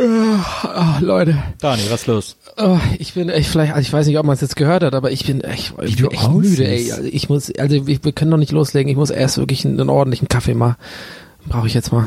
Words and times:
Oh, 0.00 1.00
Leute, 1.00 1.42
Dani, 1.60 1.82
was 1.90 2.06
los? 2.06 2.36
oh, 2.58 2.78
ich 2.98 3.14
bin 3.14 3.28
echt 3.28 3.50
vielleicht, 3.50 3.72
also 3.72 3.86
ich 3.86 3.92
weiß 3.92 4.06
nicht, 4.06 4.18
ob 4.18 4.26
man 4.26 4.34
es 4.34 4.40
jetzt 4.40 4.56
gehört 4.56 4.82
hat, 4.82 4.94
aber 4.94 5.10
ich 5.10 5.26
bin 5.26 5.40
echt, 5.40 5.74
ich 5.82 5.96
bin 5.96 6.10
echt 6.10 6.30
müde, 6.30 6.66
ey. 6.66 6.92
Also 6.92 7.08
ich 7.10 7.28
muss, 7.28 7.52
also 7.56 7.86
wir, 7.86 8.04
wir 8.04 8.12
können 8.12 8.30
doch 8.30 8.38
nicht 8.38 8.52
loslegen. 8.52 8.90
Ich 8.90 8.96
muss 8.96 9.10
erst 9.10 9.38
wirklich 9.38 9.64
einen, 9.64 9.80
einen 9.80 9.90
ordentlichen 9.90 10.28
Kaffee 10.28 10.54
mal. 10.54 10.76
Brauche 11.46 11.66
ich 11.66 11.74
jetzt 11.74 11.92
mal. 11.92 12.06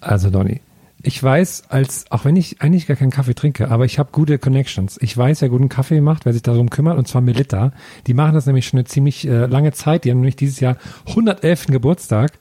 Also 0.00 0.30
Donny, 0.30 0.60
ich 1.02 1.22
weiß, 1.22 1.64
als 1.68 2.06
auch 2.10 2.24
wenn 2.24 2.36
ich 2.36 2.60
eigentlich 2.60 2.86
gar 2.86 2.96
keinen 2.96 3.10
Kaffee 3.10 3.34
trinke, 3.34 3.70
aber 3.70 3.84
ich 3.84 3.98
habe 3.98 4.10
gute 4.12 4.38
Connections. 4.38 4.98
Ich 5.00 5.16
weiß, 5.16 5.42
wer 5.42 5.48
guten 5.48 5.68
Kaffee 5.68 6.00
macht, 6.00 6.24
wer 6.24 6.32
sich 6.32 6.42
darum 6.42 6.70
kümmert, 6.70 6.98
und 6.98 7.08
zwar 7.08 7.20
Melitta. 7.20 7.72
Die 8.06 8.14
machen 8.14 8.34
das 8.34 8.46
nämlich 8.46 8.66
schon 8.66 8.78
eine 8.78 8.86
ziemlich 8.86 9.26
äh, 9.26 9.46
lange 9.46 9.72
Zeit. 9.72 10.04
Die 10.04 10.10
haben 10.10 10.18
nämlich 10.18 10.36
dieses 10.36 10.60
Jahr 10.60 10.76
111. 11.08 11.66
Geburtstag. 11.66 12.32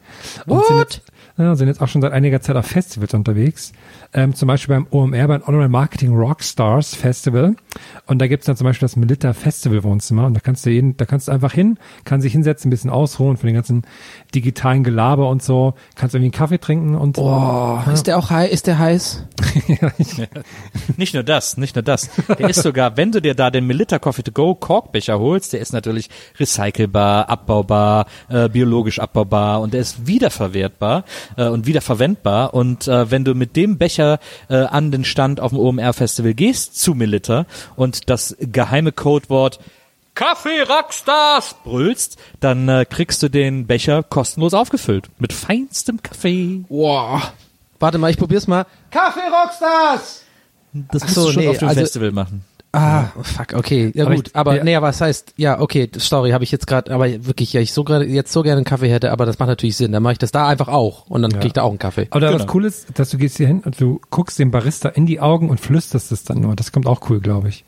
Und 0.45 1.01
ja, 1.37 1.55
sind 1.55 1.67
jetzt 1.67 1.81
auch 1.81 1.87
schon 1.87 2.01
seit 2.01 2.13
einiger 2.13 2.41
Zeit 2.41 2.55
auf 2.55 2.65
Festivals 2.65 3.13
unterwegs. 3.13 3.71
Ähm, 4.13 4.33
zum 4.33 4.47
Beispiel 4.47 4.75
beim 4.75 4.87
OMR, 4.89 5.27
beim 5.27 5.43
Online 5.43 5.69
Marketing 5.69 6.15
Rockstars 6.15 6.95
Festival. 6.95 7.55
Und 8.07 8.19
da 8.19 8.27
gibt's 8.27 8.47
dann 8.47 8.55
zum 8.55 8.65
Beispiel 8.65 8.85
das 8.85 8.95
Melitta 8.95 9.33
Festival 9.33 9.83
Wohnzimmer. 9.83 10.25
Und 10.25 10.33
da 10.33 10.39
kannst 10.39 10.65
du 10.65 10.71
jeden, 10.71 10.97
da 10.97 11.05
kannst 11.05 11.27
du 11.27 11.31
einfach 11.31 11.53
hin, 11.53 11.77
kann 12.05 12.21
sich 12.21 12.31
hinsetzen, 12.31 12.69
ein 12.69 12.71
bisschen 12.71 12.89
ausruhen 12.89 13.37
von 13.37 13.47
den 13.47 13.55
ganzen 13.55 13.83
digitalen 14.33 14.83
Gelaber 14.83 15.29
und 15.29 15.41
so. 15.41 15.73
Kannst 15.95 16.15
irgendwie 16.15 16.27
einen 16.27 16.39
Kaffee 16.39 16.59
trinken 16.59 16.95
und 16.95 17.17
Oh, 17.17 17.79
ist 17.93 18.07
der 18.07 18.17
auch 18.17 18.29
heiß? 18.29 18.51
Ist 18.51 18.67
der 18.67 18.79
heiß? 18.79 19.25
Nicht 20.97 21.13
nur 21.13 21.23
das, 21.23 21.57
nicht 21.57 21.75
nur 21.75 21.83
das. 21.83 22.09
Der 22.27 22.49
ist 22.49 22.61
sogar, 22.61 22.97
wenn 22.97 23.11
du 23.11 23.21
dir 23.21 23.35
da 23.35 23.49
den 23.49 23.65
Melitta 23.65 23.99
Coffee 23.99 24.23
to 24.23 24.31
Go 24.31 24.55
Korkbecher 24.55 25.19
holst, 25.19 25.53
der 25.53 25.59
ist 25.59 25.73
natürlich 25.73 26.09
recycelbar, 26.39 27.29
abbaubar, 27.29 28.07
äh, 28.29 28.49
biologisch 28.49 28.99
abbaubar 28.99 29.61
und 29.61 29.73
der 29.73 29.81
ist 29.81 30.07
wiederverwertbar 30.07 31.03
äh, 31.35 31.47
und 31.47 31.65
wiederverwendbar. 31.65 32.53
Und 32.53 32.87
äh, 32.87 33.09
wenn 33.11 33.25
du 33.25 33.35
mit 33.35 33.55
dem 33.55 33.77
Becher 33.77 34.19
äh, 34.49 34.55
an 34.57 34.91
den 34.91 35.05
Stand 35.05 35.39
auf 35.39 35.51
dem 35.51 35.59
OMR 35.59 35.93
Festival 35.93 36.33
gehst 36.33 36.79
zu 36.79 36.93
Melitta 36.93 37.45
und 37.75 38.09
das 38.09 38.35
geheime 38.39 38.91
Codewort 38.91 39.59
Kaffee 40.17 40.61
Rockstars 40.63 41.55
brüllst, 41.63 42.17
dann 42.39 42.67
äh, 42.67 42.85
kriegst 42.89 43.21
du 43.21 43.29
den 43.29 43.67
Becher 43.67 44.01
kostenlos 44.01 44.55
aufgefüllt 44.55 45.09
mit 45.19 45.31
feinstem 45.31 46.01
Kaffee. 46.01 46.63
Wow. 46.69 47.31
Warte 47.79 47.99
mal, 47.99 48.09
ich 48.09 48.17
probier's 48.17 48.47
mal. 48.47 48.65
Kaffee 48.89 49.19
Rockstars! 49.29 50.23
Das 50.73 51.03
Ach 51.03 51.05
musst 51.05 51.15
so, 51.15 51.25
du 51.27 51.33
schon 51.33 51.43
nee, 51.43 51.49
auf 51.49 51.59
dem 51.59 51.67
also- 51.67 51.81
Festival 51.81 52.11
machen. 52.11 52.43
Ah, 52.73 53.05
fuck, 53.23 53.53
okay, 53.53 53.91
ja 53.95 54.05
Aber 54.05 54.15
gut, 54.15 54.27
ich- 54.29 54.35
aber 54.35 54.57
ja. 54.57 54.63
nee, 54.63 54.75
aber 54.75 54.89
es 54.89 54.99
heißt, 55.01 55.35
ja, 55.37 55.59
okay, 55.61 55.89
sorry, 55.95 56.31
habe 56.31 56.43
ich 56.43 56.51
jetzt 56.51 56.67
gerade, 56.67 56.91
aber 56.93 57.07
wirklich, 57.25 57.53
ja, 57.53 57.61
ich 57.61 57.71
so 57.71 57.83
gerade 57.83 58.05
jetzt 58.05 58.31
so 58.33 58.41
gerne 58.43 58.57
einen 58.57 58.65
Kaffee 58.65 58.89
hätte, 58.91 59.11
aber 59.11 59.25
das 59.25 59.39
macht 59.39 59.47
natürlich 59.49 59.77
Sinn, 59.77 59.91
dann 59.93 60.03
mache 60.03 60.13
ich 60.13 60.19
das 60.19 60.31
da 60.31 60.47
einfach 60.47 60.67
auch 60.67 61.07
und 61.07 61.21
dann 61.21 61.31
krieg 61.31 61.45
ich 61.45 61.53
da 61.53 61.61
auch 61.61 61.69
einen 61.69 61.79
Kaffee. 61.79 62.07
Aber 62.09 62.19
Genau. 62.19 62.33
was 62.43 62.53
cool 62.53 62.65
ist, 62.65 62.87
dass 62.99 63.09
du 63.09 63.17
gehst 63.17 63.37
hier 63.37 63.47
hin 63.47 63.61
und 63.63 63.79
du 63.79 64.01
guckst 64.09 64.37
dem 64.37 64.51
Barista 64.51 64.89
in 64.89 65.05
die 65.05 65.19
Augen 65.21 65.49
und 65.49 65.59
flüsterst 65.59 66.11
es 66.11 66.23
dann 66.25 66.41
nur. 66.41 66.55
Das 66.55 66.71
kommt 66.71 66.87
auch 66.87 67.09
cool, 67.09 67.19
glaube 67.21 67.49
ich. 67.49 67.63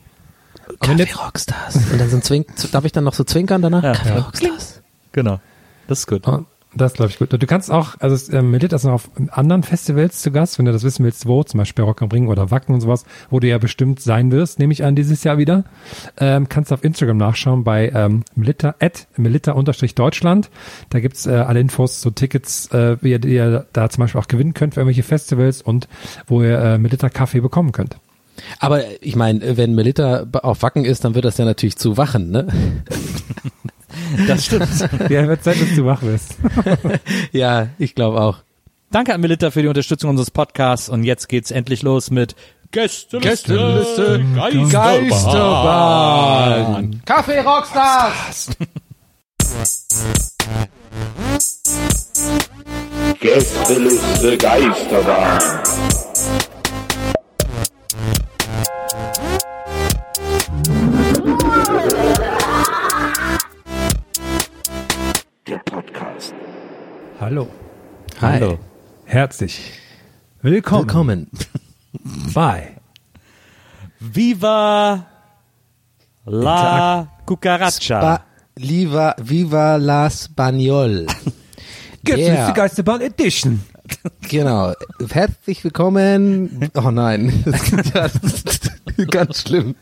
Kaffee 0.78 0.98
jetzt- 1.02 1.18
Rockstars. 1.18 1.76
Und 1.92 2.00
dann 2.00 2.08
so 2.10 2.16
ein 2.16 2.22
Zwink, 2.22 2.46
darf 2.72 2.84
ich 2.84 2.92
dann 2.92 3.04
noch 3.04 3.14
so 3.14 3.24
zwinkern 3.24 3.62
danach? 3.62 3.82
Ja. 3.82 3.92
Kaffee 3.92 4.08
Ja. 4.10 4.18
Rockstars. 4.20 4.82
Genau. 5.12 5.40
Das 5.88 6.00
ist 6.00 6.06
gut. 6.06 6.26
Oh, 6.28 6.44
Das 6.72 6.92
glaube 6.92 7.10
ich 7.10 7.18
gut. 7.18 7.32
Und 7.34 7.42
du 7.42 7.46
kannst 7.48 7.68
auch, 7.68 7.96
also 7.98 8.14
es, 8.14 8.28
ähm, 8.32 8.52
Melit 8.52 8.72
ist 8.72 8.84
noch 8.84 8.92
auf 8.92 9.10
anderen 9.32 9.64
Festivals 9.64 10.22
zu 10.22 10.30
Gast, 10.30 10.56
wenn 10.58 10.66
du 10.66 10.72
das 10.72 10.84
wissen 10.84 11.04
willst, 11.04 11.26
wo, 11.26 11.42
zum 11.42 11.58
Beispiel 11.58 11.84
Rock 11.84 12.00
am 12.00 12.10
Ring 12.10 12.28
oder 12.28 12.52
Wacken 12.52 12.72
und 12.76 12.80
sowas, 12.80 13.04
wo 13.28 13.40
du 13.40 13.48
ja 13.48 13.58
bestimmt 13.58 14.00
sein 14.00 14.30
wirst, 14.30 14.60
nehme 14.60 14.72
ich 14.72 14.84
an, 14.84 14.94
dieses 14.94 15.24
Jahr 15.24 15.36
wieder. 15.36 15.64
Ähm, 16.16 16.48
kannst 16.48 16.70
du 16.70 16.74
auf 16.76 16.84
Instagram 16.84 17.16
nachschauen 17.16 17.64
bei 17.64 17.88
ähm, 17.92 18.22
Melitta, 18.36 18.76
at 18.78 19.08
Melitta-Deutschland. 19.16 20.50
Da 20.90 21.00
gibt's 21.00 21.26
äh, 21.26 21.30
alle 21.32 21.58
Infos, 21.58 22.00
so 22.00 22.10
Tickets, 22.10 22.68
äh, 22.72 22.96
wie 23.00 23.10
ihr, 23.10 23.18
die 23.18 23.34
ihr 23.34 23.66
da 23.72 23.88
zum 23.90 24.02
Beispiel 24.02 24.20
auch 24.20 24.28
gewinnen 24.28 24.54
könnt 24.54 24.74
für 24.74 24.80
irgendwelche 24.80 25.02
Festivals 25.02 25.62
und 25.62 25.88
wo 26.28 26.40
ihr 26.42 26.56
äh, 26.58 26.78
Melitta 26.78 27.08
Kaffee 27.08 27.40
bekommen 27.40 27.72
könnt. 27.72 27.96
Aber 28.58 28.82
ich 29.00 29.16
meine, 29.16 29.56
wenn 29.56 29.74
Melitta 29.74 30.26
auf 30.42 30.62
Wacken 30.62 30.84
ist, 30.84 31.04
dann 31.04 31.14
wird 31.14 31.24
das 31.24 31.38
ja 31.38 31.44
natürlich 31.44 31.76
zu 31.76 31.96
Wachen, 31.96 32.30
ne? 32.30 32.46
Das 34.26 34.46
stimmt. 34.46 34.68
Ja, 35.08 35.26
wird 35.26 35.42
Zeit, 35.42 35.60
dass 35.60 35.74
du 35.74 35.84
wach 35.84 36.02
wirst. 36.02 36.36
ja, 37.32 37.68
ich 37.78 37.94
glaube 37.94 38.20
auch. 38.20 38.38
Danke 38.90 39.14
an 39.14 39.20
Melitta 39.20 39.50
für 39.50 39.62
die 39.62 39.68
Unterstützung 39.68 40.10
unseres 40.10 40.30
Podcasts 40.30 40.88
und 40.88 41.04
jetzt 41.04 41.28
geht's 41.28 41.50
endlich 41.50 41.82
los 41.82 42.10
mit 42.10 42.34
Gästeliste, 42.72 43.28
Gästeliste, 43.28 44.24
Geisterbahn. 44.36 45.10
Geisterbahn. 45.10 47.02
Kaffee 47.04 47.40
Rockstars. 47.40 48.50
Gästeliste 53.20 54.38
Geisterbahn. 54.38 55.40
Hallo. 67.20 67.48
Hi. 68.22 68.40
Hallo. 68.40 68.58
Herzlich. 69.04 69.60
Willkommen, 70.40 70.86
Willkommen. 70.86 71.30
bei 72.34 72.76
Viva 73.98 75.04
la 76.24 77.08
cucaracha. 77.26 78.24
Liva, 78.56 79.14
viva 79.18 79.76
la 79.76 80.08
Spaniol. 80.08 81.06
Gästeliste 82.04 82.32
Yeah. 82.32 82.52
Geisterbahn 82.52 83.02
Edition. 83.02 83.60
Genau. 84.28 84.72
Herzlich 85.10 85.62
willkommen. 85.64 86.70
Oh 86.74 86.90
nein. 86.90 87.44
Das 87.92 88.14
ist 88.16 88.70
Ganz 89.10 89.42
schlimm. 89.42 89.74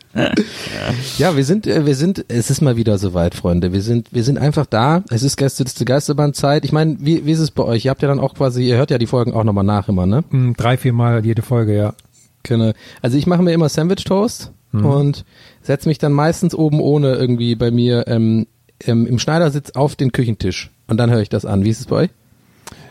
Ja, 1.18 1.36
wir 1.36 1.44
sind, 1.44 1.66
äh, 1.66 1.86
wir 1.86 1.94
sind, 1.94 2.24
es 2.28 2.50
ist 2.50 2.60
mal 2.60 2.76
wieder 2.76 2.98
soweit, 2.98 3.34
Freunde. 3.34 3.72
Wir 3.72 3.82
sind, 3.82 4.12
wir 4.12 4.24
sind 4.24 4.38
einfach 4.38 4.66
da. 4.66 5.02
Es 5.10 5.22
ist 5.22 5.36
Gästeliste 5.36 5.84
Geisterbahn-Zeit. 5.84 6.64
Ich 6.64 6.72
meine, 6.72 6.96
wie, 7.00 7.26
wie 7.26 7.32
ist 7.32 7.40
es 7.40 7.50
bei 7.50 7.64
euch? 7.64 7.84
Ihr 7.84 7.90
habt 7.90 8.02
ja 8.02 8.08
dann 8.08 8.20
auch 8.20 8.34
quasi, 8.34 8.68
ihr 8.68 8.76
hört 8.76 8.90
ja 8.90 8.98
die 8.98 9.06
Folgen 9.06 9.32
auch 9.32 9.44
nochmal 9.44 9.64
nach 9.64 9.88
immer, 9.88 10.06
ne? 10.06 10.24
Mm, 10.30 10.52
Drei, 10.56 10.76
vier 10.76 10.92
Mal 10.92 11.24
jede 11.24 11.42
Folge, 11.42 11.76
ja. 11.76 11.94
Genau. 12.42 12.72
Also 13.02 13.18
ich 13.18 13.26
mache 13.26 13.42
mir 13.42 13.52
immer 13.52 13.68
Sandwich 13.68 14.04
Toast 14.04 14.52
und 14.72 15.24
setze 15.62 15.88
mich 15.88 15.98
dann 15.98 16.12
meistens 16.12 16.54
oben 16.54 16.80
ohne 16.80 17.14
irgendwie 17.14 17.54
bei 17.56 17.70
mir 17.70 18.06
ähm, 18.06 18.46
im 18.84 19.18
Schneidersitz 19.18 19.70
auf 19.70 19.96
den 19.96 20.12
Küchentisch. 20.12 20.70
Und 20.86 20.98
dann 20.98 21.10
höre 21.10 21.20
ich 21.20 21.28
das 21.30 21.44
an. 21.44 21.64
Wie 21.64 21.70
ist 21.70 21.80
es 21.80 21.86
bei 21.86 21.96
euch? 21.96 22.10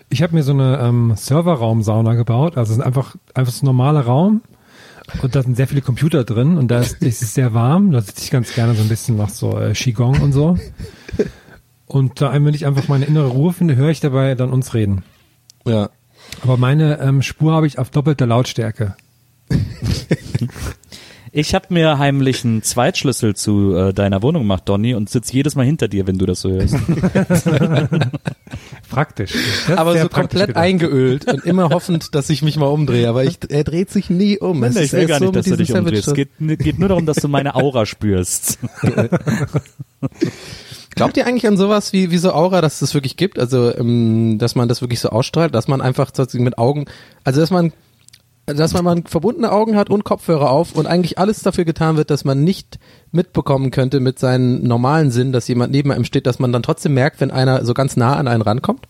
Ich 0.10 0.24
habe 0.24 0.36
mir 0.36 0.44
so 0.44 0.54
eine 0.54 0.80
ähm, 0.80 1.14
Serverraum-Sauna 1.16 2.14
gebaut. 2.14 2.58
Also 2.58 2.74
es 2.74 2.80
ist 2.80 2.86
einfach, 2.86 3.16
einfach 3.34 3.52
so 3.52 3.64
ein 3.64 3.68
normaler 3.68 4.02
Raum. 4.02 4.42
Und 5.22 5.36
da 5.36 5.42
sind 5.42 5.56
sehr 5.56 5.68
viele 5.68 5.82
Computer 5.82 6.24
drin 6.24 6.58
und 6.58 6.70
da 6.70 6.80
ist, 6.80 6.98
es 7.02 7.22
ist 7.22 7.34
sehr 7.34 7.54
warm. 7.54 7.92
Da 7.92 8.02
sitze 8.02 8.24
ich 8.24 8.32
ganz 8.32 8.54
gerne 8.54 8.76
so 8.76 8.82
ein 8.82 8.90
bisschen 8.90 9.18
nach 9.18 9.30
so 9.30 9.58
äh, 9.60 9.74
Qigong 9.74 10.22
und 10.22 10.34
so. 10.34 10.58
Und 11.86 12.22
da, 12.22 12.34
wenn 12.34 12.54
ich 12.54 12.66
einfach 12.66 12.88
meine 12.90 13.06
innere 13.06 13.28
Ruhe 13.28 13.54
finde, 13.54 13.76
höre 13.76 13.90
ich 13.90 14.02
dabei 14.02 14.36
dann 14.36 14.52
uns 14.52 14.74
reden. 14.74 15.04
Ja. 15.66 15.90
Aber 16.42 16.58
meine 16.58 17.00
ähm, 17.00 17.22
Spur 17.22 17.54
habe 17.54 17.68
ich 17.68 17.80
auf 17.80 17.90
doppelter 17.90 18.26
Lautstärke. 18.26 18.96
Ich 21.32 21.54
habe 21.54 21.66
mir 21.70 21.98
heimlich 21.98 22.44
einen 22.46 22.64
Zweitschlüssel 22.64 23.36
zu 23.36 23.76
äh, 23.76 23.94
deiner 23.94 24.22
Wohnung 24.22 24.44
gemacht, 24.44 24.64
Donny, 24.66 24.94
und 24.94 25.10
sitz 25.10 25.32
jedes 25.32 25.56
Mal 25.56 25.66
hinter 25.66 25.88
dir, 25.88 26.08
wenn 26.08 26.18
du 26.18 26.26
das 26.26 26.42
so 26.42 26.50
hörst. 26.52 26.76
Praktisch. 28.90 29.34
Aber 29.76 29.94
so 29.94 30.08
praktisch 30.08 30.12
komplett 30.12 30.48
gedacht. 30.48 30.64
eingeölt 30.64 31.32
und 31.32 31.46
immer 31.46 31.70
hoffend, 31.70 32.16
dass 32.16 32.30
ich 32.30 32.42
mich 32.42 32.58
mal 32.58 32.68
umdrehe. 32.68 33.10
Aber 33.10 33.26
ich, 33.26 33.38
er 33.50 33.64
dreht 33.64 33.90
sich 33.90 34.10
nie 34.10 34.38
um. 34.38 34.64
Es 34.64 34.76
ich 34.76 34.94
will 34.94 35.08
gar 35.08 35.20
so 35.20 35.26
nicht, 35.26 35.36
mit 35.36 35.46
dass 35.46 35.52
du 35.52 35.58
dich 35.58 35.74
umdrehst. 35.74 36.08
Es 36.08 36.14
geht, 36.14 36.30
geht 36.40 36.80
nur 36.80 36.90
darum, 36.90 37.06
dass 37.06 37.18
du 37.18 37.28
meine 37.28 37.56
Aura 37.56 37.86
spürst. 37.86 38.60
Glaubt 40.96 41.16
ihr 41.16 41.28
eigentlich 41.28 41.46
an 41.46 41.58
sowas 41.58 41.94
wie, 41.94 42.10
wie 42.10 42.18
so 42.18 42.32
Aura, 42.32 42.60
dass 42.62 42.76
es 42.76 42.80
das 42.80 42.94
wirklich 42.96 43.18
gibt? 43.18 43.38
Also, 43.38 43.76
ähm, 43.76 44.38
dass 44.40 44.56
man 44.56 44.68
das 44.68 44.82
wirklich 44.82 45.00
so 45.00 45.10
ausstrahlt, 45.10 45.54
dass 45.54 45.68
man 45.68 45.80
einfach 45.80 46.10
sozusagen 46.14 46.44
mit 46.44 46.58
Augen, 46.58 46.86
also 47.24 47.40
dass 47.40 47.52
man, 47.52 47.72
dass 48.48 48.74
man 48.74 48.86
mal 48.86 49.02
verbundene 49.06 49.52
Augen 49.52 49.76
hat 49.76 49.90
und 49.90 50.06
Kopfhörer 50.06 50.50
auf 50.50 50.72
und 50.74 50.88
eigentlich 50.88 51.20
alles 51.20 51.42
dafür 51.42 51.66
getan 51.66 51.98
wird, 51.98 52.10
dass 52.10 52.24
man 52.24 52.44
nicht 52.46 52.80
mitbekommen 53.12 53.72
könnte 53.72 54.00
mit 54.00 54.20
seinen 54.20 54.66
normalen 54.66 55.12
Sinn, 55.12 55.34
dass 55.34 55.48
jemand 55.50 55.74
neben 55.74 55.92
einem 55.92 56.06
steht, 56.06 56.26
dass 56.26 56.40
man 56.40 56.54
dann 56.54 56.64
trotzdem 56.64 56.94
merkt, 56.94 57.20
wenn 57.20 57.30
einer 57.30 57.66
so 57.66 57.74
ganz 57.74 57.98
nah 57.98 58.16
an 58.16 58.28
einen 58.28 58.42
rankommt? 58.42 58.88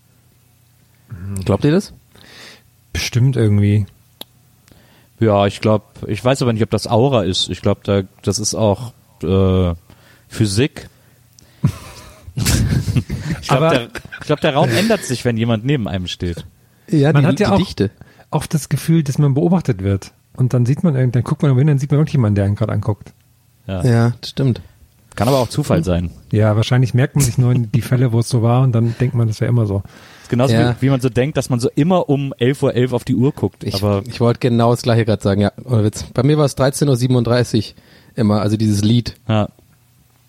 Glaubt 1.44 1.66
ihr 1.66 1.72
das? 1.72 1.92
Bestimmt 2.94 3.36
irgendwie. 3.36 3.88
Ja, 5.20 5.48
ich 5.48 5.60
glaube, 5.60 5.86
ich 6.06 6.24
weiß 6.24 6.44
aber 6.44 6.54
nicht, 6.54 6.62
ob 6.62 6.70
das 6.70 6.86
Aura 6.86 7.24
ist. 7.24 7.50
Ich 7.50 7.62
glaube, 7.62 7.82
da, 7.84 8.04
das 8.22 8.38
ist 8.38 8.54
auch 8.54 8.94
äh, 9.24 9.74
Physik. 10.28 10.88
ich 13.42 13.48
glaube, 13.48 13.66
Aber- 13.68 13.70
der, 13.72 13.88
ich 14.20 14.28
glaub, 14.28 14.42
der 14.42 14.54
Raum 14.54 14.70
ändert 14.70 15.04
sich, 15.04 15.26
wenn 15.26 15.38
jemand 15.38 15.66
neben 15.66 15.88
einem 15.88 16.06
steht. 16.06 16.46
Ja, 16.90 17.12
Man 17.12 17.24
die, 17.24 17.28
hat 17.28 17.40
ja 17.40 17.48
die 17.48 17.54
auch 17.54 17.58
Dichte. 17.58 17.90
Oft 18.32 18.54
das 18.54 18.70
Gefühl, 18.70 19.04
dass 19.04 19.18
man 19.18 19.34
beobachtet 19.34 19.84
wird. 19.84 20.12
Und 20.36 20.54
dann 20.54 20.66
sieht 20.66 20.84
man, 20.84 20.96
irgend- 20.96 21.16
dann 21.16 21.24
guckt 21.24 21.42
man 21.42 21.56
hin, 21.58 21.68
dann 21.68 21.80
sieht 21.80 21.92
man 21.92 22.00
wirklich 22.00 22.14
jemanden, 22.14 22.36
der 22.36 22.46
einen 22.46 22.56
gerade 22.56 22.74
anguckt. 22.74 23.14
Ja, 23.68 24.14
das 24.22 24.30
stimmt. 24.30 24.62
Kann 25.16 25.28
aber 25.28 25.40
auch 25.40 25.50
Zufall 25.50 25.84
sein. 25.84 26.12
Ja, 26.32 26.56
wahrscheinlich 26.56 26.94
merkt 26.94 27.16
man 27.16 27.26
sich 27.26 27.38
nur 27.40 27.52
in 27.52 27.72
die 27.72 27.82
Fälle, 27.82 28.12
wo 28.12 28.20
es 28.20 28.30
so 28.30 28.44
war 28.44 28.62
und 28.62 28.72
dann 28.74 28.94
denkt 29.00 29.16
man, 29.16 29.28
das 29.28 29.42
wäre 29.42 29.50
immer 29.50 29.66
so. 29.66 29.82
Ist 30.22 30.30
genauso 30.30 30.54
Ja. 30.54 30.76
wie, 30.80 30.86
wie 30.86 30.90
man 30.92 31.02
so 31.02 31.10
denkt, 31.10 31.38
dass 31.38 31.50
man 31.50 31.60
so 31.60 31.70
immer 31.74 32.08
um 32.08 32.34
11.11 32.40 32.90
Uhr 32.90 32.94
auf 32.94 33.04
die 33.04 33.16
Uhr 33.16 33.32
guckt. 33.32 33.64
Ich, 33.64 33.74
aber 33.76 34.04
ich 34.08 34.20
wollte 34.20 34.40
genau 34.40 34.70
das 34.72 34.84
gleiche 34.84 35.06
gerade 35.06 35.24
sagen, 35.24 35.42
ja. 35.42 35.52
Ohne 35.66 35.84
Witz. 35.86 36.04
Bei 36.14 36.22
mir 36.22 36.38
war 36.38 36.46
es 36.46 36.56
13.37 36.56 37.70
Uhr 37.70 37.76
immer, 38.16 38.42
also 38.42 38.58
dieses 38.58 38.84
Lied. 38.84 39.16
ja, 39.28 39.50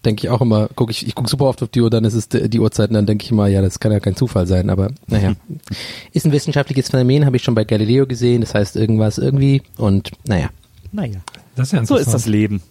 denke 0.09 0.27
ich 0.27 0.31
auch 0.31 0.41
immer, 0.41 0.69
guck 0.75 0.91
ich, 0.91 1.07
ich 1.07 1.15
gucke 1.15 1.29
super 1.29 1.45
oft 1.45 1.63
auf 1.63 1.69
die 1.69 1.83
Uhr, 1.83 1.91
dann 1.91 2.05
ist 2.05 2.15
es 2.15 2.31
die, 2.31 2.49
die 2.49 2.59
Uhrzeit 2.59 2.89
und 2.89 2.95
dann 2.95 3.05
denke 3.05 3.25
ich 3.25 3.31
immer, 3.31 3.47
ja, 3.47 3.61
das 3.61 3.79
kann 3.79 3.93
ja 3.93 4.01
kein 4.01 4.17
Zufall 4.17 4.47
sein, 4.47 4.71
aber 4.71 4.91
naja. 5.07 5.35
ist 6.13 6.25
ein 6.25 6.33
wissenschaftliches 6.33 6.89
Phänomen, 6.89 7.27
habe 7.27 7.37
ich 7.37 7.43
schon 7.43 7.55
bei 7.55 7.65
Galileo 7.65 8.07
gesehen, 8.07 8.41
das 8.41 8.55
heißt 8.55 8.77
irgendwas 8.77 9.19
irgendwie 9.19 9.63
und 9.77 10.13
naja. 10.27 10.49
naja. 10.93 11.21
Das 11.57 11.69
ist 11.69 11.73
ja 11.73 11.85
So 11.85 11.97
ist 11.97 12.15
das 12.15 12.27
Leben. 12.27 12.63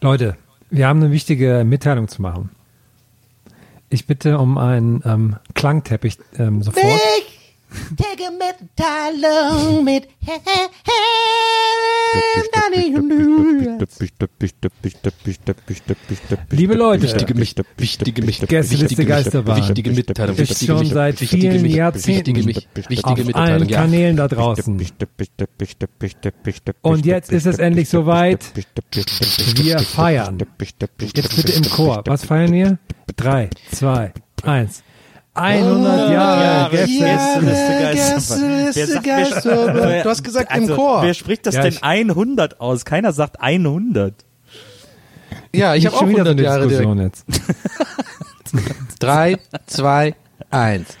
Leute, 0.00 0.36
wir 0.70 0.86
haben 0.86 1.02
eine 1.02 1.10
wichtige 1.10 1.64
Mitteilung 1.66 2.06
zu 2.06 2.22
machen. 2.22 2.50
Ich 3.90 4.06
bitte 4.06 4.38
um 4.38 4.58
einen 4.58 5.02
ähm, 5.04 5.36
Klangteppich 5.54 6.18
ähm, 6.38 6.62
sofort. 6.62 6.84
Take 7.96 8.26
a 8.26 8.30
Mitteilung 8.30 9.84
mit 9.84 10.08
Liebe 16.50 16.74
Leute, 16.74 17.02
Wichtige, 17.02 17.34
mich, 17.34 17.54
wichtige, 17.76 18.22
mich, 18.22 18.40
Gästeliste 18.40 18.90
wichtige, 18.90 19.06
Geisterbahn. 19.06 19.58
wichtige 19.58 19.90
Mitteilung. 19.90 20.36
Ist 20.36 20.64
schon 20.64 20.86
seit 20.86 21.18
vielen 21.18 21.64
Jahrzehnten 21.66 22.54
auf 23.02 23.34
allen. 23.34 23.68
Kanälen 23.68 24.16
da 24.16 24.28
draußen. 24.28 24.80
Und 26.82 27.06
jetzt 27.06 27.32
ist 27.32 27.46
es 27.46 27.58
endlich 27.58 27.88
soweit. 27.88 28.44
Wir 29.56 29.78
feiern. 29.80 30.38
Jetzt 31.00 31.36
bitte 31.36 31.52
im 31.52 31.64
Chor. 31.64 32.02
Was 32.06 32.24
feiern 32.24 32.52
wir? 32.52 32.78
Drei, 33.16 33.50
zwei, 33.70 34.12
eins. 34.42 34.82
100 35.34 36.10
Jahre 36.10 36.76
Gästeliste. 36.76 37.90
Gästeliste 37.92 39.00
Geisterbahn. 39.00 40.02
Du 40.02 40.10
hast 40.10 40.22
gesagt 40.22 40.54
im 40.54 40.62
Also, 40.62 40.76
Chor. 40.76 41.02
Wer 41.02 41.14
spricht 41.14 41.46
das 41.46 41.54
Ja, 41.54 41.62
denn 41.62 41.72
ich- 41.72 41.82
100 41.82 42.60
aus? 42.60 42.84
Keiner 42.84 43.12
sagt 43.12 43.40
100. 43.40 44.14
Ja, 45.54 45.74
ich 45.74 45.84
Nicht 45.84 45.86
habe 45.92 45.96
auch 45.96 46.00
schon 46.00 46.08
wieder 46.10 46.24
so 46.24 46.30
100 46.30 46.38
eine 46.38 46.42
Jahre 46.46 46.68
Diskussion 46.68 46.96
direkt. 46.98 47.16
jetzt. 47.28 47.52
Drei, 49.00 49.38
zwei, 49.66 50.14
eins. 50.50 50.96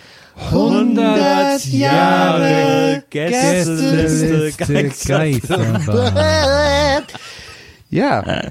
100 0.50 1.64
Jahre 1.66 3.02
Gästeliste 3.10 4.52
Gästeliste 4.56 5.12
Geisterbahn. 5.12 7.02
Ja, 7.92 8.50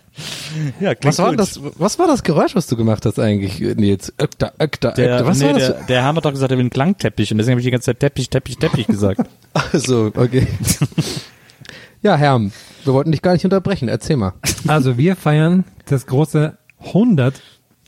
Ja, 0.80 0.94
was 1.02 1.18
war 1.18 1.32
gut. 1.32 1.40
das, 1.40 1.60
was 1.78 1.98
war 1.98 2.06
das 2.06 2.22
Geräusch, 2.22 2.54
was 2.56 2.68
du 2.68 2.78
gemacht 2.78 3.06
hast 3.08 3.18
eigentlich, 3.18 3.60
Nils? 3.60 4.14
Ökta, 4.22 4.52
ökta, 4.60 4.92
Der, 4.92 5.16
ökta. 5.16 5.26
Was 5.28 5.40
nee, 5.40 5.46
war 5.48 5.54
das? 5.54 5.68
der, 5.68 5.84
der 5.88 6.04
Hammer 6.04 6.18
hat 6.18 6.26
doch 6.26 6.32
gesagt, 6.32 6.52
er 6.52 6.58
will 6.58 6.64
einen 6.64 6.70
Klangteppich 6.70 7.32
und 7.32 7.40
deswegen 7.40 7.54
habe 7.54 7.62
ich 7.62 7.66
die 7.66 7.72
ganze 7.72 7.86
Zeit 7.86 8.00
Teppich, 8.00 8.30
Teppich, 8.30 8.58
Teppich 8.58 8.86
gesagt. 8.86 9.22
so, 9.74 10.12
okay. 10.16 10.46
ja, 12.04 12.16
Herm, 12.18 12.52
wir 12.84 12.94
wollten 12.94 13.12
dich 13.12 13.24
gar 13.24 13.34
nicht 13.34 13.44
unterbrechen. 13.44 13.88
Erzähl 13.90 14.16
mal. 14.18 14.34
Also 14.68 14.98
wir 15.00 15.16
feiern 15.16 15.64
das 15.88 16.06
große 16.06 16.56
100 16.86 17.42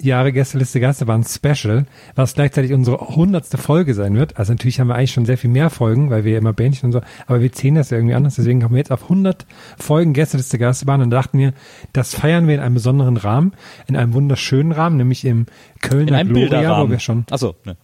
Jahre 0.03 0.31
Gästeliste 0.31 0.79
Geisterbahn 0.79 1.23
Special, 1.23 1.85
was 2.15 2.33
gleichzeitig 2.33 2.73
unsere 2.73 2.99
hundertste 2.99 3.57
Folge 3.57 3.93
sein 3.93 4.15
wird. 4.15 4.37
Also 4.37 4.53
natürlich 4.53 4.79
haben 4.79 4.87
wir 4.87 4.95
eigentlich 4.95 5.13
schon 5.13 5.25
sehr 5.25 5.37
viel 5.37 5.49
mehr 5.49 5.69
Folgen, 5.69 6.09
weil 6.09 6.23
wir 6.23 6.37
immer 6.37 6.53
Bändchen 6.53 6.87
und 6.87 6.91
so, 6.91 7.01
aber 7.27 7.41
wir 7.41 7.51
zählen 7.51 7.75
das 7.75 7.89
ja 7.89 7.97
irgendwie 7.97 8.15
anders. 8.15 8.35
Deswegen 8.35 8.61
kommen 8.61 8.75
wir 8.75 8.79
jetzt 8.79 8.91
auf 8.91 9.03
100 9.03 9.45
Folgen 9.77 10.13
Gästeliste 10.13 10.57
Geisterbahn 10.57 11.01
und 11.01 11.09
dachten 11.09 11.37
wir, 11.37 11.53
das 11.93 12.15
feiern 12.15 12.47
wir 12.47 12.55
in 12.55 12.61
einem 12.61 12.75
besonderen 12.75 13.17
Rahmen, 13.17 13.53
in 13.87 13.95
einem 13.95 14.13
wunderschönen 14.13 14.71
Rahmen, 14.71 14.97
nämlich 14.97 15.25
im 15.25 15.45
Kölner 15.81 16.09
In 16.09 16.15
einem 16.15 16.33
Gloria, 16.33 16.81
wo 16.81 16.89
wir 16.89 16.99
schon 16.99 17.25
Achso, 17.29 17.55
ne. 17.65 17.77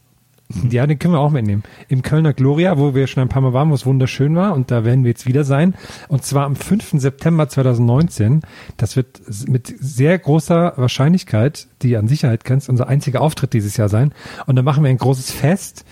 ja, 0.70 0.88
den 0.88 0.98
können 0.98 1.14
wir 1.14 1.20
auch 1.20 1.32
mitnehmen. 1.32 1.64
Im 1.88 2.02
Kölner 2.02 2.34
Gloria, 2.34 2.78
wo 2.78 2.96
wir 2.96 3.08
schon 3.08 3.22
ein 3.22 3.30
paar 3.30 3.42
Mal 3.42 3.54
waren, 3.54 3.70
wo 3.70 3.76
es 3.76 3.86
wunderschön 3.86 4.36
war. 4.36 4.54
Und 4.54 4.72
da 4.72 4.84
werden 4.84 5.04
wir 5.04 5.12
jetzt 5.12 5.28
wieder 5.28 5.44
sein. 5.44 5.76
Und 6.08 6.24
zwar 6.24 6.46
am 6.46 6.56
5. 6.56 7.00
September 7.00 7.48
2019. 7.48 8.42
Das 8.78 8.96
wird 8.96 9.22
mit 9.48 9.74
sehr 9.80 10.18
großer 10.18 10.74
Wahrscheinlichkeit, 10.76 11.68
die 11.82 11.98
an 11.98 12.08
Sicherheit 12.08 12.44
kennst, 12.46 12.70
unser 12.70 12.88
einziger 12.88 13.22
Auftritt 13.22 13.54
dieses 13.54 13.78
Jahr 13.78 13.90
sein. 13.90 14.14
Und 14.48 14.56
da 14.56 14.64
machen 14.64 14.84
wir 14.84 14.90
ein 14.90 14.98
großes 14.98 15.32
Fest 15.32 15.86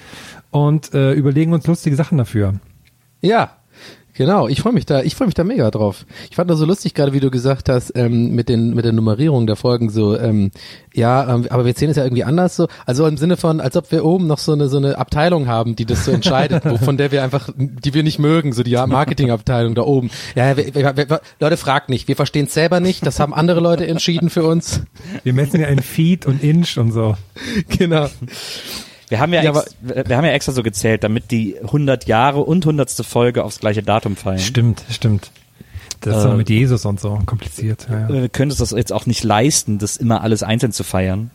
und 0.49 0.93
äh, 0.93 1.13
überlegen 1.13 1.53
uns 1.53 1.67
lustige 1.67 1.95
Sachen 1.95 2.17
dafür. 2.17 2.55
Ja, 3.21 3.57
genau. 4.17 4.47
Ich 4.47 4.61
freue 4.61 4.73
mich 4.73 4.85
da, 4.85 5.01
ich 5.01 5.15
freue 5.15 5.27
mich 5.27 5.35
da 5.35 5.43
mega 5.43 5.71
drauf. 5.71 6.05
Ich 6.29 6.35
fand 6.35 6.49
das 6.49 6.59
so 6.59 6.65
lustig 6.65 6.93
gerade, 6.93 7.13
wie 7.13 7.19
du 7.19 7.31
gesagt 7.31 7.69
hast, 7.69 7.93
ähm, 7.95 8.31
mit 8.31 8.49
den 8.49 8.73
mit 8.73 8.85
der 8.85 8.91
Nummerierung 8.91 9.47
der 9.47 9.55
Folgen 9.55 9.89
so. 9.89 10.17
Ähm, 10.17 10.51
ja, 10.93 11.33
ähm, 11.33 11.47
aber 11.49 11.65
wir 11.65 11.73
sehen 11.73 11.89
es 11.89 11.97
ja 11.97 12.03
irgendwie 12.03 12.23
anders 12.23 12.55
so. 12.55 12.67
Also 12.85 13.07
im 13.07 13.17
Sinne 13.17 13.37
von, 13.37 13.61
als 13.61 13.77
ob 13.77 13.91
wir 13.91 14.03
oben 14.03 14.27
noch 14.27 14.39
so 14.39 14.53
eine 14.53 14.67
so 14.67 14.77
eine 14.77 14.97
Abteilung 14.97 15.47
haben, 15.47 15.75
die 15.75 15.85
das 15.85 16.05
so 16.05 16.11
entscheidet, 16.11 16.65
wo, 16.69 16.77
von 16.77 16.97
der 16.97 17.11
wir 17.11 17.23
einfach, 17.23 17.49
die 17.55 17.93
wir 17.93 18.03
nicht 18.03 18.19
mögen, 18.19 18.53
so 18.53 18.63
die 18.63 18.75
Marketingabteilung 18.75 19.75
da 19.75 19.83
oben. 19.83 20.09
Ja, 20.35 20.57
wir, 20.57 20.73
wir, 20.73 20.97
wir, 20.97 21.21
Leute, 21.39 21.57
fragt 21.57 21.89
nicht. 21.89 22.07
Wir 22.07 22.15
verstehen 22.15 22.45
es 22.45 22.53
selber 22.53 22.79
nicht. 22.79 23.05
Das 23.05 23.19
haben 23.19 23.33
andere 23.33 23.59
Leute 23.59 23.87
entschieden 23.87 24.29
für 24.29 24.43
uns. 24.43 24.81
Wir 25.23 25.33
messen 25.33 25.59
ja 25.59 25.67
in 25.67 25.81
Feet 25.81 26.25
und 26.25 26.43
Inch 26.43 26.77
und 26.77 26.91
so. 26.91 27.15
genau. 27.69 28.09
Wir 29.09 29.19
haben 29.19 29.33
ja, 29.33 29.41
Ja, 29.43 29.51
ex, 29.59 29.75
wir 29.81 30.17
haben 30.17 30.25
ja 30.25 30.31
extra 30.31 30.51
so 30.51 30.63
gezählt, 30.63 31.03
damit 31.03 31.31
die 31.31 31.57
100 31.61 32.05
Jahre 32.07 32.41
und 32.41 32.65
100. 32.65 32.91
Folge 33.05 33.43
aufs 33.43 33.59
gleiche 33.59 33.83
Datum 33.83 34.15
fallen. 34.15 34.39
Stimmt, 34.39 34.83
stimmt. 34.89 35.31
Das 36.01 36.17
ist 36.17 36.25
Äh, 36.25 36.35
mit 36.35 36.49
Jesus 36.49 36.85
und 36.85 36.99
so 36.99 37.19
kompliziert. 37.25 37.87
Ja, 37.89 38.01
ja. 38.01 38.09
Wir 38.09 38.29
können 38.29 38.51
uns 38.51 38.59
das 38.59 38.71
jetzt 38.71 38.93
auch 38.93 39.05
nicht 39.05 39.23
leisten, 39.23 39.77
das 39.79 39.97
immer 39.97 40.21
alles 40.21 40.43
einzeln 40.43 40.71
zu 40.71 40.83
feiern. 40.83 41.31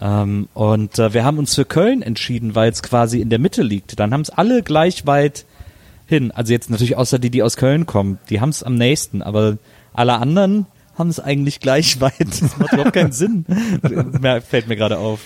Ähm, 0.00 0.48
und 0.54 0.98
äh, 0.98 1.12
wir 1.12 1.24
haben 1.24 1.38
uns 1.38 1.54
für 1.54 1.64
Köln 1.64 2.02
entschieden, 2.02 2.54
weil 2.54 2.70
es 2.70 2.82
quasi 2.82 3.20
in 3.20 3.28
der 3.30 3.38
Mitte 3.38 3.62
liegt. 3.62 3.98
Dann 4.00 4.12
haben 4.12 4.22
es 4.22 4.30
alle 4.30 4.62
gleich 4.62 5.06
weit 5.06 5.44
hin. 6.06 6.30
Also 6.30 6.52
jetzt 6.52 6.70
natürlich 6.70 6.96
außer 6.96 7.18
die, 7.18 7.30
die 7.30 7.42
aus 7.42 7.56
Köln 7.56 7.86
kommen. 7.86 8.18
Die 8.30 8.40
haben 8.40 8.48
es 8.48 8.62
am 8.62 8.74
nächsten, 8.76 9.22
aber 9.22 9.58
alle 9.92 10.14
anderen 10.14 10.66
haben 10.96 11.10
es 11.10 11.20
eigentlich 11.20 11.60
gleich 11.60 12.00
weit. 12.00 12.14
Das 12.20 12.56
macht 12.58 12.72
überhaupt 12.72 12.94
keinen 12.94 13.12
Sinn. 13.12 13.44
Mehr 14.20 14.40
fällt 14.42 14.68
mir 14.68 14.76
gerade 14.76 14.98
auf. 14.98 15.20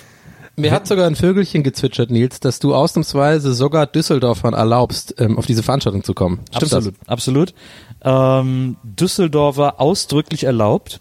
Mir 0.57 0.73
hat 0.73 0.87
sogar 0.87 1.07
ein 1.07 1.17
Vögelchen 1.17 1.63
gezwitschert, 1.63 2.11
Nils, 2.11 2.41
dass 2.41 2.59
du 2.59 2.75
ausnahmsweise 2.75 3.53
sogar 3.53 3.87
Düsseldorfern 3.87 4.55
erlaubst, 4.55 5.15
ähm, 5.19 5.37
auf 5.37 5.45
diese 5.45 5.63
Veranstaltung 5.63 6.03
zu 6.03 6.15
kommen. 6.15 6.41
Stimmt 6.51 6.73
absolut, 6.73 6.95
absolut. 7.07 7.55
Ähm, 8.03 8.77
Düsseldorfer 8.83 9.81
ausdrücklich 9.81 10.45
erlaubt. 10.45 11.01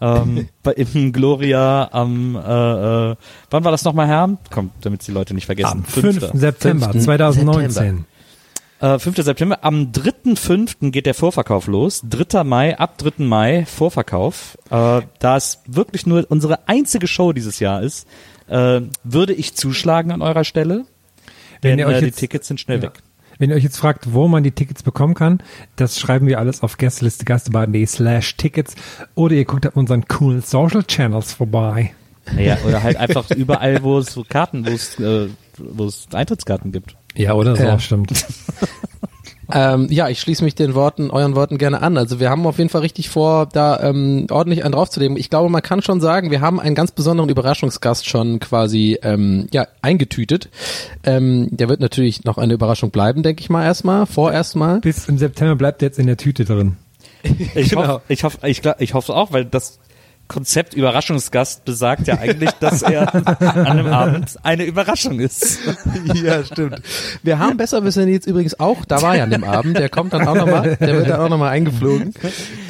Ähm, 0.00 0.48
bei, 0.62 0.72
Im 0.72 1.12
Gloria 1.12 1.88
am, 1.92 2.36
äh, 2.36 2.40
äh, 2.40 3.16
wann 3.50 3.64
war 3.64 3.72
das 3.72 3.84
nochmal, 3.84 4.06
Herr? 4.06 4.38
Komm, 4.50 4.70
damit 4.80 5.06
die 5.06 5.12
Leute 5.12 5.34
nicht 5.34 5.46
vergessen. 5.46 5.70
Am 5.70 5.84
5. 5.84 6.30
September 6.32 6.92
5. 6.92 7.04
2019. 7.04 7.70
September. 7.70 8.04
Äh, 8.80 8.98
5. 8.98 9.16
September. 9.16 9.58
Am 9.62 9.90
3.5. 9.92 10.90
geht 10.92 11.06
der 11.06 11.14
Vorverkauf 11.14 11.66
los. 11.66 12.02
3. 12.08 12.44
Mai, 12.44 12.78
ab 12.78 12.96
3. 12.98 13.24
Mai 13.24 13.66
Vorverkauf. 13.66 14.56
Äh, 14.70 15.02
da 15.18 15.36
es 15.36 15.60
wirklich 15.66 16.06
nur 16.06 16.24
unsere 16.28 16.68
einzige 16.68 17.06
Show 17.06 17.32
dieses 17.32 17.58
Jahr 17.58 17.82
ist, 17.82 18.06
äh, 18.48 18.80
würde 19.04 19.32
ich 19.34 19.54
zuschlagen 19.54 20.10
an 20.12 20.22
eurer 20.22 20.44
Stelle. 20.44 20.84
Wenn 21.60 21.72
Denn 21.76 21.78
ihr 21.80 21.86
euch 21.86 21.96
äh, 21.96 22.00
die 22.00 22.06
jetzt- 22.06 22.18
Tickets 22.18 22.48
sind 22.48 22.60
schnell 22.60 22.78
Ja. 22.78 22.84
weg. 22.84 22.92
Wenn 23.40 23.50
ihr 23.50 23.56
euch 23.56 23.62
jetzt 23.62 23.76
fragt, 23.78 24.12
wo 24.12 24.26
man 24.26 24.42
die 24.42 24.50
Tickets 24.50 24.82
bekommen 24.82 25.14
kann, 25.14 25.40
das 25.76 26.00
schreiben 26.00 26.26
wir 26.26 26.38
alles 26.40 26.62
auf 26.64 26.76
gästeliste 26.76 27.24
slash 27.86 28.36
Tickets 28.36 28.74
oder 29.14 29.34
ihr 29.36 29.44
guckt 29.44 29.64
auf 29.66 29.76
unseren 29.76 30.08
coolen 30.08 30.42
Social 30.42 30.82
Channels 30.82 31.32
vorbei. 31.34 31.94
Ja, 32.36 32.58
oder 32.66 32.82
halt 32.82 32.96
einfach 32.96 33.30
überall, 33.30 33.82
wo 33.84 33.98
es 33.98 34.12
so 34.12 34.24
Karten, 34.28 34.66
wo 34.66 34.70
es, 34.70 34.98
äh, 34.98 35.28
wo 35.56 35.84
es 35.86 36.08
Eintrittskarten 36.12 36.72
gibt. 36.72 36.96
Ja, 37.14 37.34
oder 37.34 37.54
so, 37.56 37.62
Ja. 37.62 37.78
stimmt. 37.78 38.12
Ähm, 39.52 39.86
ja, 39.90 40.08
ich 40.08 40.20
schließe 40.20 40.44
mich 40.44 40.54
den 40.54 40.74
Worten, 40.74 41.10
euren 41.10 41.34
Worten 41.34 41.58
gerne 41.58 41.80
an. 41.82 41.96
Also 41.96 42.20
wir 42.20 42.28
haben 42.30 42.46
auf 42.46 42.58
jeden 42.58 42.70
Fall 42.70 42.82
richtig 42.82 43.08
vor, 43.08 43.46
da 43.46 43.80
ähm, 43.82 44.26
ordentlich 44.30 44.64
einen 44.64 44.72
draufzulegen. 44.72 45.16
Ich 45.16 45.30
glaube, 45.30 45.48
man 45.48 45.62
kann 45.62 45.82
schon 45.82 46.00
sagen, 46.00 46.30
wir 46.30 46.40
haben 46.40 46.60
einen 46.60 46.74
ganz 46.74 46.90
besonderen 46.92 47.30
Überraschungsgast 47.30 48.08
schon 48.08 48.40
quasi 48.40 48.98
ähm, 49.02 49.46
ja 49.52 49.66
eingetütet. 49.80 50.50
Ähm, 51.04 51.48
der 51.50 51.68
wird 51.68 51.80
natürlich 51.80 52.24
noch 52.24 52.38
eine 52.38 52.54
Überraschung 52.54 52.90
bleiben, 52.90 53.22
denke 53.22 53.40
ich 53.40 53.50
mal 53.50 53.64
erstmal, 53.64 54.06
vorerst 54.06 54.56
mal. 54.56 54.80
Bis 54.80 55.08
im 55.08 55.18
September 55.18 55.56
bleibt 55.56 55.82
er 55.82 55.86
jetzt 55.88 55.98
in 55.98 56.06
der 56.06 56.16
Tüte 56.16 56.44
drin. 56.44 56.76
Ich 57.54 57.54
Genau. 57.70 57.86
hoffe, 57.88 58.02
ich 58.08 58.24
hoffe, 58.24 58.38
ich, 58.46 58.62
ich 58.78 58.94
hoffe 58.94 59.14
auch, 59.14 59.32
weil 59.32 59.44
das 59.44 59.78
Konzept 60.28 60.74
Überraschungsgast 60.74 61.64
besagt 61.64 62.06
ja 62.06 62.18
eigentlich, 62.18 62.50
dass 62.60 62.82
er 62.82 63.14
an 63.40 63.66
einem 63.66 63.86
Abend 63.86 64.36
eine 64.42 64.64
Überraschung 64.64 65.20
ist. 65.20 65.58
ja, 66.14 66.44
stimmt. 66.44 66.82
Wir 67.22 67.38
haben 67.38 67.56
besser 67.56 67.82
wissen 67.82 68.08
jetzt 68.08 68.26
übrigens 68.26 68.60
auch, 68.60 68.84
da 68.84 69.00
war 69.02 69.16
ja 69.16 69.24
an 69.24 69.30
dem 69.30 69.44
Abend, 69.44 69.78
der 69.78 69.88
kommt 69.88 70.12
dann 70.12 70.28
auch 70.28 70.34
nochmal, 70.34 70.76
der 70.76 70.96
wird 70.96 71.08
dann 71.08 71.20
auch 71.20 71.28
nochmal 71.28 71.50
eingeflogen. 71.50 72.12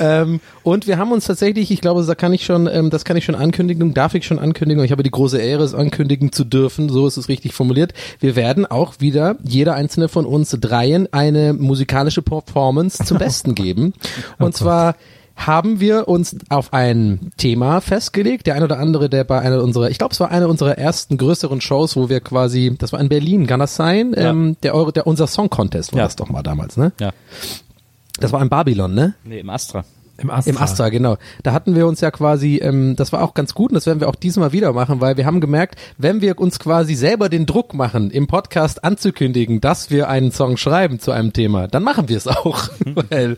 Ähm, 0.01 0.41
und 0.63 0.87
wir 0.87 0.99
haben 0.99 1.13
uns 1.13 1.27
tatsächlich, 1.27 1.71
ich 1.71 1.81
glaube, 1.81 2.05
da 2.05 2.15
kann 2.15 2.33
ich 2.33 2.45
schon, 2.45 2.67
ähm, 2.67 2.91
das 2.91 3.05
kann 3.05 3.17
ich 3.17 3.25
schon 3.25 3.35
ankündigen, 3.35 3.93
darf 3.93 4.15
ich 4.15 4.25
schon 4.25 4.39
ankündigen, 4.39 4.85
ich 4.85 4.93
habe 4.93 5.03
die 5.03 5.11
große 5.11 5.39
Ehre, 5.39 5.65
es 5.65 5.75
ankündigen 5.75 6.31
zu 6.31 6.45
dürfen, 6.45 6.89
so 6.89 7.07
ist 7.07 7.17
es 7.17 7.29
richtig 7.29 7.55
formuliert. 7.55 7.93
Wir 8.21 8.37
werden 8.37 8.67
auch 8.67 8.95
wieder, 9.01 9.37
jeder 9.43 9.75
einzelne 9.75 10.09
von 10.09 10.27
uns 10.27 10.51
dreien, 10.51 11.13
eine 11.13 11.53
musikalische 11.55 12.23
Performance 12.23 13.05
zum 13.05 13.19
Besten 13.19 13.55
geben. 13.55 13.95
Und 14.39 14.55
zwar 14.55 14.95
haben 15.39 15.81
wir 15.81 16.09
uns 16.09 16.37
auf 16.51 16.73
ein 16.73 17.31
Thema 17.37 17.81
festgelegt. 17.81 18.47
Der 18.47 18.57
ein 18.57 18.63
oder 18.65 18.79
andere, 18.79 19.09
der 19.09 19.25
bei 19.25 19.41
einer 19.41 19.63
unserer, 19.63 19.89
ich 19.91 19.99
glaube, 19.99 20.13
es 20.13 20.21
war 20.21 20.31
eine 20.31 20.49
unserer 20.49 20.77
ersten 20.77 21.17
größeren 21.17 21.61
Shows, 21.61 21.97
wo 21.97 22.09
wir 22.09 22.21
quasi, 22.21 22.75
das 22.79 22.93
war 22.93 23.01
in 23.01 23.09
Berlin, 23.09 23.47
kann 23.47 23.61
das 23.61 23.77
sein? 23.77 24.13
Ja. 24.17 24.31
Ähm, 24.31 24.57
der 24.63 24.75
Euro, 24.75 24.91
der 24.91 25.07
unser 25.07 25.27
Song 25.27 25.49
Contest 25.49 25.93
war 25.93 25.99
Ja. 26.01 26.05
das 26.05 26.17
doch 26.17 26.29
mal 26.29 26.43
damals, 26.43 26.77
ne? 26.77 26.93
Ja. 27.01 27.13
Das 28.21 28.33
war 28.33 28.43
in 28.43 28.49
Babylon, 28.49 28.95
ne? 28.95 29.15
Nee, 29.25 29.41
im 29.41 29.51
Astra. 29.51 29.85
Im 30.21 30.31
Astra. 30.31 30.51
Im 30.51 30.59
Astra, 30.59 30.89
genau. 30.89 31.17
Da 31.45 31.53
hatten 31.53 31.77
wir 31.77 31.87
uns 31.87 32.01
ja 32.01 32.11
quasi, 32.11 32.57
ähm, 32.57 32.97
das 32.97 33.13
war 33.13 33.23
auch 33.23 33.35
ganz 33.35 33.55
gut 33.55 33.71
und 33.71 33.77
das 33.77 33.87
werden 33.87 34.01
wir 34.01 34.09
auch 34.09 34.17
diesmal 34.17 34.53
wieder 34.53 34.73
machen, 34.73 35.01
weil 35.01 35.17
wir 35.17 35.25
haben 35.25 35.41
gemerkt, 35.41 35.77
wenn 35.97 36.21
wir 36.21 36.41
uns 36.41 36.59
quasi 36.59 36.97
selber 36.97 37.29
den 37.29 37.47
Druck 37.47 37.73
machen, 37.73 38.11
im 38.11 38.27
Podcast 38.27 38.83
anzukündigen, 38.83 39.61
dass 39.61 39.91
wir 39.91 40.09
einen 40.09 40.33
Song 40.33 40.57
schreiben 40.57 40.99
zu 40.99 41.13
einem 41.13 41.33
Thema, 41.33 41.69
dann 41.69 41.85
machen 41.85 42.09
wir 42.09 42.17
es 42.17 42.27
auch, 42.27 42.69
weil 43.11 43.37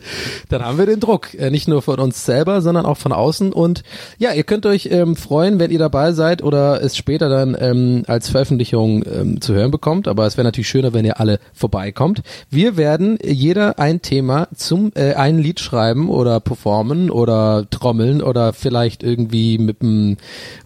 dann 0.48 0.64
haben 0.64 0.78
wir 0.78 0.86
den 0.86 1.00
Druck, 1.00 1.34
äh, 1.34 1.50
nicht 1.50 1.68
nur 1.68 1.82
von 1.82 2.00
uns 2.00 2.24
selber, 2.24 2.62
sondern 2.62 2.86
auch 2.86 2.96
von 2.96 3.12
außen 3.12 3.52
und 3.52 3.82
ja, 4.16 4.32
ihr 4.32 4.44
könnt 4.44 4.64
euch 4.64 4.88
ähm, 4.90 5.16
freuen, 5.16 5.58
wenn 5.58 5.70
ihr 5.70 5.78
dabei 5.78 6.12
seid 6.12 6.42
oder 6.42 6.82
es 6.82 6.96
später 6.96 7.28
dann 7.28 7.54
ähm, 7.60 8.04
als 8.06 8.30
Veröffentlichung 8.30 9.04
ähm, 9.04 9.40
zu 9.42 9.52
hören 9.52 9.70
bekommt, 9.70 10.08
aber 10.08 10.24
es 10.24 10.38
wäre 10.38 10.46
natürlich 10.46 10.70
schöner, 10.70 10.94
wenn 10.94 11.04
ihr 11.04 11.20
alle 11.20 11.40
vorbeikommt. 11.52 12.22
Wir 12.48 12.78
werden 12.78 13.18
jeder 13.22 13.78
ein 13.78 14.00
Thema 14.00 14.48
zum 14.54 14.92
äh, 14.94 15.12
ein 15.12 15.36
Lied 15.36 15.60
schreiben 15.60 16.08
oder 16.08 16.40
performen 16.40 16.69
oder 17.10 17.66
trommeln 17.70 18.22
oder 18.22 18.52
vielleicht 18.52 19.02
irgendwie 19.02 19.58
mit 19.58 19.82
dem 19.82 20.16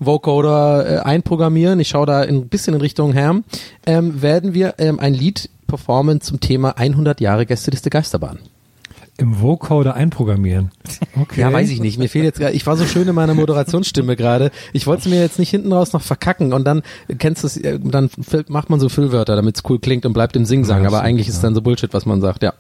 Vocoder 0.01 0.87
äh, 0.87 0.99
einprogrammieren. 1.01 1.81
Ich 1.81 1.89
schaue 1.89 2.07
da 2.07 2.21
ein 2.21 2.49
bisschen 2.49 2.75
in 2.75 2.81
Richtung 2.81 3.13
Herm. 3.13 3.45
Ähm, 3.87 4.23
werden 4.23 4.55
wir 4.55 4.75
ähm, 4.79 4.99
ein 5.01 5.15
Lied 5.15 5.51
performen 5.67 6.21
zum 6.21 6.41
Thema 6.41 6.77
100 6.77 7.21
Jahre 7.21 7.47
Gästeliste 7.47 7.91
Geisterbahn. 7.91 8.39
Im 9.17 9.41
Vocoder 9.41 9.95
einprogrammieren. 9.95 10.73
Okay. 11.21 11.41
Ja, 11.41 11.53
weiß 11.53 11.71
ich 11.71 11.81
nicht. 11.81 11.99
Mir 11.99 12.09
fehlt 12.09 12.25
jetzt 12.25 12.41
gerade, 12.41 12.55
ich 12.55 12.67
war 12.67 12.77
so 12.77 12.85
schön 12.85 13.07
in 13.07 13.15
meiner 13.15 13.35
Moderationsstimme 13.35 14.17
gerade. 14.17 14.51
Ich 14.73 14.89
wollte 14.89 15.03
es 15.03 15.09
mir 15.09 15.21
jetzt 15.21 15.39
nicht 15.39 15.51
hinten 15.51 15.73
raus 15.73 15.93
noch 15.93 16.03
verkacken 16.03 16.53
und 16.53 16.65
dann 16.65 16.83
äh, 17.07 17.15
kennst 17.15 17.45
du 17.45 17.47
es, 17.47 17.57
äh, 17.57 17.79
dann 17.81 18.11
macht 18.49 18.71
man 18.71 18.81
so 18.81 18.89
Füllwörter, 18.89 19.37
damit 19.37 19.57
es 19.57 19.63
cool 19.69 19.79
klingt 19.79 20.05
und 20.05 20.15
bleibt 20.15 20.35
im 20.35 20.45
Singsang. 20.45 20.83
Ja, 20.83 20.89
Aber 20.89 21.03
eigentlich 21.03 21.29
ist 21.29 21.37
es 21.37 21.41
dann 21.41 21.55
so 21.55 21.63
Bullshit, 21.63 21.95
was 21.95 22.07
man 22.07 22.21
sagt, 22.21 22.43
ja. 22.43 22.55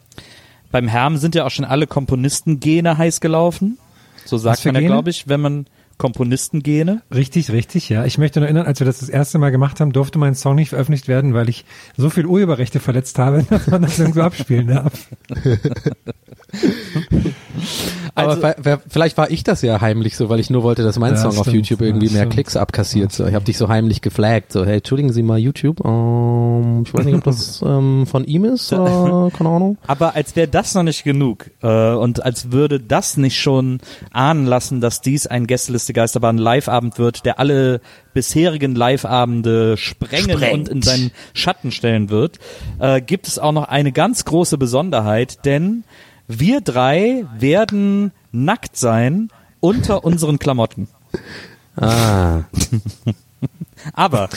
Beim 0.75 0.88
Herm 0.88 1.19
sind 1.19 1.37
ja 1.37 1.47
auch 1.47 1.52
schon 1.52 1.64
alle 1.64 1.87
Komponistengene 1.87 2.99
heiß 2.99 3.21
gelaufen. 3.21 3.78
So 4.25 4.38
sagt 4.38 4.64
man 4.64 4.75
ja, 4.75 4.81
glaube 4.81 5.09
ich, 5.09 5.28
wenn 5.28 5.40
man 5.40 5.66
Komponistengene. 5.99 7.02
Richtig, 7.14 7.52
richtig, 7.52 7.88
ja. 7.90 8.04
Ich 8.07 8.19
möchte 8.19 8.40
nur 8.40 8.49
erinnern, 8.49 8.66
als 8.66 8.81
wir 8.81 8.85
das 8.85 8.99
das 8.99 9.09
erste 9.09 9.38
Mal 9.38 9.50
gemacht 9.50 9.78
haben, 9.78 9.93
durfte 9.93 10.19
mein 10.19 10.35
Song 10.35 10.57
nicht 10.57 10.71
veröffentlicht 10.71 11.07
werden, 11.07 11.33
weil 11.33 11.49
ich 11.49 11.64
so 11.97 12.11
viel 12.11 12.26
Urheberrechte 12.26 12.81
verletzt 12.81 13.21
habe, 13.21 13.45
dass 13.49 13.69
man 13.69 13.83
das 13.83 13.99
nirgendwo 13.99 14.23
abspielen 14.23 14.66
darf. 14.66 15.11
Aber 18.14 18.28
Also- 18.28 18.42
wer- 18.62 18.80
vielleicht 18.88 19.16
war 19.16 19.30
ich 19.30 19.44
das 19.44 19.62
ja 19.62 19.80
heimlich 19.80 20.16
so, 20.16 20.28
weil 20.28 20.40
ich 20.40 20.50
nur 20.50 20.62
wollte, 20.62 20.82
dass 20.82 20.99
mein 20.99 21.14
Ja, 21.14 21.18
Song 21.20 21.30
auf 21.38 21.46
stimmt. 21.49 21.54
YouTube 21.56 21.80
irgendwie 21.82 22.06
Ja, 22.06 22.12
mehr 22.12 22.20
stimmt. 22.23 22.32
Klicks 22.34 22.56
abkassiert. 22.56 23.12
So, 23.12 23.26
ich 23.26 23.34
habe 23.34 23.44
dich 23.44 23.58
so 23.58 23.68
heimlich 23.68 24.00
geflaggt. 24.00 24.52
So, 24.52 24.64
hey, 24.64 24.76
entschuldigen 24.76 25.12
Sie 25.12 25.23
mal 25.23 25.38
YouTube. 25.38 25.84
Ähm, 25.84 26.82
ich 26.87 26.94
weiß 26.94 27.04
nicht, 27.04 27.14
ob 27.16 27.25
das 27.25 27.62
ähm, 27.66 28.06
von 28.06 28.25
ihm 28.25 28.44
ist. 28.44 28.73
Äh, 28.73 28.76
keine 28.76 29.49
Ahnung. 29.49 29.78
Aber 29.87 30.14
als 30.14 30.37
wäre 30.37 30.49
das 30.49 30.75
noch 30.75 30.82
nicht 30.82 31.04
genug 31.04 31.50
äh, 31.62 31.92
und 31.94 32.25
als 32.25 32.52
würde 32.52 32.78
das 32.80 33.16
nicht 33.16 33.40
schon 33.40 33.78
ahnen 34.12 34.46
lassen, 34.46 34.80
dass 34.80 35.00
dies 35.00 35.26
ein 35.26 35.46
Gästeliste 35.46 35.92
Geisterbahn 35.92 36.38
Live-Abend 36.38 36.99
wird, 36.99 37.25
der 37.25 37.38
alle 37.38 37.80
bisherigen 38.12 38.75
Live-Abende 38.75 39.76
sprengen 39.76 40.30
Sprengt. 40.38 40.52
und 40.54 40.68
in 40.68 40.82
seinen 40.82 41.11
Schatten 41.32 41.73
stellen 41.73 42.11
wird, 42.11 42.38
äh, 42.78 43.00
gibt 43.00 43.26
es 43.26 43.38
auch 43.38 43.52
noch 43.52 43.64
eine 43.68 43.90
ganz 43.92 44.25
große 44.25 44.56
Besonderheit, 44.58 45.44
denn 45.44 45.84
wir 46.28 46.61
drei 46.61 47.25
werden 47.38 48.12
nackt 48.33 48.76
sein 48.76 49.28
unter 49.61 50.04
unseren 50.04 50.38
Klamotten. 50.38 50.88
Ah. 51.76 52.43
Aber 53.93 54.28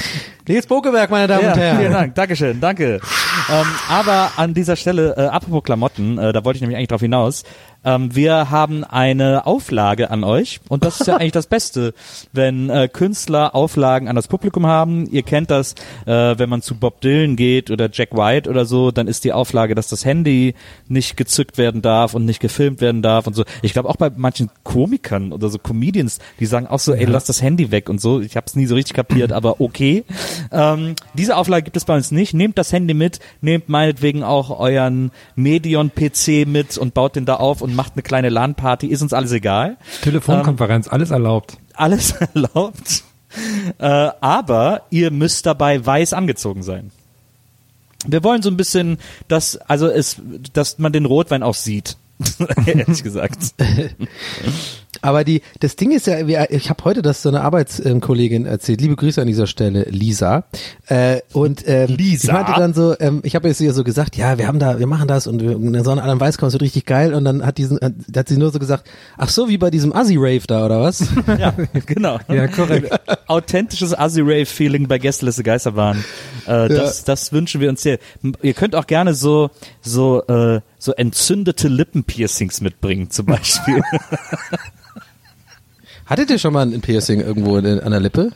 Nils 0.47 0.67
Bokeberg, 0.67 1.09
meine 1.09 1.27
Damen 1.27 1.43
Ja, 1.43 1.53
und 1.53 1.59
Herren. 1.59 1.77
vielen 1.79 1.91
Dank, 1.93 2.15
Dankeschön, 2.15 2.59
danke. 2.59 2.99
ähm, 3.49 3.65
aber 3.89 4.31
an 4.35 4.53
dieser 4.53 4.75
Stelle, 4.75 5.15
äh, 5.15 5.27
apropos 5.27 5.63
Klamotten, 5.63 6.17
äh, 6.17 6.33
da 6.33 6.43
wollte 6.43 6.57
ich 6.57 6.61
nämlich 6.61 6.75
eigentlich 6.77 6.89
drauf 6.89 6.99
hinaus. 6.99 7.43
Ähm, 7.83 8.15
wir 8.15 8.49
haben 8.49 8.83
eine 8.83 9.45
Auflage 9.45 10.11
an 10.11 10.23
euch 10.23 10.59
und 10.69 10.83
das 10.83 10.99
ist 10.99 11.07
ja 11.07 11.15
eigentlich 11.17 11.31
das 11.31 11.47
Beste, 11.47 11.93
wenn 12.33 12.69
äh, 12.69 12.87
Künstler 12.91 13.55
Auflagen 13.55 14.07
an 14.07 14.15
das 14.15 14.27
Publikum 14.27 14.65
haben. 14.67 15.07
Ihr 15.09 15.23
kennt 15.23 15.51
das, 15.51 15.73
äh, 16.05 16.37
wenn 16.37 16.49
man 16.49 16.61
zu 16.61 16.75
Bob 16.75 17.01
Dylan 17.01 17.35
geht 17.35 17.71
oder 17.71 17.89
Jack 17.91 18.15
White 18.15 18.49
oder 18.49 18.65
so, 18.65 18.91
dann 18.91 19.07
ist 19.07 19.23
die 19.23 19.33
Auflage, 19.33 19.75
dass 19.75 19.87
das 19.87 20.05
Handy 20.05 20.55
nicht 20.87 21.17
gezückt 21.17 21.57
werden 21.57 21.81
darf 21.81 22.13
und 22.13 22.25
nicht 22.25 22.39
gefilmt 22.39 22.81
werden 22.81 23.01
darf 23.01 23.27
und 23.27 23.35
so. 23.35 23.43
Ich 23.61 23.73
glaube 23.73 23.89
auch 23.89 23.95
bei 23.95 24.11
manchen 24.15 24.49
Komikern 24.63 25.31
oder 25.31 25.49
so 25.49 25.57
Comedians, 25.57 26.19
die 26.39 26.45
sagen 26.45 26.67
auch 26.67 26.79
so, 26.79 26.93
ey, 26.93 27.05
lass 27.05 27.25
das 27.25 27.41
Handy 27.41 27.71
weg 27.71 27.89
und 27.89 28.01
so. 28.01 28.21
Ich 28.21 28.35
habe 28.35 28.45
es 28.47 28.55
nie 28.55 28.65
so 28.65 28.75
richtig 28.75 28.95
kapiert, 28.95 29.31
aber 29.31 29.61
okay. 29.61 30.03
Ähm, 30.51 30.95
diese 31.13 31.35
Auflage 31.35 31.63
gibt 31.63 31.77
es 31.77 31.85
bei 31.85 31.95
uns 31.95 32.11
nicht. 32.11 32.33
Nehmt 32.33 32.57
das 32.57 32.73
Handy 32.73 32.93
mit, 32.93 33.19
nehmt 33.41 33.69
meinetwegen 33.69 34.23
auch 34.23 34.59
euren 34.59 35.11
Medion-PC 35.35 36.47
mit 36.47 36.77
und 36.77 36.93
baut 36.93 37.15
den 37.15 37.25
da 37.25 37.35
auf 37.35 37.61
und 37.67 37.75
macht 37.75 37.93
eine 37.93 38.01
kleine 38.01 38.29
LAN-Party. 38.29 38.87
Ist 38.87 39.01
uns 39.01 39.13
alles 39.13 39.31
egal. 39.31 39.77
Telefonkonferenz, 40.01 40.87
alles 40.87 41.11
erlaubt. 41.11 41.57
Alles 41.73 42.11
erlaubt. 42.33 43.03
Äh, 43.77 43.85
aber 43.85 44.83
ihr 44.89 45.11
müsst 45.11 45.45
dabei 45.45 45.85
weiß 45.85 46.13
angezogen 46.13 46.63
sein. 46.63 46.91
Wir 48.05 48.23
wollen 48.23 48.41
so 48.41 48.49
ein 48.49 48.57
bisschen, 48.57 48.97
dass, 49.27 49.57
also 49.57 49.87
es, 49.87 50.17
dass 50.53 50.79
man 50.79 50.93
den 50.93 51.05
Rotwein 51.05 51.43
auch 51.43 51.55
sieht. 51.55 51.97
Ehrlich 52.65 53.03
gesagt. 53.03 53.37
Aber 55.01 55.23
die, 55.23 55.41
das 55.59 55.75
Ding 55.75 55.91
ist 55.91 56.07
ja, 56.07 56.17
ich 56.49 56.69
habe 56.69 56.83
heute 56.83 57.01
das 57.01 57.21
so 57.21 57.29
eine 57.29 57.41
Arbeitskollegin 57.41 58.45
erzählt. 58.45 58.81
Liebe 58.81 58.95
Grüße 58.95 59.21
an 59.21 59.27
dieser 59.27 59.45
Stelle, 59.45 59.83
Lisa. 59.89 60.45
Äh, 60.87 61.19
und 61.33 61.63
ähm, 61.67 61.87
Lisa? 61.95 62.27
ich 62.27 62.33
meinte 62.33 62.53
dann 62.59 62.73
so, 62.73 62.95
ähm, 62.99 63.19
ich 63.23 63.35
habe 63.35 63.47
jetzt 63.47 63.61
ihr 63.61 63.73
so 63.73 63.83
gesagt, 63.83 64.15
ja, 64.15 64.37
wir 64.39 64.47
haben 64.47 64.57
da, 64.59 64.79
wir 64.79 64.87
machen 64.87 65.07
das 65.07 65.27
und 65.27 65.41
wir, 65.41 65.51
in 65.51 65.73
der 65.73 65.83
Sonne 65.83 66.01
an 66.01 66.19
Weißkopf 66.19 66.53
wird 66.53 66.63
richtig 66.63 66.85
geil. 66.85 67.13
Und 67.13 67.25
dann 67.25 67.45
hat 67.45 67.57
diesen, 67.59 67.79
hat, 67.79 67.93
hat 68.15 68.27
sie 68.27 68.37
nur 68.37 68.51
so 68.51 68.57
gesagt, 68.59 68.89
ach 69.17 69.29
so, 69.29 69.49
wie 69.49 69.57
bei 69.59 69.69
diesem 69.69 69.93
Assi-Rave 69.93 70.47
da 70.47 70.65
oder 70.65 70.81
was? 70.81 71.03
Ja, 71.37 71.53
genau. 71.85 72.17
Ja, 72.29 72.47
korrekt. 72.47 72.89
Authentisches 73.27 73.93
Assi-Rave-Feeling 73.97 74.87
bei 74.87 74.97
Gästeliste 74.97 75.43
Geisterbahn. 75.43 76.03
Äh, 76.47 76.69
das, 76.69 77.03
das 77.03 77.31
wünschen 77.31 77.61
wir 77.61 77.69
uns 77.69 77.81
sehr. 77.83 77.99
M- 78.23 78.33
Ihr 78.41 78.53
könnt 78.53 78.73
auch 78.73 78.87
gerne 78.87 79.13
so, 79.13 79.51
so, 79.81 80.23
äh, 80.27 80.61
so 80.79 80.93
entzündete 80.93 81.67
Lippenpiercings 81.67 82.61
mitbringen, 82.61 83.11
zum 83.11 83.27
Beispiel. 83.27 83.81
Hattet 86.07 86.29
ihr 86.31 86.39
schon 86.39 86.53
mal 86.53 86.65
ein 86.65 86.81
Piercing 86.81 87.19
irgendwo 87.21 87.57
in, 87.57 87.79
an 87.79 87.91
der 87.91 87.99
Lippe? 87.99 88.31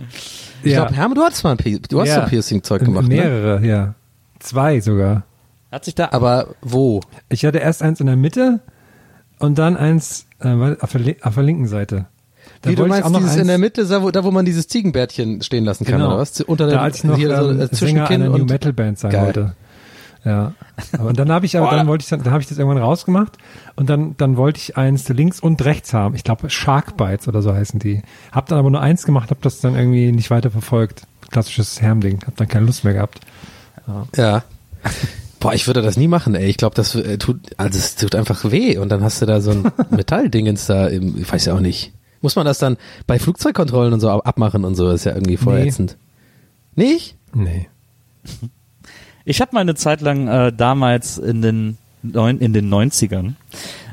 Ich 0.63 0.71
Ja. 0.73 0.81
glaube, 0.81 0.95
Hermann, 0.95 1.15
du 1.15 1.21
hast 1.23 1.43
mal 1.43 1.51
ein, 1.57 1.79
du 1.89 2.01
hast 2.01 2.09
Ja. 2.09 2.23
so 2.23 2.29
Piercing-Zeug 2.29 2.83
gemacht, 2.83 3.07
ne? 3.07 3.15
Mehrere, 3.15 3.65
ja. 3.65 3.95
Zwei 4.39 4.79
sogar. 4.81 5.23
Hat 5.71 5.85
sich 5.85 5.95
da, 5.95 6.09
Aber 6.11 6.55
wo? 6.61 7.01
Ich 7.29 7.45
hatte 7.45 7.59
erst 7.59 7.81
eins 7.81 7.99
in 8.01 8.07
der 8.07 8.17
Mitte 8.17 8.59
und 9.39 9.57
dann 9.57 9.77
eins 9.77 10.27
äh, 10.41 10.49
auf, 10.79 10.91
der, 10.91 11.15
auf 11.21 11.33
der 11.35 11.43
linken 11.43 11.67
Seite. 11.67 12.07
Da 12.61 12.69
Wie 12.69 12.75
du 12.75 12.85
meinst, 12.85 13.05
auch 13.05 13.09
noch 13.11 13.19
dieses 13.21 13.37
in 13.37 13.47
der 13.47 13.57
Mitte, 13.57 13.85
da 13.85 14.01
wo, 14.03 14.11
da 14.11 14.23
wo 14.23 14.31
man 14.31 14.45
dieses 14.45 14.67
Ziegenbärtchen 14.67 15.41
stehen 15.41 15.63
lassen 15.63 15.85
kann, 15.85 15.95
Genau. 15.95 16.07
oder 16.09 16.17
was? 16.19 16.41
Unter 16.41 16.65
da 16.65 16.71
der, 16.71 16.81
als 16.81 16.97
ich 16.97 17.03
noch 17.05 17.17
hier 17.17 17.35
so, 17.37 17.49
ähm, 17.51 17.61
äh, 17.61 17.69
zwischen 17.69 17.95
Sänger 17.95 18.09
einer 18.09 18.29
New 18.29 18.45
Metal 18.45 18.73
Band 18.73 18.99
sein 18.99 19.11
Geil. 19.11 19.25
wollte. 19.27 19.55
Ja. 20.23 20.53
Aber 20.93 21.09
und 21.09 21.17
dann 21.17 21.31
habe 21.31 21.45
ich 21.47 21.57
aber, 21.57 21.71
dann 21.71 21.87
wollte 21.87 22.03
ich 22.03 22.09
dann, 22.09 22.21
dann 22.21 22.31
habe 22.31 22.41
ich 22.43 22.47
das 22.47 22.57
irgendwann 22.59 22.81
rausgemacht 22.81 23.37
und 23.75 23.89
dann, 23.89 24.15
dann 24.17 24.37
wollte 24.37 24.59
ich 24.59 24.77
eins 24.77 25.09
links 25.09 25.39
und 25.39 25.63
rechts 25.65 25.93
haben. 25.93 26.13
Ich 26.15 26.23
glaube 26.23 26.49
Shark 26.49 26.95
Bites 26.95 27.27
oder 27.27 27.41
so 27.41 27.53
heißen 27.53 27.79
die. 27.79 28.03
Hab 28.31 28.47
dann 28.47 28.59
aber 28.59 28.69
nur 28.69 28.81
eins 28.81 29.03
gemacht, 29.05 29.31
habe 29.31 29.39
das 29.41 29.61
dann 29.61 29.75
irgendwie 29.75 30.11
nicht 30.11 30.29
weiter 30.29 30.51
verfolgt. 30.51 31.03
Klassisches 31.31 31.81
Hermding. 31.81 32.19
Hab 32.27 32.35
dann 32.37 32.47
keine 32.47 32.65
Lust 32.67 32.83
mehr 32.83 32.93
gehabt. 32.93 33.19
Ja. 34.15 34.43
Boah, 35.39 35.53
ich 35.53 35.65
würde 35.65 35.81
das 35.81 35.97
nie 35.97 36.07
machen, 36.07 36.35
ey. 36.35 36.45
Ich 36.49 36.57
glaube, 36.57 36.75
das 36.75 36.93
äh, 36.93 37.17
tut, 37.17 37.39
also 37.57 37.79
es 37.79 37.95
tut 37.95 38.13
einfach 38.13 38.51
weh 38.51 38.77
und 38.77 38.89
dann 38.89 39.01
hast 39.03 39.21
du 39.23 39.25
da 39.25 39.41
so 39.41 39.51
ein 39.51 39.71
Metalldingens 39.89 40.67
da 40.67 40.87
im, 40.87 41.17
ich 41.19 41.31
weiß 41.31 41.45
ja 41.45 41.55
auch 41.55 41.59
nicht. 41.61 41.93
Muss 42.21 42.35
man 42.35 42.45
das 42.45 42.59
dann 42.59 42.77
bei 43.07 43.17
Flugzeugkontrollen 43.17 43.91
und 43.93 43.99
so 44.01 44.09
ab- 44.11 44.27
abmachen 44.27 44.65
und 44.65 44.75
so? 44.75 44.85
Das 44.85 44.97
ist 45.01 45.05
ja 45.05 45.13
irgendwie 45.15 45.37
voll 45.37 45.63
Nee. 45.63 45.73
Nicht? 46.75 47.15
Nee. 47.33 47.67
Ich 49.25 49.41
habe 49.41 49.53
mal 49.53 49.61
eine 49.61 49.75
Zeit 49.75 50.01
lang 50.01 50.27
äh, 50.27 50.51
damals 50.51 51.17
in 51.17 51.41
den, 51.41 51.77
neun, 52.01 52.39
in 52.39 52.53
den 52.53 52.73
90ern 52.73 53.33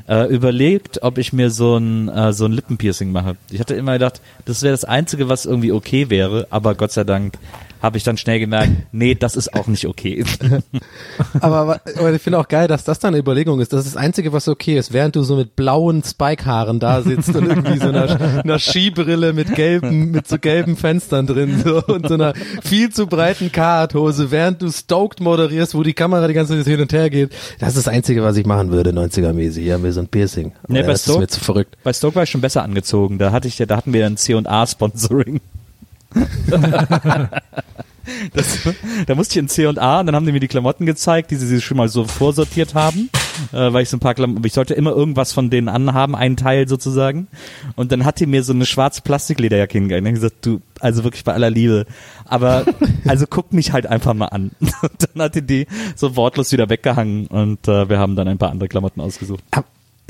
äh, 0.07 0.25
überlegt, 0.27 1.03
ob 1.03 1.17
ich 1.17 1.33
mir 1.33 1.51
so 1.51 1.77
ein, 1.77 2.09
äh, 2.09 2.33
so 2.33 2.45
ein 2.45 2.51
Lippenpiercing 2.51 3.11
mache. 3.11 3.37
Ich 3.51 3.59
hatte 3.59 3.75
immer 3.75 3.93
gedacht, 3.93 4.21
das 4.45 4.63
wäre 4.63 4.73
das 4.73 4.85
Einzige, 4.85 5.29
was 5.29 5.45
irgendwie 5.45 5.71
okay 5.71 6.09
wäre, 6.09 6.47
aber 6.49 6.73
Gott 6.75 6.91
sei 6.91 7.03
Dank 7.03 7.37
habe 7.81 7.97
ich 7.97 8.03
dann 8.03 8.17
schnell 8.17 8.39
gemerkt, 8.39 8.71
nee, 8.91 9.15
das 9.15 9.35
ist 9.35 9.53
auch 9.53 9.67
nicht 9.67 9.85
okay. 9.85 10.23
Aber, 11.41 11.57
aber, 11.57 11.81
aber 11.97 12.13
ich 12.13 12.21
finde 12.21 12.39
auch 12.39 12.47
geil, 12.47 12.67
dass 12.67 12.83
das 12.83 12.99
dann 12.99 13.09
eine 13.13 13.19
Überlegung 13.19 13.59
ist. 13.59 13.71
Das 13.73 13.85
ist 13.85 13.95
das 13.95 14.01
Einzige, 14.01 14.33
was 14.33 14.47
okay 14.47 14.77
ist, 14.77 14.93
während 14.93 15.15
du 15.15 15.23
so 15.23 15.35
mit 15.35 15.55
blauen 15.55 16.03
Spike-Haaren 16.03 16.79
da 16.79 17.01
sitzt 17.01 17.35
und 17.35 17.47
irgendwie 17.47 17.77
so 17.77 17.89
einer, 17.89 18.39
einer 18.43 18.59
Skibrille 18.59 19.33
mit 19.33 19.53
gelben, 19.55 20.11
mit 20.11 20.27
so 20.27 20.37
gelben 20.39 20.75
Fenstern 20.75 21.27
drin 21.27 21.61
so, 21.63 21.83
und 21.85 22.07
so 22.07 22.13
einer 22.15 22.33
viel 22.63 22.89
zu 22.89 23.07
breiten 23.07 23.51
Carhartt-Hose, 23.51 24.31
während 24.31 24.61
du 24.61 24.71
Stoked 24.71 25.19
moderierst, 25.19 25.75
wo 25.75 25.83
die 25.83 25.93
Kamera 25.93 26.27
die 26.27 26.33
ganze 26.33 26.57
Zeit 26.57 26.65
hin 26.67 26.81
und 26.81 26.91
her 26.93 27.09
geht. 27.09 27.31
Das 27.59 27.69
ist 27.69 27.77
das 27.77 27.87
Einzige, 27.87 28.23
was 28.23 28.37
ich 28.37 28.45
machen 28.45 28.71
würde, 28.71 28.91
90er-mäßig. 28.91 29.61
Ja, 29.61 29.77
mir 29.77 29.91
so 29.93 30.01
ein 30.01 30.07
Piercing. 30.07 30.51
Aber 30.63 30.73
Nee, 30.73 30.79
ja, 30.79 30.85
bei 30.85 30.91
das 30.93 31.01
ist 31.01 31.05
Stoke- 31.05 31.19
mir 31.21 31.27
zu 31.27 31.39
verrückt. 31.39 31.77
Bei 31.83 31.93
Stoke 31.93 32.15
war 32.15 32.23
ich 32.23 32.29
schon 32.29 32.41
besser 32.41 32.63
angezogen. 32.63 33.17
Da 33.19 33.31
hatte 33.31 33.47
ich 33.47 33.59
ja, 33.59 33.65
da 33.65 33.77
hatten 33.77 33.93
wir 33.93 34.05
ein 34.05 34.17
C&A-Sponsoring. 34.17 35.41
Das, 38.33 38.59
da 39.05 39.15
musste 39.15 39.33
ich 39.33 39.37
in 39.37 39.47
C 39.47 39.65
und 39.67 39.79
A 39.79 39.99
und 39.99 40.07
dann 40.07 40.15
haben 40.15 40.25
die 40.25 40.31
mir 40.31 40.39
die 40.39 40.47
Klamotten 40.47 40.85
gezeigt, 40.85 41.31
die 41.31 41.35
sie 41.35 41.47
sich 41.47 41.63
schon 41.63 41.77
mal 41.77 41.89
so 41.89 42.05
vorsortiert 42.05 42.73
haben, 42.73 43.09
äh, 43.51 43.71
weil 43.71 43.83
ich 43.83 43.89
so 43.89 43.97
ein 43.97 43.99
paar 43.99 44.15
Klamotten, 44.15 44.45
ich 44.45 44.53
sollte 44.53 44.73
immer 44.73 44.91
irgendwas 44.91 45.31
von 45.31 45.49
denen 45.49 45.69
anhaben, 45.69 46.15
einen 46.15 46.37
Teil 46.37 46.67
sozusagen. 46.67 47.27
Und 47.75 47.91
dann 47.91 48.05
hat 48.05 48.19
die 48.19 48.25
mir 48.25 48.43
so 48.43 48.53
eine 48.53 48.65
schwarze 48.65 49.01
Plastiklederjacke 49.01 49.73
hingegangen. 49.73 50.05
Dann 50.05 50.13
hab 50.13 50.17
ich 50.17 50.21
gesagt, 50.23 50.45
du, 50.45 50.61
also 50.79 51.03
wirklich 51.03 51.23
bei 51.23 51.33
aller 51.33 51.49
Liebe, 51.49 51.85
aber 52.25 52.65
also 53.07 53.25
guck 53.29 53.53
mich 53.53 53.73
halt 53.73 53.85
einfach 53.85 54.13
mal 54.13 54.27
an. 54.27 54.51
Und 54.59 55.09
dann 55.13 55.23
hat 55.23 55.35
die 55.35 55.41
die 55.41 55.67
so 55.95 56.15
wortlos 56.15 56.51
wieder 56.51 56.69
weggehangen 56.69 57.27
und 57.27 57.67
äh, 57.67 57.89
wir 57.89 57.99
haben 57.99 58.15
dann 58.15 58.27
ein 58.27 58.37
paar 58.37 58.49
andere 58.49 58.69
Klamotten 58.69 59.01
ausgesucht. 59.01 59.43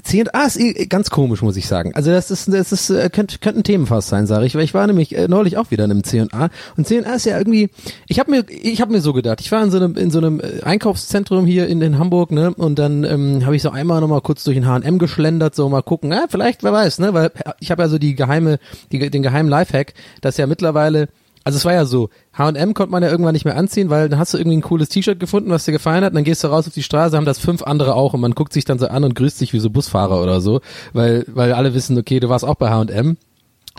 C&A 0.04 0.44
ist 0.44 0.60
eh 0.60 0.86
ganz 0.86 1.10
komisch, 1.10 1.42
muss 1.42 1.58
ich 1.58 1.68
sagen. 1.68 1.94
Also 1.96 2.12
das 2.12 2.32
ist, 2.32 2.52
das 2.52 2.72
ist, 2.72 2.90
äh, 2.90 3.10
könnte, 3.10 3.38
könnte 3.40 3.60
ein 3.60 3.64
Themenfass 3.64 4.10
sein, 4.10 4.28
sage 4.28 4.46
ich, 4.46 4.56
weil 4.56 4.64
ich 4.64 4.74
war 4.74 4.86
nämlich 4.88 5.16
äh, 5.16 5.28
neulich 5.28 5.58
auch 5.58 5.72
wieder 5.72 5.86
in 5.86 5.92
einem 5.92 6.04
C&A 6.04 6.50
und 6.78 6.88
C&A 6.88 7.14
ist 7.14 7.26
ja 7.26 7.38
irgendwie, 7.38 7.70
ich 8.08 8.20
habe 8.20 8.32
mir, 8.32 8.46
ich 8.50 8.82
habe 8.82 8.92
mir 8.92 9.02
so 9.02 9.14
gedacht, 9.14 9.42
ich 9.42 9.52
war 9.52 9.64
in 9.64 9.72
so 9.72 9.78
einem, 9.78 9.96
in 9.96 10.12
so 10.12 10.20
einem 10.20 10.40
äh, 10.40 10.64
Einkaufszentrum 10.64 11.46
hier 11.46 11.68
in, 11.68 11.82
in 11.82 11.98
Hamburg, 11.98 12.32
ne, 12.32 12.54
und 12.54 12.80
dann 12.80 13.04
ähm, 13.04 13.46
habe 13.46 13.56
ich 13.56 13.62
so 13.62 13.70
einmal 13.70 14.02
nochmal 14.02 14.22
kurz 14.22 14.44
durch 14.44 14.56
den 14.56 14.68
H&M 14.68 15.00
geschlendert, 15.00 15.56
so 15.56 15.68
mal 15.70 15.82
gucken, 15.82 16.12
ja, 16.12 16.26
vielleicht, 16.30 16.64
wer 16.64 16.74
weiß, 16.74 17.00
ne, 17.00 17.14
weil 17.14 17.32
ich 17.60 17.72
habe 17.72 17.84
ja 17.84 17.90
so 17.90 17.98
die 17.98 18.16
geheime, 18.16 18.60
die, 18.92 19.10
den 19.10 19.24
geheimen 19.24 19.50
Lifehack, 19.50 19.94
dass 20.22 20.38
ja 20.38 20.48
mittlerweile 20.48 21.10
also 21.44 21.58
es 21.58 21.66
war 21.66 21.74
ja 21.74 21.86
so, 21.86 22.10
H&M 22.38 22.74
konnte 22.74 22.92
man 22.92 23.04
ja 23.04 23.10
irgendwann 23.10 23.34
nicht 23.34 23.46
mehr 23.46 23.58
anziehen, 23.58 23.90
weil 23.90 24.10
dann 24.10 24.20
hast 24.20 24.34
du 24.34 24.38
irgendwie 24.38 24.58
ein 24.58 24.62
cooles 24.62 24.90
T-Shirt 24.90 25.20
gefunden, 25.20 25.50
was 25.50 25.66
dir 25.66 25.72
gefallen 25.72 26.04
hat, 26.04 26.12
und 26.12 26.16
dann 26.16 26.24
gehst 26.24 26.44
du 26.44 26.48
raus 26.48 26.68
auf 26.68 26.74
die 26.74 26.84
Straße, 26.84 27.16
haben 27.16 27.26
das 27.26 27.40
fünf 27.40 27.64
andere 27.64 27.96
auch 27.96 28.14
und 28.14 28.22
man 28.22 28.36
guckt 28.36 28.54
sich 28.54 28.66
dann 28.66 28.80
so 28.80 28.88
an 28.88 29.04
und 29.04 29.16
grüßt 29.16 29.38
sich 29.38 29.54
wie 29.54 29.60
so 29.60 29.70
Busfahrer 29.70 30.22
oder 30.22 30.42
so, 30.42 30.62
weil 30.94 31.26
weil 31.28 31.54
alle 31.54 31.74
wissen, 31.74 31.98
okay, 31.98 32.20
du 32.20 32.30
warst 32.30 32.46
auch 32.46 32.56
bei 32.56 32.70
H&M. 32.70 33.18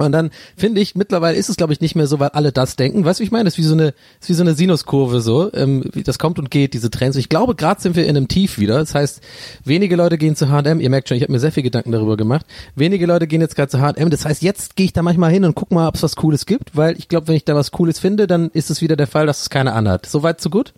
Und 0.07 0.13
dann 0.13 0.31
finde 0.57 0.81
ich, 0.81 0.95
mittlerweile 0.95 1.37
ist 1.37 1.49
es, 1.49 1.57
glaube 1.57 1.73
ich, 1.73 1.81
nicht 1.81 1.95
mehr 1.95 2.07
so, 2.07 2.19
weil 2.21 2.31
alle 2.31 2.53
das 2.53 2.77
denken. 2.77 3.05
Weißt 3.05 3.21
du, 3.21 3.25
ich 3.25 3.31
meine? 3.31 3.45
Das 3.45 3.55
ist 3.55 3.59
wie 3.59 3.63
so 3.63 3.75
eine, 3.75 3.95
ist 4.21 4.29
wie 4.29 4.35
so 4.35 4.43
eine 4.43 4.55
Sinuskurve 4.55 5.21
so. 5.21 5.53
Ähm, 5.53 5.85
das 6.05 6.19
kommt 6.19 6.39
und 6.39 6.51
geht, 6.51 6.75
diese 6.75 6.91
Trends. 6.91 7.17
Ich 7.17 7.29
glaube, 7.29 7.55
gerade 7.55 7.81
sind 7.81 7.97
wir 7.97 8.07
in 8.07 8.17
einem 8.17 8.29
Tief 8.29 8.59
wieder. 8.59 8.79
Das 8.79 8.95
heißt, 8.95 9.21
wenige 9.65 9.97
Leute 9.97 10.19
gehen 10.19 10.37
zu 10.37 10.49
H&M. 10.49 10.81
Ihr 10.81 10.91
merkt 10.91 11.09
schon, 11.09 11.17
ich 11.17 11.23
habe 11.23 11.33
mir 11.33 11.41
sehr 11.41 11.53
viel 11.53 11.63
Gedanken 11.63 11.93
darüber 11.93 12.17
gemacht. 12.17 12.47
Wenige 12.75 13.07
Leute 13.07 13.27
gehen 13.27 13.41
jetzt 13.41 13.57
gerade 13.57 13.71
zu 13.71 13.81
H&M. 13.81 14.11
Das 14.11 14.25
heißt, 14.25 14.43
jetzt 14.43 14.77
gehe 14.77 14.87
ich 14.87 14.93
da 14.93 15.03
manchmal 15.03 15.31
hin 15.31 15.45
und 15.45 15.55
guck 15.55 15.71
mal, 15.71 15.89
ob 15.89 15.97
es 15.97 16.03
was 16.03 16.17
Cooles 16.17 16.47
gibt, 16.47 16.77
weil 16.77 16.97
ich 16.99 17.09
glaube, 17.09 17.29
wenn 17.29 17.37
ich 17.37 17.45
da 17.45 17.55
was 17.55 17.71
Cooles 17.71 17.99
finde, 17.99 18.27
dann 18.27 18.51
ist 18.51 18.71
es 18.71 18.81
wieder 18.81 18.97
der 18.97 19.07
Fall, 19.07 19.27
dass 19.27 19.43
es 19.43 19.51
keiner 19.51 19.75
anhat. 19.75 20.07
Soweit 20.07 20.41
so 20.41 20.51
gut? 20.51 20.73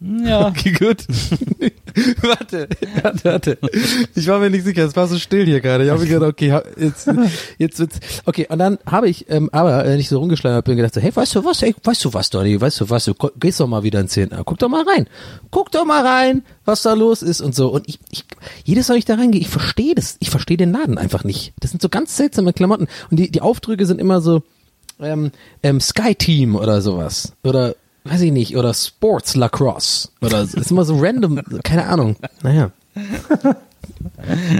Ja. 0.00 0.48
Okay, 0.58 0.72
gut. 0.72 1.04
warte, 2.22 2.68
warte, 3.02 3.24
warte. 3.24 3.58
Ich 4.14 4.26
war 4.28 4.38
mir 4.38 4.50
nicht 4.50 4.64
sicher, 4.64 4.84
es 4.84 4.96
war 4.96 5.06
so 5.06 5.18
still 5.18 5.44
hier 5.44 5.60
gerade. 5.60 5.84
Ich 5.84 5.90
habe 5.90 6.00
mir 6.00 6.08
gedacht, 6.08 6.30
okay, 6.30 6.60
jetzt, 6.78 7.08
jetzt 7.58 7.78
wird's. 7.78 8.00
Okay, 8.24 8.46
und 8.48 8.58
dann 8.58 8.78
habe 8.86 9.08
ich, 9.08 9.28
ähm, 9.30 9.48
aber 9.52 9.84
wenn 9.84 9.98
ich 9.98 10.08
so 10.08 10.18
rumgeschleudert 10.18 10.64
bin, 10.64 10.76
gedacht 10.76 10.94
so, 10.94 11.00
hey, 11.00 11.14
weißt 11.14 11.34
du 11.34 11.44
was, 11.44 11.62
hey, 11.62 11.74
weißt 11.82 12.04
du 12.04 12.14
was, 12.14 12.30
Donny, 12.30 12.60
weißt 12.60 12.80
du 12.80 12.90
was, 12.90 13.04
du 13.06 13.14
gehst 13.38 13.60
doch 13.60 13.66
mal 13.66 13.82
wieder 13.82 14.00
in 14.00 14.08
10. 14.08 14.30
Guck 14.44 14.58
doch 14.58 14.68
mal 14.68 14.84
rein. 14.84 15.06
Guck 15.50 15.72
doch 15.72 15.84
mal 15.84 16.06
rein, 16.06 16.42
was 16.64 16.82
da 16.82 16.94
los 16.94 17.22
ist 17.22 17.40
und 17.40 17.54
so. 17.54 17.68
Und 17.68 17.88
ich, 17.88 17.98
ich 18.10 18.24
jedes 18.64 18.88
Mal, 18.88 18.94
wenn 18.94 18.98
ich 18.98 19.04
da 19.04 19.14
reingehe, 19.14 19.40
ich 19.40 19.48
verstehe 19.48 19.94
das. 19.94 20.16
Ich 20.20 20.30
verstehe 20.30 20.56
den 20.56 20.72
Laden 20.72 20.98
einfach 20.98 21.24
nicht. 21.24 21.52
Das 21.60 21.70
sind 21.70 21.82
so 21.82 21.88
ganz 21.88 22.16
seltsame 22.16 22.52
Klamotten. 22.52 22.88
Und 23.10 23.18
die, 23.18 23.30
die 23.30 23.40
Aufdrücke 23.40 23.86
sind 23.86 24.00
immer 24.00 24.20
so, 24.20 24.42
ähm, 25.00 25.30
ähm, 25.62 25.80
Sky 25.80 26.14
Team 26.14 26.56
oder 26.56 26.80
sowas. 26.80 27.32
Oder 27.44 27.74
weiß 28.10 28.20
ich 28.22 28.32
nicht, 28.32 28.56
oder 28.56 28.74
Sports 28.74 29.34
Lacrosse. 29.36 30.08
Oder 30.20 30.42
ist 30.42 30.70
immer 30.70 30.84
so 30.84 30.96
random, 30.98 31.40
keine 31.64 31.86
Ahnung. 31.86 32.16
Naja. 32.42 32.70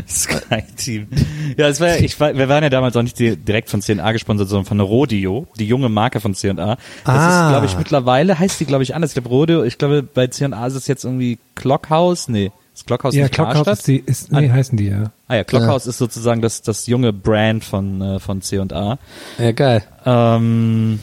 Sky 0.08 0.62
Team. 0.76 1.08
Ja, 1.56 1.68
es 1.68 1.80
war, 1.80 1.96
ich 1.98 2.18
war, 2.20 2.34
wir 2.36 2.48
waren 2.48 2.62
ja 2.62 2.70
damals 2.70 2.96
auch 2.96 3.02
nicht 3.02 3.18
di- 3.18 3.36
direkt 3.36 3.68
von 3.68 3.82
C&A 3.82 4.12
gesponsert, 4.12 4.48
sondern 4.48 4.66
von 4.66 4.80
Rodeo, 4.80 5.46
die 5.58 5.66
junge 5.66 5.88
Marke 5.88 6.20
von 6.20 6.34
C&A. 6.34 6.54
Das 6.54 6.78
Ah. 7.04 7.46
ist, 7.46 7.50
glaube 7.52 7.66
ich, 7.66 7.76
mittlerweile 7.76 8.38
heißt 8.38 8.60
die, 8.60 8.64
glaube 8.64 8.82
ich, 8.84 8.94
anders. 8.94 9.10
Ich 9.10 9.14
glaube, 9.14 9.28
Rodeo, 9.28 9.64
ich 9.64 9.78
glaube, 9.78 10.02
bei 10.02 10.26
C&A 10.28 10.66
ist 10.66 10.74
es 10.74 10.86
jetzt 10.86 11.04
irgendwie 11.04 11.38
Clockhouse. 11.54 12.28
Nee, 12.28 12.50
ist 12.74 12.86
Clockhouse 12.86 13.14
Ja, 13.14 13.24
nicht 13.24 13.34
Clockhouse 13.34 13.54
Karstadt? 13.64 13.78
ist 13.78 13.86
die, 13.88 13.98
ist, 13.98 14.32
nee, 14.32 14.48
heißen 14.50 14.76
die, 14.78 14.88
ja. 14.88 15.10
Ah 15.26 15.34
ja, 15.36 15.44
Clockhouse 15.44 15.86
ist 15.86 15.98
sozusagen 15.98 16.40
das, 16.40 16.62
das 16.62 16.86
junge 16.86 17.12
Brand 17.12 17.64
von, 17.64 18.00
äh, 18.00 18.18
von 18.20 18.40
C&A. 18.40 18.98
Ja, 19.38 19.52
geil. 19.52 19.82
Ähm, 20.06 21.00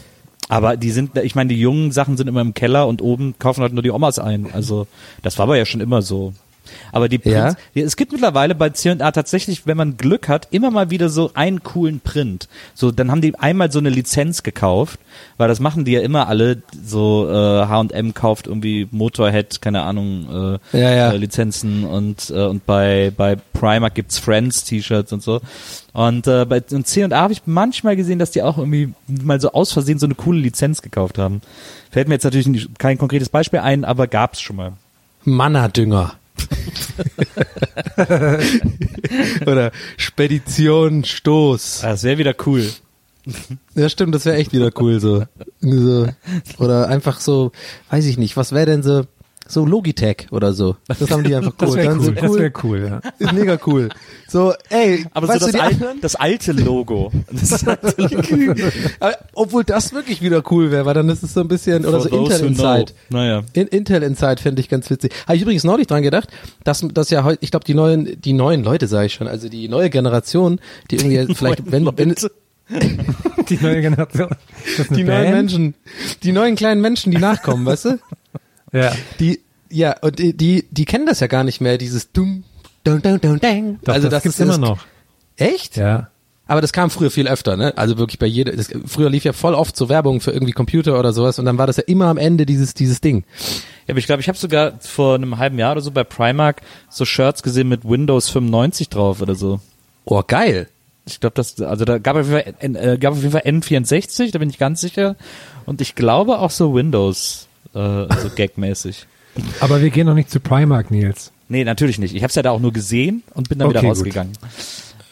aber 0.47 0.77
die 0.77 0.91
sind, 0.91 1.17
ich 1.17 1.35
meine, 1.35 1.49
die 1.49 1.59
jungen 1.59 1.91
Sachen 1.91 2.17
sind 2.17 2.27
immer 2.27 2.41
im 2.41 2.53
Keller 2.53 2.87
und 2.87 3.01
oben 3.01 3.35
kaufen 3.39 3.61
halt 3.61 3.73
nur 3.73 3.83
die 3.83 3.91
Omas 3.91 4.19
ein. 4.19 4.47
Also 4.53 4.87
das 5.23 5.37
war 5.37 5.43
aber 5.43 5.57
ja 5.57 5.65
schon 5.65 5.81
immer 5.81 6.01
so. 6.01 6.33
Aber 6.91 7.09
die? 7.09 7.17
Prints, 7.17 7.57
ja. 7.73 7.83
es 7.83 7.95
gibt 7.95 8.11
mittlerweile 8.11 8.55
bei 8.55 8.69
C&A 8.69 9.11
tatsächlich, 9.11 9.65
wenn 9.65 9.77
man 9.77 9.97
Glück 9.97 10.27
hat, 10.29 10.47
immer 10.51 10.71
mal 10.71 10.89
wieder 10.89 11.09
so 11.09 11.31
einen 11.33 11.63
coolen 11.63 11.99
Print. 11.99 12.47
So, 12.73 12.91
dann 12.91 13.11
haben 13.11 13.21
die 13.21 13.35
einmal 13.35 13.71
so 13.71 13.79
eine 13.79 13.89
Lizenz 13.89 14.43
gekauft, 14.43 14.99
weil 15.37 15.47
das 15.47 15.59
machen 15.59 15.85
die 15.85 15.93
ja 15.93 16.01
immer 16.01 16.27
alle. 16.27 16.61
So 16.85 17.29
äh, 17.29 17.33
H&M 17.33 18.13
kauft 18.13 18.47
irgendwie 18.47 18.87
Motorhead, 18.91 19.61
keine 19.61 19.83
Ahnung, 19.83 20.59
äh, 20.73 20.79
Ja, 20.79 20.91
ja. 20.93 21.11
Äh, 21.11 21.17
Lizenzen 21.17 21.83
und 21.83 22.29
äh, 22.29 22.45
und 22.45 22.65
bei 22.65 23.11
bei 23.15 23.35
Primark 23.53 23.95
gibt's 23.95 24.19
Friends 24.19 24.63
T-Shirts 24.63 25.13
und 25.13 25.23
so. 25.23 25.41
Und 25.93 26.27
äh, 26.27 26.45
bei 26.45 26.61
und 26.71 26.85
C&A 26.85 27.09
habe 27.15 27.33
ich 27.33 27.43
manchmal 27.45 27.95
gesehen, 27.95 28.19
dass 28.19 28.31
die 28.31 28.43
auch 28.43 28.57
irgendwie 28.57 28.93
mal 29.07 29.39
so 29.39 29.51
aus 29.51 29.71
Versehen 29.71 29.99
so 29.99 30.05
eine 30.05 30.15
coole 30.15 30.39
Lizenz 30.39 30.81
gekauft 30.81 31.17
haben. 31.17 31.41
Fällt 31.91 32.09
mir 32.09 32.15
jetzt 32.15 32.25
natürlich 32.25 32.69
kein 32.77 32.97
konkretes 32.97 33.29
Beispiel 33.29 33.59
ein, 33.59 33.85
aber 33.85 34.07
gab's 34.07 34.41
schon 34.41 34.57
mal. 34.57 34.73
Mannerdünger. 35.23 36.15
Oder 39.45 39.71
Spedition 39.97 41.03
Stoß. 41.03 41.81
Das 41.81 42.03
wäre 42.03 42.17
wieder 42.17 42.35
cool. 42.45 42.69
Ja, 43.73 43.89
stimmt, 43.89 44.13
das 44.13 44.25
wäre 44.25 44.37
echt 44.37 44.53
wieder 44.53 44.71
cool 44.79 44.99
so. 44.99 45.25
so. 45.59 46.07
Oder 46.59 46.87
einfach 46.87 47.19
so, 47.19 47.51
weiß 47.89 48.05
ich 48.05 48.17
nicht, 48.17 48.37
was 48.37 48.51
wäre 48.51 48.67
denn 48.67 48.83
so, 48.83 49.05
so 49.47 49.65
Logitech 49.65 50.27
oder 50.31 50.53
so. 50.53 50.75
Das 50.87 51.09
haben 51.09 51.23
die 51.23 51.35
einfach 51.35 51.53
cool. 51.61 51.67
Das 51.67 51.75
wäre 51.75 51.95
cool, 51.95 52.03
so 52.03 52.11
das 52.11 52.33
wäre 52.33 52.53
cool, 52.63 52.89
ja. 52.89 53.11
Ist 53.19 53.33
mega 53.33 53.57
cool. 53.65 53.89
So, 54.27 54.53
ey, 54.69 55.05
Aber 55.13 55.27
weißt 55.27 55.41
so 55.41 55.45
du, 55.47 55.51
das, 55.51 55.61
die 55.61 55.67
al 55.67 55.73
anderen? 55.73 56.01
das 56.01 56.15
alte 56.15 56.51
Logo. 56.51 57.11
Das 57.31 57.67
alte 57.67 58.55
Obwohl 59.33 59.63
das 59.63 59.93
wirklich 59.93 60.21
wieder 60.21 60.43
cool 60.51 60.71
wäre, 60.71 60.85
weil 60.85 60.93
dann 60.93 61.09
ist 61.09 61.23
es 61.23 61.33
so 61.33 61.41
ein 61.41 61.47
bisschen, 61.47 61.85
oder 61.85 62.01
For 62.01 62.09
so 62.09 62.09
those 62.09 62.45
Intel 62.45 62.55
know. 62.55 62.85
Naja. 63.09 63.43
In, 63.53 63.67
Intel 63.67 64.03
Inside 64.03 64.41
finde 64.41 64.61
ich 64.61 64.69
ganz 64.69 64.89
witzig. 64.89 65.13
Habe 65.25 65.35
ich 65.35 65.41
übrigens 65.43 65.63
neulich 65.63 65.87
dran 65.87 66.01
gedacht, 66.01 66.29
dass, 66.63 66.85
dass 66.93 67.09
ja 67.09 67.23
heute, 67.23 67.39
ich 67.41 67.51
glaube, 67.51 67.65
die 67.65 67.73
neuen, 67.73 68.19
die 68.21 68.33
neuen 68.33 68.63
Leute, 68.63 68.87
sage 68.87 69.07
ich 69.07 69.13
schon, 69.13 69.27
also 69.27 69.49
die 69.49 69.67
neue 69.67 69.89
Generation, 69.89 70.59
die 70.89 70.95
irgendwie 70.95 71.35
vielleicht, 71.35 71.71
wenn, 71.71 71.85
wenn, 71.97 72.15
Die 73.49 73.57
neue 73.61 73.81
Generation. 73.81 74.29
Das 74.77 74.87
die 74.87 75.03
neuen 75.03 75.23
Band? 75.23 75.31
Menschen, 75.35 75.75
die 76.23 76.31
neuen 76.31 76.55
kleinen 76.55 76.81
Menschen, 76.81 77.11
die 77.11 77.19
nachkommen, 77.19 77.65
weißt 77.65 77.85
du? 77.85 77.99
Ja. 78.75 78.91
Die, 79.19 79.39
ja, 79.69 79.95
und 80.01 80.19
die, 80.19 80.35
die, 80.35 80.65
die 80.69 80.85
kennen 80.85 81.05
das 81.05 81.21
ja 81.21 81.27
gar 81.27 81.43
nicht 81.43 81.61
mehr, 81.61 81.77
dieses 81.77 82.11
dumm, 82.11 82.43
dun, 82.83 83.01
dun, 83.01 83.19
dun, 83.21 83.39
dun. 83.39 83.79
Doch, 83.83 83.93
also 83.93 84.09
das, 84.09 84.17
das 84.17 84.23
gibt's 84.23 84.39
ist 84.39 84.45
immer 84.45 84.57
noch. 84.57 84.85
Echt? 85.37 85.77
Ja. 85.77 86.09
Aber 86.47 86.61
das 86.61 86.73
kam 86.73 86.91
früher 86.91 87.09
viel 87.09 87.27
öfter, 87.27 87.57
ne? 87.57 87.75
Also 87.75 87.97
wirklich 87.97 88.19
bei 88.19 88.27
jeder, 88.27 88.51
das, 88.51 88.69
früher 88.85 89.09
lief 89.09 89.23
ja 89.23 89.33
voll 89.33 89.55
oft 89.55 89.75
so 89.75 89.89
Werbung 89.89 90.21
für 90.21 90.31
irgendwie 90.31 90.51
Computer 90.51 90.99
oder 90.99 91.11
sowas 91.11 91.39
und 91.39 91.45
dann 91.45 91.57
war 91.57 91.65
das 91.65 91.77
ja 91.77 91.83
immer 91.87 92.05
am 92.05 92.17
Ende 92.17 92.45
dieses, 92.45 92.73
dieses 92.75 93.01
Ding. 93.01 93.23
Ja, 93.87 93.93
aber 93.93 93.99
ich 93.99 94.05
glaube, 94.05 94.21
ich 94.21 94.27
habe 94.27 94.37
sogar 94.37 94.73
vor 94.79 95.15
einem 95.15 95.37
halben 95.37 95.57
Jahr 95.57 95.71
oder 95.71 95.81
so 95.81 95.89
bei 95.89 96.03
Primark 96.03 96.61
so 96.89 97.05
Shirts 97.05 97.41
gesehen 97.41 97.69
mit 97.69 97.83
Windows 97.83 98.29
95 98.29 98.89
drauf 98.89 99.21
oder 99.21 99.33
so. 99.33 99.59
Oh, 100.03 100.21
geil. 100.25 100.67
Ich 101.07 101.19
glaube, 101.19 101.33
das, 101.35 101.59
also 101.61 101.85
da 101.85 101.97
gab 101.97 102.15
es 102.15 102.27
auf 102.27 102.33
jeden 102.33 102.75
Fall, 102.75 102.93
äh, 102.93 102.97
gab 102.97 103.13
auf 103.13 103.21
jeden 103.21 103.31
Fall 103.31 103.41
N64, 103.41 104.31
da 104.31 104.39
bin 104.39 104.49
ich 104.49 104.59
ganz 104.59 104.81
sicher. 104.81 105.15
Und 105.65 105.81
ich 105.81 105.95
glaube 105.95 106.39
auch 106.39 106.51
so 106.51 106.75
Windows, 106.75 107.47
äh, 107.75 108.07
so 108.21 108.29
gagmäßig. 108.35 109.05
Aber 109.59 109.81
wir 109.81 109.89
gehen 109.89 110.07
noch 110.07 110.13
nicht 110.15 110.29
zu 110.31 110.39
Primark, 110.39 110.91
Nils. 110.91 111.31
Nee, 111.49 111.63
natürlich 111.63 111.99
nicht. 111.99 112.15
Ich 112.15 112.23
habe 112.23 112.29
es 112.29 112.35
ja 112.35 112.41
da 112.41 112.51
auch 112.51 112.59
nur 112.59 112.73
gesehen 112.73 113.23
und 113.33 113.49
bin 113.49 113.59
dann 113.59 113.69
wieder 113.69 113.79
Okay, 113.79 113.89
gut. 113.89 113.97
rausgegangen. 113.97 114.33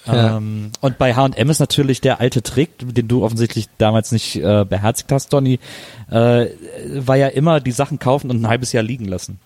Ja. 0.05 0.37
Ähm, 0.37 0.71
und 0.81 0.97
bei 0.97 1.13
H&M 1.15 1.49
ist 1.49 1.59
natürlich 1.59 2.01
der 2.01 2.19
alte 2.19 2.41
Trick, 2.41 2.71
den 2.79 3.07
du 3.07 3.23
offensichtlich 3.23 3.69
damals 3.77 4.11
nicht 4.11 4.35
äh, 4.35 4.65
beherzigt 4.67 5.11
hast, 5.11 5.31
Donny, 5.31 5.59
äh, 6.09 6.47
war 6.95 7.15
ja 7.15 7.27
immer 7.27 7.59
die 7.61 7.71
Sachen 7.71 7.99
kaufen 7.99 8.29
und 8.29 8.41
ein 8.41 8.47
halbes 8.47 8.71
Jahr 8.73 8.83
liegen 8.83 9.05
lassen. 9.05 9.39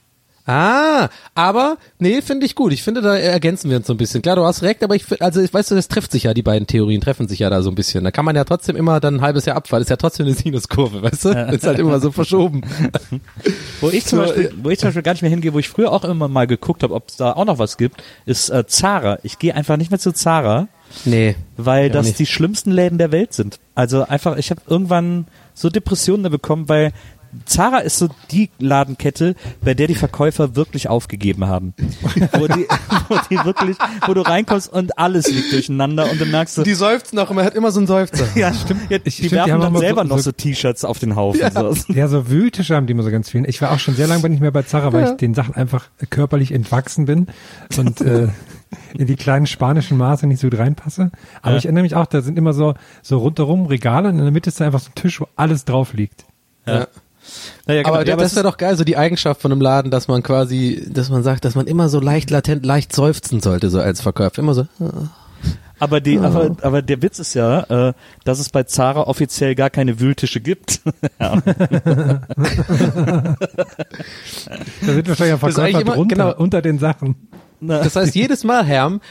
Ah, 0.47 1.09
aber 1.35 1.77
nee, 1.99 2.21
finde 2.21 2.45
ich 2.45 2.55
gut. 2.55 2.71
Ich 2.71 2.81
finde, 2.81 3.01
da 3.01 3.15
ergänzen 3.17 3.69
wir 3.69 3.77
uns 3.77 3.87
so 3.87 3.93
ein 3.93 3.97
bisschen. 3.97 4.21
Klar, 4.21 4.37
du 4.37 4.43
hast 4.45 4.63
recht, 4.63 4.81
aber 4.83 4.95
ich 4.95 5.03
find- 5.03 5.21
also 5.21 5.41
ich 5.41 5.53
weißt 5.53 5.71
du, 5.71 5.75
das 5.75 5.89
trifft 5.89 6.11
sich 6.11 6.23
ja, 6.23 6.33
die 6.33 6.41
beiden 6.41 6.65
Theorien 6.67 7.01
treffen 7.01 7.27
sich 7.27 7.39
ja 7.39 7.49
da 7.49 7.61
so 7.61 7.69
ein 7.69 7.75
bisschen. 7.75 8.03
Da 8.05 8.11
kann 8.11 8.23
man 8.25 8.35
ja 8.35 8.45
trotzdem 8.45 8.75
immer 8.77 8.99
dann 9.01 9.15
ein 9.17 9.21
halbes 9.21 9.45
Jahr 9.45 9.57
abfallen. 9.57 9.83
Ist 9.83 9.89
ja 9.89 9.97
trotzdem 9.97 10.25
eine 10.25 10.35
Sinuskurve, 10.35 11.01
weißt 11.03 11.25
du? 11.25 11.29
Ist 11.51 11.67
halt 11.67 11.79
immer 11.79 11.99
so 11.99 12.11
verschoben. 12.11 12.61
Wo 13.81 13.89
ich 13.89 14.05
zum 14.05 14.19
Beispiel, 14.19 14.53
wo 14.63 14.69
ich 14.69 14.79
zum 14.79 14.87
Beispiel 14.87 15.03
gar 15.03 15.11
nicht 15.13 15.21
mehr 15.21 15.29
hingehe, 15.31 15.53
wo 15.53 15.59
ich 15.59 15.69
früher 15.69 15.91
auch 15.91 16.03
immer 16.03 16.27
mal 16.27 16.47
geguckt 16.47 16.81
habe, 16.83 16.93
ob 16.93 17.09
es 17.09 17.17
da 17.17 17.33
auch 17.33 17.45
noch 17.45 17.59
was 17.59 17.77
gibt, 17.77 18.01
ist 18.25 18.49
äh, 18.49 18.65
Zara. 18.65 19.19
Ich 19.23 19.39
gehe 19.39 19.53
einfach 19.53 19.77
nicht 19.77 19.91
mehr 19.91 19.99
zu 19.99 20.11
Zara, 20.13 20.67
Nee. 21.05 21.35
weil 21.57 21.89
das 21.89 22.13
die 22.13 22.25
schlimmsten 22.25 22.71
Läden 22.71 22.97
der 22.97 23.11
Welt 23.11 23.33
sind. 23.33 23.59
Also 23.75 24.03
einfach, 24.03 24.37
ich 24.37 24.49
habe 24.49 24.61
irgendwann 24.67 25.27
so 25.53 25.69
Depressionen 25.69 26.31
bekommen, 26.31 26.69
weil 26.69 26.91
Zara 27.45 27.79
ist 27.79 27.97
so 27.97 28.09
die 28.31 28.49
Ladenkette, 28.59 29.35
bei 29.61 29.73
der 29.73 29.87
die 29.87 29.95
Verkäufer 29.95 30.55
wirklich 30.55 30.89
aufgegeben 30.89 31.47
haben. 31.47 31.73
wo, 32.33 32.47
die, 32.47 32.67
wo 33.09 33.17
die 33.29 33.43
wirklich, 33.45 33.77
wo 34.05 34.13
du 34.13 34.21
reinkommst 34.21 34.71
und 34.71 34.97
alles 34.97 35.27
liegt 35.31 35.51
durcheinander 35.51 36.09
und 36.11 36.19
dann 36.21 36.31
merkst 36.31 36.57
du, 36.57 36.63
Die 36.63 36.73
seufzen 36.73 37.19
auch 37.19 37.29
immer, 37.31 37.43
hat 37.43 37.55
immer 37.55 37.71
so 37.71 37.79
einen 37.79 37.87
Seufzer. 37.87 38.25
ja, 38.35 38.53
stimmt. 38.53 38.89
Ja, 38.89 38.97
die 38.99 39.11
stimmt, 39.11 39.31
die 39.31 39.35
werfen 39.35 39.53
haben 39.53 39.61
dann 39.61 39.77
selber 39.77 40.01
so- 40.03 40.07
noch 40.09 40.17
so- 40.17 40.23
so 40.23 40.31
T-Shirts 40.31 40.85
auf 40.85 40.99
den 40.99 41.15
Haufen. 41.15 41.41
So. 41.51 41.93
Ja, 41.93 42.07
so 42.07 42.29
Wühltische 42.29 42.75
haben 42.75 42.87
die 42.87 42.91
immer 42.91 43.03
so 43.03 43.11
ganz 43.11 43.29
viel. 43.29 43.47
Ich 43.47 43.61
war 43.61 43.71
auch 43.71 43.79
schon 43.79 43.95
sehr 43.95 44.07
lange 44.07 44.27
nicht 44.29 44.41
mehr 44.41 44.51
bei 44.51 44.63
Zara, 44.63 44.91
weil 44.93 45.05
ich 45.05 45.17
den 45.17 45.33
Sachen 45.33 45.55
einfach 45.55 45.85
körperlich 46.09 46.51
entwachsen 46.51 47.05
bin 47.05 47.27
und 47.77 48.01
äh, 48.01 48.27
in 48.97 49.07
die 49.07 49.15
kleinen 49.15 49.47
spanischen 49.47 49.97
Maße 49.97 50.27
nicht 50.27 50.39
so 50.41 50.49
gut 50.49 50.59
reinpasse. 50.59 51.11
Aber 51.41 51.51
Ja. 51.53 51.57
ich 51.57 51.65
erinnere 51.65 51.83
mich 51.83 51.95
auch, 51.95 52.05
da 52.05 52.21
sind 52.21 52.37
immer 52.37 52.53
so, 52.53 52.73
so 53.01 53.19
rundherum 53.19 53.65
Regale 53.67 54.09
und 54.09 54.17
in 54.17 54.23
der 54.23 54.31
Mitte 54.31 54.49
ist 54.49 54.59
da 54.59 54.65
einfach 54.65 54.79
so 54.81 54.89
ein 54.89 54.95
Tisch, 54.95 55.21
wo 55.21 55.27
alles 55.37 55.63
drauf 55.65 55.93
liegt. 55.93 56.25
Ja. 56.65 56.87
Naja, 57.65 57.83
genau. 57.83 57.95
Aber 57.95 58.05
Ja, 58.07 58.15
das 58.15 58.35
wäre 58.35 58.43
doch 58.43 58.57
geil, 58.57 58.75
so 58.77 58.83
die 58.83 58.97
Eigenschaft 58.97 59.41
von 59.41 59.51
einem 59.51 59.61
Laden, 59.61 59.91
dass 59.91 60.07
man 60.07 60.23
quasi, 60.23 60.85
dass 60.89 61.09
man 61.09 61.23
sagt, 61.23 61.45
dass 61.45 61.55
man 61.55 61.67
immer 61.67 61.89
so 61.89 61.99
leicht 61.99 62.29
latent, 62.29 62.65
leicht 62.65 62.93
seufzen 62.93 63.41
sollte, 63.41 63.69
so 63.69 63.79
als 63.79 64.01
Verkäufer. 64.01 64.39
Immer 64.39 64.53
so. 64.53 64.67
Aber, 65.79 66.01
die, 66.01 66.17
aber, 66.17 66.55
aber 66.63 66.81
der 66.81 67.03
Witz 67.03 67.19
ist 67.19 67.35
ja, 67.35 67.89
äh, 67.89 67.93
dass 68.23 68.39
es 68.39 68.49
bei 68.49 68.63
Zara 68.63 69.01
offiziell 69.01 69.53
gar 69.53 69.69
keine 69.69 69.99
Wühltische 69.99 70.39
gibt. 70.41 70.81
ja. 71.19 71.37
Da 74.81 74.93
sind 74.93 75.07
wahrscheinlich 75.07 75.35
auch 75.35 75.39
Das 75.39 75.49
ist 75.51 75.59
eigentlich 75.59 75.75
Verkäufer 75.75 75.81
immer- 75.81 75.93
drunter, 75.95 76.15
genau. 76.15 76.35
unter 76.37 76.61
den 76.61 76.79
Sachen. 76.79 77.15
Das 77.59 77.95
heißt, 77.95 78.13
jedes 78.15 78.43
Mal, 78.43 78.65
Herm, 78.65 79.01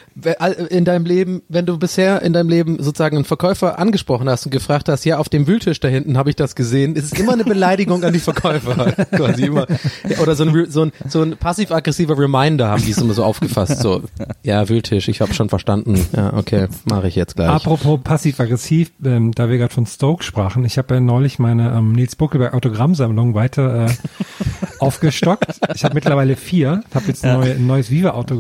in 0.71 0.85
deinem 0.85 1.05
Leben, 1.05 1.43
wenn 1.49 1.67
du 1.67 1.79
bisher 1.79 2.23
in 2.23 2.33
deinem 2.33 2.49
Leben 2.49 2.83
sozusagen 2.83 3.17
einen 3.17 3.25
Verkäufer 3.25 3.79
angesprochen 3.79 4.29
hast 4.29 4.47
und 4.47 4.53
gefragt 4.53 4.89
hast, 4.89 5.05
ja, 5.05 5.19
auf 5.19 5.29
dem 5.29 5.47
Wühltisch 5.47 5.81
da 5.81 5.89
hinten 5.89 6.17
habe 6.17 6.31
ich 6.31 6.37
das 6.37 6.55
gesehen, 6.55 6.95
ist 6.95 7.13
es 7.13 7.19
immer 7.19 7.33
eine 7.33 7.45
Beleidigung 7.45 8.05
an 8.05 8.13
die 8.13 8.21
Verkäufer. 8.21 8.93
quasi 9.11 9.47
immer. 9.47 9.67
Oder 10.23 10.37
so 10.37 10.45
ein, 10.45 10.71
so 10.71 10.83
ein, 10.83 10.93
so 11.09 11.23
ein 11.23 11.37
passiv-aggressiver 11.37 12.17
Reminder 12.17 12.69
haben 12.69 12.85
die 12.85 12.93
es 12.93 12.99
immer 12.99 13.15
so 13.15 13.25
aufgefasst. 13.25 13.81
So, 13.81 14.03
ja, 14.43 14.69
Wühltisch, 14.69 15.09
ich 15.09 15.21
habe 15.21 15.35
schon 15.35 15.49
verstanden. 15.49 16.07
Ja, 16.17 16.35
okay, 16.35 16.69
mache 16.85 17.09
ich 17.09 17.17
jetzt 17.17 17.37
gleich. 17.37 17.49
Apropos 17.49 18.01
passiv-aggressiv, 18.03 18.93
ähm, 19.05 19.33
da 19.33 19.51
wir 19.51 19.59
gerade 19.59 19.75
von 19.75 19.87
Stoke 19.87 20.23
sprachen, 20.23 20.65
ich 20.65 20.79
habe 20.79 20.95
ja 20.95 21.01
neulich 21.01 21.39
meine 21.39 21.73
ähm, 21.73 21.93
Nils 21.93 22.15
Buckelberg 22.15 22.55
Autogrammsammlung 22.55 23.35
weiter 23.35 23.87
äh, 23.87 23.91
aufgestockt. 24.79 25.61
Ich 25.75 25.85
habe 25.85 25.95
mittlerweile 25.95 26.37
vier, 26.37 26.83
habe 26.95 27.07
jetzt 27.09 27.25
ein, 27.25 27.35
neue, 27.35 27.53
ein 27.53 27.67
neues 27.67 27.91
Viva-Autogramm. 27.91 28.36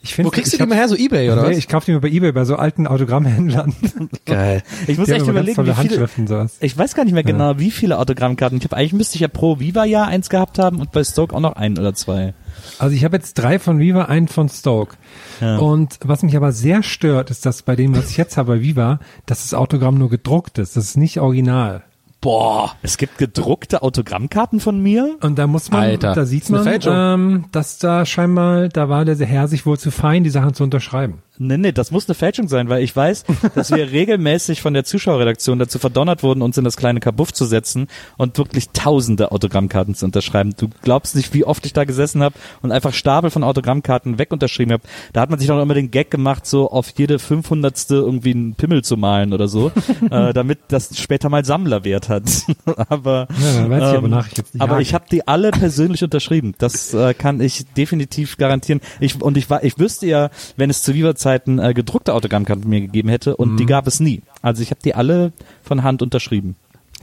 Ich 0.00 0.14
find, 0.14 0.26
Wo 0.26 0.30
kriegst 0.30 0.52
du 0.52 0.54
ich 0.54 0.58
die 0.58 0.62
hab- 0.62 0.68
immer 0.68 0.76
her? 0.76 0.88
So 0.88 0.94
Ebay 0.94 1.28
oder 1.30 1.42
Nee, 1.42 1.50
was? 1.50 1.58
ich 1.58 1.66
kaufe 1.66 1.86
die 1.86 1.92
mir 1.92 2.00
bei 2.00 2.08
Ebay 2.08 2.30
bei 2.30 2.44
so 2.44 2.54
alten 2.54 2.86
Autogrammhändlern. 2.86 3.74
Geil. 4.26 4.62
Ich 4.86 4.96
muss 4.96 5.06
Die 5.08 5.12
echt 5.14 5.26
überlegen, 5.26 5.66
wie 5.66 5.72
viele, 5.74 6.08
sowas. 6.28 6.56
ich 6.60 6.78
weiß 6.78 6.94
gar 6.94 7.04
nicht 7.04 7.14
mehr 7.14 7.24
genau, 7.24 7.58
wie 7.58 7.72
viele 7.72 7.98
Autogrammkarten. 7.98 8.58
Ich 8.58 8.64
habe 8.64 8.76
eigentlich 8.76 8.92
müsste 8.92 9.16
ich 9.16 9.22
ja 9.22 9.28
pro 9.28 9.58
Viva 9.58 9.84
Jahr 9.84 10.06
eins 10.06 10.30
gehabt 10.30 10.60
haben 10.60 10.80
und 10.80 10.92
bei 10.92 11.02
Stoke 11.02 11.34
auch 11.34 11.40
noch 11.40 11.56
ein 11.56 11.76
oder 11.78 11.94
zwei. 11.94 12.32
Also 12.78 12.94
ich 12.94 13.04
habe 13.04 13.16
jetzt 13.16 13.34
drei 13.34 13.58
von 13.58 13.80
Viva, 13.80 14.04
einen 14.04 14.28
von 14.28 14.48
Stoke. 14.48 14.96
Und 15.40 15.98
was 16.04 16.22
mich 16.22 16.36
aber 16.36 16.52
sehr 16.52 16.82
stört, 16.84 17.30
ist, 17.30 17.44
dass 17.44 17.62
bei 17.62 17.74
dem, 17.74 17.96
was 17.96 18.10
ich 18.10 18.16
jetzt 18.16 18.36
habe 18.36 18.54
bei 18.54 18.60
Viva, 18.62 19.00
dass 19.26 19.42
das 19.42 19.54
Autogramm 19.54 19.98
nur 19.98 20.10
gedruckt 20.10 20.58
ist. 20.58 20.76
Das 20.76 20.84
ist 20.84 20.96
nicht 20.96 21.18
original. 21.20 21.82
Boah, 22.20 22.74
es 22.82 22.96
gibt 22.98 23.18
gedruckte 23.18 23.82
Autogrammkarten 23.82 24.58
von 24.58 24.80
mir. 24.80 25.16
Und 25.20 25.38
da 25.38 25.46
muss 25.46 25.70
man, 25.70 25.82
Alter, 25.82 26.14
da 26.14 26.24
sieht 26.24 26.50
man, 26.50 26.66
ähm, 26.84 27.44
dass 27.52 27.78
da 27.78 28.04
scheinbar, 28.04 28.68
da 28.68 28.88
war 28.88 29.04
der 29.04 29.16
Herr 29.16 29.46
sich 29.46 29.66
wohl 29.66 29.78
zu 29.78 29.92
fein, 29.92 30.24
die 30.24 30.30
Sachen 30.30 30.52
zu 30.52 30.64
unterschreiben. 30.64 31.22
Nee, 31.38 31.56
nee, 31.56 31.72
das 31.72 31.90
muss 31.90 32.08
eine 32.08 32.14
Fälschung 32.14 32.48
sein, 32.48 32.68
weil 32.68 32.82
ich 32.82 32.94
weiß, 32.94 33.24
dass 33.54 33.70
wir 33.70 33.90
regelmäßig 33.92 34.60
von 34.60 34.74
der 34.74 34.84
Zuschauerredaktion 34.84 35.58
dazu 35.58 35.78
verdonnert 35.78 36.22
wurden, 36.22 36.42
uns 36.42 36.58
in 36.58 36.64
das 36.64 36.76
kleine 36.76 37.00
Kabuff 37.00 37.32
zu 37.32 37.44
setzen 37.44 37.88
und 38.16 38.36
wirklich 38.38 38.70
tausende 38.70 39.30
Autogrammkarten 39.32 39.94
zu 39.94 40.04
unterschreiben. 40.04 40.54
Du 40.56 40.68
glaubst 40.82 41.14
nicht, 41.16 41.32
wie 41.34 41.44
oft 41.44 41.64
ich 41.66 41.72
da 41.72 41.84
gesessen 41.84 42.22
habe 42.22 42.34
und 42.62 42.72
einfach 42.72 42.92
Stapel 42.92 43.30
von 43.30 43.44
Autogrammkarten 43.44 44.18
wegunterschrieben 44.18 44.72
habe. 44.72 44.82
Da 45.12 45.20
hat 45.20 45.30
man 45.30 45.38
sich 45.38 45.48
doch 45.48 45.60
immer 45.60 45.74
den 45.74 45.90
Gag 45.90 46.10
gemacht, 46.10 46.46
so 46.46 46.70
auf 46.70 46.92
jede 46.96 47.18
500. 47.18 47.90
irgendwie 47.90 48.32
einen 48.32 48.54
Pimmel 48.54 48.82
zu 48.82 48.96
malen 48.96 49.32
oder 49.32 49.48
so, 49.48 49.70
äh, 50.10 50.32
damit 50.32 50.58
das 50.68 50.98
später 50.98 51.28
mal 51.28 51.44
Sammlerwert 51.44 52.08
hat. 52.08 52.24
aber 52.88 53.28
Ja, 53.30 53.70
weiß 53.70 53.78
ich 53.78 53.98
aber, 53.98 54.04
ähm, 54.04 54.10
nach 54.10 54.28
ich 54.32 54.60
aber 54.60 54.80
ich 54.80 54.94
habe 54.94 55.04
die 55.10 55.26
alle 55.26 55.50
persönlich 55.50 56.02
unterschrieben. 56.02 56.54
Das 56.58 56.92
äh, 56.94 57.14
kann 57.14 57.40
ich 57.40 57.66
definitiv 57.76 58.36
garantieren. 58.36 58.80
Ich, 59.00 59.20
und 59.20 59.36
ich 59.36 59.48
war, 59.50 59.62
ich 59.62 59.78
wüsste 59.78 60.06
ja, 60.06 60.30
wenn 60.56 60.70
es 60.70 60.82
zu 60.82 60.94
Viva-Zeiten 61.28 61.58
äh, 61.58 61.74
gedruckte 61.74 62.14
Autogrammkarten 62.14 62.68
mir 62.68 62.80
gegeben 62.80 63.08
hätte 63.08 63.36
und 63.36 63.52
Mhm. 63.52 63.56
die 63.58 63.66
gab 63.66 63.86
es 63.86 64.00
nie. 64.00 64.22
Also 64.42 64.62
ich 64.62 64.70
habe 64.70 64.80
die 64.84 64.94
alle 64.94 65.32
von 65.62 65.82
Hand 65.82 66.02
unterschrieben. 66.02 66.56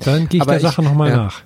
Dann 0.03 0.27
gehe 0.29 0.37
ich 0.37 0.41
Aber 0.41 0.51
der 0.53 0.57
ich- 0.61 0.63
Sache 0.67 0.81
nochmal 0.83 1.09
ja. 1.09 1.17
nach. 1.17 1.41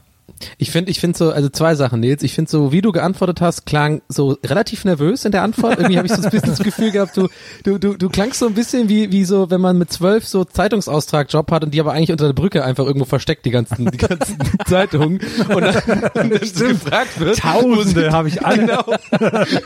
Ich 0.58 0.72
finde, 0.72 0.92
ich 0.92 1.00
finde 1.00 1.18
so, 1.18 1.32
also 1.32 1.50
zwei 1.50 1.76
Sachen, 1.76 2.00
Nils. 2.00 2.24
Ich 2.24 2.34
finde 2.34 2.50
so, 2.50 2.72
wie 2.72 2.82
du 2.82 2.92
geantwortet 2.92 3.42
hast, 3.42 3.66
klang 3.66 4.02
so 4.08 4.38
relativ 4.46 4.86
nervös 4.86 5.26
in 5.26 5.32
der 5.32 5.44
Antwort. 5.44 5.78
Irgendwie 5.80 5.98
habe 5.98 6.08
ich 6.08 6.14
so 6.14 6.22
ein 6.22 6.30
bisschen 6.30 6.50
das 6.50 6.60
Gefühl 6.60 6.92
gehabt, 6.92 7.16
du, 7.18 7.28
du, 7.64 7.78
du, 7.78 7.96
du 7.96 8.10
klangst 8.10 8.40
so 8.40 8.48
ein 8.48 8.54
bisschen 8.54 8.90
wie, 8.90 9.12
wie 9.12 9.26
so, 9.26 9.50
wenn 9.50 9.62
man 9.62 9.78
mit 9.78 9.92
zwölf 9.92 10.28
so 10.28 10.46
Zeitungsaustrag-Job 10.46 11.52
hat 11.52 11.64
und 11.64 11.74
die 11.74 11.80
aber 11.80 11.94
eigentlich 11.94 12.12
unter 12.12 12.26
der 12.28 12.34
Brücke 12.34 12.64
einfach 12.64 12.86
irgendwo 12.86 13.06
versteckt, 13.06 13.46
die 13.46 13.52
ganzen, 13.52 13.90
die 13.92 13.98
ganzen 13.98 14.38
Zeitungen. 14.66 15.20
Und 15.50 15.62
dann, 15.62 15.76
und 16.14 16.16
dann 16.16 16.30
gefragt 16.30 17.20
wird. 17.20 17.38
Tausende 17.38 18.12
habe 18.12 18.28
ich 18.28 18.46
alle. 18.46 18.60
Genau. 18.60 18.84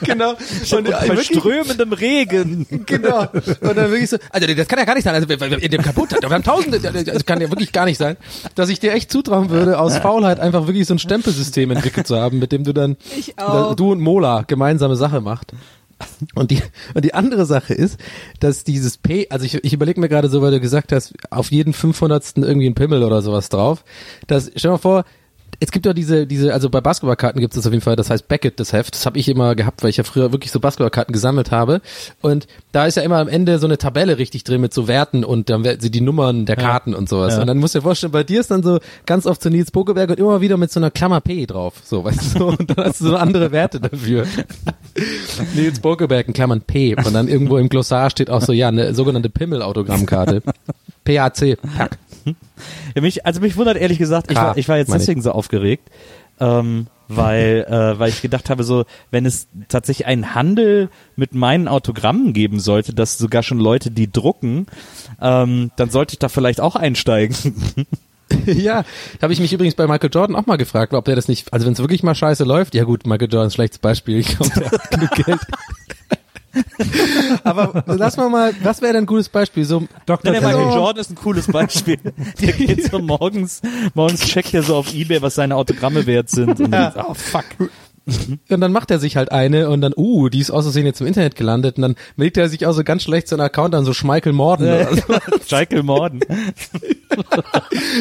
genau. 0.01 0.29
Und, 0.31 0.89
Bei 0.89 1.07
wirklich, 1.09 1.27
strömendem 1.27 1.93
Regen. 1.93 2.65
Genau. 2.85 3.21
Und 3.31 3.61
dann 3.61 3.91
wirklich 3.91 4.09
so, 4.09 4.17
also 4.29 4.47
das 4.47 4.67
kann 4.67 4.79
ja 4.79 4.85
gar 4.85 4.95
nicht 4.95 5.03
sein, 5.03 5.15
also 5.15 5.27
in 5.27 5.71
dem 5.71 5.81
kaputt, 5.81 6.11
wir 6.19 6.29
haben 6.29 6.43
tausende, 6.43 6.79
das 6.79 7.25
kann 7.25 7.41
ja 7.41 7.49
wirklich 7.49 7.71
gar 7.71 7.85
nicht 7.85 7.97
sein, 7.97 8.17
dass 8.55 8.69
ich 8.69 8.79
dir 8.79 8.93
echt 8.93 9.11
zutrauen 9.11 9.49
würde, 9.49 9.79
aus 9.79 9.97
Faulheit 9.97 10.39
einfach 10.39 10.62
wirklich 10.67 10.87
so 10.87 10.95
ein 10.95 10.99
Stempelsystem 10.99 11.71
entwickelt 11.71 12.07
zu 12.07 12.17
haben, 12.17 12.39
mit 12.39 12.51
dem 12.51 12.63
du 12.63 12.73
dann, 12.73 12.97
Ich 13.17 13.37
auch. 13.39 13.75
du 13.75 13.91
und 13.91 14.01
Mola 14.01 14.43
gemeinsame 14.43 14.95
Sache 14.95 15.21
macht. 15.21 15.53
Und 16.35 16.51
die, 16.51 16.59
und 16.95 17.05
die 17.05 17.13
andere 17.13 17.45
Sache 17.45 17.73
ist, 17.73 17.97
dass 18.39 18.63
dieses 18.63 18.97
P, 18.97 19.27
also 19.29 19.45
ich, 19.45 19.63
ich 19.63 19.73
überlege 19.73 20.01
mir 20.01 20.09
gerade 20.09 20.27
so, 20.27 20.41
weil 20.41 20.51
du 20.51 20.59
gesagt 20.59 20.91
hast, 20.91 21.13
auf 21.29 21.51
jeden 21.51 21.71
500. 21.71 22.33
irgendwie 22.37 22.67
ein 22.67 22.75
Pimmel 22.75 23.03
oder 23.03 23.21
sowas 23.21 23.47
drauf, 23.49 23.85
dass, 24.27 24.51
stell 24.55 24.69
dir 24.69 24.73
mal 24.73 24.77
vor, 24.79 25.05
es 25.59 25.71
gibt 25.71 25.85
ja 25.85 25.93
diese, 25.93 26.27
diese, 26.27 26.53
also 26.53 26.69
bei 26.69 26.81
Basketballkarten 26.81 27.39
gibt 27.39 27.53
es 27.53 27.59
das 27.59 27.67
auf 27.67 27.73
jeden 27.73 27.83
Fall, 27.83 27.95
das 27.95 28.09
heißt 28.09 28.27
Beckett, 28.27 28.59
das 28.59 28.73
Heft. 28.73 28.95
Das 28.95 29.05
habe 29.05 29.17
ich 29.17 29.29
immer 29.29 29.55
gehabt, 29.55 29.83
weil 29.83 29.89
ich 29.89 29.97
ja 29.97 30.03
früher 30.03 30.31
wirklich 30.31 30.51
so 30.51 30.59
Basketballkarten 30.59 31.13
gesammelt 31.13 31.51
habe. 31.51 31.81
Und 32.21 32.47
da 32.71 32.85
ist 32.85 32.95
ja 32.95 33.03
immer 33.03 33.17
am 33.17 33.27
Ende 33.27 33.59
so 33.59 33.67
eine 33.67 33.77
Tabelle 33.77 34.17
richtig 34.17 34.43
drin 34.43 34.61
mit 34.61 34.73
so 34.73 34.87
Werten 34.87 35.23
und 35.23 35.49
dann 35.49 35.63
werden 35.63 35.79
sie 35.79 35.91
die 35.91 36.01
Nummern 36.01 36.45
der 36.45 36.55
Karten 36.55 36.93
und 36.93 37.09
sowas. 37.09 37.35
Ja. 37.35 37.41
Und 37.41 37.47
dann 37.47 37.57
musst 37.57 37.75
du 37.75 37.79
dir 37.79 37.83
vorstellen, 37.83 38.11
bei 38.11 38.23
dir 38.23 38.39
ist 38.39 38.51
dann 38.51 38.63
so 38.63 38.79
ganz 39.05 39.25
oft 39.25 39.41
so 39.41 39.49
Nils 39.49 39.71
Pokeberg 39.71 40.09
und 40.09 40.19
immer 40.19 40.41
wieder 40.41 40.57
mit 40.57 40.71
so 40.71 40.79
einer 40.79 40.91
Klammer 40.91 41.21
P 41.21 41.45
drauf. 41.45 41.75
So, 41.83 42.03
weißt 42.03 42.39
du, 42.39 42.47
und 42.49 42.77
dann 42.77 42.85
hast 42.85 43.01
du 43.01 43.07
so 43.07 43.15
andere 43.15 43.51
Werte 43.51 43.79
dafür. 43.79 44.25
Nils 45.55 45.79
Pokeberg 45.79 46.27
in 46.27 46.33
Klammern 46.33 46.61
P. 46.61 46.95
Und 46.95 47.13
dann 47.13 47.27
irgendwo 47.27 47.57
im 47.57 47.69
Glossar 47.69 48.09
steht 48.09 48.29
auch 48.29 48.41
so, 48.41 48.53
ja, 48.53 48.69
eine 48.69 48.93
sogenannte 48.93 49.29
Pimmel-Autogrammkarte. 49.29 50.41
PAC. 51.05 51.57
Pack. 51.77 51.97
Ja, 52.95 53.01
mich, 53.01 53.25
also 53.25 53.41
mich 53.41 53.57
wundert 53.57 53.77
ehrlich 53.77 53.97
gesagt, 53.97 54.29
ich 54.31 54.37
war, 54.37 54.57
ich 54.57 54.67
war 54.69 54.77
jetzt 54.77 54.89
meine 54.89 55.01
ich. 55.01 55.05
deswegen 55.05 55.21
so 55.21 55.31
aufgeregt, 55.31 55.89
ähm, 56.39 56.87
weil, 57.07 57.65
äh, 57.69 57.99
weil 57.99 58.09
ich 58.09 58.21
gedacht 58.21 58.49
habe, 58.49 58.63
so, 58.63 58.85
wenn 59.11 59.25
es 59.25 59.47
tatsächlich 59.67 60.07
einen 60.07 60.35
Handel 60.35 60.89
mit 61.15 61.33
meinen 61.33 61.67
Autogrammen 61.67 62.33
geben 62.33 62.59
sollte, 62.59 62.93
dass 62.93 63.17
sogar 63.17 63.43
schon 63.43 63.59
Leute 63.59 63.91
die 63.91 64.11
drucken, 64.11 64.67
ähm, 65.21 65.71
dann 65.75 65.89
sollte 65.89 66.13
ich 66.13 66.19
da 66.19 66.29
vielleicht 66.29 66.61
auch 66.61 66.75
einsteigen. 66.75 67.35
ja, 68.45 68.83
habe 69.21 69.33
ich 69.33 69.39
mich 69.39 69.53
übrigens 69.53 69.75
bei 69.75 69.87
Michael 69.87 70.09
Jordan 70.11 70.35
auch 70.35 70.45
mal 70.45 70.57
gefragt, 70.57 70.93
ob 70.93 71.05
der 71.05 71.15
das 71.15 71.27
nicht, 71.27 71.51
also 71.53 71.65
wenn 71.65 71.73
es 71.73 71.79
wirklich 71.79 72.03
mal 72.03 72.15
scheiße 72.15 72.43
läuft, 72.43 72.75
ja 72.75 72.83
gut, 72.83 73.05
Michael 73.05 73.31
Jordan 73.31 73.47
ist 73.47 73.53
ein 73.53 73.55
schlechtes 73.55 73.79
Beispiel, 73.79 74.19
ich 74.19 74.37
glaube, 74.37 74.51
der 74.59 74.71
hat 74.71 74.91
genug 74.91 75.11
Geld. 75.11 75.39
Aber 77.43 77.83
lass 77.87 78.17
mal 78.17 78.29
mal, 78.29 78.53
was 78.61 78.81
wäre 78.81 78.93
denn 78.93 79.03
ein 79.03 79.07
gutes 79.07 79.29
Beispiel? 79.29 79.65
So, 79.65 79.87
Dr. 80.05 80.31
Der 80.31 80.41
Michael. 80.41 80.73
Jordan 80.73 81.01
ist 81.01 81.09
ein 81.09 81.15
cooles 81.15 81.47
Beispiel. 81.47 81.97
Der 82.41 82.53
geht 82.53 82.91
so 82.91 82.99
morgens, 82.99 83.61
morgens 83.93 84.21
checkt 84.21 84.53
er 84.53 84.63
so 84.63 84.75
auf 84.75 84.93
Ebay, 84.93 85.21
was 85.21 85.35
seine 85.35 85.55
Autogramme 85.55 86.05
wert 86.05 86.29
sind. 86.29 86.59
Und 86.59 86.71
dann, 86.71 86.93
oh 86.97 87.13
fuck. 87.13 87.45
und 88.49 88.61
dann 88.61 88.71
macht 88.71 88.91
er 88.91 88.99
sich 88.99 89.15
halt 89.15 89.31
eine 89.31 89.69
und 89.69 89.81
dann, 89.81 89.93
uh, 89.95 90.29
die 90.29 90.39
ist 90.39 90.51
aus 90.51 90.65
Versehen 90.65 90.85
jetzt 90.85 90.99
im 90.99 91.07
Internet 91.07 91.35
gelandet 91.35 91.77
und 91.77 91.83
dann 91.83 91.95
legt 92.17 92.37
er 92.37 92.49
sich 92.49 92.65
auch 92.65 92.73
so 92.73 92.83
ganz 92.83 93.03
schlecht 93.03 93.27
seinen 93.27 93.41
Account 93.41 93.75
an, 93.75 93.85
so 93.85 93.93
Schmeichel 93.93 94.33
Morden. 94.33 94.67
oder 94.67 94.95
so. 94.95 95.55
Michael 95.55 95.83
Morden. 95.83 96.19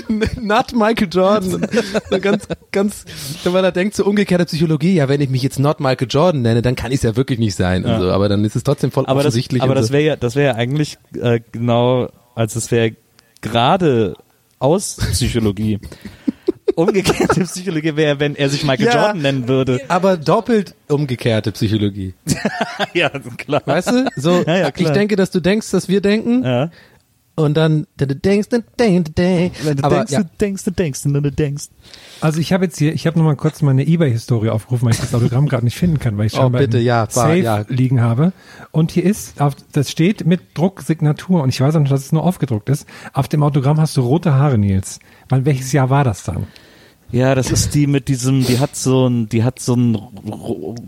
not 0.40 0.74
Michael 0.74 1.08
Jordan. 1.10 1.68
So 2.10 2.20
ganz, 2.20 2.48
ganz, 2.72 3.04
weil 3.44 3.64
er 3.64 3.72
denkt 3.72 3.94
so 3.94 4.04
umgekehrte 4.04 4.44
Psychologie, 4.46 4.94
ja, 4.94 5.08
wenn 5.08 5.20
ich 5.20 5.30
mich 5.30 5.42
jetzt 5.42 5.58
not 5.58 5.80
Michael 5.80 6.08
Jordan 6.10 6.42
nenne, 6.42 6.62
dann 6.62 6.74
kann 6.74 6.90
ich 6.90 6.96
es 6.96 7.02
ja 7.02 7.16
wirklich 7.16 7.38
nicht 7.38 7.54
sein. 7.54 7.84
Und 7.84 8.00
so, 8.00 8.10
aber 8.10 8.28
dann 8.28 8.44
ist 8.44 8.56
es 8.56 8.64
trotzdem 8.64 8.90
voll 8.90 9.04
Aber 9.06 9.20
das, 9.20 9.28
offensichtlich. 9.28 9.62
aber 9.62 9.72
und 9.72 9.78
das 9.78 9.92
wäre 9.92 10.02
ja, 10.02 10.16
das 10.16 10.34
wäre 10.34 10.52
ja 10.52 10.54
eigentlich 10.56 10.98
äh, 11.20 11.40
genau, 11.52 12.08
also 12.34 12.58
es 12.58 12.70
wäre 12.70 12.96
gerade 13.40 14.14
aus 14.58 14.96
Psychologie. 15.12 15.78
Umgekehrte 16.74 17.40
Psychologie 17.44 17.96
wäre, 17.96 18.18
wenn 18.20 18.36
er 18.36 18.48
sich 18.48 18.64
Michael 18.64 18.86
Ja. 18.86 18.94
Jordan 19.06 19.22
nennen 19.22 19.48
würde. 19.48 19.80
aber 19.88 20.16
doppelt 20.16 20.74
umgekehrte 20.88 21.52
Psychologie. 21.52 22.14
ja, 22.94 23.08
klar. 23.36 23.62
Weißt 23.64 23.90
du? 23.90 24.08
So, 24.16 24.42
Ja, 24.46 24.56
ja, 24.58 24.68
ich 24.68 24.74
klar. 24.74 24.92
denke, 24.92 25.16
dass 25.16 25.30
du 25.30 25.40
denkst, 25.40 25.70
dass 25.70 25.88
wir 25.88 26.00
denken 26.00 26.42
Ja. 26.44 26.70
Und 27.34 27.54
dann 27.56 27.86
du 27.96 28.06
denkst, 28.06 28.48
du 28.50 28.62
denkst, 28.78 29.10
du 29.10 29.12
denkst. 29.12 29.60
Wenn 29.64 29.76
du 29.76 29.88
denkst, 29.88 30.12
du 30.14 30.24
denkst, 30.40 30.64
du 30.64 30.70
denkst, 30.70 31.06
und 31.06 31.14
dann 31.14 31.22
du 31.22 31.32
denkst. 31.32 31.64
Also 32.20 32.40
ich 32.40 32.52
habe 32.52 32.64
jetzt 32.64 32.78
hier, 32.78 32.92
ich 32.92 33.06
habe 33.06 33.18
nochmal 33.18 33.36
kurz 33.36 33.62
meine 33.62 33.84
Ebay-Historie 33.86 34.50
aufgerufen, 34.50 34.84
weil 34.86 34.92
ich 34.92 35.00
das 35.00 35.14
Autogramm 35.14 35.48
gerade 35.48 35.64
nicht 35.64 35.76
finden 35.76 35.98
kann, 35.98 36.18
weil 36.18 36.26
ich 36.26 36.34
Oh, 36.34 36.42
scheinbar 36.42 36.60
bitte, 36.60 36.78
ja, 36.78 37.00
war- 37.02 37.08
Safe 37.08 37.38
ja. 37.38 37.64
liegen 37.68 38.00
habe. 38.00 38.32
Und 38.70 38.92
hier 38.92 39.04
ist, 39.04 39.40
auf, 39.40 39.54
das 39.72 39.90
steht 39.90 40.26
mit 40.26 40.40
Drucksignatur 40.54 41.42
und 41.42 41.48
ich 41.48 41.60
weiß 41.60 41.74
auch 41.76 41.80
nicht, 41.80 41.90
dass 41.92 42.04
es 42.04 42.12
nur 42.12 42.22
aufgedruckt 42.24 42.68
ist. 42.68 42.86
Auf 43.12 43.28
dem 43.28 43.42
Autogramm 43.42 43.80
hast 43.80 43.96
du 43.96 44.02
rote 44.02 44.34
Haare, 44.34 44.58
Nils. 44.58 44.98
Weil 45.28 45.44
welches 45.44 45.72
Jahr 45.72 45.88
war 45.90 46.04
das 46.04 46.24
dann? 46.24 46.46
Ja, 47.12 47.34
das 47.34 47.50
ist 47.50 47.74
die 47.74 47.86
mit 47.86 48.08
diesem, 48.08 48.44
die 48.46 48.58
hat 48.58 48.74
so 48.74 49.06
ein, 49.06 49.28
die 49.28 49.44
hat 49.44 49.60
so 49.60 49.74
einen 49.74 49.98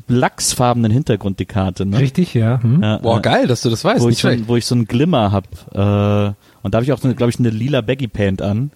lachsfarbenen 0.09 0.91
Hintergrund, 0.91 1.39
die 1.39 1.45
Karte, 1.47 1.85
ne? 1.87 1.99
Richtig, 1.99 2.35
ja. 2.35 2.63
Hm? 2.63 2.83
Ja, 2.83 2.99
boah, 2.99 3.21
geil, 3.21 3.47
dass 3.47 3.61
du 3.63 3.71
das 3.71 3.85
weißt. 3.85 4.03
wo 4.03 4.09
ich, 4.09 4.19
so, 4.19 4.29
ein- 4.29 4.49
wo 4.49 4.57
ich 4.57 4.65
so 4.67 4.75
einen 4.75 4.87
Glimmer 4.87 5.33
hab. 5.33 5.47
Äh, 5.75 6.33
und 6.65 6.73
da 6.73 6.79
habe 6.79 6.85
ich 6.85 6.93
auch, 6.93 7.01
glaube 7.01 7.29
ich, 7.29 7.39
eine 7.39 7.51
lila 7.51 7.83
Baggy 7.83 8.09
Pant 8.09 8.41
an. 8.41 8.71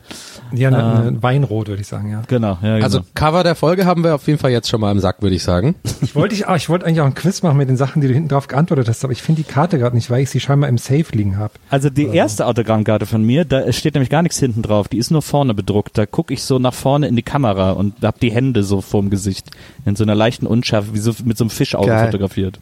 Ja, 0.52 0.68
eine, 0.68 1.08
eine 1.08 1.22
Weinrot, 1.22 1.68
würde 1.68 1.80
ich 1.80 1.88
sagen, 1.88 2.10
ja. 2.10 2.22
Genau, 2.28 2.58
ja, 2.62 2.74
genau. 2.74 2.84
Also 2.84 3.00
Cover 3.14 3.42
der 3.42 3.54
Folge 3.54 3.86
haben 3.86 4.04
wir 4.04 4.14
auf 4.14 4.26
jeden 4.26 4.38
Fall 4.38 4.50
jetzt 4.50 4.68
schon 4.68 4.82
mal 4.82 4.92
im 4.92 5.00
Sack, 5.00 5.22
würde 5.22 5.34
ich 5.34 5.42
sagen. 5.42 5.74
Ich 6.02 6.14
wollte 6.14 6.34
ich, 6.34 6.46
ah, 6.46 6.54
ich 6.54 6.68
wollte 6.68 6.84
eigentlich 6.84 7.00
auch 7.00 7.06
ein 7.06 7.14
Quiz 7.14 7.42
machen 7.42 7.56
mit 7.56 7.70
den 7.70 7.78
Sachen, 7.78 8.02
die 8.02 8.08
du 8.08 8.12
hinten 8.12 8.28
drauf 8.28 8.46
geantwortet 8.46 8.88
hast, 8.88 9.04
aber 9.04 9.12
ich 9.14 9.22
finde 9.22 9.42
die 9.42 9.50
Karte 9.50 9.78
gerade 9.78 9.96
nicht, 9.96 10.10
weil 10.10 10.22
ich 10.22 10.28
sie 10.28 10.38
scheinbar 10.38 10.68
im 10.68 10.76
Safe 10.76 11.06
liegen 11.12 11.38
habe. 11.38 11.54
Also 11.70 11.88
die 11.88 12.06
erste 12.06 12.44
Autogrammkarte 12.44 13.06
von 13.06 13.22
mir, 13.22 13.46
da 13.46 13.72
steht 13.72 13.94
nämlich 13.94 14.10
gar 14.10 14.22
nichts 14.22 14.38
hinten 14.38 14.60
drauf, 14.60 14.88
die 14.88 14.98
ist 14.98 15.10
nur 15.10 15.22
vorne 15.22 15.54
bedruckt. 15.54 15.96
Da 15.96 16.04
gucke 16.04 16.34
ich 16.34 16.42
so 16.42 16.58
nach 16.58 16.74
vorne 16.74 17.08
in 17.08 17.16
die 17.16 17.22
Kamera 17.22 17.72
und 17.72 17.94
hab 18.02 18.20
die 18.20 18.30
Hände 18.30 18.64
so 18.64 18.82
vorm 18.82 19.08
Gesicht 19.08 19.50
in 19.86 19.96
so 19.96 20.04
einer 20.04 20.14
leichten 20.14 20.46
Unschärfe, 20.46 20.92
wie 20.92 20.98
so 20.98 21.14
mit 21.24 21.38
so 21.38 21.44
einem 21.44 21.50
Fischauge 21.50 21.86
Geil. 21.86 22.06
fotografiert. 22.06 22.60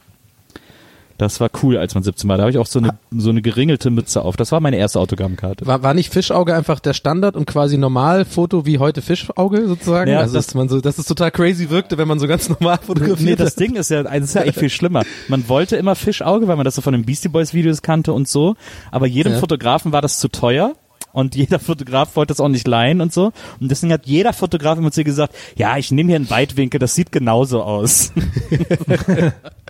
Das 1.18 1.40
war 1.40 1.48
cool, 1.62 1.79
als 1.79 1.94
man 1.94 2.02
17 2.05 2.29
war. 2.29 2.37
Da 2.37 2.42
habe 2.42 2.50
ich 2.50 2.59
auch 2.59 2.66
so 2.66 2.79
eine, 2.79 2.98
so 3.11 3.31
eine 3.31 3.40
geringelte 3.40 3.88
Mütze 3.90 4.22
auf. 4.22 4.37
Das 4.37 4.52
war 4.52 4.61
meine 4.61 4.76
erste 4.76 5.00
Autogrammkarte. 5.00 5.66
War, 5.66 5.83
war 5.83 5.94
nicht 5.94 6.12
Fischauge 6.12 6.55
einfach 6.55 6.79
der 6.79 6.92
Standard 6.92 7.37
und 7.37 7.46
quasi 7.46 7.79
Normalfoto 7.79 8.66
wie 8.66 8.79
heute 8.79 9.00
Fischauge 9.00 9.66
sozusagen? 9.66 10.11
Ja, 10.11 10.18
also 10.20 10.35
das- 10.35 10.46
dass 10.48 10.55
man 10.55 10.68
so, 10.68 10.81
dass 10.81 10.98
es 10.98 11.07
total 11.07 11.31
crazy 11.31 11.70
wirkte, 11.70 11.96
wenn 11.96 12.07
man 12.09 12.18
so 12.18 12.26
ganz 12.29 12.48
normal 12.50 12.79
fotografiert. 12.83 13.20
Nee, 13.20 13.37
das. 13.37 13.55
Ding 13.55 13.76
ist 13.76 13.90
ja, 13.90 13.98
also 14.00 14.11
das 14.20 14.29
ist 14.29 14.35
ja 14.35 14.42
eigentlich 14.42 14.57
viel 14.59 14.70
schlimmer. 14.70 15.02
Man 15.29 15.48
wollte 15.48 15.76
immer 15.76 15.94
Fischauge, 15.94 16.46
weil 16.48 16.57
man 16.57 16.64
das 16.64 16.74
so 16.74 16.83
von 16.83 16.92
den 16.92 17.05
Beastie 17.07 17.29
Boys 17.29 17.55
Videos 17.55 17.81
kannte 17.81 18.12
und 18.12 18.29
so. 18.29 18.55
Aber 18.90 19.07
jedem 19.07 19.33
Ja. 19.33 19.38
Fotografen 19.38 19.92
war 19.92 20.02
das 20.02 20.18
zu 20.18 20.29
teuer. 20.29 20.74
Und 21.12 21.35
jeder 21.35 21.59
Fotograf 21.59 22.14
wollte 22.16 22.35
das 22.35 22.40
auch 22.40 22.48
nicht 22.48 22.68
leihen 22.68 23.00
und 23.00 23.11
so. 23.14 23.33
Und 23.59 23.70
deswegen 23.70 23.90
hat 23.90 24.05
jeder 24.07 24.35
Fotograf 24.35 24.76
immer 24.79 24.92
zu 24.92 25.00
ihr 25.00 25.05
gesagt, 25.05 25.35
ja, 25.57 25.79
ich 25.79 25.90
nehme 25.90 26.09
hier 26.11 26.16
einen 26.16 26.29
Weitwinkel, 26.29 26.79
das 26.79 26.94
sieht 26.94 27.11
genauso 27.11 27.62
aus. 27.62 28.12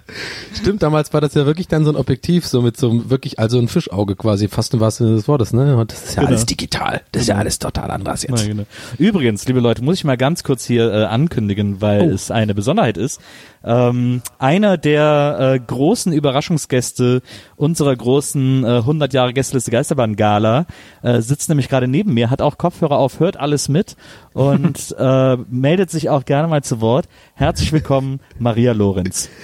Stimmt, 0.55 0.83
damals 0.83 1.13
war 1.13 1.21
das 1.21 1.35
ja 1.35 1.47
wirklich 1.47 1.69
dann 1.69 1.85
so 1.85 1.91
ein 1.91 1.97
Objektiv, 1.97 2.47
so 2.47 2.63
mit 2.63 2.77
so 2.77 2.91
einem 2.91 3.11
wirklich, 3.11 3.39
also 3.39 3.59
ein 3.59 3.69
Fischauge 3.69 4.17
quasi, 4.17 4.49
fast 4.49 4.73
im 4.75 4.81
wahrsten 4.81 5.07
Sinne 5.07 5.17
des 5.19 5.29
Wortes, 5.29 5.53
ne? 5.53 5.77
Und 5.77 5.93
das 5.93 6.05
ist 6.05 6.15
ja 6.17 6.21
Genau. 6.23 6.29
alles 6.29 6.47
digital. 6.47 7.03
Das 7.13 7.23
ist 7.23 7.29
ja 7.29 7.37
alles 7.37 7.59
total 7.59 7.91
anders 7.91 8.23
jetzt. 8.23 8.41
Ja, 8.43 8.47
genau. 8.47 8.65
Übrigens, 8.99 9.47
liebe 9.47 9.61
Leute, 9.61 9.83
muss 9.83 9.97
ich 9.97 10.05
mal 10.05 10.17
ganz 10.17 10.45
kurz 10.45 10.65
hier 10.65 10.93
äh, 10.93 11.05
ankündigen, 11.05 11.81
weil 11.81 12.11
Oh. 12.11 12.15
es 12.15 12.31
eine 12.31 12.55
Besonderheit 12.55 12.97
ist. 12.97 13.21
Ähm, 13.65 14.23
einer 14.39 14.79
der 14.79 15.55
äh, 15.55 15.59
großen 15.59 16.13
Überraschungsgäste 16.13 17.21
unserer 17.57 17.97
großen 17.97 18.65
äh, 18.65 18.69
100 18.77 19.13
Jahre 19.13 19.33
Gästeliste 19.33 19.73
Geisterbahn 19.73 20.15
Gala 20.15 20.67
äh, 21.03 21.21
sitzt 21.21 21.49
nämlich 21.49 21.69
gerade 21.69 21.89
neben 21.89 22.15
mir, 22.15 22.31
hat 22.31 22.41
auch 22.43 22.59
Kopfhörer 22.59 22.97
auf, 22.99 23.19
hört 23.19 23.37
alles 23.39 23.69
mit 23.69 23.97
und 24.35 24.95
äh, 24.99 25.37
meldet 25.51 25.91
sich 25.91 26.11
auch 26.11 26.25
gerne 26.25 26.47
mal 26.47 26.63
zu 26.63 26.81
Wort. 26.81 27.07
Herzlich 27.35 27.73
willkommen, 27.73 28.21
Maria 28.39 28.71
Lorenz. 28.73 29.29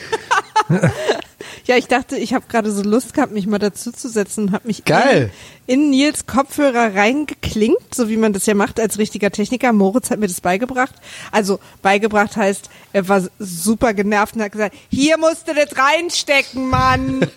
Ja, 1.64 1.77
ich 1.77 1.87
dachte, 1.87 2.16
ich 2.16 2.35
habe 2.35 2.44
gerade 2.48 2.72
so 2.72 2.83
Lust 2.83 3.14
gehabt, 3.14 3.33
mich 3.33 3.46
mal 3.46 3.59
dazuzusetzen 3.59 4.46
und 4.46 4.53
habe 4.53 4.66
mich 4.66 4.85
Geil. 4.85 5.31
In, 5.66 5.85
in 5.85 5.90
Nils 5.90 6.27
Kopfhörer 6.27 6.94
reingeklinkt, 6.96 7.94
so 7.94 8.09
wie 8.09 8.16
man 8.16 8.33
das 8.33 8.46
ja 8.46 8.55
macht 8.55 8.81
als 8.81 8.98
richtiger 8.98 9.31
Techniker. 9.31 9.72
Moritz 9.72 10.11
hat 10.11 10.18
mir 10.18 10.27
das 10.27 10.40
beigebracht. 10.40 10.94
Also 11.31 11.61
beigebracht 11.81 12.37
heißt, 12.37 12.68
er 12.92 13.09
war 13.09 13.22
super 13.38 13.94
genervt 13.94 14.35
und 14.35 14.42
hat 14.42 14.53
gesagt, 14.53 14.75
hier 14.90 15.18
musst 15.18 15.46
du 15.46 15.55
das 15.55 15.77
reinstecken, 15.77 16.68
Mann. 16.68 17.27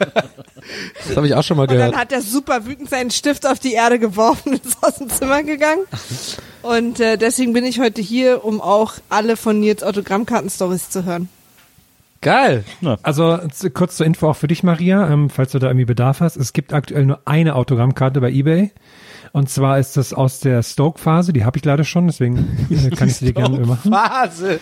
Das 1.08 1.16
habe 1.16 1.28
ich 1.28 1.36
auch 1.36 1.44
schon 1.44 1.58
mal 1.58 1.64
Und 1.64 1.70
dann 1.70 1.78
gehört. 1.78 1.96
hat 1.96 2.12
er 2.12 2.24
super 2.24 2.66
wütend 2.66 2.90
seinen 2.90 3.12
Stift 3.12 3.46
auf 3.46 3.60
die 3.60 3.74
Erde 3.74 4.00
geworfen 4.00 4.54
und 4.54 4.66
ist 4.66 4.78
aus 4.82 4.96
dem 4.96 5.10
Zimmer 5.12 5.44
gegangen. 5.44 5.84
Und 6.64 7.00
äh, 7.00 7.18
deswegen 7.20 7.54
bin 7.54 7.66
ich 7.66 7.80
heute 7.80 8.02
hier, 8.02 8.44
um 8.44 8.62
auch 8.62 8.94
alle 9.10 9.38
von 9.38 9.60
Nils 9.60 9.84
Autogrammkarten-Stories 9.84 10.90
zu 10.90 11.06
hören. 11.06 11.30
Geil. 12.26 12.64
Also 13.04 13.38
z- 13.50 13.72
kurz 13.76 13.98
zur 13.98 14.08
Info 14.08 14.28
auch 14.28 14.36
für 14.36 14.48
dich, 14.48 14.64
Maria, 14.64 15.08
ähm, 15.08 15.30
falls 15.30 15.52
du 15.52 15.60
da 15.60 15.68
irgendwie 15.68 15.86
Bedarf 15.86 16.22
hast. 16.22 16.38
Es 16.38 16.54
gibt 16.54 16.74
aktuell 16.74 17.06
nur 17.06 17.20
eine 17.26 17.54
Autogrammkarte 17.56 18.20
bei 18.20 18.32
eBay. 18.32 18.72
Und 19.32 19.48
zwar 19.50 19.78
ist 19.78 19.96
das 19.96 20.12
aus 20.12 20.40
der 20.40 20.64
Stoke-Phase, 20.64 21.34
die 21.34 21.46
habe 21.46 21.58
ich 21.60 21.66
leider 21.66 21.84
schon, 21.84 22.08
deswegen 22.08 22.68
äh, 22.72 22.90
kann 22.96 23.10
ich 23.10 23.18
sie 23.18 23.26
dir 23.26 23.34
gerne 23.34 23.60
machen. 23.60 23.92
Phase. 23.92 24.60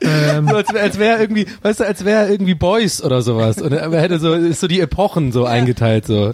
Ähm, 0.00 0.48
So, 0.48 0.56
als 0.56 0.72
wäre 0.72 0.82
als 0.82 0.98
wär 0.98 1.20
irgendwie, 1.20 1.46
weißt 1.62 1.80
du, 1.80 1.84
als 1.86 2.04
wäre 2.04 2.28
irgendwie 2.28 2.54
Boys 2.54 3.00
oder 3.02 3.22
sowas. 3.22 3.58
Und 3.62 3.72
er 3.72 4.00
hätte 4.00 4.18
so, 4.18 4.32
ist 4.32 4.58
so 4.60 4.66
die 4.66 4.80
Epochen 4.80 5.30
so 5.30 5.44
eingeteilt, 5.44 6.06
so. 6.06 6.32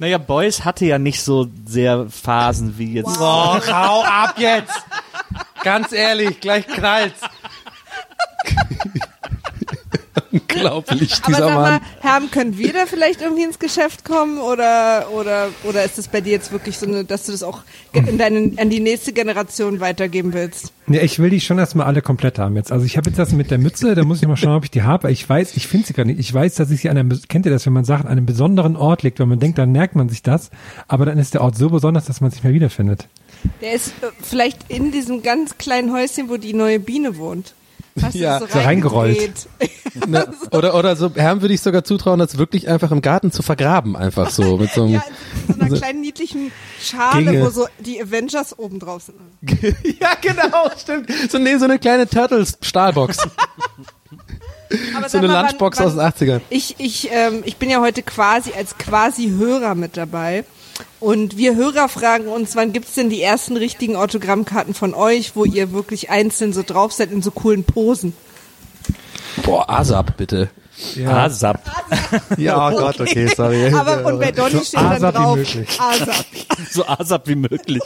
Naja, 0.00 0.18
Boys 0.18 0.64
hatte 0.64 0.86
ja 0.86 0.98
nicht 0.98 1.22
so 1.22 1.46
sehr 1.66 2.06
Phasen 2.08 2.78
wie 2.78 2.94
jetzt. 2.94 3.16
Oh, 3.20 3.58
hau 3.70 4.02
ab 4.02 4.34
jetzt. 4.38 4.82
Ganz 5.62 5.92
ehrlich, 5.92 6.40
gleich 6.40 6.66
knallt's. 6.66 7.20
Unglaublich, 10.32 11.12
Aber 11.22 11.26
dieser 11.26 11.38
sag 11.38 11.54
mal, 11.54 11.70
Mann. 11.70 11.80
Herm, 12.00 12.30
können 12.30 12.58
wir 12.58 12.72
da 12.72 12.86
vielleicht 12.86 13.20
irgendwie 13.20 13.44
ins 13.44 13.58
Geschäft 13.58 14.04
kommen 14.04 14.38
oder 14.38 15.08
oder 15.12 15.48
oder 15.64 15.84
ist 15.84 15.98
das 15.98 16.08
bei 16.08 16.20
dir 16.20 16.32
jetzt 16.32 16.52
wirklich 16.52 16.78
so 16.78 16.86
eine, 16.86 17.04
dass 17.04 17.24
du 17.24 17.32
das 17.32 17.42
auch 17.42 17.62
in 17.92 18.18
deinen, 18.18 18.58
an 18.58 18.70
die 18.70 18.80
nächste 18.80 19.12
Generation 19.12 19.80
weitergeben 19.80 20.32
willst? 20.32 20.72
nee, 20.90 21.00
ich 21.00 21.18
will 21.18 21.30
die 21.30 21.40
schon 21.40 21.58
erstmal 21.58 21.86
alle 21.86 22.02
komplett 22.02 22.38
haben 22.38 22.56
jetzt. 22.56 22.72
Also 22.72 22.84
ich 22.84 22.96
habe 22.96 23.08
jetzt 23.08 23.18
das 23.18 23.32
mit 23.32 23.50
der 23.50 23.58
Mütze, 23.58 23.94
da 23.94 24.04
muss 24.04 24.20
ich 24.20 24.28
mal 24.28 24.36
schauen, 24.36 24.56
ob 24.56 24.64
ich 24.64 24.70
die 24.70 24.82
habe. 24.82 25.10
Ich 25.10 25.26
weiß, 25.26 25.56
ich 25.56 25.66
finde 25.66 25.86
sie 25.86 25.94
gar 25.94 26.04
nicht. 26.04 26.18
Ich 26.18 26.32
weiß, 26.32 26.56
dass 26.56 26.70
ich 26.70 26.80
sie 26.80 26.90
an 26.90 26.98
einem, 26.98 27.18
kennt 27.28 27.46
ihr 27.46 27.52
das, 27.52 27.64
wenn 27.64 27.72
man 27.72 27.84
Sachen 27.84 28.06
an 28.06 28.12
einem 28.12 28.26
besonderen 28.26 28.76
Ort 28.76 29.02
legt, 29.02 29.20
wenn 29.20 29.28
man 29.28 29.38
denkt, 29.38 29.58
dann 29.58 29.72
merkt 29.72 29.94
man 29.94 30.08
sich 30.08 30.22
das. 30.22 30.50
Aber 30.88 31.06
dann 31.06 31.18
ist 31.18 31.34
der 31.34 31.42
Ort 31.42 31.56
so 31.56 31.70
besonders, 31.70 32.04
dass 32.06 32.20
man 32.20 32.30
sich 32.30 32.42
mehr 32.42 32.52
wiederfindet. 32.52 33.06
Der 33.62 33.72
ist 33.72 33.88
äh, 34.02 34.08
vielleicht 34.20 34.68
in 34.68 34.90
diesem 34.90 35.22
ganz 35.22 35.56
kleinen 35.56 35.92
Häuschen, 35.92 36.28
wo 36.28 36.36
die 36.36 36.52
neue 36.52 36.80
Biene 36.80 37.16
wohnt. 37.16 37.54
Hast 38.02 38.14
Ja, 38.14 38.38
du 38.40 38.46
so 38.46 38.58
reingerollt. 38.58 39.48
Ne, 40.06 40.28
oder, 40.52 40.76
oder 40.76 40.94
so, 40.94 41.10
Herrn 41.16 41.42
würde 41.42 41.52
ich 41.52 41.60
sogar 41.62 41.82
zutrauen, 41.82 42.20
das 42.20 42.38
wirklich 42.38 42.68
einfach 42.68 42.92
im 42.92 43.02
Garten 43.02 43.32
zu 43.32 43.42
vergraben, 43.42 43.96
einfach 43.96 44.30
so, 44.30 44.56
mit 44.56 44.70
so 44.72 44.84
einem, 44.84 44.92
Ja, 44.94 45.02
in 45.48 45.54
so 45.54 45.60
einer 45.66 45.76
kleinen 45.78 46.00
niedlichen 46.00 46.52
Schale, 46.80 47.24
Ginge. 47.24 47.44
wo 47.44 47.50
so 47.50 47.66
die 47.80 48.00
Avengers 48.00 48.56
oben 48.56 48.78
drauf 48.78 49.02
sind. 49.02 49.16
ja, 50.00 50.10
genau, 50.20 50.70
stimmt. 50.80 51.10
So, 51.28 51.38
nee, 51.38 51.56
so 51.56 51.64
eine 51.64 51.80
kleine 51.80 52.08
Turtles-Stahlbox. 52.08 53.16
So 55.08 55.18
eine 55.18 55.26
mal, 55.26 55.34
wann- 55.34 55.46
Lunchbox 55.46 55.78
wann- 55.80 55.86
aus 56.00 56.14
den 56.14 56.28
80ern. 56.28 56.40
Ich, 56.50 56.76
ich, 56.78 57.08
ähm, 57.10 57.42
ich 57.44 57.56
bin 57.56 57.68
ja 57.68 57.80
heute 57.80 58.02
quasi 58.04 58.52
als 58.56 58.78
quasi 58.78 59.28
Hörer 59.30 59.74
mit 59.74 59.96
dabei. 59.96 60.44
Und 61.00 61.36
wir 61.36 61.56
Hörer 61.56 61.88
fragen 61.88 62.28
uns, 62.28 62.56
wann 62.56 62.72
gibt's 62.72 62.94
denn 62.94 63.10
die 63.10 63.22
ersten 63.22 63.56
richtigen 63.56 63.96
Autogrammkarten 63.96 64.74
von 64.74 64.94
euch, 64.94 65.36
wo 65.36 65.44
ihr 65.44 65.72
wirklich 65.72 66.10
einzeln 66.10 66.52
so 66.52 66.62
drauf 66.62 66.92
seid 66.92 67.10
in 67.10 67.22
so 67.22 67.30
coolen 67.30 67.64
Posen? 67.64 68.12
Boah, 69.44 69.68
ASAP, 69.68 70.16
bitte. 70.16 70.50
Ja. 70.96 71.24
ASAP. 71.24 71.60
Ja, 72.36 72.70
Gott, 72.70 73.00
okay, 73.00 73.28
sorry. 73.34 73.72
Aber 73.72 74.04
und 74.06 74.18
bei 74.20 74.32
Donny 74.32 74.60
steht 74.64 74.74
dann 74.80 74.86
ASAP 74.92 75.14
wie 75.14 75.18
drauf, 75.18 75.36
möglich. 75.36 75.68
ASAP. 75.80 76.24
So 76.70 76.86
ASAP 76.86 77.26
wie 77.28 77.34
möglich. 77.36 77.82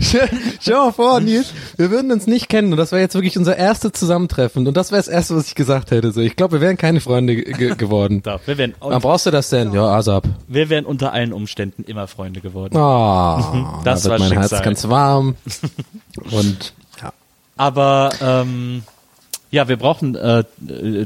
Stell 0.00 0.28
stell 0.60 0.74
mal 0.74 0.92
vor, 0.92 1.20
Nils, 1.20 1.52
wir 1.76 1.90
würden 1.90 2.10
uns 2.12 2.26
nicht 2.26 2.48
kennen 2.48 2.72
und 2.72 2.78
das 2.78 2.92
wäre 2.92 3.00
jetzt 3.02 3.14
wirklich 3.14 3.38
unser 3.38 3.56
erstes 3.56 3.92
Zusammentreffen 3.92 4.66
und 4.66 4.76
das 4.76 4.90
wäre 4.90 4.98
das 5.00 5.08
erste, 5.08 5.36
was 5.36 5.48
ich 5.48 5.54
gesagt 5.54 5.90
hätte. 5.90 6.12
So, 6.12 6.20
ich 6.20 6.36
glaube, 6.36 6.54
wir 6.54 6.60
wären 6.60 6.76
keine 6.76 7.00
Freunde 7.00 7.36
ge 7.36 7.74
geworden. 7.76 8.22
Doch, 8.22 8.40
wir 8.46 8.58
wären, 8.58 8.74
Wann 8.80 9.00
brauchst 9.00 9.26
du 9.26 9.30
das 9.30 9.48
denn? 9.50 9.72
Ja, 9.72 9.86
ASAP. 9.86 10.24
wir 10.48 10.68
wären 10.68 10.84
unter 10.86 11.12
allen 11.12 11.32
Umständen 11.32 11.84
immer 11.84 12.06
Freunde 12.08 12.40
geworden. 12.40 12.76
Ah, 12.76 13.80
Das 13.84 14.02
da 14.02 14.10
wird 14.10 14.20
war 14.20 14.28
mein 14.28 14.38
Herz 14.38 14.50
Schicksal. 14.50 14.64
ganz 14.64 14.88
warm. 14.88 15.36
Und 16.30 16.72
ja. 17.02 17.12
Aber 17.56 18.10
ähm, 18.20 18.82
ja, 19.54 19.68
wir 19.68 19.76
brauchen 19.76 20.16
äh, 20.16 20.40
äh, 20.40 20.44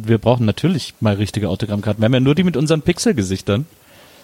wir 0.02 0.18
brauchen 0.18 0.46
natürlich 0.46 0.94
mal 1.00 1.14
richtige 1.14 1.48
Autogrammkarten. 1.48 2.00
Wir 2.00 2.06
haben 2.06 2.14
ja 2.14 2.20
nur 2.20 2.34
die 2.34 2.44
mit 2.44 2.56
unseren 2.56 2.82
Pixelgesichtern. 2.82 3.66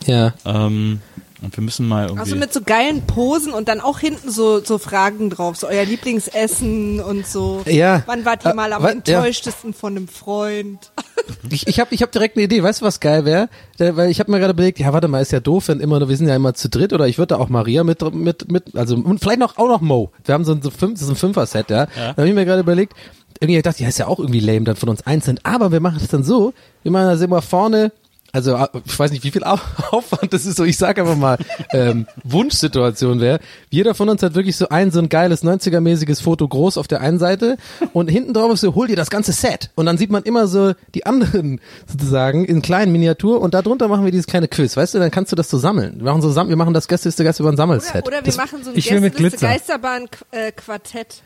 Ja. 0.07 0.35
Ähm, 0.45 1.01
und 1.43 1.57
wir 1.57 1.63
müssen 1.63 1.87
mal 1.87 2.05
irgendwie. 2.05 2.21
Also 2.21 2.37
mit 2.37 2.53
so 2.53 2.63
geilen 2.63 3.03
Posen 3.03 3.53
und 3.53 3.69
dann 3.69 3.81
auch 3.81 3.99
hinten 3.99 4.31
so, 4.31 4.65
so 4.65 4.79
Fragen 4.79 5.29
drauf, 5.29 5.57
so 5.57 5.67
euer 5.69 5.85
Lieblingsessen 5.85 7.01
und 7.01 7.27
so. 7.27 7.63
Ja. 7.67 8.03
Wann 8.07 8.25
wart 8.25 8.45
ihr 8.47 8.53
Äh, 8.53 8.55
mal 8.55 8.73
am 8.73 8.83
ja. 8.83 8.91
enttäuschtesten 8.91 9.75
von 9.75 9.97
einem 9.97 10.09
Freund? 10.09 10.91
Ich, 11.51 11.67
ich 11.67 11.81
habe 11.81 11.95
ich 11.95 12.03
hab 12.03 12.13
direkt 12.13 12.37
eine 12.37 12.45
Idee. 12.45 12.63
Weißt 12.63 12.83
du, 12.83 12.85
was 12.85 13.01
geil 13.01 13.25
wäre? 13.25 13.49
Weil 13.79 14.11
ich 14.11 14.21
habe 14.21 14.31
mir 14.31 14.41
gerade 14.41 14.53
überlegt, 14.53 14.79
ja, 14.79 14.93
warte 14.93 15.09
mal, 15.09 15.23
ist 15.23 15.33
ja 15.33 15.41
doof, 15.41 15.69
wenn 15.69 15.81
immer, 15.81 16.07
wir 16.07 16.17
sind 16.19 16.29
ja 16.29 16.37
immer 16.37 16.53
zu 16.53 16.69
dritt 16.69 16.93
oder 16.93 17.09
ich 17.09 17.17
würde 17.17 17.29
da 17.29 17.37
auch 17.39 17.49
Maria 17.49 17.83
mit, 17.83 18.03
mit, 18.15 18.53
mit, 18.53 18.77
also 18.77 18.97
und 18.97 19.21
vielleicht 19.21 19.39
noch 19.39 19.57
auch 19.57 19.69
noch 19.69 19.81
Mo. 19.81 20.11
Wir 20.25 20.35
haben 20.35 20.45
so 20.45 20.53
ein, 20.53 20.61
so 20.61 20.71
fünf, 20.71 21.01
so 21.01 21.11
ein 21.11 21.17
Fünfer-Set, 21.17 21.71
ja. 21.71 21.87
Da 21.87 22.17
habe 22.19 22.29
ich 22.29 22.35
mir 22.35 22.45
gerade 22.45 22.61
überlegt, 22.61 22.95
irgendwie 23.41 23.57
gedacht, 23.57 23.81
ja, 23.81 23.89
ist 23.89 23.99
ja 23.99 24.07
auch 24.07 24.19
irgendwie 24.19 24.41
lame 24.41 24.65
dann 24.65 24.77
von 24.77 24.89
uns 24.89 25.07
einzeln. 25.07 25.39
Aber 25.43 25.73
wir 25.73 25.81
machen 25.81 25.99
das 26.01 26.09
dann 26.09 26.25
so, 26.25 26.53
wir 26.83 26.93
machen 26.93 27.07
das 27.09 27.21
immer 27.21 27.43
vorne, 27.43 27.93
also 28.33 28.57
äh, 28.57 28.67
ich 28.85 28.99
weiß 28.99 29.13
nicht, 29.13 29.23
wie 29.23 29.31
viel 29.31 29.45
Au- 29.45 29.59
Aufwand 29.93 30.33
das 30.33 30.45
ist, 30.45 30.57
so 30.57 30.65
ich 30.65 30.77
sag 30.77 30.99
einfach 30.99 31.17
mal, 31.17 31.39
ähm, 31.73 32.07
Wunschsituation 32.25 33.21
wäre. 33.21 33.39
Jeder 33.71 33.95
von 33.95 34.09
uns 34.09 34.25
hat 34.25 34.35
wirklich 34.35 34.57
so 34.57 34.69
ein, 34.71 34.91
so 34.91 34.99
ein 34.99 35.09
geiles 35.09 35.45
90er-mäßiges 35.45 36.21
Foto 36.21 36.49
groß 36.49 36.77
auf 36.79 36.89
der 36.89 37.01
einen 37.01 37.21
Seite 37.21 37.57
und 37.93 38.09
hinten 38.09 38.35
drauf 38.35 38.53
ist 38.53 38.63
so, 38.63 38.75
hol 38.75 38.89
dir 38.89 38.97
das 38.97 39.09
ganze 39.11 39.31
Set. 39.33 39.71
Und 39.77 39.87
dann 39.87 39.99
sieht 39.99 40.11
man 40.11 40.25
immer 40.25 40.49
so 40.49 40.73
die 40.97 41.07
anderen 41.07 41.61
sozusagen 41.87 42.45
in 42.45 42.61
kleinen 42.61 42.91
Miniatur 42.91 43.41
und 43.41 43.55
darunter 43.55 43.87
machen 43.87 44.05
wir 44.05 44.11
dieses 44.11 44.27
kleine 44.27 44.49
Quiz, 44.49 44.77
weißt 44.77 44.95
du, 44.95 44.99
dann 44.99 45.13
kannst 45.13 45.31
du 45.31 45.37
das 45.37 45.49
so 45.49 45.59
sammeln. 45.59 45.99
Wir 45.99 46.05
machen 46.13 46.21
so, 46.23 46.35
wir 46.35 46.57
machen 46.57 46.75
das 46.75 46.89
Gästeliste 46.89 47.23
Gast 47.23 47.39
über 47.39 47.51
ein 47.53 47.57
Sammelset. 47.57 48.05
Oder, 48.05 48.07
oder 48.07 48.17
wir 48.17 48.23
das, 48.25 48.37
machen 48.37 48.65
so 48.65 48.71
ein 48.71 48.77
ich 48.77 48.91
will 48.91 49.01
mit 49.01 49.13
Gästeliste 49.17 49.47
Glitzer. 49.47 49.79
Geisterbahn-Quartett. 49.79 51.23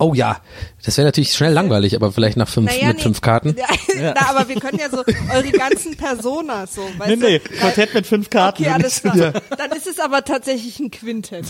Oh 0.00 0.14
ja, 0.14 0.40
das 0.84 0.96
wäre 0.96 1.06
natürlich 1.06 1.32
schnell 1.32 1.52
langweilig, 1.52 1.94
aber 1.94 2.12
vielleicht 2.12 2.36
nach 2.36 2.48
fünf, 2.48 2.70
mit 2.70 2.96
nee, 2.96 3.02
fünf 3.02 3.20
Karten. 3.20 3.54
Ja, 4.00 4.14
Na, 4.14 4.30
aber 4.30 4.48
wir 4.48 4.56
können 4.56 4.78
ja 4.78 4.88
so 4.88 5.04
eure 5.34 5.50
ganzen 5.50 5.96
Personas 5.96 6.74
so, 6.74 6.82
weißt 6.96 7.10
nee, 7.10 7.16
nee, 7.16 7.38
du? 7.38 7.50
Quartett 7.56 7.92
mit 7.92 8.06
fünf 8.06 8.30
Karten. 8.30 8.62
Okay, 8.62 8.72
alles 8.72 9.02
klar. 9.02 9.32
Dann 9.56 9.72
ist 9.76 9.86
es 9.86 10.00
aber 10.00 10.24
tatsächlich 10.24 10.78
ein 10.80 10.90
Quintett. 10.90 11.46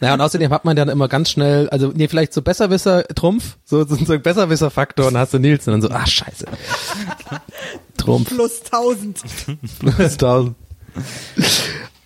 Ja, 0.00 0.14
und 0.14 0.20
außerdem 0.22 0.50
hat 0.50 0.64
man 0.64 0.76
dann 0.76 0.88
immer 0.88 1.08
ganz 1.08 1.30
schnell, 1.30 1.68
also 1.68 1.92
nee, 1.94 2.08
vielleicht 2.08 2.32
so 2.32 2.40
Besserwisser 2.40 3.06
Trumpf, 3.08 3.58
so, 3.64 3.84
so, 3.84 3.96
Besserwisser-Faktor 4.18 5.08
und 5.08 5.18
hast 5.18 5.34
du 5.34 5.38
Nils 5.38 5.68
und 5.68 5.74
dann 5.74 5.82
so, 5.82 5.90
ach 5.90 6.06
scheiße. 6.06 6.46
Trumpf. 7.98 8.30
Plus 8.30 8.62
1000. 8.64 9.22
Plus 9.78 10.12
1000. 10.12 10.54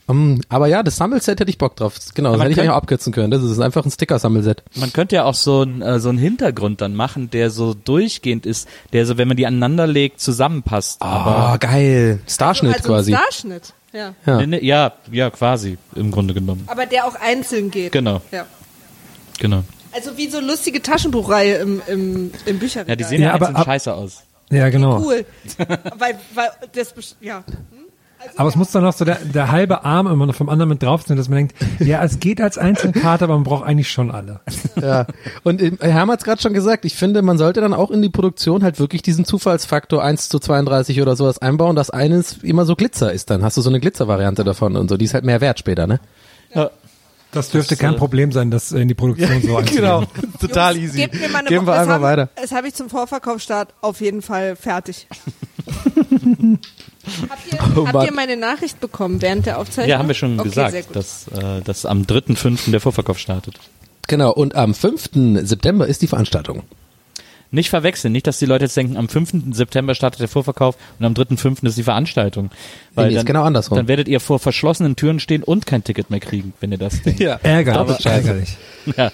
Um, 0.07 0.43
aber 0.51 0.67
ja, 0.67 0.83
das 0.83 0.97
Sammelset 0.97 1.41
hätte 1.41 1.49
ich 1.51 1.57
Bock 1.57 1.77
drauf. 1.77 1.95
Genau, 2.15 2.33
das 2.33 2.41
hätte 2.43 2.53
ich 2.53 2.59
eigentlich 2.59 2.71
auch 2.71 2.77
abkürzen 2.77 3.13
können. 3.13 3.31
Das 3.31 3.43
ist 3.43 3.59
einfach 3.59 3.85
ein 3.87 3.91
Sticker-Sammelset. 3.91 4.63
Man 4.75 4.93
könnte 4.93 5.17
ja 5.17 5.25
auch 5.25 5.33
so 5.35 5.63
ein 5.63 5.81
äh, 5.81 5.99
so 5.99 6.11
einen 6.11 6.19
Hintergrund 6.19 6.83
dann 6.83 6.95
machen, 6.95 7.31
der 7.31 7.49
so 7.51 7.73
durchgehend 7.73 8.45
ist, 8.45 8.69
der 8.93 9.07
so, 9.07 9.17
wenn 9.17 9.29
man 9.29 9.39
die 9.39 9.47
aneinander 9.47 9.87
legt, 9.87 10.21
zusammenpasst. 10.21 11.01
Ah, 11.01 11.57
geil. 11.59 12.21
Starschnitt 12.29 12.75
also 12.75 12.89
quasi. 12.89 13.15
Ein 13.15 13.21
Starschnitt. 13.21 13.73
Ja. 13.95 14.15
Ja. 14.27 14.41
Ja, 14.43 14.93
ja, 15.11 15.31
quasi 15.31 15.79
im 15.95 16.11
Grunde 16.11 16.35
genommen. 16.35 16.65
Aber 16.67 16.85
der 16.85 17.07
auch 17.07 17.15
einzeln 17.15 17.71
geht. 17.71 17.93
Genau. 17.93 18.21
Ja. 18.31 18.45
Genau. 19.39 19.63
Also 19.93 20.17
wie 20.17 20.29
so 20.29 20.41
lustige 20.41 20.83
Taschenbuchreihe 20.83 21.55
im, 21.59 21.81
im, 21.87 22.31
im 22.45 22.59
Bücherregal. 22.59 22.91
Ja, 22.91 22.97
die 22.97 23.05
sehen 23.05 23.23
Ja, 23.23 23.29
ja, 23.29 23.35
aber 23.35 23.47
einzeln 23.47 23.57
ab- 23.61 23.65
scheiße 23.67 23.95
aus. 23.95 24.23
Ja, 24.51 24.69
genau. 24.69 25.01
cool. 25.01 25.25
weil, 25.99 26.19
weil 26.35 26.49
das, 26.75 26.93
ja. 27.21 27.43
Aber 28.37 28.49
es 28.49 28.57
muss 28.57 28.71
dann 28.71 28.83
noch 28.83 28.93
so 28.93 29.05
der, 29.05 29.17
der 29.17 29.51
halbe 29.51 29.85
Arm 29.85 30.07
immer 30.07 30.27
noch 30.27 30.35
vom 30.35 30.49
anderen 30.49 30.69
mit 30.69 30.83
drauf 30.83 31.03
sein, 31.07 31.17
dass 31.17 31.29
man 31.29 31.39
denkt, 31.39 31.55
ja, 31.79 32.03
es 32.03 32.21
geht 32.21 32.41
als 32.41 32.59
Einzelkarte, 32.59 33.25
aber 33.25 33.35
man 33.35 33.45
braucht 33.45 33.65
eigentlich 33.65 33.91
schon 33.91 34.11
alle. 34.11 34.41
Ja. 34.81 35.07
Und 35.43 35.63
ähm, 35.63 35.79
Herm 35.81 36.11
hat 36.11 36.21
es 36.21 36.25
gerade 36.25 36.41
schon 36.41 36.53
gesagt, 36.53 36.85
ich 36.85 36.95
finde, 36.95 37.23
man 37.23 37.39
sollte 37.39 37.61
dann 37.61 37.75
auch 37.75 37.91
in 37.91 38.03
die 38.03 38.09
Produktion 38.09 38.63
halt 38.63 38.79
wirklich 38.79 39.03
diesen 39.03 39.25
Zufallsfaktor 39.25 40.03
1 40.03 40.29
zu 40.29 40.39
32 40.39 41.01
oder 41.01 41.17
sowas 41.17 41.39
einbauen, 41.39 41.77
dass 41.77 41.91
eines 41.91 42.43
immer 42.43 42.65
so 42.65 42.77
Glitzer 42.77 43.13
ist. 43.13 43.31
Dann 43.31 43.43
hast 43.43 43.57
du 43.57 43.61
so 43.63 43.71
eine 43.71 43.81
Glitzervariante 43.81 44.45
davon 44.45 44.77
und 44.77 44.89
so. 44.89 44.97
Die 44.97 45.05
ist 45.05 45.15
halt 45.15 45.25
mehr 45.25 45.41
wert 45.41 45.59
später, 45.59 45.87
ne? 45.87 46.01
Ja. 46.55 46.71
Das 47.35 47.51
dürfte 47.51 47.75
Das, 47.75 47.81
kein 47.81 47.95
äh, 47.95 47.99
Problem 47.99 48.31
sein, 48.31 48.51
das 48.53 48.71
in 48.71 48.87
die 48.87 48.95
Produktion 48.95 49.43
so 49.43 49.57
einzubringen. 49.57 50.07
Total 50.41 50.77
Jungs, 50.77 50.91
easy. 50.91 50.99
Gebt 51.03 51.21
mir 51.21 51.29
mal 51.29 51.41
eine 51.41 51.49
Geben 51.49 51.67
wir 51.67 51.75
einfach 51.75 52.01
weiter. 52.01 52.29
Das 52.41 52.53
habe 52.53 52.69
ich 52.69 52.75
zum 52.75 52.89
Vorverkaufsstart 52.89 53.75
auf 53.81 54.01
jeden 54.01 54.23
Fall 54.23 54.55
fertig. 54.55 55.09
habt 57.31 57.53
ihr, 57.53 57.59
Oh 57.77 57.87
habt 57.87 58.07
ihr 58.07 58.13
meine 58.13 58.37
Nachricht 58.37 58.81
bekommen 58.81 59.21
während 59.23 59.47
der 59.47 59.59
Aufzeichnung? 59.59 59.91
Ja, 59.91 59.99
haben 59.99 60.09
wir 60.09 60.15
schon 60.15 60.39
okay, 60.39 60.49
gesagt, 60.49 60.97
dass, 60.97 61.29
äh, 61.29 61.61
dass 61.63 61.87
am 61.87 62.03
3.5. 62.03 62.71
der 62.71 62.81
Vorverkauf 62.81 63.19
startet. 63.19 63.57
Genau, 64.07 64.33
und 64.33 64.55
am 64.55 64.75
5. 64.75 65.11
September 65.47 65.87
ist 65.87 66.03
die 66.03 66.07
Veranstaltung. 66.07 66.63
Nicht 67.51 67.71
verwechseln, 67.71 68.11
nicht, 68.11 68.27
dass 68.27 68.41
die 68.41 68.47
Leute 68.47 68.65
jetzt 68.65 68.77
denken, 68.77 68.97
am 68.97 69.09
5. 69.09 69.55
September 69.55 69.95
startet 69.95 70.21
der 70.21 70.27
Vorverkauf 70.29 70.77
und 70.99 71.07
am 71.07 71.15
3.5. 71.15 71.65
ist 71.67 71.79
die 71.79 71.85
Veranstaltung. 71.85 72.51
Weil 72.97 73.07
Nee, 73.07 73.13
ist 73.13 73.19
dann, 73.19 73.27
genau 73.27 73.45
andersrum. 73.45 73.77
Dann 73.77 73.87
werdet 73.87 74.09
ihr 74.09 74.19
vor 74.19 74.41
verschlossenen 74.41 74.97
Türen 74.97 75.21
stehen 75.21 75.45
und 75.45 75.65
kein 75.65 75.85
Ticket 75.85 76.11
mehr 76.11 76.19
kriegen, 76.19 76.53
wenn 76.61 76.73
ihr 76.73 76.79
das 76.79 77.01
denkt. 77.03 77.21
Ja. 77.25 77.39
Ärgerlich, 77.45 77.79
Aber- 78.07 78.13
ärgerlich. 78.13 78.57
ja. 78.97 79.13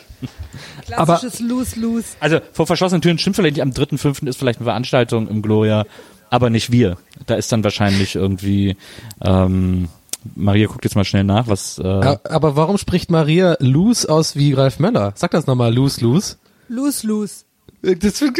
Klassisches 0.86 1.40
Lose-Lose. 1.40 2.06
Also 2.18 2.38
vor 2.52 2.66
verschlossenen 2.66 3.02
Türen 3.02 3.18
stimmt 3.18 3.36
vielleicht 3.36 3.56
nicht, 3.56 3.62
am 3.62 3.70
3.5. 3.72 4.26
ist 4.26 4.38
vielleicht 4.38 4.60
eine 4.60 4.64
Veranstaltung 4.64 5.28
im 5.28 5.42
Gloria, 5.42 5.84
aber 6.30 6.48
nicht 6.50 6.72
wir. 6.72 6.96
Da 7.26 7.34
ist 7.34 7.52
dann 7.52 7.62
wahrscheinlich 7.64 8.14
irgendwie, 8.14 8.76
ähm, 9.22 9.88
Maria 10.34 10.66
guckt 10.68 10.84
jetzt 10.84 10.96
mal 10.96 11.04
schnell 11.04 11.24
nach, 11.24 11.48
was, 11.48 11.78
äh, 11.78 11.82
Aber 11.84 12.56
warum 12.56 12.78
spricht 12.78 13.10
Maria 13.10 13.56
Loose 13.60 14.08
aus 14.08 14.36
wie 14.36 14.52
Ralf 14.54 14.78
Möller? 14.78 15.12
Sag 15.16 15.32
das 15.32 15.46
nochmal, 15.46 15.74
Loose, 15.74 16.00
Loose. 16.02 16.36
Lose-Lose. 16.68 17.44
Das 17.82 18.18
klingt 18.18 18.36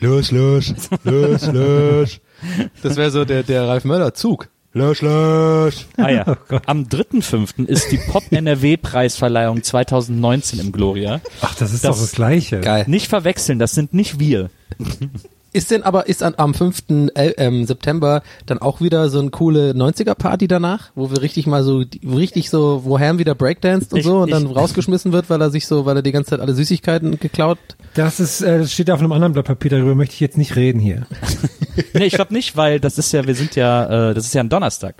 los, 0.00 0.30
los, 0.30 0.74
los, 1.04 1.46
los. 1.46 2.20
Das 2.82 2.96
wäre 2.96 3.10
so 3.10 3.24
der, 3.24 3.42
der 3.42 3.66
Ralf 3.66 3.84
Möller 3.84 4.14
Zug. 4.14 4.48
Los, 4.74 5.02
los. 5.02 5.86
ah 5.98 6.08
ja. 6.10 6.36
am 6.66 6.84
3.5. 6.84 7.66
ist 7.66 7.90
die 7.92 7.98
Pop 7.98 8.22
NRW 8.30 8.76
Preisverleihung 8.78 9.62
2019 9.62 10.60
im 10.60 10.72
Gloria. 10.72 11.20
Ach, 11.42 11.54
das 11.56 11.72
ist 11.74 11.84
Das- 11.84 11.96
doch 11.96 12.02
das 12.02 12.12
Gleiche. 12.12 12.60
Geil. 12.60 12.84
Nicht 12.86 13.08
verwechseln, 13.08 13.58
das 13.58 13.72
sind 13.72 13.92
nicht 13.94 14.18
wir. 14.18 14.50
Ist 15.54 15.70
denn 15.70 15.82
aber, 15.82 16.06
ist 16.08 16.22
an, 16.22 16.34
am 16.38 16.54
5. 16.54 16.84
El- 17.14 17.34
ähm, 17.36 17.66
September 17.66 18.22
dann 18.46 18.58
auch 18.58 18.80
wieder 18.80 19.10
so 19.10 19.18
eine 19.20 19.30
coole 19.30 19.72
90er-Party 19.72 20.48
danach, 20.48 20.90
wo 20.94 21.10
wir 21.10 21.20
richtig 21.20 21.46
mal 21.46 21.62
so, 21.62 21.84
richtig 22.04 22.48
so, 22.48 22.82
wo 22.84 22.98
Ham 22.98 23.18
wieder 23.18 23.34
breakdanced 23.34 23.92
und 23.92 23.98
Ich- 24.00 24.06
so 24.06 24.20
und 24.22 24.28
ich- 24.28 24.34
dann 24.34 24.46
rausgeschmissen 24.46 25.12
wird, 25.12 25.28
weil 25.28 25.40
er 25.42 25.50
sich 25.50 25.66
so, 25.66 25.84
weil 25.84 25.96
er 25.96 26.02
die 26.02 26.12
ganze 26.12 26.30
Zeit 26.30 26.40
alle 26.40 26.54
Süßigkeiten 26.54 27.18
geklaut. 27.18 27.58
Das 27.94 28.18
ist, 28.20 28.40
äh, 28.40 28.60
das 28.60 28.72
steht 28.72 28.90
auf 28.90 29.00
einem 29.00 29.12
anderen 29.12 29.34
Blatt 29.34 29.44
Papier, 29.46 29.70
darüber 29.72 29.94
möchte 29.94 30.14
ich 30.14 30.20
jetzt 30.20 30.38
nicht 30.38 30.56
reden 30.56 30.80
hier. 30.80 31.06
Nee, 31.94 32.04
ich 32.04 32.12
glaube 32.14 32.34
nicht, 32.34 32.54
weil 32.54 32.80
das 32.80 32.98
ist 32.98 33.12
ja, 33.12 33.26
wir 33.26 33.34
sind 33.34 33.56
ja, 33.56 34.10
äh, 34.10 34.14
das 34.14 34.26
ist 34.26 34.34
ja 34.34 34.42
ein 34.42 34.50
Donnerstag. 34.50 34.96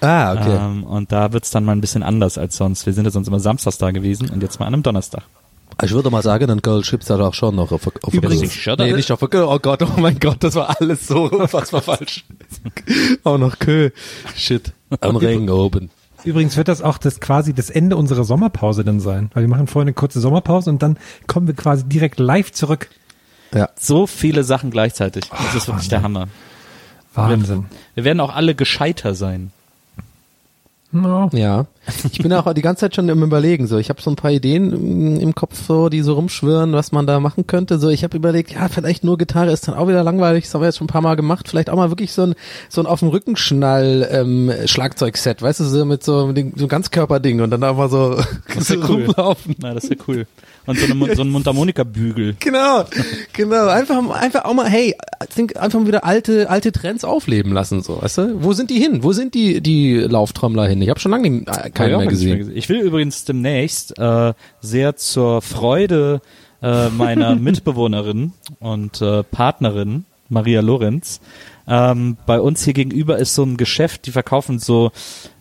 Ah, 0.00 0.32
okay. 0.32 0.56
Ähm, 0.60 0.82
und 0.82 1.12
da 1.12 1.32
wird's 1.32 1.50
dann 1.52 1.64
mal 1.64 1.72
ein 1.72 1.80
bisschen 1.80 2.02
anders 2.02 2.38
als 2.38 2.56
sonst. 2.56 2.86
Wir 2.86 2.92
sind 2.92 3.04
ja 3.04 3.12
sonst 3.12 3.28
immer 3.28 3.38
samstags 3.38 3.78
da 3.78 3.92
gewesen 3.92 4.28
und 4.30 4.42
jetzt 4.42 4.58
mal 4.58 4.66
an 4.66 4.74
einem 4.74 4.82
Donnerstag. 4.82 5.22
Ich 5.82 5.92
würde 5.92 6.10
mal 6.10 6.22
sagen, 6.22 6.50
ein 6.50 6.60
Girl 6.60 6.82
Chips 6.82 7.08
hat 7.08 7.20
auch 7.20 7.34
schon 7.34 7.54
noch 7.54 7.70
auf, 7.70 7.86
auf 8.02 8.12
Übrigens. 8.14 8.52
Schötter- 8.52 8.84
Nee, 8.84 8.92
nicht 8.94 9.10
auf 9.12 9.20
Grill. 9.20 9.42
Oh 9.44 9.58
Gott, 9.60 9.82
oh 9.82 10.00
mein 10.00 10.18
Gott, 10.18 10.38
das 10.40 10.54
war 10.56 10.76
alles 10.80 11.06
so 11.06 11.24
unfassbar 11.30 11.82
falsch. 11.82 12.24
auch 13.24 13.38
noch 13.38 13.58
Kö. 13.58 13.90
Shit. 14.34 14.72
Am 15.00 15.16
Regen 15.16 15.48
oben. 15.50 15.90
Übrigens 16.24 16.56
wird 16.56 16.66
das 16.66 16.82
auch 16.82 16.98
das 16.98 17.20
quasi 17.20 17.54
das 17.54 17.70
Ende 17.70 17.96
unserer 17.96 18.24
Sommerpause 18.24 18.82
dann 18.84 18.98
sein, 18.98 19.30
weil 19.34 19.44
wir 19.44 19.48
machen 19.48 19.68
vorher 19.68 19.84
eine 19.84 19.92
kurze 19.92 20.18
Sommerpause 20.20 20.68
und 20.70 20.82
dann 20.82 20.98
kommen 21.28 21.46
wir 21.46 21.54
quasi 21.54 21.84
direkt 21.84 22.18
live 22.18 22.50
zurück. 22.50 22.88
Ja. 23.54 23.68
So 23.78 24.06
viele 24.08 24.42
Sachen 24.42 24.70
gleichzeitig. 24.72 25.24
Das 25.30 25.54
ist 25.54 25.68
wirklich 25.68 25.88
der 25.88 26.02
Hammer. 26.02 26.26
Wahnsinn. 27.14 27.66
Wir 27.94 28.04
werden 28.04 28.20
auch 28.20 28.34
alle 28.34 28.54
gescheiter 28.54 29.14
sein. 29.14 29.52
No. 30.90 31.28
Ja, 31.34 31.66
ich 32.10 32.22
bin 32.22 32.32
auch 32.32 32.50
die 32.54 32.62
ganze 32.62 32.80
Zeit 32.80 32.94
schon 32.94 33.10
im 33.10 33.22
Überlegen. 33.22 33.66
So, 33.66 33.76
ich 33.76 33.90
habe 33.90 34.00
so 34.00 34.08
ein 34.10 34.16
paar 34.16 34.30
Ideen 34.30 34.72
im, 34.72 35.20
im 35.20 35.34
Kopf, 35.34 35.54
so 35.66 35.90
die 35.90 36.00
so 36.00 36.14
rumschwirren, 36.14 36.72
was 36.72 36.92
man 36.92 37.06
da 37.06 37.20
machen 37.20 37.46
könnte. 37.46 37.78
So, 37.78 37.90
ich 37.90 38.04
habe 38.04 38.16
überlegt, 38.16 38.52
ja, 38.52 38.68
vielleicht 38.68 39.04
nur 39.04 39.18
Gitarre 39.18 39.52
ist 39.52 39.68
dann 39.68 39.74
auch 39.74 39.86
wieder 39.86 40.02
langweilig. 40.02 40.44
Das 40.44 40.54
haben 40.54 40.62
wir 40.62 40.66
jetzt 40.66 40.78
schon 40.78 40.86
ein 40.86 40.92
paar 40.92 41.02
Mal 41.02 41.16
gemacht. 41.16 41.46
Vielleicht 41.48 41.68
auch 41.68 41.76
mal 41.76 41.90
wirklich 41.90 42.12
so 42.14 42.22
ein 42.22 42.34
so 42.70 42.80
ein 42.80 42.86
auf 42.86 43.00
dem 43.00 43.08
Rückenschnall 43.08 44.08
ähm, 44.10 44.50
Schlagzeugset, 44.64 45.42
weißt 45.42 45.60
du, 45.60 45.64
so 45.64 45.84
mit 45.84 46.02
so 46.02 46.26
mit 46.28 46.38
dem, 46.38 46.52
so 46.56 46.60
einem 46.62 46.68
Ganzkörperding 46.68 47.42
und 47.42 47.50
dann 47.50 47.60
da 47.60 47.74
mal 47.74 47.90
so, 47.90 48.16
Das 48.54 48.68
so 48.68 48.76
cool. 48.76 49.04
rumlaufen. 49.06 49.56
Na, 49.60 49.74
das 49.74 49.90
wäre 49.90 50.00
cool. 50.08 50.26
Und 50.68 50.78
so, 50.78 50.84
eine, 50.84 50.94
Mun- 50.94 51.14
so 51.16 51.22
ein 51.22 51.30
Mundharmonika-Bügel. 51.30 52.36
Genau, 52.40 52.84
genau. 53.32 53.66
Einfach, 53.68 54.08
einfach 54.10 54.44
auch 54.44 54.54
mal, 54.54 54.68
hey, 54.68 54.94
einfach 55.56 55.80
mal 55.80 55.86
wieder 55.88 56.04
alte, 56.04 56.48
alte 56.50 56.70
Trends 56.72 57.04
aufleben 57.04 57.52
lassen, 57.52 57.82
so, 57.82 58.00
weißt 58.02 58.18
du? 58.18 58.42
Wo 58.44 58.52
sind 58.52 58.70
die 58.70 58.78
hin? 58.78 59.02
Wo 59.02 59.12
sind 59.12 59.34
die, 59.34 59.60
die 59.60 59.94
Lauftrommler 59.94 60.68
hin? 60.68 60.80
Ich 60.82 60.90
habe 60.90 61.00
schon 61.00 61.10
lange 61.10 61.24
den- 61.24 61.46
äh, 61.46 61.70
keinen 61.70 61.88
ich 61.88 61.94
auch 61.94 61.98
mehr 61.98 61.98
nicht 62.00 62.10
gesehen. 62.10 62.52
Ich 62.54 62.68
will 62.68 62.80
übrigens 62.80 63.24
demnächst 63.24 63.98
äh, 63.98 64.34
sehr 64.60 64.94
zur 64.96 65.42
Freude 65.42 66.20
äh, 66.62 66.88
meiner 66.90 67.34
Mitbewohnerin 67.36 68.32
und 68.60 69.00
äh, 69.00 69.22
Partnerin 69.22 70.04
Maria 70.28 70.60
Lorenz. 70.60 71.20
Ähm, 71.68 72.16
bei 72.26 72.40
uns 72.40 72.64
hier 72.64 72.72
gegenüber 72.72 73.18
ist 73.18 73.34
so 73.34 73.44
ein 73.44 73.56
Geschäft, 73.56 74.06
die 74.06 74.12
verkaufen 74.12 74.58
so 74.58 74.90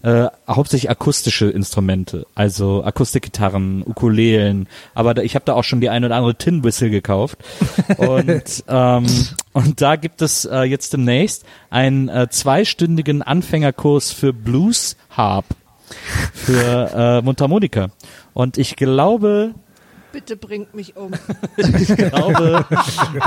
äh, 0.04 0.28
hauptsächlich 0.48 0.90
akustische 0.90 1.50
Instrumente, 1.50 2.28
also 2.36 2.84
Akustikgitarren, 2.84 3.84
Ukulelen, 3.86 4.68
aber 4.94 5.14
da, 5.14 5.22
ich 5.22 5.36
habe 5.36 5.46
da 5.46 5.54
auch 5.54 5.64
schon 5.64 5.80
die 5.80 5.90
ein 5.90 6.04
oder 6.04 6.16
andere 6.16 6.36
Tin 6.36 6.64
Whistle 6.64 6.90
gekauft 6.90 7.40
und 7.98 8.64
ähm, 8.68 9.06
und 9.54 9.82
da 9.82 9.96
gibt 9.96 10.22
es 10.22 10.46
äh, 10.46 10.64
jetzt 10.64 10.94
demnächst 10.94 11.46
einen 11.70 12.10
äh, 12.10 12.28
zweistündigen 12.30 13.22
Anfängerkurs 13.22 14.12
für 14.12 14.34
Blues 14.34 14.98
Harp 15.10 15.46
für 16.34 16.92
äh, 16.94 17.22
Mundharmonika. 17.22 17.90
Und 18.34 18.58
ich 18.58 18.76
glaube, 18.76 19.56
Bitte 20.12 20.38
bringt 20.38 20.74
mich 20.74 20.96
um. 20.96 21.12
ich 21.58 21.96
glaube, 21.96 22.66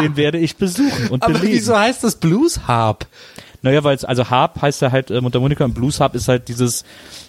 den 0.01 0.17
werde 0.17 0.39
ich 0.39 0.57
besuchen 0.57 1.09
und 1.11 1.23
Aber 1.23 1.35
belegen. 1.35 1.55
wieso 1.55 1.79
heißt 1.79 2.03
das 2.03 2.17
Blues 2.17 2.67
Harp? 2.67 3.07
Naja, 3.63 3.85
weil 3.85 3.95
es, 3.95 4.05
also 4.07 4.31
Harp 4.31 4.63
heißt 4.63 4.81
ja 4.81 4.91
halt 4.91 5.11
äh, 5.11 5.21
Mundharmonika 5.21 5.65
und 5.65 5.75
Blues 5.75 6.01
Harp 6.01 6.15
ist 6.15 6.29
halt 6.29 6.49
dieses 6.49 6.83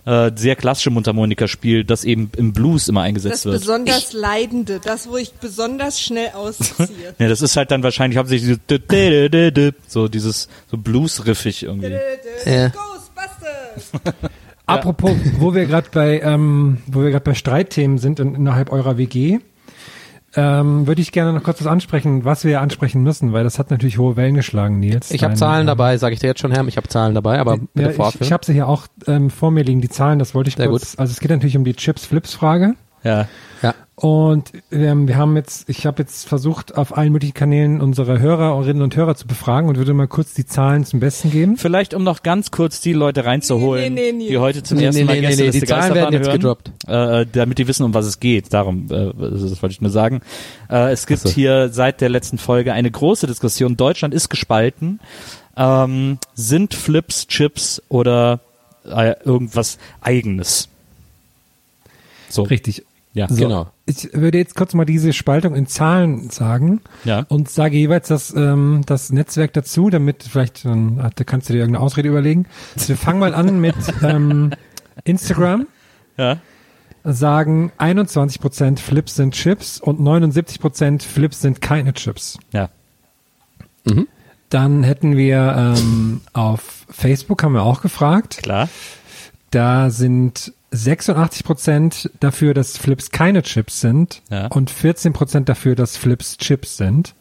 äh, 0.06 0.32
sehr 0.36 0.56
klassische 0.56 0.89
Mundharmonikaspiel, 0.89 1.84
das 1.84 2.06
eben 2.06 2.32
im 2.38 2.54
Blues 2.54 2.88
immer 2.88 3.02
Das 3.02 3.08
eingesetzt 3.08 3.45
wird. 3.45 3.60
besonders 3.60 4.14
Leidende, 4.14 4.80
das, 4.82 5.10
wo 5.10 5.18
ich 5.18 5.34
besonders 5.34 5.99
schnell 5.99 6.30
ausziehe. 6.34 7.14
Ja, 7.20 7.28
das 7.28 7.41
ist 7.41 7.58
halt 7.58 7.72
dann 7.72 7.84
wahrscheinlich 7.84 8.18
hauptsächlich 8.18 8.58
dieses 8.70 9.70
so 9.88 10.08
dieses 10.08 10.47
so 10.70 10.78
Blues-riffig 10.78 11.64
irgendwie. 11.64 11.97
Ja. 12.45 12.70
Ghostbusters! 12.70 14.02
Apropos, 14.74 15.12
wo 15.40 15.54
wir 15.54 15.66
gerade 15.66 15.88
bei, 15.92 16.20
ähm, 16.22 16.78
wo 16.88 17.04
wir 17.04 17.12
gerade 17.12 17.24
bei 17.24 17.34
Streitthemen 17.34 17.98
sind 17.98 18.20
in, 18.20 18.36
innerhalb 18.36 18.72
eurer 18.72 18.98
WG, 18.98 19.40
ähm, 20.36 20.88
würde 20.88 21.02
ich 21.02 21.12
gerne 21.12 21.34
noch 21.34 21.44
kurz 21.44 21.60
was 21.60 21.68
ansprechen, 21.68 22.24
was 22.24 22.46
wir 22.46 22.62
ansprechen 22.62 23.04
müssen, 23.04 23.34
weil 23.34 23.44
das 23.44 23.60
hat 23.60 23.70
natürlich 23.70 23.98
hohe 23.98 24.16
Wellen 24.16 24.36
geschlagen, 24.36 24.80
Nils. 24.80 25.12
Ich 25.12 25.24
habe 25.24 25.34
Zahlen 25.34 25.62
ähm, 25.62 25.68
dabei, 25.68 25.98
sage 25.98 26.14
ich 26.14 26.20
dir 26.20 26.28
jetzt 26.28 26.40
schon, 26.40 26.52
Herr. 26.52 26.66
Ich 26.68 26.78
habe 26.78 26.88
Zahlen 26.88 27.16
dabei, 27.16 27.40
aber 27.40 27.58
bitte 27.58 27.70
Ja, 27.82 27.90
ich 27.90 27.96
vorführen. 27.96 28.26
ich 28.26 28.32
habe 28.32 28.46
sie 28.46 28.54
hier 28.54 28.68
auch 28.68 28.88
ähm, 29.08 29.30
vor 29.30 29.52
mir 29.52 29.64
liegen, 29.64 29.82
die 29.82 29.90
Zahlen, 29.90 30.20
das 30.20 30.34
wollte 30.34 30.50
ich 30.50 30.56
Sehr 30.56 30.68
kurz, 30.68 30.96
also 30.98 31.12
es 31.12 31.20
geht 31.20 31.32
natürlich 31.32 31.58
um 31.58 31.66
die 31.66 31.74
Chips-Flips-Frage. 31.74 32.76
Ja. 33.04 33.28
ja. 33.62 33.74
Und 34.02 34.52
ähm, 34.72 35.08
wir 35.08 35.16
haben 35.16 35.36
jetzt, 35.36 35.70
ich 35.70 35.86
habe 35.86 36.02
jetzt 36.02 36.28
versucht, 36.28 36.76
auf 36.76 36.97
allen 36.97 37.12
möglichen 37.12 37.36
Kanälen 37.36 37.80
unsere 37.80 38.18
Hörerinnen 38.20 38.82
und 38.82 38.95
Hörer 38.95 39.14
zu 39.14 39.28
befragen 39.28 39.70
und 39.70 39.78
würde 39.78 39.93
mal 39.93 40.08
kurz 40.08 40.34
die 40.34 40.43
Zahlen 40.43 40.86
zum 40.86 40.99
Besten 40.99 41.30
geben. 41.30 41.56
Vielleicht, 41.56 41.93
um 41.93 42.04
noch 42.04 42.24
ganz 42.24 42.49
kurz 42.49 42.82
die 42.82 42.93
Leute 42.93 43.26
reinzuholen, 43.26 43.93
Nee, 43.93 44.12
nee, 44.12 44.12
nee, 44.12 44.24
nee. 44.24 44.30
die 44.30 44.38
heute 44.39 44.64
zum 44.64 44.80
Nee, 44.80 44.86
ersten 44.86 45.02
nee, 45.02 45.06
Mal 45.06 45.14
nee, 45.14 45.22
nee, 45.22 45.28
Gäste 45.28 45.43
nee, 45.43 45.52
die 45.52 45.64
Zahlen 45.64 45.93
werden 45.93 46.14
jetzt 46.14 46.26
hören, 46.30 46.39
gedroppt. 46.39 46.72
Äh, 46.88 47.28
damit 47.32 47.60
die 47.60 47.68
wissen, 47.68 47.84
um 47.84 47.93
was 47.93 48.08
es 48.08 48.20
geht. 48.20 48.52
Darum, 48.52 48.88
äh, 48.89 49.12
das 49.16 49.62
wollte 49.62 49.74
ich 49.74 49.82
nur 49.82 49.91
sagen. 49.91 50.22
Äh, 50.68 50.93
es 50.93 51.06
gibt 51.06 51.22
so. 51.22 51.30
hier 51.30 51.70
seit 51.70 52.02
der 52.02 52.10
letzten 52.10 52.39
Folge 52.39 52.74
eine 52.74 52.89
große 52.89 53.28
Diskussion. 53.28 53.78
Deutschland 53.78 54.16
ist 54.16 54.30
gespalten. 54.30 54.99
Ähm, 55.56 56.18
sind 56.34 56.74
Flips, 56.74 57.28
Chips 57.28 57.84
oder 57.88 58.39
äh, 58.84 59.14
irgendwas 59.24 59.78
Eigenes? 60.02 60.70
So, 62.30 62.41
Richtig. 62.41 62.84
Ja, 63.14 63.28
So, 63.28 63.36
Genau. 63.36 63.68
Ich 63.86 64.09
würde 64.14 64.38
jetzt 64.38 64.55
kurz 64.55 64.74
mal 64.74 64.86
diese 64.86 65.12
Spaltung 65.12 65.53
in 65.55 65.68
Zahlen 65.68 66.30
sagen 66.30 66.82
Ja. 67.03 67.26
und 67.28 67.49
sage 67.49 67.78
jeweils 67.78 68.07
das, 68.07 68.34
ähm, 68.34 68.84
das 68.86 69.12
Netzwerk 69.12 69.51
dazu, 69.53 69.89
damit 69.89 70.24
vielleicht 70.24 70.64
dann 70.66 70.99
ah, 70.99 71.09
da 71.14 71.24
kannst 71.26 71.49
du 71.49 71.53
dir 71.53 71.59
irgendeine 71.59 71.84
Ausrede 71.86 72.07
überlegen. 72.09 72.45
Wir 72.88 72.95
fangen 72.95 73.20
mal 73.20 73.34
an 73.34 73.59
mit 73.59 73.76
ähm, 74.01 74.51
Instagram. 75.03 75.68
Ja. 76.18 76.38
Sagen 77.03 77.72
21% 77.80 78.80
Flips 78.80 79.16
sind 79.16 79.34
Chips 79.34 79.80
und 79.82 79.99
79% 79.99 81.01
Flips 81.01 81.41
sind 81.41 81.59
keine 81.59 81.93
Chips. 81.93 82.38
Ja. 82.53 82.70
Dann 84.49 84.84
hätten 84.84 85.18
wir 85.18 85.76
ähm, 85.78 86.22
auf 86.34 86.86
Facebook 86.89 87.41
haben 87.43 87.53
wir 87.53 87.64
auch 87.64 87.82
gefragt. 87.82 88.41
Klar. 88.43 88.70
Da 89.49 89.89
sind 89.89 90.53
86 90.72 91.44
Prozent 91.44 92.10
dafür, 92.20 92.54
dass 92.54 92.78
Flips 92.78 93.12
keine 93.12 93.44
Chips 93.44 93.82
sind 93.82 94.22
Ja. 94.30 94.48
und 94.48 94.70
14 94.70 95.14
Prozent 95.14 95.50
dafür, 95.50 95.76
dass 95.76 95.98
Flips 95.98 96.38
Chips 96.38 96.78
sind. 96.78 97.14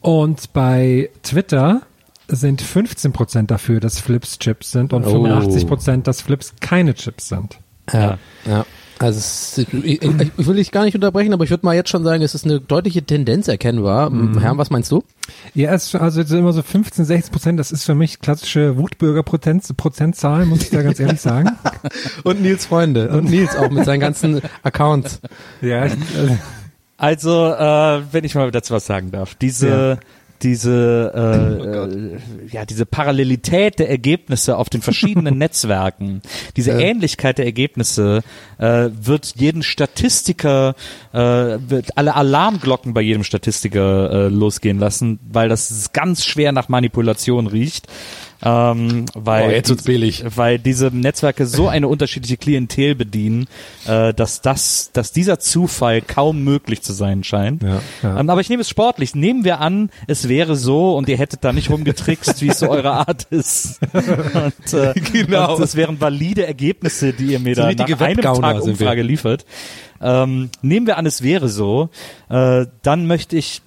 Und 0.00 0.52
bei 0.52 1.10
Twitter 1.22 1.82
sind 2.28 2.60
15 2.60 3.12
Prozent 3.12 3.50
dafür, 3.50 3.80
dass 3.80 3.98
Flips 4.00 4.38
Chips 4.38 4.70
sind 4.72 4.92
und 4.92 5.04
Oh. 5.06 5.10
85 5.10 5.66
Prozent, 5.66 6.06
dass 6.06 6.20
Flips 6.20 6.54
keine 6.60 6.94
Chips 6.94 7.28
sind. 7.28 7.58
Ja, 7.92 8.18
ja. 8.44 8.66
Also 8.98 9.18
es, 9.18 9.58
ich, 9.58 10.02
ich, 10.02 10.46
will 10.46 10.56
dich 10.56 10.72
gar 10.72 10.84
nicht 10.84 10.94
unterbrechen, 10.94 11.32
aber 11.32 11.44
ich 11.44 11.50
würde 11.50 11.64
mal 11.64 11.74
jetzt 11.74 11.88
schon 11.88 12.02
sagen, 12.02 12.22
es 12.22 12.34
ist 12.34 12.44
eine 12.44 12.60
deutliche 12.60 13.02
Tendenz 13.02 13.46
erkennbar. 13.46 14.10
Herr, 14.40 14.58
was 14.58 14.70
meinst 14.70 14.90
du? 14.90 15.04
Ja, 15.54 15.72
es 15.72 15.86
ist 15.86 15.94
also 15.94 16.20
jetzt 16.20 16.32
immer 16.32 16.52
so 16.52 16.62
15, 16.62 17.04
16 17.04 17.32
Prozent, 17.32 17.60
das 17.60 17.70
ist 17.70 17.84
für 17.84 17.94
mich 17.94 18.20
klassische 18.20 18.76
Wutbürger-Prozentzahl, 18.76 20.46
muss 20.46 20.62
ich 20.62 20.70
da 20.70 20.82
ganz 20.82 20.98
ehrlich 20.98 21.20
sagen. 21.20 21.50
Und 22.24 22.42
Nils 22.42 22.66
Freunde. 22.66 23.08
Und 23.10 23.30
Nils 23.30 23.54
auch 23.56 23.70
mit 23.70 23.84
seinen 23.84 24.00
ganzen 24.00 24.40
Accounts. 24.62 25.20
Ja, 25.60 25.86
ich, 25.86 25.94
Also, 26.96 27.54
äh, 27.54 28.02
wenn 28.10 28.24
ich 28.24 28.34
mal 28.34 28.50
dazu 28.50 28.74
was 28.74 28.86
sagen 28.86 29.12
darf, 29.12 29.36
diese, 29.36 30.00
diese, 30.42 31.12
äh, 31.14 31.64
äh, 31.64 32.18
ja, 32.52 32.64
diese 32.64 32.86
Parallelität 32.86 33.78
der 33.78 33.90
Ergebnisse 33.90 34.56
auf 34.56 34.68
den 34.68 34.82
verschiedenen 34.82 35.38
Netzwerken, 35.38 36.22
diese 36.56 36.72
Ähnlichkeit 36.72 37.38
der 37.38 37.46
Ergebnisse 37.46 38.22
äh, 38.58 38.88
wird 38.92 39.34
jeden 39.36 39.62
Statistiker, 39.62 40.74
äh, 41.12 41.18
wird 41.18 41.96
alle 41.96 42.14
Alarmglocken 42.14 42.94
bei 42.94 43.00
jedem 43.00 43.24
Statistiker 43.24 44.10
äh, 44.10 44.28
losgehen 44.28 44.78
lassen, 44.78 45.18
weil 45.30 45.48
das 45.48 45.92
ganz 45.92 46.24
schwer 46.24 46.52
nach 46.52 46.68
Manipulation 46.68 47.46
riecht. 47.46 47.86
Ähm, 48.40 49.06
weil 49.14 49.48
Oh, 49.48 49.50
jetzt 49.50 49.68
wird's 49.68 49.82
billig. 49.82 50.24
weil 50.36 50.58
diese 50.60 50.88
Netzwerke 50.88 51.44
so 51.46 51.66
eine 51.68 51.88
unterschiedliche 51.88 52.36
Klientel 52.36 52.94
bedienen, 52.94 53.48
äh, 53.86 54.14
dass 54.14 54.42
das, 54.42 54.90
dass 54.92 55.10
dieser 55.12 55.40
Zufall 55.40 56.02
kaum 56.02 56.44
möglich 56.44 56.82
zu 56.82 56.92
sein 56.92 57.24
scheint. 57.24 57.64
Ja, 57.64 57.80
ja. 58.02 58.20
Ähm, 58.20 58.30
aber 58.30 58.40
ich 58.40 58.48
nehme 58.48 58.60
es 58.62 58.68
sportlich. 58.68 59.14
Nehmen 59.16 59.44
wir 59.44 59.60
an, 59.60 59.90
es 60.06 60.28
wäre 60.28 60.54
so 60.54 60.96
und 60.96 61.08
ihr 61.08 61.18
hättet 61.18 61.42
da 61.42 61.52
nicht 61.52 61.68
rumgetrickst, 61.70 62.40
wie 62.40 62.48
es 62.48 62.60
so 62.60 62.68
eure 62.70 62.92
Art 62.92 63.24
ist. 63.30 63.80
Und, 63.92 64.72
äh, 64.72 64.94
Genau. 65.12 65.54
und 65.54 65.60
das 65.60 65.74
wären 65.74 66.00
valide 66.00 66.46
Ergebnisse, 66.46 67.12
die 67.12 67.32
ihr 67.32 67.40
mir 67.40 67.54
So 67.56 67.62
da 67.62 67.72
nach 67.72 68.00
einem 68.00 68.20
Tag. 68.20 68.62
Umfrage 68.62 69.02
liefert. 69.02 69.44
Ähm, 70.00 70.50
nehmen 70.62 70.86
wir 70.86 70.96
an, 70.96 71.06
es 71.06 71.22
wäre 71.22 71.48
so, 71.48 71.88
äh, 72.28 72.66
dann 72.82 73.06
möchte 73.06 73.36
ich 73.36 73.62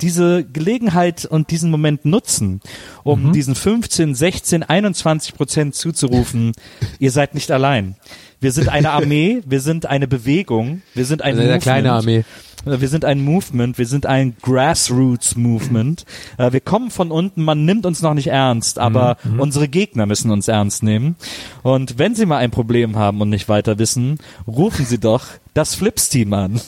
diese 0.00 0.44
Gelegenheit 0.44 1.24
und 1.24 1.50
diesen 1.50 1.70
Moment 1.70 2.04
nutzen, 2.04 2.60
um 3.02 3.32
diesen 3.32 3.54
15, 3.54 4.14
16, 4.14 4.62
21 4.62 5.34
Prozent 5.34 5.74
zuzurufen, 5.74 6.52
ihr 6.98 7.10
seid 7.10 7.34
nicht 7.34 7.50
allein. 7.50 7.96
Wir 8.40 8.52
sind 8.52 8.68
eine 8.68 8.90
Armee, 8.90 9.42
wir 9.46 9.60
sind 9.60 9.86
eine 9.86 10.06
Bewegung, 10.06 10.82
wir 10.94 11.06
sind 11.06 11.22
ein 11.22 11.38
eine 11.38 11.58
kleine 11.58 11.92
Armee. 11.92 12.24
Äh, 12.66 12.80
Wir 12.80 12.88
sind 12.88 13.04
ein 13.04 13.22
Movement, 13.22 13.78
wir 13.78 13.86
sind 13.86 14.06
ein 14.06 14.36
Grassroots-Movement. 14.42 16.04
Äh, 16.38 16.52
Wir 16.52 16.60
kommen 16.60 16.90
von 16.90 17.10
unten, 17.10 17.42
man 17.42 17.64
nimmt 17.64 17.86
uns 17.86 18.02
noch 18.02 18.14
nicht 18.14 18.28
ernst, 18.28 18.78
aber 18.78 19.16
unsere 19.38 19.68
Gegner 19.68 20.06
müssen 20.06 20.30
uns 20.30 20.48
ernst 20.48 20.82
nehmen. 20.82 21.16
Und 21.62 21.98
wenn 21.98 22.14
sie 22.14 22.26
mal 22.26 22.38
ein 22.38 22.50
Problem 22.50 22.96
haben 22.96 23.20
und 23.20 23.30
nicht 23.30 23.48
weiter 23.48 23.78
wissen, 23.78 24.18
rufen 24.46 24.84
sie 24.86 24.98
doch 24.98 25.26
das 25.54 25.74
Flips-Team 25.74 26.32
an. 26.32 26.60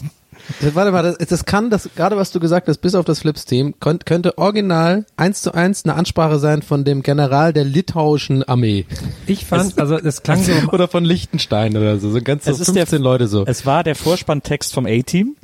Das, 0.61 0.75
warte 0.75 0.93
mal, 0.93 1.03
das, 1.03 1.19
das 1.29 1.45
kann, 1.45 1.71
das 1.71 1.89
gerade 1.97 2.17
was 2.17 2.31
du 2.31 2.41
gesagt 2.41 2.69
hast, 2.69 2.79
bis 2.79 2.95
auf 2.95 3.05
das 3.05 3.21
Flips-Team, 3.21 3.75
könnt, 3.81 4.07
könnte 4.07 4.39
original 4.39 5.05
eins 5.17 5.43
zu 5.43 5.53
eins 5.53 5.85
eine 5.85 5.95
Ansprache 5.95 6.39
sein 6.39 6.63
von 6.63 6.85
dem 6.85 7.03
General 7.03 7.53
der 7.53 7.65
litauischen 7.65 8.43
Armee. 8.45 8.87
ich 9.27 9.45
fand, 9.47 9.79
also 9.79 9.99
das 9.99 10.23
klang 10.23 10.43
so, 10.43 10.53
Oder 10.73 10.89
von 10.89 11.05
Liechtenstein 11.05 11.77
oder 11.77 11.99
so. 11.99 12.11
So 12.11 12.21
ganz 12.21 12.45
so 12.45 12.51
Es 12.51 12.61
ist 12.61 12.67
15 12.75 12.87
der- 12.91 13.01
Leute 13.01 13.29
so. 13.29 13.45
Es 13.47 13.67
war 13.67 13.83
der 13.85 13.95
Vorspanntext 13.95 14.73
vom 14.73 14.87
A-Team. 14.87 15.37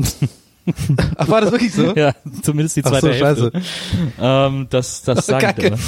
Ach, 1.16 1.28
war 1.28 1.40
das 1.40 1.50
wirklich 1.52 1.72
so? 1.74 1.92
Ja, 1.94 2.12
zumindest 2.42 2.76
die 2.76 2.84
Ach 2.84 2.90
zweite 2.90 3.06
so, 3.14 3.24
Hälfte. 3.52 3.52
Ähm, 4.20 4.66
das 4.70 5.02
das 5.02 5.26
sagen 5.26 5.54
die 5.58 5.62
Kacke. 5.70 5.78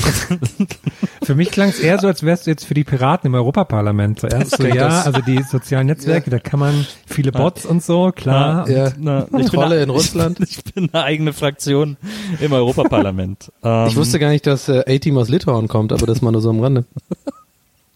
Für 1.22 1.34
mich 1.34 1.50
klang 1.50 1.68
es 1.68 1.78
eher 1.80 1.98
so, 2.00 2.06
als 2.08 2.22
wärst 2.22 2.46
du 2.46 2.50
jetzt 2.50 2.64
für 2.66 2.74
die 2.74 2.84
Piraten 2.84 3.28
im 3.28 3.34
Europaparlament. 3.34 4.20
So, 4.20 4.26
erst 4.26 4.56
so, 4.56 4.66
ja, 4.66 5.02
also 5.02 5.20
die 5.20 5.42
sozialen 5.42 5.86
Netzwerke, 5.86 6.30
da 6.30 6.38
kann 6.38 6.60
man 6.60 6.86
viele 7.06 7.30
Bots 7.32 7.64
und 7.66 7.82
so, 7.82 8.10
klar. 8.12 8.68
Ja. 8.68 8.92
Na, 8.98 9.24
ich 9.26 9.30
bin 9.30 9.46
Trolle 9.46 9.74
eine- 9.76 9.82
in 9.84 9.90
Russland. 9.90 10.40
Ich, 10.40 10.58
ich 10.58 10.74
bin 10.74 10.90
eine 10.92 11.04
eigene 11.04 11.32
Fraktion 11.32 11.96
im 12.40 12.52
Europaparlament. 12.52 13.52
Ähm, 13.62 13.86
Ich 13.88 13.96
wusste 13.96 14.18
gar 14.18 14.30
nicht, 14.30 14.46
dass 14.46 14.68
äh, 14.68 14.82
A-Team 14.86 15.16
aus 15.18 15.28
Litauen 15.28 15.68
kommt, 15.68 15.92
aber 15.92 16.06
das 16.06 16.20
mal 16.20 16.32
nur 16.32 16.40
so 16.42 16.50
am 16.50 16.60
Rande. 16.60 16.84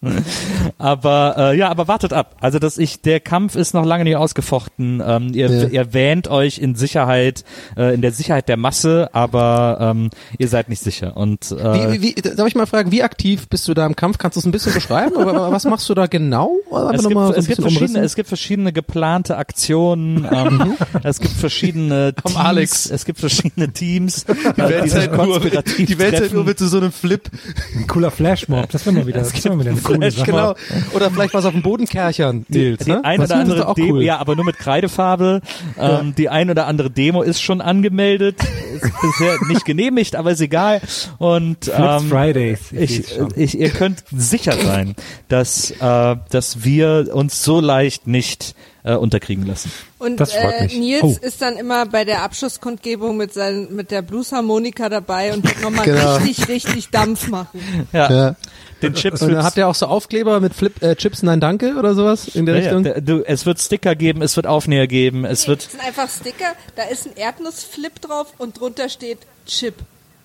Aber 0.79 1.35
äh, 1.37 1.59
ja, 1.59 1.69
aber 1.71 1.89
wartet 1.89 2.13
ab. 2.13 2.37
Also 2.41 2.59
dass 2.59 2.79
ich 2.79 3.01
der 3.03 3.21
Kampf 3.21 3.57
ist 3.57 3.75
noch 3.75 3.85
lange 3.85 4.05
nicht 4.05 4.17
ausgefochten. 4.17 5.03
Ähm, 5.05 5.33
ihr, 5.35 5.49
Ja. 5.51 5.69
ihr 5.69 5.93
wähnt 5.93 6.29
euch 6.29 6.59
in 6.59 6.75
Sicherheit, 6.75 7.45
äh, 7.77 7.95
in 7.95 8.03
der 8.03 8.13
Sicherheit 8.13 8.49
der 8.49 8.57
Masse, 8.57 9.11
aber 9.13 9.79
ähm, 9.81 10.11
ihr 10.39 10.49
seid 10.49 10.69
nicht 10.69 10.83
sicher. 10.83 11.17
Und 11.17 11.51
äh, 11.51 11.93
Wie, 11.93 12.03
wie, 12.03 12.17
wie, 12.17 12.23
darf 12.23 12.47
ich 12.47 12.55
mal 12.55 12.67
fragen, 12.67 12.93
wie 12.93 13.03
aktiv 13.03 13.49
bist 13.49 13.67
du 13.67 13.75
da 13.75 13.87
im 13.87 13.97
Kampf? 13.97 14.19
Kannst 14.19 14.37
du 14.37 14.41
es 14.41 14.47
ein 14.47 14.53
bisschen 14.53 14.73
beschreiben? 14.75 15.17
Oder 15.17 15.51
was 15.51 15.65
machst 15.65 15.89
du 15.89 15.95
da 15.95 16.07
genau? 16.07 16.53
Es 16.67 17.03
noch 17.03 17.09
gibt, 17.09 17.15
mal 17.15 17.27
so 17.29 17.35
es, 17.35 17.47
gibt 17.47 17.61
verschiedene, 17.61 17.99
es 18.01 18.15
gibt 18.15 18.29
verschiedene 18.29 18.73
geplante 18.73 19.37
Aktionen. 19.37 20.27
Ähm, 20.39 20.75
es 21.05 21.21
gibt 21.21 21.33
verschiedene 21.35 22.13
Teams. 22.15 22.37
Alex. 22.37 22.91
Es 22.91 23.05
gibt 23.05 23.19
verschiedene 23.19 23.73
Teams, 23.73 24.25
äh, 24.25 24.83
die 24.85 24.89
sich 24.89 25.11
konspirativ 25.11 25.97
treffen. 25.99 26.45
mit 26.45 26.59
so 26.59 26.77
einem 26.77 26.93
Flip. 26.93 27.29
Ein 27.77 27.87
cooler 27.87 28.11
Flashmob, 28.11 28.71
das 28.71 28.85
wäre 28.87 28.95
mal 28.97 29.07
wieder, 29.07 29.21
das 29.21 29.43
wär 29.45 29.55
mal 29.55 29.65
wieder 29.65 29.77
Flash. 29.97 30.23
Genau. 30.25 30.55
Oder 30.95 31.11
vielleicht 31.11 31.35
was 31.35 31.45
auf 31.45 31.53
dem 31.53 31.63
Boden 31.63 31.87
kerchern, 31.87 32.45
Nils. 32.49 32.85
Die 32.85 32.91
ne? 32.91 33.05
ein 33.05 33.21
oder 33.21 33.37
andere 33.37 33.75
Demo, 33.75 33.95
cool? 33.95 34.03
ja, 34.03 34.19
aber 34.19 34.37
nur 34.37 34.45
mit 34.45 34.59
Kreidefarbe. 34.59 35.41
Ähm, 35.79 36.15
Die 36.17 36.29
ein 36.29 36.51
oder 36.51 36.67
andere 36.67 36.91
Demo 36.91 37.23
ist 37.23 37.41
schon 37.41 37.61
angemeldet, 37.61 38.37
ist 38.75 38.93
bisher 39.01 39.37
nicht 39.49 39.65
genehmigt, 39.65 40.17
aber 40.17 40.33
ist 40.33 40.41
egal. 40.41 40.81
Und 41.19 41.71
ähm, 41.75 42.09
Fridays. 42.09 42.73
ich, 42.73 43.09
schon. 43.09 43.33
ich, 43.37 43.59
ihr 43.59 43.71
könnt 43.71 44.05
sicher 44.11 44.53
sein, 44.53 44.95
dass, 45.29 45.71
äh, 45.71 46.17
dass 46.31 46.65
wir 46.65 47.11
uns 47.13 47.43
so 47.45 47.61
leicht 47.61 48.07
nicht 48.07 48.55
äh, 48.89 48.95
unterkriegen 48.97 49.47
lassen. 49.47 49.71
Und 49.99 50.19
Das 50.19 50.33
freut 50.33 50.55
äh, 50.61 50.63
mich. 50.65 50.77
Nils 50.79 51.03
Oh. 51.03 51.17
ist 51.21 51.43
dann 51.43 51.57
immer 51.57 51.87
bei 51.87 52.05
der 52.05 52.23
Abschlusskundgebung 52.23 53.17
mit, 53.17 53.33
seinen, 53.35 53.75
mit 53.77 53.91
der 53.91 54.03
Bluesharmonika 54.03 54.89
dabei 54.89 55.33
und 55.33 55.45
wird 55.45 55.61
nochmal 55.63 55.85
Genau. 55.85 56.17
richtig, 56.17 56.49
richtig 56.49 56.89
Dampf 56.91 57.29
machen. 57.29 57.87
Ja, 57.93 58.11
Ja. 58.11 58.37
den 58.83 58.95
Chips. 58.95 59.23
Und 59.23 59.37
habt 59.37 59.57
ihr 59.57 59.69
auch 59.69 59.75
so 59.75 59.87
Aufkleber 59.87 60.41
mit 60.41 60.55
Flip, 60.55 60.83
äh, 60.83 60.97
Chips 60.97 61.23
Nein 61.23 61.41
Danke 61.41 61.75
oder 61.77 61.95
sowas 61.95 62.29
in 62.29 62.47
der 62.47 62.57
ja, 62.57 62.61
ja, 62.63 62.67
Richtung? 62.69 62.83
der- 62.85 63.01
du, 63.01 63.23
es 63.27 63.45
wird 63.47 63.61
Sticker 63.61 63.95
geben, 63.95 64.23
es 64.23 64.37
wird 64.37 64.47
Aufnäher 64.47 64.87
geben, 64.87 65.25
es 65.25 65.43
Nee, 65.43 65.49
wird 65.49 65.65
das 65.65 65.73
sind 65.73 65.85
einfach 65.85 66.09
Sticker, 66.09 66.53
da 66.77 66.85
ist 66.85 67.07
ein 67.07 67.17
Erdnussflip 67.17 68.01
drauf 68.01 68.29
und 68.39 68.59
drunter 68.59 68.89
steht 68.89 69.19
Chip. 69.47 69.75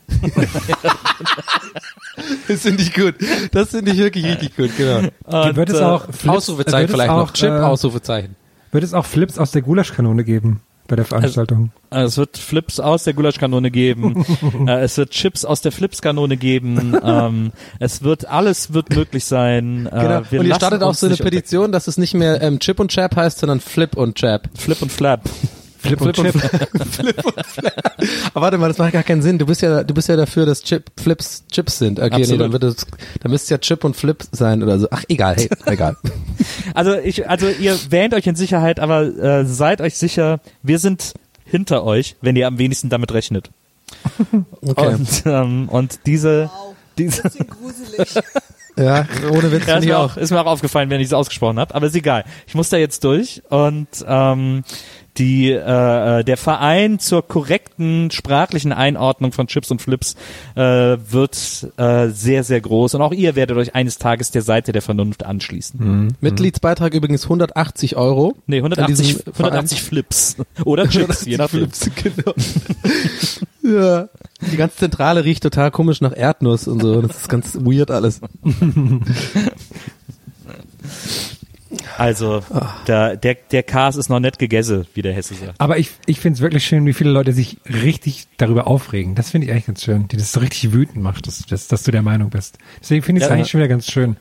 Das 2.47 2.61
finde 2.61 2.84
ich 2.84 2.93
gut. 2.93 3.16
Das 3.51 3.70
finde 3.70 3.91
ich 3.91 3.97
wirklich 3.97 4.26
richtig 4.26 4.55
gut, 4.55 4.70
genau. 4.78 4.99
und, 5.26 5.55
wird 5.55 5.70
es 5.70 5.80
äh, 5.80 5.84
auch 5.84 6.03
Flips, 6.05 6.28
Ausrufezeichen 6.28 6.80
wird 6.82 6.89
es 6.89 6.93
vielleicht 6.95 7.09
auch, 7.11 7.18
noch. 7.28 7.34
Chip, 7.34 7.49
äh, 7.49 7.59
Ausrufezeichen. 7.59 8.36
Wird 8.74 8.84
es 8.84 8.93
auch 8.93 9.05
Flips 9.05 9.38
aus 9.38 9.51
der 9.51 9.61
Gulaschkanone 9.61 10.24
geben 10.26 10.59
bei 10.88 10.97
der 10.97 11.05
Veranstaltung? 11.05 11.71
Äh, 11.91 12.01
Es 12.01 12.17
wird 12.17 12.38
Flips 12.38 12.80
aus 12.82 13.05
der 13.05 13.13
Gulaschkanone 13.13 13.71
geben. 13.71 14.26
äh, 14.67 14.82
es 14.82 14.97
wird 14.97 15.11
Chips 15.11 15.45
aus 15.45 15.61
der 15.61 15.71
Flipskanone 15.71 16.36
geben. 16.36 16.97
ähm, 17.03 17.51
es 17.80 18.03
wird 18.03 18.26
alles 18.28 18.74
wird 18.74 18.89
möglich 18.89 19.24
sein. 19.24 19.86
Äh, 19.86 19.89
Genau. 19.91 20.21
wir 20.30 20.39
Und 20.41 20.47
ihr 20.47 20.55
startet 20.55 20.84
auch 20.84 20.93
so 20.93 21.05
eine 21.05 21.15
Petition, 21.15 21.71
dass 21.71 21.88
es 21.88 21.97
nicht 21.97 22.13
mehr 22.15 22.41
ähm, 22.41 22.59
Chip 22.59 22.80
und 22.82 22.91
Chap 22.91 23.15
heißt, 23.15 23.39
sondern 23.39 23.61
Flip 23.61 23.95
und 23.95 24.15
Chap. 24.15 24.49
Flip 24.57 24.82
und 24.82 24.91
Flap. 24.91 25.21
Flip 25.84 26.01
und 26.01 26.15
Chip. 26.15 26.34
Aber 28.34 28.45
warte 28.45 28.57
mal, 28.57 28.69
das 28.69 28.77
macht 28.77 28.93
gar 28.93 29.03
keinen 29.03 29.21
Sinn. 29.21 29.38
Du 29.38 29.45
bist 29.45 29.61
ja, 29.61 29.84
du 29.84 29.93
bist 29.93 30.07
ja 30.07 30.15
dafür, 30.15 30.45
dass 30.45 30.63
Chip, 30.63 30.86
Flips 30.97 31.43
Chips 31.51 31.77
sind. 31.77 31.99
Okay, 31.99 32.09
nee, 32.09 32.21
Absolut. 32.23 32.41
dann 32.41 32.51
wird 32.53 32.63
es, 32.63 32.88
dann 33.19 33.31
müsste 33.31 33.45
es 33.45 33.49
ja 33.49 33.57
Chip 33.57 33.84
und 33.84 33.95
Flip 33.95 34.23
sein 34.31 34.63
oder 34.63 34.79
so. 34.79 34.88
Ach, 34.91 35.03
egal, 35.09 35.36
hey, 35.36 35.49
egal. 35.65 35.97
Also 36.73 36.95
ich, 36.95 37.29
also 37.29 37.47
ihr 37.47 37.77
wähnt 37.89 38.13
euch 38.13 38.25
in 38.25 38.36
Sicherheit, 38.36 38.79
aber 38.79 39.03
äh, 39.03 39.45
seid 39.45 39.81
euch 39.81 39.97
sicher, 39.97 40.39
wir 40.61 40.79
sind 40.79 41.13
hinter 41.45 41.84
euch, 41.84 42.15
wenn 42.21 42.36
ihr 42.36 42.47
am 42.47 42.57
wenigsten 42.57 42.89
damit 42.89 43.13
rechnet. 43.13 43.49
Okay. 44.65 44.95
Und, 44.95 45.23
ähm, 45.25 45.67
und 45.67 45.99
diese, 46.05 46.49
diese 46.97 47.23
Bisschen 47.23 47.47
gruselig. 47.47 48.23
Ja, 48.75 49.05
ohne 49.29 49.51
Witz 49.51 49.67
ja, 49.67 49.77
ist, 49.77 49.86
mir 49.86 49.99
auch. 49.99 50.13
auch, 50.13 50.17
ist 50.17 50.31
mir 50.31 50.41
auch 50.41 50.47
aufgefallen, 50.47 50.89
wenn 50.89 50.99
ich 50.99 51.07
es 51.07 51.13
ausgesprochen 51.13 51.59
habe, 51.59 51.75
aber 51.75 51.88
ist 51.88 51.95
egal. 51.95 52.23
Ich 52.47 52.55
muss 52.55 52.69
da 52.69 52.77
jetzt 52.77 53.03
durch 53.03 53.43
und 53.49 53.88
ähm, 54.07 54.63
die 55.18 55.51
äh, 55.51 56.20
äh, 56.20 56.24
der 56.24 56.38
Verein 56.38 56.99
zur 56.99 57.28
korrekten 57.28 58.09
sprachlichen 58.11 58.72
Einordnung 58.72 59.32
von 59.32 59.47
Chips 59.47 59.70
und 59.72 59.82
Flips 59.82 60.16
äh, 60.55 60.61
wird 60.61 61.68
äh, 61.78 62.09
sehr 62.09 62.43
sehr 62.43 62.61
groß 62.61 62.95
und 62.95 63.01
auch 63.01 63.14
ihr 63.14 63.36
werdet 63.36 63.57
euch 63.57 63.76
eines 63.76 63.97
Tages 63.97 64.32
der 64.32 64.41
Seite 64.41 64.72
der 64.72 64.82
Vernunft 64.82 65.24
anschließen. 65.26 66.16
Mitgliedsbeitrag 66.20 66.93
übrigens 66.93 67.24
180 67.26 67.95
Euro. 67.95 68.36
Nee, 68.47 68.57
An 68.59 68.74
180 68.74 69.07
diesem 69.07 69.22
180 69.34 69.84
Flips 69.84 70.38
oder 70.66 70.88
Chips, 70.88 71.26
je 71.26 71.38
nachdem. 71.38 71.70
Flips, 71.70 71.89
genau. 71.95 72.34
ja. 73.80 74.09
Die 74.51 74.57
ganze 74.57 74.78
Zentrale 74.78 75.24
riecht 75.24 75.43
total 75.43 75.72
komisch 75.72 76.01
nach 76.01 76.16
Erdnuss 76.16 76.68
und 76.68 76.82
so. 76.82 77.01
Das 77.01 77.22
ist 77.22 77.30
ganz 77.30 77.55
weird 77.55 77.91
alles. 77.91 78.20
Also 81.98 82.44
der 82.88 83.16
der 83.18 83.36
der 83.52 83.64
Kas 83.64 83.96
ist 83.96 84.10
noch 84.10 84.20
nicht 84.20 84.39
gegessen, 84.39 84.86
wie 84.94 85.02
der 85.02 85.14
Hesse 85.14 85.36
sagt. 85.36 85.54
Aber 85.60 85.78
ich, 85.78 85.91
ich 86.06 86.20
finde 86.20 86.38
es 86.38 86.41
wirklich 86.41 86.66
schön, 86.66 86.86
wie 86.86 86.94
viele 86.94 87.12
Leute 87.12 87.34
sich 87.34 87.58
richtig 87.66 88.28
darüber 88.38 88.68
aufregen. 88.68 89.16
Das 89.16 89.30
finde 89.32 89.46
ich 89.48 89.52
eigentlich 89.54 89.66
ganz 89.68 89.84
schön, 89.84 90.08
die 90.08 90.18
das 90.18 90.32
so 90.32 90.39
richtig 90.39 90.74
wütend 90.74 91.04
macht, 91.04 91.28
dass, 91.28 91.39
dass, 91.46 91.68
dass 91.68 91.84
du 91.84 91.91
der 91.91 92.02
Meinung 92.02 92.30
bist. 92.30 92.58
Deswegen 92.82 93.02
finde 93.04 93.20
ich 93.20 93.24
es 93.24 93.30
Ja, 93.30 93.36
eigentlich 93.36 93.50
schon 93.52 93.60
wieder 93.60 93.68
ganz 93.68 93.91
schön. 93.91 94.18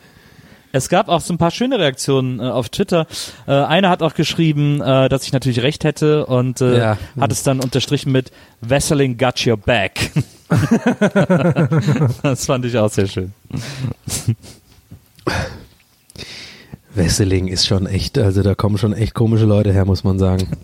Es 0.75 0.89
gab 0.89 1.09
auch 1.09 1.21
so 1.21 1.35
ein 1.35 1.39
paar 1.39 1.51
schöne 1.51 1.79
Reaktionen 1.79 2.41
äh, 2.41 2.45
auf 2.45 2.71
Twitter. 2.71 3.07
Äh, 3.47 3.53
einer 3.53 3.91
hat 3.91 4.03
auch 4.03 4.15
geschrieben, 4.15 4.81
äh, 4.81 5.11
dass 5.11 5.25
ich 5.25 5.33
natürlich 5.33 5.63
recht 5.63 5.85
hätte 5.85 6.25
und 6.25 6.63
äh, 6.63 6.79
Ja. 6.79 6.99
hat 7.21 7.31
es 7.31 7.43
dann 7.43 7.61
unterstrichen 7.61 8.11
mit 8.11 8.33
Wesseling 8.63 9.19
got 9.19 9.47
your 9.47 9.59
back. 9.59 10.11
das 12.23 12.47
fand 12.47 12.65
ich 12.65 12.79
auch 12.79 12.91
sehr 12.91 13.07
schön. 13.07 13.35
Wesseling 16.95 17.49
ist 17.49 17.67
schon 17.67 17.87
echt, 17.87 18.19
also 18.19 18.43
da 18.43 18.55
kommen 18.55 18.79
schon 18.79 18.93
echt 18.93 19.15
komische 19.15 19.45
Leute 19.45 19.73
her, 19.73 19.85
muss 19.85 20.05
man 20.05 20.19
sagen. 20.19 20.49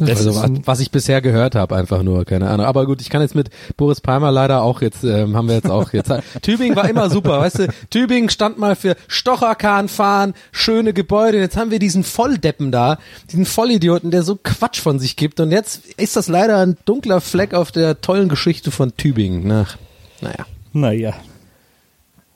Also 0.00 0.34
was, 0.34 0.50
was 0.64 0.80
ich 0.80 0.90
bisher 0.90 1.20
gehört 1.20 1.54
habe, 1.54 1.76
einfach 1.76 2.02
nur, 2.02 2.24
keine 2.24 2.48
Ahnung. 2.48 2.66
Aber 2.66 2.86
gut, 2.86 3.00
ich 3.00 3.10
kann 3.10 3.20
jetzt 3.20 3.34
mit 3.34 3.50
Boris 3.76 4.00
Palmer 4.00 4.30
leider 4.30 4.62
auch 4.62 4.80
jetzt, 4.80 5.04
ähm, 5.04 5.36
haben 5.36 5.48
wir 5.48 5.56
jetzt 5.56 5.70
auch 5.70 5.92
jetzt. 5.92 6.12
Tübingen 6.42 6.76
war 6.76 6.88
immer 6.88 7.10
super, 7.10 7.40
weißt 7.40 7.58
du, 7.60 7.68
Tübingen 7.90 8.30
stand 8.30 8.58
mal 8.58 8.76
für 8.76 8.96
Stocherkahn 9.08 9.88
fahren, 9.88 10.34
schöne 10.52 10.92
Gebäude. 10.92 11.38
Jetzt 11.38 11.56
haben 11.56 11.70
wir 11.70 11.78
diesen 11.78 12.04
Volldeppen 12.04 12.72
da, 12.72 12.98
diesen 13.30 13.44
Vollidioten, 13.44 14.10
der 14.10 14.22
so 14.22 14.38
Quatsch 14.42 14.80
von 14.80 14.98
sich 14.98 15.16
gibt. 15.16 15.40
Und 15.40 15.50
jetzt 15.50 15.86
ist 15.96 16.16
das 16.16 16.28
leider 16.28 16.58
ein 16.58 16.76
dunkler 16.84 17.20
Fleck 17.20 17.54
auf 17.54 17.72
der 17.72 18.00
tollen 18.00 18.28
Geschichte 18.28 18.70
von 18.70 18.96
Tübingen. 18.96 19.42
Na, 19.46 19.66
naja. 20.20 20.46
Naja. 20.72 21.14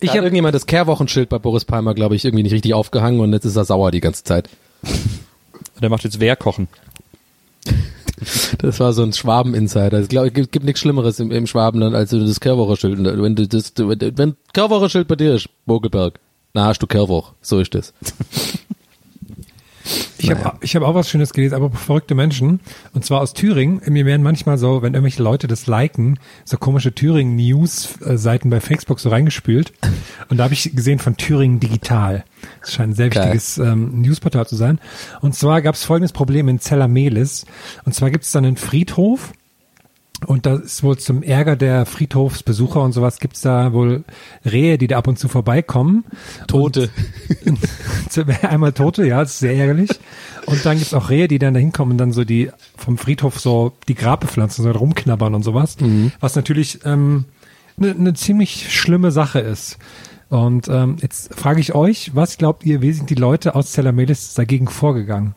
Ich 0.01 0.11
habe 0.11 0.21
irgendjemand 0.21 0.55
das 0.55 0.67
Kehrwochenschild 0.67 1.29
bei 1.29 1.39
Boris 1.39 1.65
Palmer, 1.65 1.95
glaube 1.95 2.17
ich, 2.17 2.25
irgendwie 2.25 2.43
nicht 2.43 2.53
richtig 2.53 2.75
aufgehangen 2.75 3.21
und 3.21 3.33
jetzt 3.33 3.45
ist 3.45 3.57
er 3.57 3.65
sauer 3.65 3.91
die 3.91 4.01
ganze 4.01 4.25
Zeit. 4.25 4.49
Der 5.81 5.91
macht 5.91 6.05
jetzt 6.05 6.21
Wehrkochen. 6.21 6.69
Das 8.59 8.81
war 8.81 8.93
so 8.93 9.03
ein 9.03 9.15
Schwaben-Insider. 9.15 10.01
Ich 10.01 10.09
glaube, 10.09 10.29
es 10.29 10.35
gibt, 10.35 10.53
gibt 10.53 10.67
nichts 10.67 10.81
Schlimmeres 10.81 11.21
im, 11.21 11.31
im 11.31 11.47
Schwabenland, 11.47 11.95
als 11.95 12.11
das 12.11 12.41
Kehrwocherschild, 12.41 13.03
wenn 13.03 13.35
du 13.35 13.49
das, 13.49 13.73
wenn, 13.77 14.19
wenn 14.19 14.37
Kehrwocherschild 14.53 15.09
bei 15.09 15.17
dir 15.17 15.35
ist, 15.35 15.49
Bogelberg, 15.65 16.21
na 16.53 16.67
hast 16.67 16.83
du 16.83 16.87
Kehrwoch. 16.87 17.33
So 17.41 17.61
ist 17.61 17.75
das. 17.75 17.95
Ich 20.19 20.31
habe 20.31 20.59
ich 20.61 20.77
hab 20.77 20.83
auch 20.83 20.95
was 20.95 21.09
Schönes 21.09 21.33
gelesen, 21.33 21.55
aber 21.55 21.71
verrückte 21.71 22.15
Menschen. 22.15 22.61
Und 22.93 23.05
zwar 23.05 23.21
aus 23.21 23.33
Thüringen. 23.33 23.81
Mir 23.87 24.05
werden 24.07 24.23
manchmal 24.23 24.59
so, 24.59 24.83
wenn 24.83 24.95
irgendwelche 24.95 25.23
Leute 25.23 25.47
das 25.47 25.67
liken, 25.67 26.19
so 26.45 26.59
komische 26.59 26.95
Thüringen-News-Seiten 26.95 28.51
bei 28.51 28.61
Facebook 28.61 29.01
so 29.01 29.09
reingespült. 29.09 29.73
Und 30.29 30.37
da 30.37 30.45
habe 30.45 30.55
ich 30.55 30.75
gesehen 30.75 30.99
von 30.99 31.17
Thüringen 31.17 31.61
Digital. 31.61 32.25
Das 32.61 32.75
scheint 32.75 32.93
ein 32.93 32.95
sehr 32.95 33.11
Geil. 33.11 33.25
wichtiges 33.25 33.59
ähm, 33.59 34.01
Newsportal 34.03 34.47
zu 34.47 34.57
sein. 34.57 34.79
Und 35.21 35.35
zwar 35.35 35.63
gab 35.63 35.75
es 35.75 35.85
folgendes 35.85 36.13
Problem 36.13 36.49
in 36.49 36.61
Zellermelis. 36.61 37.47
Und 37.85 37.95
zwar 37.95 38.11
gibt 38.11 38.25
es 38.25 38.33
dann 38.33 38.45
einen 38.45 38.57
Friedhof. 38.57 39.33
Und 40.27 40.45
da 40.47 40.57
ist 40.57 40.83
wohl 40.83 40.99
zum 40.99 41.23
Ärger 41.23 41.57
der 41.57 41.87
Friedhofsbesucher 41.87 42.83
und 42.83 42.93
sowas 42.93 43.21
gibt's 43.21 43.41
da 43.41 43.73
wohl 43.73 44.05
Rehe, 44.45 44.77
die 44.77 44.87
da 44.87 44.99
ab 44.99 45.07
und 45.09 45.19
zu 45.19 45.29
vorbeikommen. 45.29 46.05
Tote. 46.47 46.91
Zu- 48.11 48.27
Einmal 48.43 48.73
Tote, 48.73 49.07
ja, 49.07 49.21
das 49.21 49.33
ist 49.33 49.39
sehr 49.41 49.55
ärgerlich. 49.57 49.91
Und 50.47 50.65
dann 50.65 50.77
gibt's 50.79 50.95
auch 50.95 51.09
Rehe, 51.11 51.27
die 51.29 51.39
dann 51.39 51.55
da 51.55 51.61
hinkommen 51.61 51.93
und 51.93 51.99
dann 51.99 52.13
so 52.13 52.25
die 52.25 52.51
vom 52.77 52.99
Friedhof 52.99 53.41
so 53.41 53.73
die 53.89 53.95
Grabbepflanzen 53.95 54.63
so 54.65 54.71
rumknabbern 54.71 55.35
und 55.35 55.43
sowas. 55.43 55.77
Was 56.21 56.37
natürlich 56.37 56.81
ähm, 56.85 57.25
eine 57.79 57.95
ne 57.95 58.15
ziemlich 58.15 58.75
schlimme 58.79 59.11
Sache 59.13 59.41
ist. 59.41 59.79
Und 60.29 60.69
ähm, 60.69 60.97
jetzt 61.01 61.35
frage 61.35 61.61
ich 61.61 61.75
euch, 61.75 62.13
was 62.15 62.37
glaubt 62.39 62.65
ihr, 62.65 62.83
wie 62.83 62.93
sind 62.93 63.11
die 63.11 63.15
Leute 63.17 63.55
aus 63.55 63.73
Zellermelis 63.73 64.35
dagegen 64.35 64.69
vorgegangen? 64.69 65.35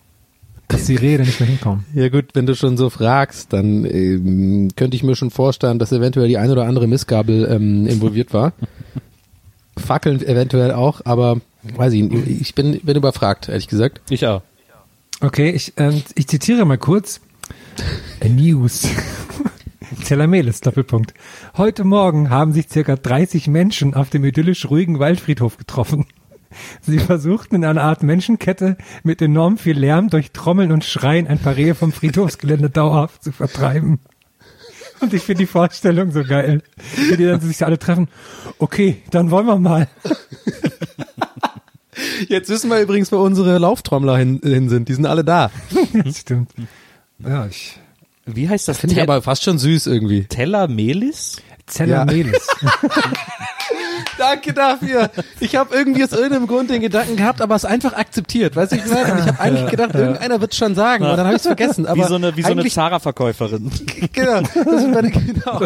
Dass 0.67 0.85
die 0.85 0.95
Räder 0.95 1.23
nicht 1.23 1.39
mehr 1.39 1.49
hinkommen. 1.49 1.85
Ja 1.93 2.09
gut, 2.09 2.29
wenn 2.33 2.45
du 2.45 2.55
schon 2.55 2.77
so 2.77 2.89
fragst, 2.89 3.53
dann 3.53 3.85
ähm, 3.85 4.69
könnte 4.75 4.95
ich 4.95 5.03
mir 5.03 5.15
schon 5.15 5.29
vorstellen, 5.29 5.79
dass 5.79 5.91
eventuell 5.91 6.27
die 6.27 6.37
ein 6.37 6.49
oder 6.49 6.65
andere 6.65 6.87
Missgabel 6.87 7.47
ähm, 7.49 7.85
involviert 7.87 8.33
war. 8.33 8.53
Fackeln 9.77 10.21
eventuell 10.21 10.71
auch, 10.71 11.01
aber 11.05 11.41
weiß 11.63 11.93
ich 11.93 12.03
nicht. 12.03 12.27
Ich 12.27 12.55
bin, 12.55 12.79
bin 12.81 12.97
überfragt, 12.97 13.49
ehrlich 13.49 13.67
gesagt. 13.67 14.01
Ich 14.09 14.25
auch. 14.27 14.41
Okay, 15.21 15.49
ich, 15.51 15.73
ähm, 15.77 16.03
ich 16.15 16.27
zitiere 16.27 16.65
mal 16.65 16.77
kurz. 16.77 17.21
A 18.21 18.27
News. 18.27 18.87
Zelameles, 20.03 20.61
Doppelpunkt. 20.61 21.13
Heute 21.55 21.83
Morgen 21.83 22.29
haben 22.29 22.51
sich 22.51 22.69
circa 22.69 22.95
30 22.95 23.47
Menschen 23.47 23.93
auf 23.93 24.09
dem 24.09 24.25
idyllisch 24.25 24.69
ruhigen 24.69 24.99
Waldfriedhof 24.99 25.57
getroffen. 25.57 26.05
Sie 26.81 26.99
versuchten 26.99 27.55
in 27.55 27.65
einer 27.65 27.83
Art 27.83 28.03
Menschenkette 28.03 28.77
mit 29.03 29.21
enorm 29.21 29.57
viel 29.57 29.77
Lärm 29.77 30.09
durch 30.09 30.31
Trommeln 30.31 30.71
und 30.71 30.83
Schreien 30.83 31.27
ein 31.27 31.39
paar 31.39 31.55
Rehe 31.55 31.75
vom 31.75 31.91
Friedhofsgelände 31.91 32.69
dauerhaft 32.69 33.23
zu 33.23 33.31
vertreiben. 33.31 33.99
Und 34.99 35.13
ich 35.13 35.23
finde 35.23 35.39
die 35.39 35.47
Vorstellung 35.47 36.11
so 36.11 36.23
geil. 36.23 36.61
Wenn 37.09 37.17
die 37.17 37.25
dann 37.25 37.41
sich 37.41 37.65
alle 37.65 37.77
treffen. 37.77 38.07
Okay, 38.57 39.01
dann 39.11 39.31
wollen 39.31 39.47
wir 39.47 39.59
mal. 39.59 39.87
Jetzt 42.27 42.49
wissen 42.49 42.69
wir 42.69 42.79
übrigens, 42.79 43.11
wo 43.11 43.17
unsere 43.17 43.57
Lauftrommler 43.57 44.17
hin, 44.17 44.39
hin 44.43 44.69
sind. 44.69 44.89
Die 44.89 44.93
sind 44.93 45.05
alle 45.05 45.23
da. 45.23 45.51
Das 46.05 46.17
stimmt. 46.21 46.51
Ja, 47.19 47.45
ich. 47.47 47.79
Wie 48.25 48.47
heißt 48.47 48.67
das? 48.67 48.79
Finde 48.79 48.95
ich 48.95 49.01
aber 49.01 49.21
fast 49.21 49.43
schon 49.43 49.57
süß 49.57 49.87
irgendwie. 49.87 50.23
Teller 50.25 50.67
Melis? 50.67 51.41
Zelameles. 51.65 52.47
Danke 54.17 54.53
dafür. 54.53 55.09
Ich 55.39 55.55
habe 55.55 55.75
irgendwie 55.75 56.03
aus 56.03 56.11
irgendeinem 56.11 56.47
Grund 56.47 56.69
den 56.69 56.81
Gedanken 56.81 57.15
gehabt, 57.15 57.41
aber 57.41 57.55
es 57.55 57.65
einfach 57.65 57.93
akzeptiert. 57.93 58.55
Weißt 58.55 58.71
du, 58.71 58.75
ich 58.77 58.85
meine? 58.85 59.13
Und 59.13 59.19
ich 59.19 59.27
habe 59.27 59.39
eigentlich 59.39 59.69
gedacht, 59.71 59.95
irgendeiner 59.95 60.41
wird 60.41 60.55
schon 60.55 60.75
sagen. 60.75 61.03
Und 61.03 61.17
dann 61.17 61.25
habe 61.25 61.35
ich 61.35 61.41
es 61.41 61.47
vergessen. 61.47 61.85
Aber 61.85 62.03
wie 62.03 62.07
so 62.07 62.15
eine, 62.15 62.35
wie 62.37 62.41
so 62.41 62.51
eine 62.51 62.65
Zara-Verkäuferin. 62.65 63.71
Genau, 64.11 64.41
das 64.41 64.87
meine, 64.87 65.11
genau. 65.11 65.59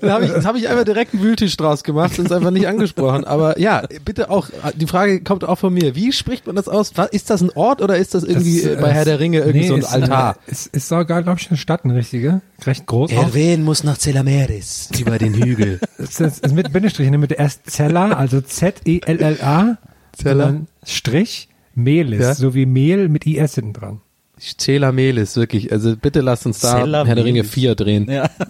Dann 0.00 0.10
habe 0.10 0.24
ich, 0.24 0.32
das 0.32 0.44
habe 0.44 0.58
ich 0.58 0.68
einfach 0.68 0.84
direkt 0.84 1.14
einen 1.14 1.22
Wühltisch 1.22 1.56
draus 1.56 1.84
gemacht 1.84 2.18
und 2.18 2.26
es 2.26 2.32
einfach 2.32 2.50
nicht 2.50 2.66
angesprochen. 2.66 3.24
Aber 3.24 3.58
ja, 3.58 3.82
bitte 4.04 4.28
auch, 4.28 4.48
die 4.74 4.86
Frage 4.86 5.22
kommt 5.22 5.44
auch 5.44 5.56
von 5.56 5.72
mir. 5.72 5.94
Wie 5.94 6.12
spricht 6.12 6.46
man 6.46 6.56
das 6.56 6.68
aus? 6.68 6.92
Ist 7.12 7.30
das 7.30 7.42
ein 7.42 7.50
Ort 7.54 7.80
oder 7.80 7.96
ist 7.96 8.14
das 8.14 8.24
irgendwie 8.24 8.60
Das, 8.62 8.80
bei 8.80 8.88
äh, 8.88 8.92
Herr 8.92 9.04
der 9.04 9.20
Ringe 9.20 9.38
irgendwie 9.38 9.60
nee, 9.60 9.68
so 9.68 9.74
ein 9.74 9.80
ist, 9.80 9.92
Altar? 9.92 10.36
Es 10.46 10.66
ist 10.66 10.88
sogar, 10.88 11.22
glaube 11.22 11.38
ich, 11.40 11.48
eine 11.48 11.56
Stadt, 11.58 11.84
eine 11.84 11.94
richtige. 11.94 12.40
Recht 12.64 12.86
groß. 12.86 13.12
Erwähnen 13.12 13.64
muss 13.64 13.84
nach 13.84 13.98
Celameris, 13.98 14.88
über 14.98 15.18
den 15.18 15.34
Hügel. 15.34 15.80
Es 15.98 16.20
ist, 16.20 16.44
ist 16.44 16.54
mit 16.54 16.72
Bindestrich 16.72 17.06
in 17.06 17.12
der 17.12 17.20
Mitte 17.20 17.35
erst 17.36 17.70
Zella, 17.70 18.12
also 18.12 18.40
Z-E-L-L-A, 18.40 19.78
Zella. 20.12 20.44
dann 20.46 20.66
Strich, 20.84 21.48
Melis, 21.74 22.20
Ja. 22.20 22.34
so 22.34 22.54
wie 22.54 22.66
Mehl 22.66 23.08
mit 23.08 23.26
IS 23.26 23.54
hinten 23.54 23.72
dran. 23.74 24.00
Celamelis, 24.38 25.36
wirklich. 25.36 25.72
Also 25.72 25.96
bitte 25.96 26.20
lasst 26.20 26.44
uns 26.46 26.60
da 26.60 26.80
Celamelis. 26.80 27.08
Herr 27.08 27.14
der 27.14 27.24
Ringe 27.24 27.44
4 27.44 27.74
drehen. 27.74 28.10
Ja. 28.10 28.28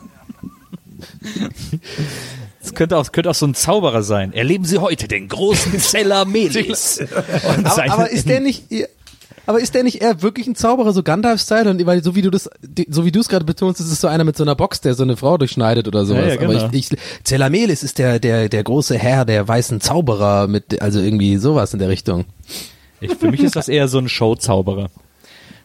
Es 2.62 2.74
könnte 2.74 2.96
auch, 2.96 3.12
könnte 3.12 3.30
auch 3.30 3.34
so 3.34 3.46
ein 3.46 3.54
Zauberer 3.54 4.02
sein. 4.02 4.32
Erleben 4.32 4.64
Sie 4.64 4.78
heute 4.78 5.06
den 5.06 5.28
großen 5.28 5.78
Zeller 5.78 6.24
Melis. 6.24 6.98
Aber, 7.62 7.84
aber 7.92 8.10
ist 8.10 8.28
der 8.28 8.40
nicht, 8.40 8.64
aber 9.46 9.60
ist 9.60 9.74
der 9.74 9.84
nicht 9.84 10.02
eher 10.02 10.22
wirklich 10.22 10.46
ein 10.46 10.54
Zauberer, 10.54 10.92
so 10.92 11.02
Gandalf-Style? 11.02 11.70
Und 11.70 11.86
weil 11.86 12.02
so 12.02 12.14
wie 12.14 12.22
du 12.22 12.30
das, 12.30 12.50
so 12.88 13.04
wie 13.04 13.12
du 13.12 13.20
es 13.20 13.28
gerade 13.28 13.44
betonst, 13.44 13.80
ist 13.80 13.90
es 13.90 14.00
so 14.00 14.08
einer 14.08 14.24
mit 14.24 14.36
so 14.36 14.44
einer 14.44 14.54
Box, 14.56 14.80
der 14.80 14.94
so 14.94 15.04
eine 15.04 15.16
Frau 15.16 15.38
durchschneidet 15.38 15.86
oder 15.86 16.04
sowas. 16.04 16.22
Ja, 16.22 16.28
ja, 16.30 16.36
genau. 16.36 16.58
Aber 16.58 16.74
ich, 16.74 16.92
ich 16.92 16.98
Celamelis 17.24 17.82
ist 17.82 17.98
der, 17.98 18.18
der, 18.18 18.48
der 18.48 18.64
große 18.64 18.98
Herr 18.98 19.24
der 19.24 19.46
weißen 19.46 19.80
Zauberer 19.80 20.48
mit, 20.48 20.82
also 20.82 21.00
irgendwie 21.00 21.36
sowas 21.36 21.72
in 21.72 21.78
der 21.78 21.88
Richtung. 21.88 22.24
Ich, 23.00 23.14
für 23.14 23.30
mich 23.30 23.42
ist 23.42 23.56
das 23.56 23.68
eher 23.68 23.88
so 23.88 23.98
ein 23.98 24.08
Showzauberer. 24.08 24.88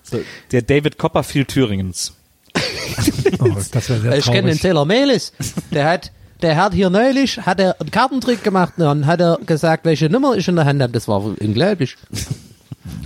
So, 0.04 0.20
der 0.52 0.62
David 0.62 0.98
Copperfield 0.98 1.48
Thüringens. 1.48 2.14
Oh, 3.40 3.48
das 3.72 3.90
wäre 3.90 4.02
sehr 4.02 4.18
Ich 4.18 4.26
kenne 4.26 4.50
den 4.50 4.60
traurig. 4.60 4.62
Celamelis. 4.62 5.34
Der 5.72 5.90
hat, 5.90 6.12
der 6.42 6.58
hat 6.58 6.74
hier 6.74 6.90
neulich, 6.90 7.38
hat 7.38 7.60
er 7.60 7.80
einen 7.80 7.90
Kartentrick 7.92 8.44
gemacht 8.44 8.74
und 8.78 8.84
dann 8.84 9.06
hat 9.06 9.22
er 9.22 9.40
gesagt, 9.46 9.86
welche 9.86 10.10
Nummer 10.10 10.36
ich 10.36 10.48
in 10.48 10.56
der 10.56 10.66
Hand 10.66 10.82
habe. 10.82 10.92
Das 10.94 11.08
war 11.08 11.24
unglaublich. 11.24 11.96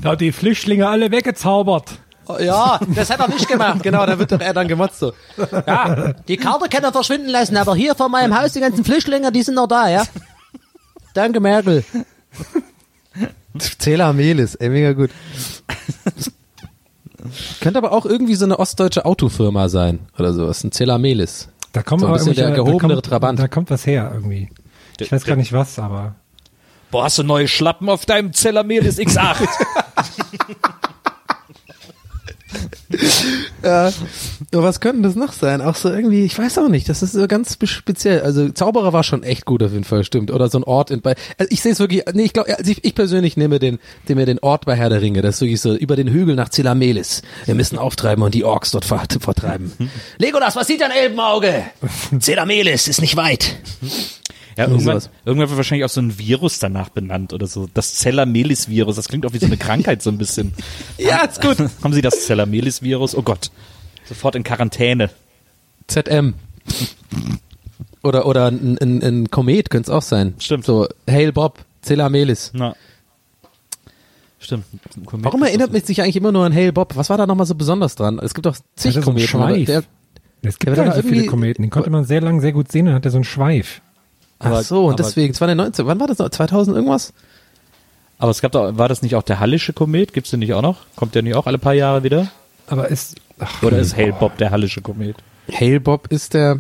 Ja, 0.04 0.16
die 0.16 0.32
Flüchtlinge 0.32 0.88
alle 0.88 1.12
weggezaubert. 1.12 2.00
Oh, 2.28 2.38
Ja, 2.40 2.80
das 2.96 3.10
hat 3.10 3.20
er 3.20 3.28
nicht 3.28 3.48
gemacht. 3.48 3.84
Genau, 3.84 4.06
da 4.06 4.18
wird 4.18 4.32
doch 4.32 4.40
er 4.40 4.54
dann 4.54 4.68
gemotzt 4.68 5.00
so. 5.00 5.14
Ja, 5.68 6.14
die 6.28 6.38
Karte 6.38 6.70
kann 6.70 6.84
er 6.84 6.92
verschwinden 6.92 7.30
lassen, 7.30 7.56
aber 7.58 7.76
hier 7.76 7.94
vor 7.96 8.10
meinem 8.10 8.40
Haus 8.40 8.54
die 8.54 8.60
ganzen 8.62 8.84
Flüchtlinge, 8.84 9.32
die 9.32 9.44
sind 9.44 9.56
noch 9.56 9.68
da, 9.68 9.90
ja. 9.90 10.04
Danke, 11.14 11.40
Merkel. 11.40 11.84
Zähler 13.58 14.12
Melis, 14.14 14.56
ey, 14.56 14.70
mega 14.70 14.94
gut. 14.94 15.12
Könnte 17.62 17.78
aber 17.78 17.92
auch 17.92 18.06
irgendwie 18.06 18.36
so 18.36 18.46
eine 18.46 18.60
ostdeutsche 18.60 19.06
Autofirma 19.06 19.70
sein 19.70 20.00
oder 20.18 20.34
sowas. 20.34 20.64
Ein 20.64 20.72
Zähler 20.72 20.98
Melis. 20.98 21.50
Da 21.72 21.84
kommt 21.84 22.02
So 22.02 22.08
ein 22.08 22.10
aber 22.14 22.18
bisschen 22.18 22.36
der 22.36 22.52
da 22.52 22.56
kommt, 22.78 23.06
Trabant. 23.06 23.40
Da 23.40 23.48
kommt 23.48 23.70
was 23.70 23.86
her 23.86 24.12
irgendwie. 24.14 24.50
Ich 25.00 25.12
weiß 25.12 25.26
gar 25.26 25.36
nicht 25.36 25.54
was, 25.54 25.80
aber 25.80 26.16
Boah, 26.96 27.04
hast 27.04 27.18
du 27.18 27.24
neue 27.24 27.50
Schlappen 27.50 27.90
auf 27.90 28.06
deinem 28.06 28.32
Zeller 28.32 28.64
Melis 28.64 28.98
X8? 28.98 29.50
Ja. 33.64 33.92
Aber 34.54 34.64
was 34.64 34.80
könnte 34.80 35.02
das 35.02 35.16
noch 35.16 35.34
sein? 35.34 35.62
Auch 35.62 35.76
so 35.76 35.90
irgendwie, 35.90 36.24
ich 36.24 36.38
weiß 36.38 36.60
auch 36.60 36.70
nicht, 36.70 36.88
das 36.88 37.02
ist 37.04 37.12
so 37.14 37.28
ganz 37.28 37.54
spe- 37.54 37.68
speziell. 37.68 38.22
Also 38.22 38.48
Zauberer 38.50 38.94
war 38.94 39.04
schon 39.04 39.24
echt 39.24 39.44
gut 39.46 39.62
auf 39.64 39.72
jeden 39.74 39.84
Fall, 39.84 40.04
stimmt. 40.06 40.32
Oder 40.32 40.48
so 40.50 40.60
ein 40.60 40.64
Ort 40.64 40.92
in 40.92 41.02
bei. 41.02 41.16
Also 41.38 41.52
ich 41.52 41.62
sehe 41.62 41.74
es 41.74 41.80
wirklich, 41.80 42.04
nee, 42.14 42.24
ich 42.24 42.32
glaube, 42.34 42.56
also 42.58 42.72
ich, 42.72 42.86
ich 42.86 42.96
persönlich 42.96 43.36
nehme 43.36 43.60
den, 43.60 43.80
nehme 44.08 44.26
den 44.26 44.40
Ort 44.40 44.66
bei 44.66 44.76
Herr 44.76 44.90
der 44.90 45.02
Ringe. 45.02 45.22
Das 45.22 45.36
ist 45.36 45.42
wirklich 45.42 45.60
so 45.60 45.76
über 45.76 45.96
den 45.98 46.08
Hügel 46.08 46.36
nach 46.36 46.48
Zilamelis. 46.50 47.24
Wir 47.46 47.56
müssen 47.56 47.78
auftreiben 47.78 48.24
und 48.24 48.34
die 48.34 48.46
Orks 48.46 48.72
dort 48.72 48.86
ver 48.86 49.04
vertreiben. 49.20 49.74
Legolas, 50.18 50.56
was 50.56 50.68
sieht 50.68 50.80
dein 50.80 50.92
Elbenauge? 50.92 51.64
Zilamelis 52.20 52.88
ist 52.88 53.02
nicht 53.02 53.18
weit. 53.18 53.56
Ja, 54.58 54.68
irgendwann, 54.68 55.02
irgendwann 55.26 55.50
wird 55.50 55.58
wahrscheinlich 55.58 55.84
auch 55.84 55.90
so 55.90 56.02
ein 56.02 56.18
Virus 56.18 56.60
danach 56.60 56.90
benannt 56.90 57.34
oder 57.34 57.46
so. 57.46 57.68
Das 57.74 57.96
Zeller-Melis-Virus. 57.96 58.96
Das 58.96 59.10
klingt 59.10 59.26
auch 59.26 59.34
wie 59.34 59.40
so 59.40 59.48
eine 59.48 59.58
Krankheit 59.58 60.02
so 60.02 60.10
ein 60.10 60.18
bisschen. 60.18 60.54
Ja, 60.98 61.26
ist 61.26 61.42
gut. 61.42 61.58
Haben 61.84 61.94
Sie 61.94 62.02
das 62.02 62.26
Zeller-Melis-Virus? 62.26 63.16
Oh 63.16 63.22
Gott. 63.22 63.52
Sofort 64.06 64.36
in 64.36 64.44
Quarantäne. 64.44 65.10
ZM. 65.88 66.36
Oder, 68.02 68.28
oder 68.28 68.48
ein, 68.48 68.78
ein, 68.82 69.04
ein 69.04 69.32
Komet 69.32 69.70
könnte 69.70 69.92
es 69.92 69.96
auch 69.96 70.02
sein. 70.02 70.36
Stimmt. 70.40 70.64
So, 70.64 70.88
Hail 71.10 71.34
Bob, 71.34 71.66
Zilamelis. 71.82 72.52
Na. 72.54 72.76
Stimmt. 74.40 74.66
Komet 75.06 75.26
Warum 75.26 75.44
erinnert 75.44 75.72
mich 75.72 75.86
sich 75.86 76.02
eigentlich 76.02 76.16
immer 76.16 76.32
nur 76.32 76.46
an 76.46 76.54
Hail 76.54 76.72
Bob? 76.72 76.96
Was 76.96 77.10
war 77.10 77.18
da 77.18 77.26
nochmal 77.26 77.48
so 77.48 77.56
besonders 77.56 77.96
dran? 77.96 78.20
Es 78.20 78.34
gibt 78.34 78.46
doch 78.46 78.56
zig 78.76 78.94
so 78.94 79.02
Kometen. 79.02 79.84
es 80.44 80.60
gibt 80.60 80.78
Ja, 80.78 80.94
so 80.94 81.02
viele 81.02 81.26
Kometen. 81.26 81.64
Den 81.64 81.72
konnte 81.72 81.90
man 81.90 82.06
sehr 82.06 82.22
lang 82.22 82.42
sehr 82.42 82.52
gut 82.54 82.72
sehen, 82.72 82.86
dann 82.86 82.96
hat 82.96 83.06
er 83.06 83.12
so 83.12 83.18
einen 83.18 83.24
Schweif. 83.24 83.82
Ach 84.40 84.46
Aber- 84.48 84.64
so, 84.64 84.86
und 84.88 85.00
deswegen, 85.00 85.34
es 85.34 85.42
war 85.42 85.48
der 85.48 85.56
19, 85.56 85.86
wann 85.86 86.00
war 86.00 86.08
das 86.08 86.18
noch? 86.20 86.30
2000 86.30 86.76
irgendwas? 86.76 87.14
Aber 88.18 88.32
es 88.32 88.42
gab 88.42 88.52
doch, 88.54 88.78
war 88.78 88.88
das 88.88 89.02
nicht 89.02 89.16
auch 89.16 89.24
der 89.24 89.40
Hallische 89.40 89.74
Komet? 89.74 90.14
Gibt's 90.14 90.30
den 90.32 90.40
nicht 90.40 90.54
auch 90.54 90.62
noch? 90.62 90.78
Kommt 90.96 91.16
der 91.16 91.22
nicht 91.22 91.36
auch 91.36 91.48
alle 91.48 91.58
paar 91.58 91.74
Jahre 91.74 92.04
wieder? 92.04 92.28
Aber 92.68 92.88
ist, 92.88 93.16
ach, 93.40 93.62
Oder 93.62 93.80
ist 93.80 93.96
Hale 93.98 94.14
Bob 94.14 94.38
der 94.38 94.52
Hallische 94.52 94.82
Komet? 94.82 95.18
Hail 95.52 95.80
Bob 95.80 96.08
ist 96.12 96.34
der, 96.34 96.60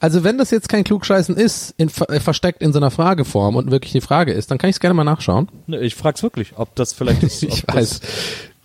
also 0.00 0.24
wenn 0.24 0.38
das 0.38 0.50
jetzt 0.50 0.68
kein 0.68 0.82
Klugscheißen 0.82 1.36
ist, 1.36 1.72
in, 1.76 1.88
äh, 2.08 2.18
versteckt 2.18 2.62
in 2.62 2.72
so 2.72 2.78
einer 2.80 2.90
Frageform 2.90 3.54
und 3.54 3.70
wirklich 3.70 3.94
eine 3.94 4.00
Frage 4.00 4.32
ist, 4.32 4.50
dann 4.50 4.58
kann 4.58 4.70
ich 4.70 4.76
es 4.76 4.80
gerne 4.80 4.94
mal 4.94 5.04
nachschauen. 5.04 5.48
Ne, 5.68 5.78
ich 5.80 5.94
frag's 5.94 6.22
wirklich, 6.24 6.54
ob 6.56 6.74
das 6.74 6.92
vielleicht 6.94 7.22
ist. 7.22 7.42
Ich 7.44 7.64
weiß. 7.68 8.00
Das, 8.00 8.08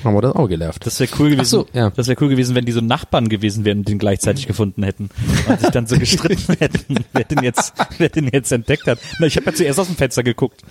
Haben 0.03 0.15
wir 0.15 0.21
das 0.21 0.35
auch 0.35 0.47
gelernt. 0.47 0.77
Das 0.81 0.99
wäre 0.99 1.11
cool 1.19 1.29
gewesen. 1.29 1.49
So, 1.49 1.67
ja. 1.73 1.89
Das 1.91 2.07
wäre 2.07 2.21
cool 2.21 2.29
gewesen, 2.29 2.55
wenn 2.55 2.65
die 2.65 2.71
so 2.71 2.81
Nachbarn 2.81 3.29
gewesen 3.29 3.65
wären 3.65 3.79
und 3.79 3.87
den 3.87 3.99
gleichzeitig 3.99 4.47
gefunden 4.47 4.83
hätten 4.83 5.09
und 5.47 5.59
sich 5.59 5.69
dann 5.69 5.87
so 5.87 5.97
gestritten 5.97 6.53
hätten, 6.59 7.05
wer 7.13 7.23
den 7.23 7.43
jetzt, 7.43 7.73
wer 7.97 8.09
den 8.09 8.29
jetzt 8.31 8.51
entdeckt 8.51 8.87
hat. 8.87 8.99
Na, 9.19 9.27
ich 9.27 9.35
habe 9.37 9.45
ja 9.47 9.53
zuerst 9.53 9.79
aus 9.79 9.87
dem 9.87 9.95
Fenster 9.95 10.23
geguckt. 10.23 10.61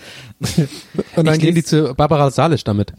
Und 1.16 1.26
dann 1.26 1.34
Ich 1.34 1.40
gehen 1.40 1.54
die 1.54 1.62
zu 1.64 1.94
Barbara 1.94 2.30
Salisch 2.30 2.64
damit. 2.64 2.92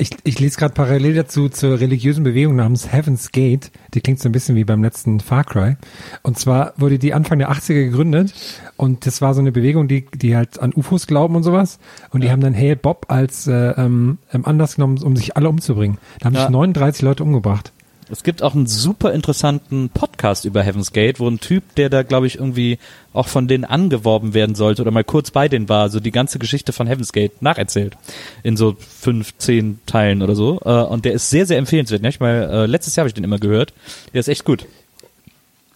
Ich, 0.00 0.10
ich 0.24 0.40
lese 0.40 0.58
gerade 0.58 0.72
parallel 0.72 1.14
dazu 1.14 1.50
zur 1.50 1.78
religiösen 1.78 2.24
Bewegung 2.24 2.56
namens 2.56 2.90
Heaven's 2.90 3.32
Gate. 3.32 3.70
Die 3.92 4.00
klingt 4.00 4.18
so 4.18 4.30
ein 4.30 4.32
bisschen 4.32 4.56
wie 4.56 4.64
beim 4.64 4.82
letzten 4.82 5.20
Far 5.20 5.44
Cry. 5.44 5.76
Und 6.22 6.38
zwar 6.38 6.72
wurde 6.78 6.98
die 6.98 7.12
Anfang 7.12 7.38
der 7.38 7.50
80er 7.52 7.74
gegründet 7.84 8.32
und 8.78 9.04
das 9.04 9.20
war 9.20 9.34
so 9.34 9.40
eine 9.40 9.52
Bewegung, 9.52 9.88
die, 9.88 10.06
die 10.14 10.34
halt 10.36 10.58
an 10.58 10.72
UFOs 10.74 11.06
glauben 11.06 11.36
und 11.36 11.42
sowas. 11.42 11.78
Und 12.10 12.24
die 12.24 12.30
haben 12.30 12.40
dann 12.40 12.56
Hale 12.56 12.76
Bob 12.76 13.06
als 13.08 13.46
äh, 13.46 13.52
ähm, 13.72 14.16
Anlass 14.32 14.76
genommen, 14.76 15.02
um 15.02 15.16
sich 15.16 15.36
alle 15.36 15.50
umzubringen. 15.50 15.98
Da 16.20 16.26
haben 16.26 16.34
Ja. 16.34 16.40
sich 16.42 16.50
39 16.50 17.02
Leute 17.02 17.22
umgebracht. 17.22 17.72
Es 18.12 18.24
gibt 18.24 18.42
auch 18.42 18.54
einen 18.54 18.66
super 18.66 19.12
interessanten 19.12 19.88
Podcast 19.88 20.44
über 20.44 20.62
Heaven's 20.62 20.92
Gate, 20.92 21.20
wo 21.20 21.28
ein 21.28 21.38
Typ, 21.38 21.76
der 21.76 21.88
da, 21.88 22.02
glaube 22.02 22.26
ich, 22.26 22.36
irgendwie 22.36 22.78
auch 23.12 23.28
von 23.28 23.46
denen 23.46 23.64
angeworben 23.64 24.34
werden 24.34 24.56
sollte 24.56 24.82
oder 24.82 24.90
mal 24.90 25.04
kurz 25.04 25.30
bei 25.30 25.48
denen 25.48 25.68
war, 25.68 25.90
so 25.90 26.00
die 26.00 26.10
ganze 26.10 26.40
Geschichte 26.40 26.72
von 26.72 26.88
Heaven's 26.88 27.12
Gate 27.12 27.40
nacherzählt. 27.40 27.96
In 28.42 28.56
so 28.56 28.76
fünf, 28.78 29.36
zehn 29.38 29.78
Teilen 29.86 30.22
oder 30.22 30.34
so. 30.34 30.60
Äh, 30.64 30.70
Und 30.70 31.04
der 31.04 31.12
ist 31.12 31.30
sehr, 31.30 31.46
sehr 31.46 31.58
empfehlenswert. 31.58 32.02
Nicht? 32.02 32.20
Weil 32.20 32.42
äh, 32.42 32.66
letztes 32.66 32.96
Jahr 32.96 33.02
habe 33.02 33.08
ich 33.08 33.14
den 33.14 33.24
immer 33.24 33.38
gehört. 33.38 33.72
Der 34.12 34.20
ist 34.20 34.28
echt 34.28 34.44
gut. 34.44 34.66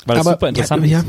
Weil 0.07 0.17
das 0.17 0.27
super 0.27 0.49
interessant 0.49 0.85
ja, 0.87 0.99
ja. 0.99 1.05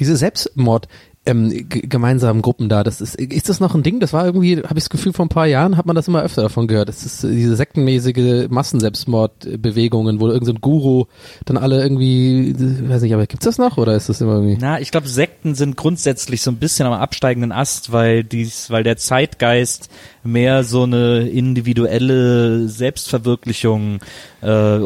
Diese 0.00 0.16
Selbstmord 0.16 0.88
ähm, 1.24 1.68
gemeinsamen 1.68 2.42
Gruppen 2.42 2.68
da, 2.68 2.82
das 2.82 3.00
ist 3.00 3.14
ist 3.14 3.48
das 3.48 3.60
noch 3.60 3.76
ein 3.76 3.84
Ding? 3.84 4.00
Das 4.00 4.12
war 4.12 4.26
irgendwie, 4.26 4.56
habe 4.56 4.78
ich 4.78 4.84
das 4.84 4.90
Gefühl, 4.90 5.12
vor 5.12 5.24
ein 5.24 5.28
paar 5.28 5.46
Jahren 5.46 5.76
hat 5.76 5.86
man 5.86 5.94
das 5.94 6.08
immer 6.08 6.22
öfter 6.22 6.42
davon 6.42 6.66
gehört. 6.66 6.88
Das 6.88 7.04
ist 7.04 7.22
äh, 7.22 7.30
diese 7.30 7.54
sektenmäßige 7.54 8.48
Massenselbstmordbewegungen, 8.50 10.18
wo 10.20 10.26
irgendein 10.26 10.56
so 10.56 10.60
Guru 10.60 11.04
dann 11.44 11.58
alle 11.58 11.80
irgendwie, 11.80 12.50
äh, 12.50 12.88
weiß 12.88 13.02
nicht, 13.02 13.14
aber 13.14 13.26
gibt's 13.26 13.44
das 13.44 13.58
noch 13.58 13.78
oder 13.78 13.94
ist 13.94 14.08
das 14.08 14.20
immer 14.20 14.34
irgendwie? 14.34 14.58
Na, 14.60 14.80
ich 14.80 14.90
glaube, 14.90 15.06
Sekten 15.06 15.54
sind 15.54 15.76
grundsätzlich 15.76 16.42
so 16.42 16.50
ein 16.50 16.56
bisschen 16.56 16.86
am 16.86 16.92
absteigenden 16.92 17.52
Ast, 17.52 17.92
weil 17.92 18.24
dies, 18.24 18.70
weil 18.70 18.82
der 18.82 18.96
Zeitgeist 18.96 19.90
mehr 20.24 20.62
so 20.64 20.84
eine 20.84 21.28
individuelle 21.28 22.68
Selbstverwirklichung 22.68 23.98
äh, 24.42 24.76
äh, 24.76 24.80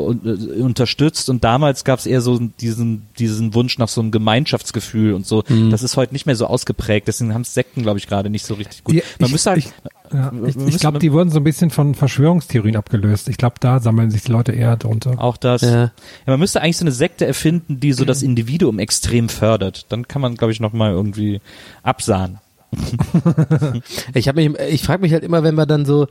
unterstützt 0.61 1.29
und 1.31 1.45
damals 1.45 1.85
gab 1.85 1.99
es 1.99 2.07
eher 2.07 2.21
so 2.21 2.39
diesen 2.61 3.07
diesen 3.19 3.55
Wunsch 3.55 3.79
nach 3.79 3.89
so 3.89 4.01
einem 4.01 4.11
Gemeinschaftsgefühl 4.11 5.13
und 5.15 5.27
so. 5.27 5.43
Das 5.71 5.83
ist 5.83 5.97
heute 5.97 6.13
nicht 6.13 6.27
mehr 6.27 6.37
so 6.37 6.47
ausgeprägt. 6.47 7.09
Deswegen 7.09 7.35
haben 7.35 7.45
Sekten, 7.45 7.83
glaube 7.83 7.99
ich, 7.99 8.07
gerade 8.07 8.31
nicht 8.31 8.47
so 8.47 8.55
richtig 8.55 8.85
gut. 8.85 8.95
Ja, 8.95 9.03
Man 9.19 9.27
ich- 9.29 9.33
müsste 9.33 9.51
halt, 9.51 9.59
ich- 9.61 9.73
Ja, 10.13 10.31
man 10.33 10.49
ich 10.49 10.57
ich 10.57 10.79
glaube, 10.79 10.99
die 11.01 11.13
wurden 11.13 11.31
so 11.31 11.39
ein 11.41 11.45
bisschen 11.45 11.71
von 11.71 11.95
Verschwörungstheorien 11.95 12.77
abgelöst. 12.77 13.29
Ich 13.29 13.39
glaube, 13.39 13.57
da 13.61 13.81
sammeln 13.81 14.11
sich 14.11 14.23
die 14.23 14.31
Leute 14.33 14.53
eher 14.53 14.77
drunter. 14.77 15.15
auch 15.21 15.37
das. 15.37 15.63
Ja. 15.63 15.71
Ja. 15.77 15.91
man 16.27 16.39
müsste 16.41 16.61
eigentlich 16.63 16.77
so 16.77 16.85
eine 16.85 16.93
Sekte 16.93 17.27
erfinden, 17.27 17.81
die 17.81 17.93
so 17.93 18.05
das 18.05 18.23
Individuum 18.23 18.79
extrem 18.79 19.29
fördert. 19.29 19.87
Dann 19.89 20.07
kann 20.07 20.23
man, 20.23 20.37
glaube 20.37 20.53
ich, 20.53 20.61
noch 20.61 20.73
mal 20.73 20.93
irgendwie 20.93 21.41
absahen. 21.83 22.39
Ich 24.15 24.29
habe 24.29 24.49
mich, 24.49 24.59
ich 24.71 24.83
frage 24.83 25.03
mich 25.03 25.13
halt 25.13 25.25
immer, 25.25 25.43
wenn 25.43 25.55
man 25.55 25.69
dann 25.69 25.85
so, 25.85 26.07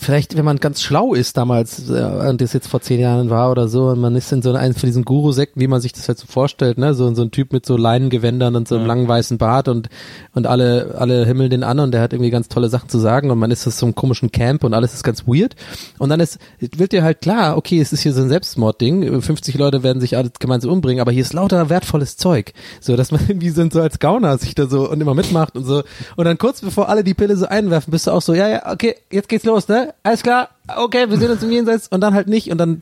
vielleicht, 0.00 0.36
wenn 0.36 0.44
man 0.44 0.58
ganz 0.58 0.80
schlau 0.80 1.12
ist 1.12 1.36
damals, 1.36 1.90
äh, 1.90 2.28
und 2.28 2.40
das 2.40 2.52
jetzt 2.52 2.68
vor 2.68 2.80
zehn 2.80 3.00
Jahren 3.00 3.30
war 3.30 3.50
oder 3.50 3.68
so, 3.68 3.88
und 3.88 4.00
man 4.00 4.14
ist 4.14 4.32
in 4.32 4.42
so 4.42 4.52
einem 4.52 4.74
von 4.74 4.86
diesen 4.86 5.04
Guru-Sekten, 5.04 5.60
wie 5.60 5.66
man 5.66 5.80
sich 5.80 5.92
das 5.92 6.06
halt 6.06 6.18
so 6.18 6.26
vorstellt, 6.28 6.78
ne, 6.78 6.94
so, 6.94 7.12
so 7.14 7.22
ein 7.22 7.32
Typ 7.32 7.52
mit 7.52 7.66
so 7.66 7.76
Leinengewändern 7.76 8.54
und 8.54 8.68
so 8.68 8.76
einem 8.76 8.86
langen 8.86 9.08
weißen 9.08 9.38
Bart 9.38 9.66
und, 9.66 9.88
und 10.34 10.46
alle, 10.46 10.94
alle 10.96 11.26
himmeln 11.26 11.50
den 11.50 11.64
an 11.64 11.80
und 11.80 11.90
der 11.90 12.00
hat 12.00 12.12
irgendwie 12.12 12.30
ganz 12.30 12.48
tolle 12.48 12.68
Sachen 12.68 12.88
zu 12.88 12.98
sagen 12.98 13.30
und 13.32 13.38
man 13.38 13.50
ist 13.50 13.66
aus 13.66 13.78
so 13.78 13.86
einem 13.86 13.96
komischen 13.96 14.30
Camp 14.30 14.62
und 14.62 14.72
alles 14.72 14.94
ist 14.94 15.02
ganz 15.02 15.26
weird. 15.26 15.56
Und 15.98 16.10
dann 16.10 16.20
ist, 16.20 16.38
wird 16.60 16.92
dir 16.92 17.02
halt 17.02 17.20
klar, 17.20 17.56
okay, 17.56 17.80
es 17.80 17.92
ist 17.92 18.02
hier 18.02 18.12
so 18.12 18.22
ein 18.22 18.28
Selbstmordding, 18.28 19.20
50 19.20 19.58
Leute 19.58 19.82
werden 19.82 20.00
sich 20.00 20.16
alle 20.16 20.30
gemeinsam 20.38 20.70
umbringen, 20.70 21.00
aber 21.00 21.10
hier 21.10 21.22
ist 21.22 21.32
lauter 21.32 21.70
wertvolles 21.70 22.16
Zeug. 22.16 22.52
So, 22.80 22.94
dass 22.94 23.10
man 23.10 23.20
irgendwie 23.28 23.50
so, 23.50 23.68
so 23.68 23.80
als 23.80 23.98
Gauner 23.98 24.38
sich 24.38 24.54
da 24.54 24.66
so 24.68 24.88
und 24.88 25.00
immer 25.00 25.14
mitmacht 25.14 25.56
und 25.56 25.64
so. 25.64 25.82
Und 26.14 26.24
dann 26.24 26.38
kurz 26.38 26.60
bevor 26.60 26.88
alle 26.88 27.02
die 27.02 27.14
Pille 27.14 27.36
so 27.36 27.46
einwerfen, 27.46 27.90
bist 27.90 28.06
du 28.06 28.12
auch 28.12 28.22
so, 28.22 28.32
ja, 28.32 28.48
ja, 28.48 28.72
okay, 28.72 28.94
jetzt 29.10 29.28
geht's 29.28 29.44
los, 29.44 29.66
ne? 29.66 29.87
Alles 30.02 30.22
klar, 30.22 30.50
okay, 30.76 31.08
wir 31.10 31.18
sehen 31.18 31.30
uns 31.30 31.42
im 31.42 31.50
Jenseits 31.50 31.88
und 31.88 32.00
dann 32.00 32.14
halt 32.14 32.28
nicht 32.28 32.50
und 32.50 32.58
dann 32.58 32.80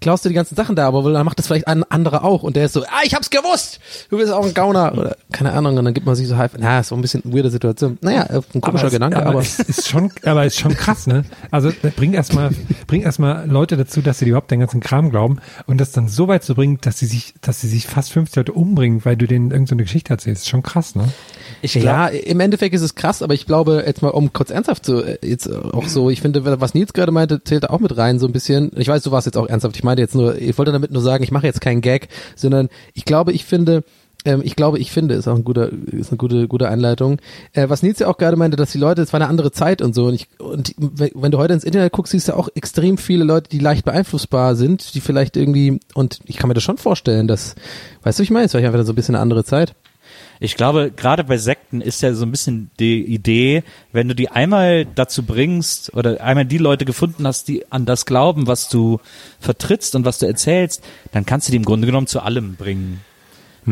klaust 0.00 0.24
du 0.24 0.28
die 0.28 0.34
ganzen 0.34 0.54
Sachen 0.54 0.76
da, 0.76 0.86
aber 0.86 1.12
dann 1.12 1.24
macht 1.24 1.38
das 1.38 1.46
vielleicht 1.46 1.66
ein 1.66 1.84
anderer 1.84 2.24
auch 2.24 2.42
und 2.42 2.56
der 2.56 2.66
ist 2.66 2.72
so, 2.72 2.82
ah, 2.82 3.02
ich 3.04 3.14
hab's 3.14 3.30
gewusst, 3.30 3.80
du 4.10 4.18
bist 4.18 4.32
auch 4.32 4.44
ein 4.44 4.54
Gauner 4.54 4.92
oder 4.96 5.16
keine 5.32 5.52
Ahnung 5.52 5.76
und 5.76 5.84
dann 5.84 5.94
gibt 5.94 6.06
man 6.06 6.14
sich 6.14 6.28
so 6.28 6.36
halb, 6.36 6.52
na, 6.58 6.80
ist 6.80 6.88
so 6.88 6.94
ein 6.94 7.02
bisschen 7.02 7.24
eine 7.24 7.34
weirde 7.34 7.50
Situation. 7.50 7.98
Naja, 8.00 8.26
ein 8.54 8.60
komischer 8.60 8.86
es, 8.86 8.92
Gedanke, 8.92 9.18
aber, 9.18 9.30
aber 9.30 9.40
es 9.40 9.58
ist 9.58 9.88
schon, 9.88 10.12
aber 10.24 10.44
es 10.44 10.54
ist 10.54 10.60
schon 10.60 10.74
krass, 10.74 11.06
ne? 11.06 11.24
Also 11.50 11.68
äh, 11.68 11.90
bring 11.94 12.14
erstmal, 12.14 12.50
bring 12.86 13.02
erstmal 13.02 13.48
Leute 13.48 13.76
dazu, 13.76 14.02
dass 14.02 14.18
sie 14.18 14.26
überhaupt 14.26 14.50
den 14.50 14.60
ganzen 14.60 14.80
Kram 14.80 15.10
glauben 15.10 15.38
und 15.66 15.78
das 15.78 15.92
dann 15.92 16.08
so 16.08 16.28
weit 16.28 16.44
zu 16.44 16.54
bringen, 16.54 16.78
dass 16.80 16.98
sie 16.98 17.06
sich, 17.06 17.34
dass 17.40 17.60
sie 17.60 17.68
sich 17.68 17.86
fast 17.86 18.12
50 18.12 18.36
Leute 18.36 18.52
umbringen, 18.52 19.04
weil 19.04 19.16
du 19.16 19.26
denen 19.26 19.50
irgendeine 19.50 19.82
Geschichte 19.82 20.10
erzählst. 20.10 20.42
Ist 20.42 20.48
schon 20.48 20.62
krass, 20.62 20.94
ne? 20.94 21.08
Ich 21.62 21.74
ja, 21.74 22.06
im 22.08 22.40
Endeffekt 22.40 22.74
ist 22.74 22.82
es 22.82 22.94
krass, 22.94 23.22
aber 23.22 23.34
ich 23.34 23.46
glaube, 23.46 23.84
jetzt 23.86 24.02
mal 24.02 24.10
um 24.10 24.32
kurz 24.32 24.50
ernsthaft 24.50 24.84
zu, 24.84 25.02
äh, 25.02 25.18
jetzt 25.22 25.52
auch 25.52 25.88
so, 25.88 26.10
ich 26.10 26.20
finde, 26.20 26.60
was 26.60 26.74
Nils 26.74 26.92
gerade 26.92 27.12
meinte, 27.12 27.42
zählt 27.42 27.64
da 27.64 27.68
auch 27.68 27.80
mit 27.80 27.96
rein, 27.96 28.18
so 28.18 28.26
ein 28.26 28.32
bisschen. 28.32 28.70
Ich 28.76 28.88
weiß, 28.88 29.02
du 29.02 29.10
warst 29.10 29.26
jetzt 29.26 29.36
auch 29.36 29.48
ernsthaft. 29.48 29.76
Ich 29.76 29.84
meinte 29.88 30.02
jetzt 30.02 30.14
nur, 30.14 30.38
ich 30.38 30.58
wollte 30.58 30.72
damit 30.72 30.90
nur 30.90 31.00
sagen, 31.00 31.24
ich 31.24 31.30
mache 31.30 31.46
jetzt 31.46 31.62
keinen 31.62 31.80
Gag, 31.80 32.08
sondern 32.36 32.68
ich 32.92 33.06
glaube, 33.06 33.32
ich 33.32 33.46
finde, 33.46 33.84
ähm, 34.26 34.42
ich 34.44 34.54
glaube, 34.54 34.78
ich 34.78 34.90
finde, 34.90 35.14
ist 35.14 35.26
auch 35.26 35.36
ein 35.36 35.44
guter, 35.44 35.70
ist 35.72 36.10
eine 36.10 36.18
gute, 36.18 36.46
gute 36.48 36.68
Einleitung. 36.68 37.18
Äh, 37.54 37.70
was 37.70 37.82
Nils 37.82 37.98
ja 38.00 38.08
auch 38.08 38.18
gerade 38.18 38.36
meinte, 38.36 38.58
dass 38.58 38.72
die 38.72 38.78
Leute, 38.78 39.00
es 39.00 39.14
war 39.14 39.20
eine 39.20 39.30
andere 39.30 39.52
Zeit 39.52 39.80
und 39.80 39.94
so. 39.94 40.06
Und, 40.06 40.14
ich, 40.14 40.28
und 40.38 40.74
wenn 40.76 41.30
du 41.30 41.38
heute 41.38 41.54
ins 41.54 41.64
Internet 41.64 41.92
guckst, 41.92 42.10
siehst 42.10 42.28
du 42.28 42.36
auch 42.36 42.50
extrem 42.54 42.98
viele 42.98 43.24
Leute, 43.24 43.48
die 43.48 43.58
leicht 43.58 43.86
beeinflussbar 43.86 44.54
sind, 44.56 44.94
die 44.94 45.00
vielleicht 45.00 45.36
irgendwie, 45.36 45.80
und 45.94 46.20
ich 46.26 46.36
kann 46.36 46.48
mir 46.48 46.54
das 46.54 46.64
schon 46.64 46.76
vorstellen, 46.76 47.26
dass, 47.26 47.54
weißt 48.02 48.18
du, 48.18 48.22
ich 48.22 48.30
meine, 48.30 48.44
es 48.44 48.54
war 48.54 48.60
einfach 48.60 48.84
so 48.84 48.92
ein 48.92 48.96
bisschen 48.96 49.14
eine 49.14 49.22
andere 49.22 49.44
Zeit. 49.44 49.74
Ich 50.40 50.56
glaube, 50.56 50.92
gerade 50.94 51.24
bei 51.24 51.36
Sekten 51.36 51.80
ist 51.80 52.02
ja 52.02 52.14
so 52.14 52.24
ein 52.24 52.30
bisschen 52.30 52.70
die 52.78 53.02
Idee, 53.02 53.64
wenn 53.92 54.08
du 54.08 54.14
die 54.14 54.28
einmal 54.28 54.86
dazu 54.86 55.22
bringst 55.22 55.94
oder 55.94 56.20
einmal 56.20 56.44
die 56.44 56.58
Leute 56.58 56.84
gefunden 56.84 57.26
hast, 57.26 57.48
die 57.48 57.70
an 57.70 57.86
das 57.86 58.06
glauben, 58.06 58.46
was 58.46 58.68
du 58.68 59.00
vertrittst 59.40 59.94
und 59.94 60.04
was 60.04 60.18
du 60.18 60.26
erzählst, 60.26 60.84
dann 61.12 61.26
kannst 61.26 61.48
du 61.48 61.52
die 61.52 61.56
im 61.56 61.64
Grunde 61.64 61.86
genommen 61.86 62.06
zu 62.06 62.20
allem 62.20 62.56
bringen. 62.56 63.00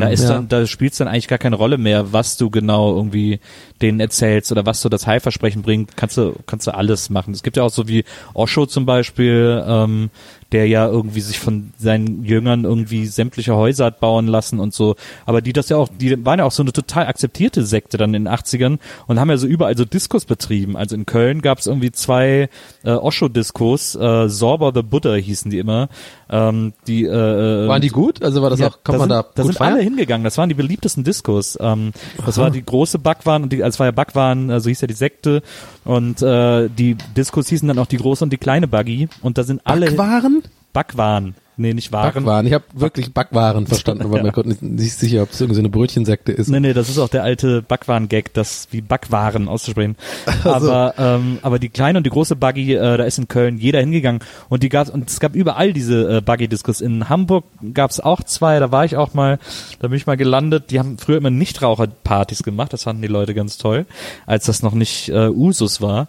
Da 0.01 0.09
ist 0.09 0.25
ja. 0.25 0.31
dann, 0.31 0.49
da 0.49 0.67
spielt 0.67 0.93
es 0.93 0.99
dann 0.99 1.09
eigentlich 1.09 1.29
gar 1.29 1.39
keine 1.39 1.57
Rolle 1.57 1.79
mehr, 1.79 2.13
was 2.13 2.37
du 2.37 2.51
genau 2.51 2.95
irgendwie 2.95 3.41
denen 3.81 4.01
erzählst 4.01 4.53
oder 4.53 4.67
was 4.67 4.81
so 4.81 4.89
das 4.89 5.07
Heilversprechen 5.07 5.63
bringt. 5.63 5.97
Kannst 5.97 6.17
du, 6.19 6.35
kannst 6.47 6.67
du 6.67 6.75
alles 6.75 7.11
machen. 7.11 7.33
Es 7.33 7.43
gibt 7.43 7.57
ja 7.57 7.63
auch 7.63 7.71
so 7.71 7.89
wie 7.89 8.05
Osho 8.35 8.67
zum 8.67 8.87
Beispiel, 8.87 9.65
ähm, 9.67 10.11
der 10.53 10.69
ja 10.69 10.87
irgendwie 10.87 11.21
sich 11.21 11.39
von 11.39 11.73
seinen 11.77 12.25
Jüngern 12.25 12.65
irgendwie 12.65 13.07
sämtliche 13.07 13.55
Häuser 13.55 13.87
hat 13.87 14.01
bauen 14.01 14.27
lassen 14.27 14.61
und 14.61 14.73
so. 14.73 14.97
Aber 15.25 15.41
die 15.41 15.53
das 15.53 15.69
ja 15.69 15.77
auch, 15.77 15.89
die 15.89 16.25
waren 16.25 16.39
ja 16.39 16.45
auch 16.45 16.53
so 16.53 16.63
eine 16.63 16.73
total 16.73 17.07
akzeptierte 17.07 17.65
Sekte 17.65 17.97
dann 17.97 18.15
in 18.15 18.25
den 18.25 18.33
80ern 18.33 18.79
und 19.07 19.21
haben 19.21 19.31
ja 19.31 19.37
so 19.37 19.47
überall 19.47 19.77
so 19.77 19.85
Diskos 19.85 20.25
betrieben. 20.25 20.77
Also 20.77 20.95
in 20.95 21.07
Köln 21.07 21.43
gab 21.43 21.59
es 21.59 21.67
irgendwie 21.67 21.91
zwei 21.91 22.49
äh, 22.85 22.91
Osho-Diskos, 22.91 23.97
äh, 23.97 24.29
Sorba 24.29 24.73
the 24.75 24.83
Buddha 24.83 25.15
hießen 25.15 25.51
die 25.51 25.59
immer. 25.59 25.89
Ähm, 26.31 26.73
die, 26.87 27.05
äh, 27.05 27.69
Waren 27.69 27.83
die 27.83 27.89
gut? 27.89 28.23
Also 28.23 28.43
war 28.43 28.51
das 28.51 28.61
ja, 28.61 28.69
auch, 28.69 28.83
kann 28.85 28.99
man 28.99 29.09
sind, 29.09 29.11
da, 29.11 29.25
da 29.35 29.43
sind 29.45 29.57
feiern? 29.57 29.75
alle 29.75 29.83
hingegangen. 29.83 30.25
Das 30.25 30.39
waren 30.39 30.49
die 30.49 30.55
beliebtesten 30.55 31.05
Diskos. 31.05 31.59
Ähm, 31.61 31.93
das 32.25 32.39
war 32.39 32.51
die 32.51 32.65
große 32.65 32.99
Backwaren 32.99 33.45
und 33.45 33.53
die, 33.53 33.63
als 33.63 33.79
war 33.79 33.87
ja 33.87 33.93
Backwaren, 33.93 34.51
äh, 34.51 34.61
so 34.61 34.69
hieß 34.69 34.81
ja 34.81 34.87
die 34.87 34.95
Sekte. 34.95 35.43
Und 35.87 36.21
äh, 36.21 36.69
die 36.69 36.97
Diskos 37.17 37.49
hießen 37.49 37.67
dann 37.69 37.79
auch 37.79 37.87
die 37.87 37.97
große 37.97 38.25
und 38.25 38.33
die 38.33 38.39
kleine 38.39 38.67
Buggy. 38.67 39.09
Und 39.23 39.39
da 39.39 39.45
sind 39.45 39.63
alle 39.65 39.87
Backwaren? 39.87 40.43
Backwaren. 40.73 41.35
Nee, 41.59 41.73
nicht 41.73 41.91
Waren. 41.91 42.13
Backwaren. 42.13 42.47
Ich 42.47 42.53
habe 42.53 42.65
wirklich 42.75 43.15
Backwaren 43.15 43.67
verstanden, 43.67 44.05
aber 44.05 44.23
mir 44.23 44.33
konnte 44.33 44.51
nicht, 44.51 44.63
nicht 44.63 44.93
sicher, 44.93 45.23
ob 45.23 45.31
es 45.31 45.41
irgendwie 45.41 45.55
so 45.55 45.61
eine 45.63 45.71
Brötchensekte 45.71 46.33
ist. 46.33 46.49
Nee, 46.49 46.61
nee, 46.61 46.75
das 46.75 46.91
ist 46.91 46.99
auch 46.99 47.09
der 47.09 47.23
alte 47.23 47.63
Backwaren-Gag, 47.63 48.35
das 48.35 48.69
wie 48.73 48.83
Backwaren 48.83 49.49
auszusprechen. 49.49 49.97
so. 50.43 50.51
Aber, 50.51 50.95
ähm, 50.99 51.39
aber 51.41 51.59
die 51.59 51.71
kleine 51.71 51.99
und 51.99 52.05
die 52.05 52.11
große 52.11 52.37
Buggy, 52.37 52.75
äh, 52.75 52.99
da 52.99 53.05
ist 53.05 53.19
in 53.19 53.29
Köln 53.29 53.57
jeder 53.57 53.81
hingegangen 53.81 54.21
und 54.51 54.63
die 54.63 54.69
gab 54.69 54.93
und 54.93 55.09
es 55.09 55.19
gab 55.19 55.35
überall 55.35 55.73
diese 55.73 56.19
äh, 56.19 56.21
Buggy-Discos. 56.21 56.83
In 56.83 57.09
Hamburg 57.09 57.45
gab 57.73 57.91
es 57.91 58.01
auch 58.01 58.23
zwei, 58.23 58.59
da 58.59 58.71
war 58.71 58.85
ich 58.85 58.97
auch 58.97 59.15
mal, 59.15 59.39
da 59.79 59.89
bin 59.89 59.97
ich 59.97 60.07
mal 60.07 60.19
gelandet. 60.19 60.71
Die 60.71 60.79
haben 60.79 60.99
früher 60.99 61.17
immer 61.17 61.31
Nichtraucherpartys 61.31 62.43
gemacht, 62.43 62.75
das 62.75 62.83
fanden 62.83 63.01
die 63.01 63.09
Leute 63.09 63.35
ganz 63.35 63.57
toll, 63.57 63.87
als 64.27 64.45
das 64.45 64.63
noch 64.63 64.75
nicht 64.75 65.09
äh, 65.09 65.29
Usus 65.29 65.81
war. 65.81 66.09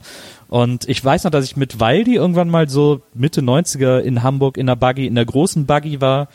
Und 0.49 0.87
ich 0.87 1.03
weiß 1.03 1.25
noch, 1.25 1.31
dass 1.31 1.43
ich 1.45 1.57
mit 1.57 1.79
Waldi 1.79 2.15
irgendwann 2.15 2.49
mal 2.49 2.69
so 2.69 3.01
Mitte 3.13 3.41
90er 3.41 3.99
in 3.99 4.23
Hamburg 4.23 4.57
in 4.57 4.67
der 4.67 4.75
Buggy, 4.77 5.05
in 5.07 5.15
der 5.15 5.25
großen 5.25 5.65
Buggy 5.65 5.99
war, 5.99 6.29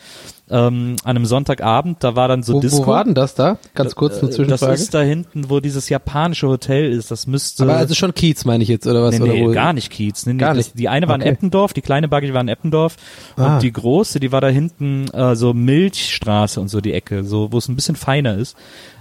ähm, 0.49 0.97
an 1.03 1.15
einem 1.15 1.25
Sonntagabend, 1.25 2.03
da 2.03 2.15
war 2.15 2.27
dann 2.27 2.43
so 2.43 2.55
Wo, 2.55 2.59
Disco. 2.59 2.83
wo 2.85 2.87
war 2.91 3.05
denn 3.05 3.15
das 3.15 3.33
da? 3.33 3.57
Ganz 3.73 3.95
kurz 3.95 4.15
eine 4.15 4.23
Äh, 4.23 4.27
Das 4.27 4.35
Zwischenfrage. 4.35 4.73
ist 4.73 4.93
da 4.93 5.01
hinten, 5.01 5.49
wo 5.49 5.59
dieses 5.61 5.87
japanische 5.89 6.47
Hotel 6.47 6.91
ist. 6.91 7.09
Das 7.09 7.25
müsste. 7.27 7.63
aber 7.63 7.77
also 7.77 7.95
schon 7.95 8.13
Kiez 8.13 8.43
meine 8.45 8.61
ich 8.61 8.69
jetzt, 8.69 8.85
oder 8.85 9.01
was? 9.03 9.15
nee, 9.17 9.23
oder 9.23 9.33
nee, 9.33 9.47
wo? 9.47 9.51
gar 9.51 9.73
nicht 9.73 9.89
Kiez. 9.89 10.25
Nee, 10.25 10.33
nee, 10.33 10.39
Gar 10.39 10.53
das, 10.53 10.57
nicht. 10.67 10.79
Die 10.79 10.89
eine 10.89 11.07
war 11.07 11.15
in 11.15 11.21
Okay. 11.21 11.31
Eppendorf, 11.31 11.73
die 11.73 11.81
kleine 11.81 12.07
Buggy 12.09 12.33
war 12.33 12.41
in 12.41 12.49
Eppendorf 12.49 12.97
Ah. 13.37 13.55
und 13.55 13.63
die 13.63 13.71
große, 13.71 14.19
die 14.19 14.31
war 14.31 14.41
da 14.41 14.49
hinten 14.49 15.07
äh, 15.11 15.35
so 15.35 15.53
Milchstraße 15.53 16.59
und 16.59 16.67
so 16.67 16.81
die 16.81 16.93
Ecke, 16.93 17.23
so 17.23 17.51
wo 17.51 17.57
es 17.57 17.67
ein 17.69 17.75
bisschen 17.75 17.95
feiner 17.95 18.35
ist. 18.35 18.55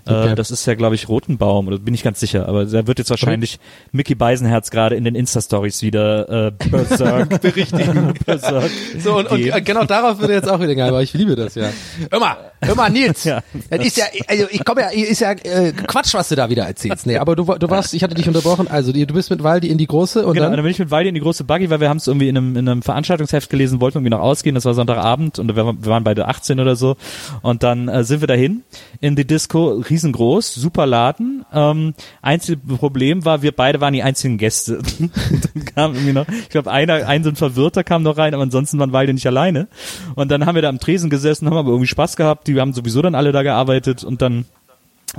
Okay. 0.04 0.32
Äh, 0.32 0.34
das 0.34 0.50
ist 0.50 0.66
ja, 0.66 0.74
glaube 0.74 0.94
ich, 0.94 1.08
Rotenbaum, 1.08 1.68
oder 1.68 1.78
bin 1.78 1.94
ich 1.94 2.02
ganz 2.02 2.18
sicher. 2.20 2.48
Aber 2.48 2.64
da 2.64 2.86
wird 2.86 2.98
jetzt 2.98 3.10
wahrscheinlich 3.10 3.58
Mickey 3.92 4.14
Beisenherz 4.14 4.70
gerade 4.70 4.96
in 4.96 5.04
den 5.04 5.14
Insta-Stories 5.14 5.82
wieder 5.82 6.48
äh, 6.48 6.50
Berserk 6.70 7.40
berichtigen. 7.42 8.14
Berserk 8.26 8.70
So, 8.98 9.16
und, 9.18 9.30
und 9.30 9.40
äh, 9.40 9.60
genau 9.60 9.84
darauf 9.84 10.18
würde 10.20 10.34
jetzt 10.34 10.48
auch 10.48 10.60
wieder 10.60 10.74
geil, 10.74 10.88
aber 10.88 11.02
ich 11.02 11.12
liebe 11.14 11.36
das 11.36 11.54
ja. 11.54 11.70
Hör 12.10 12.74
mal, 12.76 12.90
Nils. 12.90 13.24
Ja. 13.32 13.40
Das 13.70 13.86
ist 13.86 13.96
ja, 13.96 14.04
also 14.26 14.46
ich 14.50 14.64
komme 14.64 14.80
ja, 14.82 14.88
ist 14.88 15.20
ja 15.20 15.30
äh, 15.32 15.72
Quatsch, 15.72 16.12
was 16.14 16.28
du 16.28 16.34
da 16.34 16.50
wieder 16.50 16.64
erzählst. 16.64 17.06
Nee, 17.06 17.18
aber 17.18 17.36
du, 17.36 17.44
du 17.44 17.70
warst, 17.70 17.94
ich 17.94 18.02
hatte 18.02 18.14
dich 18.14 18.26
unterbrochen, 18.26 18.68
also 18.68 18.92
du 18.92 19.06
bist 19.06 19.30
mit 19.30 19.42
Waldi 19.42 19.68
in 19.68 19.78
die 19.78 19.86
große 19.86 20.26
und 20.26 20.34
Genau, 20.34 20.46
dann. 20.46 20.52
dann 20.56 20.62
bin 20.62 20.70
ich 20.72 20.78
mit 20.78 20.90
Waldi 20.90 21.08
in 21.08 21.14
die 21.14 21.20
große 21.20 21.44
Buggy, 21.44 21.70
weil 21.70 21.80
wir 21.80 21.88
haben 21.88 21.98
es 21.98 22.06
irgendwie 22.06 22.28
in 22.28 22.36
einem, 22.36 22.56
in 22.56 22.68
einem 22.68 22.82
Veranstaltungsheft 22.82 23.48
gelesen, 23.48 23.80
wollten 23.80 23.98
irgendwie 23.98 24.10
noch 24.10 24.20
ausgehen, 24.20 24.54
das 24.54 24.64
war 24.64 24.74
Sonntagabend 24.74 25.38
und 25.38 25.48
wir, 25.54 25.56
wir 25.56 25.86
waren 25.86 26.04
beide 26.04 26.26
18 26.28 26.58
oder 26.60 26.74
so 26.76 26.96
und 27.42 27.62
dann 27.62 27.88
äh, 27.88 28.02
sind 28.04 28.20
wir 28.20 28.26
dahin 28.28 28.62
in 29.00 29.14
die 29.16 29.26
Disco, 29.26 29.82
riesengroß, 29.92 30.54
super 30.54 30.86
Laden. 30.86 31.44
Ähm, 31.52 31.94
einzige 32.22 32.56
Problem 32.56 33.24
war, 33.24 33.42
wir 33.42 33.52
beide 33.52 33.80
waren 33.80 33.92
die 33.92 34.02
einzigen 34.02 34.38
Gäste. 34.38 34.80
dann 34.98 35.64
kam 35.66 35.94
irgendwie 35.94 36.12
noch, 36.12 36.26
ich 36.28 36.48
glaube, 36.48 36.70
einer, 36.70 37.06
ein 37.06 37.22
so 37.22 37.30
ein 37.30 37.36
Verwirrter 37.36 37.84
kam 37.84 38.02
noch 38.02 38.16
rein, 38.16 38.34
aber 38.34 38.42
ansonsten 38.42 38.78
waren 38.78 38.90
beide 38.90 39.12
nicht 39.12 39.26
alleine. 39.26 39.68
Und 40.14 40.30
dann 40.30 40.46
haben 40.46 40.54
wir 40.54 40.62
da 40.62 40.68
am 40.68 40.80
Tresen 40.80 41.10
gesessen, 41.10 41.46
haben 41.46 41.56
aber 41.56 41.70
irgendwie 41.70 41.88
Spaß 41.88 42.16
gehabt, 42.16 42.48
die 42.48 42.58
haben 42.58 42.72
sowieso 42.72 43.02
dann 43.02 43.14
alle 43.14 43.32
da 43.32 43.42
gearbeitet 43.42 44.02
und 44.02 44.22
dann 44.22 44.46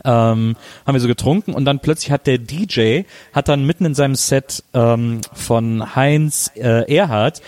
ähm, 0.03 0.55
haben 0.88 0.93
wir 0.93 0.99
so 0.99 1.07
getrunken 1.07 1.53
und 1.53 1.65
dann 1.65 1.80
plötzlich 1.80 2.09
hat 2.09 2.26
der 2.26 2.39
DJ, 2.39 3.03
hat 3.32 3.47
dann 3.47 3.65
mitten 3.65 3.86
in 3.86 3.93
seinem 3.93 4.15
Set 4.15 4.63
ähm, 4.74 5.21
von 5.34 5.95
Heinz 5.95 6.51
äh, 6.55 6.91
Erhardt 6.91 7.41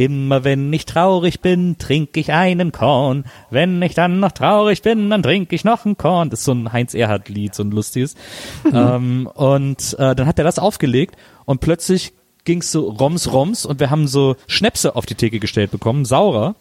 Immer 0.00 0.44
wenn 0.44 0.72
ich 0.72 0.86
traurig 0.86 1.40
bin, 1.42 1.76
trinke 1.76 2.20
ich 2.20 2.32
einen 2.32 2.72
Korn. 2.72 3.24
Wenn 3.50 3.82
ich 3.82 3.92
dann 3.92 4.18
noch 4.18 4.32
traurig 4.32 4.80
bin, 4.80 5.10
dann 5.10 5.22
trinke 5.22 5.54
ich 5.54 5.62
noch 5.62 5.84
einen 5.84 5.98
Korn. 5.98 6.30
Das 6.30 6.38
ist 6.38 6.46
so 6.46 6.52
ein 6.52 6.72
Heinz 6.72 6.94
Erhardt-Lied, 6.94 7.54
so 7.54 7.62
ein 7.62 7.70
lustiges. 7.70 8.14
ähm, 8.72 9.28
und 9.34 9.94
äh, 9.98 10.14
dann 10.14 10.26
hat 10.26 10.38
er 10.38 10.44
das 10.46 10.58
aufgelegt 10.58 11.16
und 11.44 11.60
plötzlich 11.60 12.14
ging's 12.46 12.72
so 12.72 12.88
Roms 12.88 13.30
Roms 13.30 13.66
und 13.66 13.78
wir 13.78 13.90
haben 13.90 14.08
so 14.08 14.36
Schnäpse 14.46 14.96
auf 14.96 15.04
die 15.04 15.16
Theke 15.16 15.38
gestellt 15.38 15.70
bekommen, 15.70 16.06
saurer. 16.06 16.54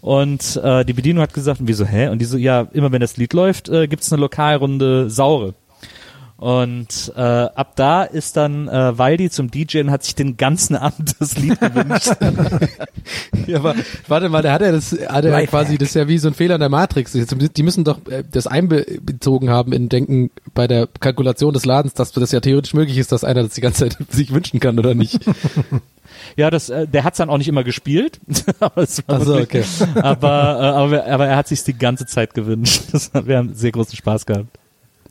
Und 0.00 0.56
äh, 0.56 0.84
die 0.84 0.92
Bedienung 0.92 1.22
hat 1.22 1.32
gesagt, 1.32 1.60
und 1.60 1.68
wir 1.68 1.76
so, 1.76 1.84
hä? 1.84 2.08
Und 2.08 2.18
die 2.18 2.24
so, 2.24 2.38
ja, 2.38 2.66
immer 2.72 2.90
wenn 2.90 3.00
das 3.00 3.16
Lied 3.16 3.34
läuft, 3.34 3.68
äh, 3.68 3.86
gibt's 3.86 4.12
eine 4.12 4.20
Lokalrunde 4.20 5.10
saure. 5.10 5.54
Und 6.40 7.12
äh, 7.16 7.20
ab 7.20 7.72
da 7.76 8.02
ist 8.02 8.38
dann 8.38 8.66
äh, 8.66 8.96
Waldi 8.96 9.28
zum 9.28 9.50
DJ 9.50 9.80
und 9.80 9.90
hat 9.90 10.04
sich 10.04 10.14
den 10.14 10.38
ganzen 10.38 10.74
Abend 10.74 11.14
das 11.20 11.36
Lied 11.36 11.60
gewünscht. 11.60 12.12
Ja, 13.46 13.58
aber 13.58 13.74
warte 14.06 14.28
mal, 14.28 14.42
der 14.42 14.52
hat 14.52 14.60
ja 14.62 14.72
das, 14.72 14.92
hat 14.92 15.24
er 15.24 15.38
ja 15.38 15.46
quasi, 15.46 15.76
das 15.76 15.88
ist 15.88 15.94
ja 15.94 16.06
wie 16.06 16.18
so 16.18 16.28
ein 16.28 16.34
Fehler 16.34 16.54
in 16.54 16.60
der 16.60 16.68
Matrix. 16.68 17.12
Die 17.12 17.62
müssen 17.62 17.84
doch 17.84 17.98
äh, 18.08 18.22
das 18.30 18.46
einbezogen 18.46 19.50
haben 19.50 19.72
in 19.72 19.88
Denken 19.88 20.30
bei 20.54 20.66
der 20.66 20.86
Kalkulation 20.86 21.52
des 21.52 21.64
Ladens, 21.64 21.94
dass 21.94 22.12
das 22.12 22.32
ja 22.32 22.40
theoretisch 22.40 22.74
möglich 22.74 22.98
ist, 22.98 23.12
dass 23.12 23.24
einer 23.24 23.42
das 23.42 23.54
die 23.54 23.60
ganze 23.60 23.88
Zeit 23.88 23.98
sich 24.10 24.32
wünschen 24.32 24.60
kann 24.60 24.78
oder 24.78 24.94
nicht. 24.94 25.18
ja, 26.36 26.50
das, 26.50 26.70
äh, 26.70 26.86
der 26.86 27.04
hat's 27.04 27.18
dann 27.18 27.28
auch 27.30 27.38
nicht 27.38 27.48
immer 27.48 27.64
gespielt. 27.64 28.20
aber, 28.60 28.82
es 28.82 29.06
war 29.08 29.20
Ach 29.20 29.24
so, 29.24 29.34
wirklich, 29.34 29.66
aber, 29.96 30.28
äh, 30.28 30.64
aber, 30.64 31.06
aber 31.06 31.26
er 31.26 31.36
hat 31.36 31.48
sich 31.48 31.64
die 31.64 31.76
ganze 31.76 32.06
Zeit 32.06 32.32
gewünscht. 32.34 32.82
Wir 33.24 33.38
haben 33.38 33.54
sehr 33.54 33.72
großen 33.72 33.96
Spaß 33.96 34.24
gehabt. 34.24 34.48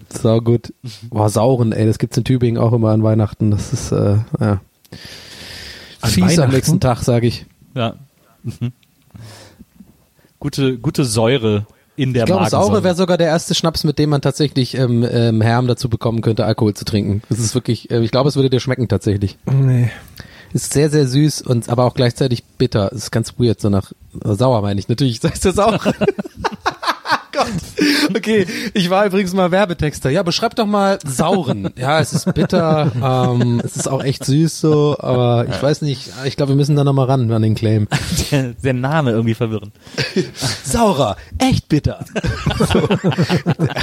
Sau 0.09 0.41
gut. 0.41 0.73
Boah, 1.09 1.29
Sauren, 1.29 1.71
ey, 1.71 1.85
das 1.85 1.99
gibt's 1.99 2.17
in 2.17 2.23
Tübingen 2.23 2.61
auch 2.61 2.73
immer 2.73 2.89
an 2.89 3.03
Weihnachten. 3.03 3.51
Das 3.51 3.73
ist, 3.73 3.91
äh, 3.91 4.17
ja. 4.39 4.61
An 6.01 6.09
Fies 6.09 6.39
am 6.39 6.51
nächsten 6.51 6.79
Tag, 6.79 6.99
sage 7.03 7.27
ich. 7.27 7.45
Ja. 7.75 7.95
Mhm. 8.43 8.71
Gute, 10.39 10.77
gute 10.77 11.03
Säure 11.03 11.65
in 11.95 12.13
der 12.13 12.23
Ich 12.23 12.27
glaube. 12.27 12.49
Saure 12.49 12.83
wäre 12.83 12.95
sogar 12.95 13.17
der 13.17 13.27
erste 13.27 13.53
Schnaps, 13.53 13.83
mit 13.83 13.99
dem 13.99 14.09
man 14.09 14.21
tatsächlich 14.21 14.75
ähm, 14.75 15.05
ähm, 15.09 15.41
Herm 15.41 15.67
dazu 15.67 15.89
bekommen 15.89 16.21
könnte, 16.21 16.45
Alkohol 16.45 16.73
zu 16.73 16.85
trinken. 16.85 17.21
Das 17.29 17.39
ist 17.39 17.53
wirklich, 17.55 17.91
äh, 17.91 17.99
ich 17.99 18.11
glaube, 18.11 18.29
es 18.29 18.35
würde 18.37 18.49
dir 18.49 18.61
schmecken 18.61 18.87
tatsächlich. 18.87 19.37
Nee. 19.45 19.91
Ist 20.53 20.73
sehr, 20.73 20.89
sehr 20.89 21.05
süß 21.05 21.41
und 21.41 21.69
aber 21.69 21.83
auch 21.83 21.93
gleichzeitig 21.93 22.43
bitter. 22.43 22.91
Ist 22.91 23.11
ganz 23.11 23.33
weird, 23.37 23.59
so 23.59 23.69
nach 23.69 23.91
äh, 24.23 24.33
sauer 24.33 24.61
meine 24.61 24.79
ich. 24.79 24.87
Natürlich 24.87 25.19
sagst 25.19 25.45
du 25.45 25.51
sauer. 25.51 25.79
Gott. 27.39 28.15
Okay, 28.15 28.45
ich 28.73 28.89
war 28.89 29.05
übrigens 29.05 29.33
mal 29.33 29.51
Werbetexter. 29.51 30.09
Ja, 30.09 30.23
beschreib 30.23 30.55
doch 30.55 30.65
mal 30.65 30.99
sauren. 31.05 31.69
Ja, 31.77 31.99
es 31.99 32.13
ist 32.13 32.33
bitter, 32.33 32.91
ähm, 33.01 33.61
es 33.63 33.75
ist 33.75 33.87
auch 33.87 34.03
echt 34.03 34.25
süß 34.25 34.59
so, 34.59 34.97
aber 34.99 35.45
ich 35.49 35.61
weiß 35.61 35.81
nicht, 35.81 36.11
ich 36.25 36.35
glaube, 36.35 36.51
wir 36.51 36.55
müssen 36.55 36.75
da 36.75 36.83
nochmal 36.83 37.05
ran 37.05 37.31
an 37.31 37.41
den 37.41 37.55
Claim. 37.55 37.87
der, 38.31 38.53
der 38.53 38.73
Name 38.73 39.11
irgendwie 39.11 39.33
verwirrend. 39.35 39.73
Saurer, 40.63 41.15
echt 41.37 41.69
bitter. 41.69 42.03
so. 42.57 42.87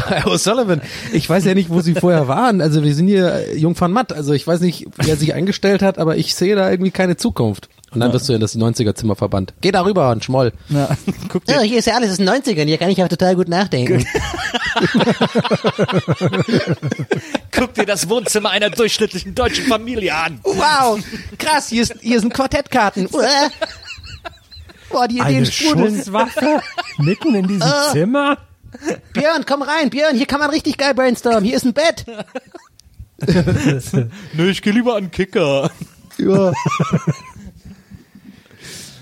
Herr 0.08 0.26
O'Sullivan, 0.26 0.80
ich 1.12 1.28
weiß 1.28 1.44
ja 1.44 1.54
nicht, 1.54 1.70
wo 1.70 1.80
Sie 1.80 1.94
vorher 1.94 2.28
waren. 2.28 2.60
Also 2.60 2.82
wir 2.82 2.94
sind 2.94 3.06
hier 3.06 3.32
äh, 3.32 3.56
Jungfern 3.56 3.92
Matt. 3.92 4.12
Also 4.12 4.32
ich 4.32 4.46
weiß 4.46 4.60
nicht, 4.60 4.86
wer 4.96 5.16
sich 5.16 5.34
eingestellt 5.34 5.82
hat, 5.82 5.98
aber 5.98 6.16
ich 6.16 6.34
sehe 6.34 6.56
da 6.56 6.70
irgendwie 6.70 6.90
keine 6.90 7.16
Zukunft. 7.16 7.68
Und 7.96 8.00
dann 8.00 8.12
wirst 8.12 8.28
du 8.28 8.34
in 8.34 8.40
das 8.40 8.54
90er-Zimmer 8.56 9.16
verbannt. 9.16 9.54
Geh 9.62 9.72
da 9.72 9.82
rüber 9.84 10.10
und 10.10 10.22
schmoll. 10.22 10.52
Ja, 10.68 10.88
guck 11.30 11.48
Ja, 11.48 11.60
dir. 11.60 11.64
hier 11.66 11.78
ist 11.78 11.86
ja 11.86 11.94
alles 11.94 12.10
aus 12.10 12.16
den 12.18 12.28
90ern, 12.28 12.64
hier 12.66 12.76
kann 12.76 12.90
ich 12.90 13.02
auch 13.02 13.08
total 13.08 13.34
gut 13.36 13.48
nachdenken. 13.48 14.04
Guck 17.52 17.72
dir 17.74 17.86
das 17.86 18.08
Wohnzimmer 18.10 18.50
einer 18.50 18.68
durchschnittlichen 18.70 19.34
deutschen 19.34 19.64
Familie 19.66 20.14
an. 20.14 20.40
Wow, 20.42 20.98
krass, 21.38 21.68
hier, 21.68 21.82
ist, 21.82 21.94
hier 22.02 22.20
sind 22.20 22.34
Quartettkarten. 22.34 23.08
Uah. 23.12 23.22
Boah, 24.90 25.08
die 25.08 25.16
Ideen 25.16 25.36
Eine 25.38 25.46
sprudeln. 25.46 25.96
Schusswaffe 25.96 26.60
mitten 26.98 27.34
in 27.34 27.48
diesem 27.48 27.72
Zimmer? 27.92 28.36
Björn, 29.14 29.44
komm 29.46 29.62
rein, 29.62 29.88
Björn, 29.90 30.14
hier 30.16 30.26
kann 30.26 30.40
man 30.40 30.50
richtig 30.50 30.76
geil 30.76 30.92
brainstormen. 30.94 31.44
Hier 31.44 31.56
ist 31.56 31.64
ein 31.64 31.72
Bett. 31.72 32.04
Nö, 34.34 34.50
ich 34.50 34.60
gehe 34.60 34.72
lieber 34.74 34.96
an 34.96 35.10
Kicker. 35.10 35.70
Ja. 36.18 36.52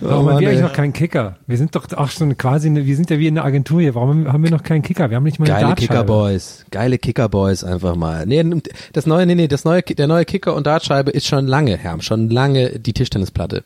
Warum 0.05 0.27
Oh 0.27 0.31
haben 0.31 0.41
wir 0.41 0.49
eigentlich 0.49 0.63
noch 0.63 0.73
keinen 0.73 0.93
Kicker? 0.93 1.39
Wir 1.47 1.57
sind 1.57 1.75
doch 1.75 1.91
auch 1.93 2.11
schon 2.11 2.37
quasi, 2.37 2.69
eine, 2.69 2.85
wir 2.85 2.95
sind 2.95 3.09
ja 3.11 3.19
wie 3.19 3.27
in 3.27 3.37
der 3.37 3.45
Agentur 3.45 3.81
hier. 3.81 3.95
Warum 3.95 4.31
haben 4.31 4.45
wir 4.45 4.51
noch 4.51 4.63
keinen 4.63 4.83
Kicker? 4.83 5.09
Wir 5.09 5.17
haben 5.17 5.25
nicht 5.25 5.39
mal 5.39 5.51
eine 5.51 5.63
Geile. 5.63 5.75
Kickerboys. 5.75 6.67
Geile 6.71 6.99
Kickerboys 6.99 7.65
einfach 7.65 7.97
mal. 7.97 8.27
Nee, 8.27 8.45
das 8.93 9.07
neue, 9.07 9.25
nee, 9.27 9.35
nee, 9.35 9.49
das 9.49 9.65
neue, 9.65 9.83
der 9.83 10.07
neue 10.07 10.25
Kicker 10.25 10.55
und 10.55 10.67
Dartscheibe 10.67 11.11
ist 11.11 11.27
schon 11.27 11.47
lange, 11.47 11.77
Herr, 11.77 12.01
schon 12.03 12.29
lange 12.29 12.79
die 12.79 12.93
Tischtennisplatte. 12.93 13.65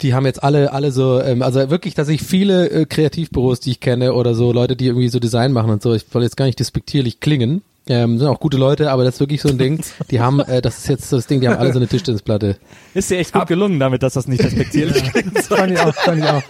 Die 0.00 0.14
haben 0.14 0.26
jetzt 0.26 0.42
alle, 0.42 0.72
alle 0.72 0.92
so, 0.92 1.20
ähm, 1.20 1.42
also 1.42 1.70
wirklich, 1.70 1.94
dass 1.94 2.08
ich 2.08 2.22
viele 2.22 2.68
äh, 2.70 2.84
Kreativbüros, 2.86 3.60
die 3.60 3.70
ich 3.72 3.80
kenne 3.80 4.14
oder 4.14 4.34
so 4.34 4.52
Leute, 4.52 4.76
die 4.76 4.86
irgendwie 4.86 5.08
so 5.08 5.18
Design 5.20 5.52
machen 5.52 5.70
und 5.70 5.82
so, 5.82 5.94
ich 5.94 6.04
soll 6.10 6.22
jetzt 6.22 6.36
gar 6.36 6.46
nicht 6.46 6.58
despektierlich 6.58 7.20
klingen, 7.20 7.62
ähm, 7.88 8.18
sind 8.18 8.28
auch 8.28 8.38
gute 8.38 8.56
Leute, 8.56 8.90
aber 8.90 9.04
das 9.04 9.14
ist 9.14 9.20
wirklich 9.20 9.42
so 9.42 9.48
ein 9.48 9.58
Ding. 9.58 9.82
Die 10.10 10.20
haben, 10.20 10.40
äh, 10.40 10.62
das 10.62 10.78
ist 10.78 10.88
jetzt 10.88 11.08
so 11.08 11.16
das 11.16 11.26
Ding, 11.26 11.40
die 11.40 11.48
haben 11.48 11.58
alle 11.58 11.72
so 11.72 11.78
eine 11.78 11.88
Tischtennisplatte. 11.88 12.56
Ist 12.94 13.10
dir 13.10 13.18
echt 13.18 13.32
gut 13.32 13.46
gelungen 13.46 13.80
damit, 13.80 14.02
dass 14.02 14.14
das 14.14 14.28
nicht 14.28 14.42
respektierlich 14.44 15.02
klingt. 15.12 15.38
Fand 15.42 15.72
ich 15.72 15.80
auch, 15.80 15.94
fand 15.94 16.18
ich 16.18 16.24
auch. 16.24 16.42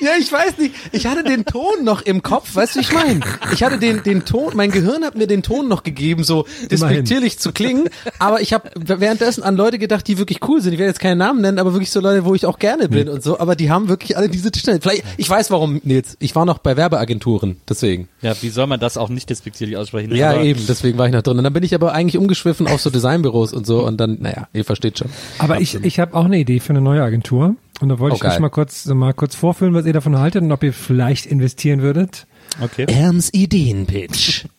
Ja, 0.00 0.10
ich 0.18 0.30
weiß 0.30 0.58
nicht. 0.58 0.74
Ich 0.92 1.06
hatte 1.06 1.24
den 1.24 1.44
Ton 1.44 1.84
noch 1.84 2.02
im 2.02 2.22
Kopf, 2.22 2.54
weißt 2.54 2.74
du, 2.74 2.80
wie 2.80 2.82
ich 2.82 2.92
meine? 2.92 3.20
Ich 3.52 3.62
hatte 3.62 3.78
den, 3.78 4.02
den 4.02 4.24
Ton, 4.24 4.52
mein 4.54 4.70
Gehirn 4.70 5.04
hat 5.04 5.16
mir 5.16 5.26
den 5.26 5.42
Ton 5.42 5.68
noch 5.68 5.82
gegeben, 5.82 6.24
so 6.24 6.46
despektierlich 6.70 7.38
zu 7.38 7.52
klingen, 7.52 7.88
aber 8.18 8.40
ich 8.40 8.52
habe 8.52 8.70
währenddessen 8.76 9.42
an 9.42 9.56
Leute 9.56 9.78
gedacht, 9.78 10.06
die 10.06 10.18
wirklich 10.18 10.40
cool 10.46 10.60
sind. 10.60 10.72
Ich 10.72 10.78
werde 10.78 10.90
jetzt 10.90 11.00
keinen 11.00 11.18
Namen 11.18 11.40
nennen, 11.40 11.58
aber 11.58 11.72
wirklich 11.72 11.90
so 11.90 12.00
Leute, 12.00 12.24
wo 12.24 12.34
ich 12.34 12.46
auch 12.46 12.58
gerne 12.58 12.88
bin 12.88 13.08
und 13.08 13.22
so, 13.22 13.38
aber 13.38 13.56
die 13.56 13.70
haben 13.70 13.88
wirklich 13.88 14.16
alle 14.16 14.28
diese 14.28 14.50
Tischtennis. 14.50 14.82
Vielleicht, 14.82 15.04
ich 15.16 15.28
weiß 15.28 15.50
warum, 15.50 15.80
Nils. 15.84 16.16
Ich 16.20 16.34
war 16.34 16.44
noch 16.44 16.58
bei 16.58 16.76
Werbeagenturen, 16.76 17.56
deswegen. 17.68 18.08
Ja, 18.22 18.34
wie 18.42 18.50
soll 18.50 18.66
man 18.66 18.80
das 18.80 18.96
auch 18.96 19.08
nicht 19.08 19.30
despektierlich 19.30 19.76
aussprechen? 19.76 20.14
Ja, 20.14 20.32
Aber 20.32 20.44
deswegen 20.68 20.98
war 20.98 21.06
ich 21.06 21.12
noch 21.12 21.22
drin. 21.22 21.38
Und 21.38 21.44
dann 21.44 21.52
bin 21.52 21.62
ich 21.62 21.74
aber 21.74 21.92
eigentlich 21.92 22.18
umgeschwiffen 22.18 22.66
auf 22.66 22.80
so 22.80 22.90
Designbüros 22.90 23.52
und 23.52 23.66
so 23.66 23.86
und 23.86 23.98
dann, 23.98 24.18
naja, 24.20 24.48
ihr 24.52 24.64
versteht 24.64 24.98
schon. 24.98 25.08
Aber 25.38 25.60
ich, 25.60 25.74
ich 25.84 25.98
habe 25.98 26.14
auch 26.14 26.24
eine 26.24 26.38
Idee 26.38 26.60
für 26.60 26.70
eine 26.70 26.80
neue 26.80 27.02
Agentur. 27.02 27.54
Und 27.80 27.88
da 27.90 27.98
wollte 27.98 28.14
Oh, 28.16 28.18
ich 28.22 28.32
euch 28.32 28.38
mal 28.38 28.48
kurz, 28.48 28.86
mal 28.86 29.12
kurz 29.12 29.34
vorführen, 29.34 29.74
was 29.74 29.84
ihr 29.86 29.92
davon 29.92 30.18
haltet 30.18 30.42
und 30.42 30.52
ob 30.52 30.62
ihr 30.62 30.72
vielleicht 30.72 31.26
investieren 31.26 31.82
würdet. 31.82 32.26
Okay. 32.62 32.86
Erms 32.88 33.32
Ideenpitch. 33.34 34.46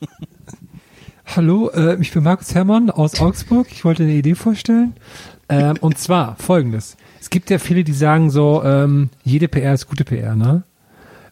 Hallo, 1.36 1.70
äh, 1.70 1.98
ich 2.00 2.12
bin 2.12 2.24
Markus 2.24 2.54
Herrmann 2.56 2.90
aus 2.90 3.20
Augsburg. 3.20 3.68
Ich 3.72 3.84
wollte 3.84 4.04
eine 4.04 4.14
Idee 4.14 4.36
vorstellen. 4.36 4.94
Ähm, 5.50 5.76
und 5.82 5.98
zwar 5.98 6.36
folgendes. 6.38 6.96
Es 7.20 7.30
gibt 7.30 7.50
ja 7.50 7.60
viele, 7.60 7.84
die 7.84 7.94
sagen 7.94 8.30
so, 8.30 8.64
ähm, 8.64 9.10
jede 9.24 9.48
PR 9.48 9.74
ist 9.74 9.88
gute 9.88 10.04
PR, 10.06 10.36
ne? 10.36 10.64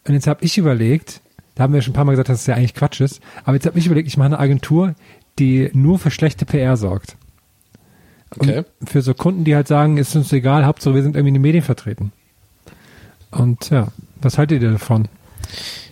Und 0.08 0.14
jetzt 0.14 0.28
habe 0.28 0.44
ich 0.44 0.58
überlegt, 0.58 1.22
da 1.56 1.64
haben 1.64 1.74
wir 1.74 1.82
schon 1.82 1.92
ein 1.92 1.96
paar 1.96 2.06
Mal 2.06 2.12
gesagt, 2.12 2.30
dass 2.30 2.42
es 2.42 2.48
ja 2.48 2.56
eigentlich 2.56 2.74
Quatsch 2.74 3.02
ist, 3.02 3.22
aber 3.44 3.56
jetzt 3.56 3.66
habe 3.66 3.80
ich 3.80 3.86
überlegt, 3.86 4.08
ich 4.08 4.18
mache 4.18 4.28
eine 4.28 4.40
Agentur, 4.40 4.96
die 5.40 5.70
nur 5.74 6.00
für 6.00 6.12
schlechte 6.12 6.46
PR 6.46 6.78
sorgt. 6.78 7.18
Okay. 8.38 8.64
Und 8.80 8.90
für 8.90 9.02
so 9.02 9.14
Kunden, 9.14 9.44
die 9.44 9.56
halt 9.56 9.68
sagen, 9.68 9.98
ist 9.98 10.16
uns 10.16 10.32
egal, 10.34 10.66
Hauptsache 10.66 10.96
wir 10.96 11.04
sind 11.04 11.16
irgendwie 11.16 11.30
in 11.30 11.36
den 11.36 11.42
Medien 11.42 11.64
vertreten. 11.64 12.12
Und 13.32 13.70
ja, 13.70 13.88
was 14.22 14.38
haltet 14.38 14.62
ihr 14.62 14.72
davon? 14.72 15.08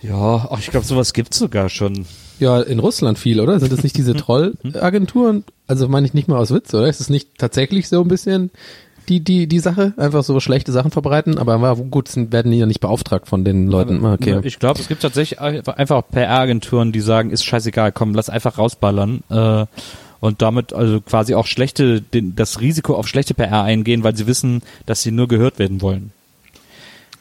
Ja, 0.02 0.48
ach, 0.50 0.58
ich 0.58 0.70
glaube, 0.70 0.86
sowas 0.86 1.12
gibt's 1.12 1.38
sogar 1.38 1.68
schon. 1.68 2.06
Ja, 2.38 2.60
in 2.60 2.80
Russland 2.80 3.18
viel, 3.18 3.40
oder? 3.40 3.60
Sind 3.60 3.72
das 3.72 3.82
nicht 3.82 3.96
diese 3.96 4.14
Trollagenturen? 4.16 5.44
Also 5.66 5.88
meine 5.88 6.06
ich 6.06 6.14
nicht 6.14 6.28
mal 6.28 6.38
aus 6.38 6.50
Witz, 6.50 6.74
oder? 6.74 6.88
Ist 6.88 7.00
es 7.00 7.08
nicht 7.08 7.38
tatsächlich 7.38 7.88
so 7.88 8.00
ein 8.00 8.08
bisschen 8.08 8.50
die, 9.08 9.20
die, 9.20 9.46
die 9.46 9.58
Sache? 9.58 9.92
Einfach 9.96 10.22
so 10.22 10.38
schlechte 10.40 10.72
Sachen 10.72 10.90
verbreiten? 10.90 11.38
Aber 11.38 11.60
war 11.60 11.76
gut, 11.76 12.08
sind, 12.08 12.32
werden 12.32 12.52
die 12.52 12.58
ja 12.58 12.66
nicht 12.66 12.80
beauftragt 12.80 13.28
von 13.28 13.44
den 13.44 13.66
Leuten. 13.66 14.04
Okay. 14.04 14.40
Ich 14.42 14.58
glaube, 14.58 14.80
es 14.80 14.88
gibt 14.88 15.02
tatsächlich 15.02 15.40
einfach 15.40 16.02
PR-Agenturen, 16.10 16.92
die 16.92 17.00
sagen, 17.00 17.30
ist 17.30 17.44
scheißegal, 17.44 17.92
komm, 17.92 18.14
lass 18.14 18.30
einfach 18.30 18.58
rausballern. 18.58 19.22
Äh, 19.30 19.66
und 20.20 20.40
damit 20.40 20.72
also 20.72 21.02
quasi 21.02 21.34
auch 21.34 21.46
schlechte, 21.46 22.00
den, 22.00 22.34
das 22.34 22.60
Risiko 22.60 22.94
auf 22.94 23.06
schlechte 23.08 23.34
PR 23.34 23.62
eingehen, 23.62 24.04
weil 24.04 24.16
sie 24.16 24.26
wissen, 24.26 24.62
dass 24.86 25.02
sie 25.02 25.10
nur 25.10 25.28
gehört 25.28 25.58
werden 25.58 25.82
wollen. 25.82 26.12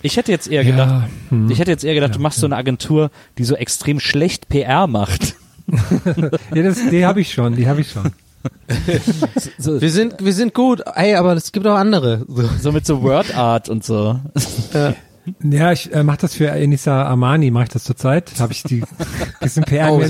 Ich 0.01 0.17
hätte 0.17 0.31
jetzt 0.31 0.49
eher 0.49 0.63
Ja, 0.63 0.71
gedacht, 0.71 1.09
hm. 1.29 1.49
ich 1.49 1.59
hätte 1.59 1.71
jetzt 1.71 1.83
eher 1.83 1.95
gedacht, 1.95 2.15
du 2.15 2.19
machst 2.19 2.39
so 2.39 2.45
eine 2.45 2.55
Agentur, 2.55 3.11
die 3.37 3.43
so 3.43 3.55
extrem 3.55 3.99
schlecht 3.99 4.49
PR 4.49 4.87
macht. 4.87 5.35
Ja, 6.53 6.61
das, 6.61 6.77
die 6.89 7.05
habe 7.05 7.21
ich 7.21 7.31
schon, 7.31 7.55
die 7.55 7.67
habe 7.67 7.79
ich 7.81 7.89
schon. 7.89 8.11
So, 9.57 9.81
Wir 9.81 9.89
sind, 9.91 10.23
wir 10.23 10.33
sind 10.33 10.53
gut, 10.53 10.83
ey, 10.95 11.15
aber 11.15 11.33
es 11.33 11.51
gibt 11.51 11.65
auch 11.67 11.75
andere. 11.75 12.25
So. 12.27 12.49
so 12.61 12.71
mit 12.71 12.85
so 12.85 13.01
Word 13.01 13.35
Art 13.35 13.69
und 13.69 13.83
so. 13.83 14.19
Ja, 14.73 14.93
ich 15.71 15.93
äh, 15.93 16.03
mache 16.03 16.17
das 16.19 16.35
für 16.35 16.49
Enisa 16.49 17.03
Armani, 17.03 17.49
mache 17.51 17.63
ich 17.65 17.69
das 17.69 17.83
zurzeit. 17.83 18.31
Habe 18.39 18.51
ich 18.53 18.63
die 18.63 18.83
bisschen 19.39 19.63
PR 19.65 19.91
Oh. 19.93 20.01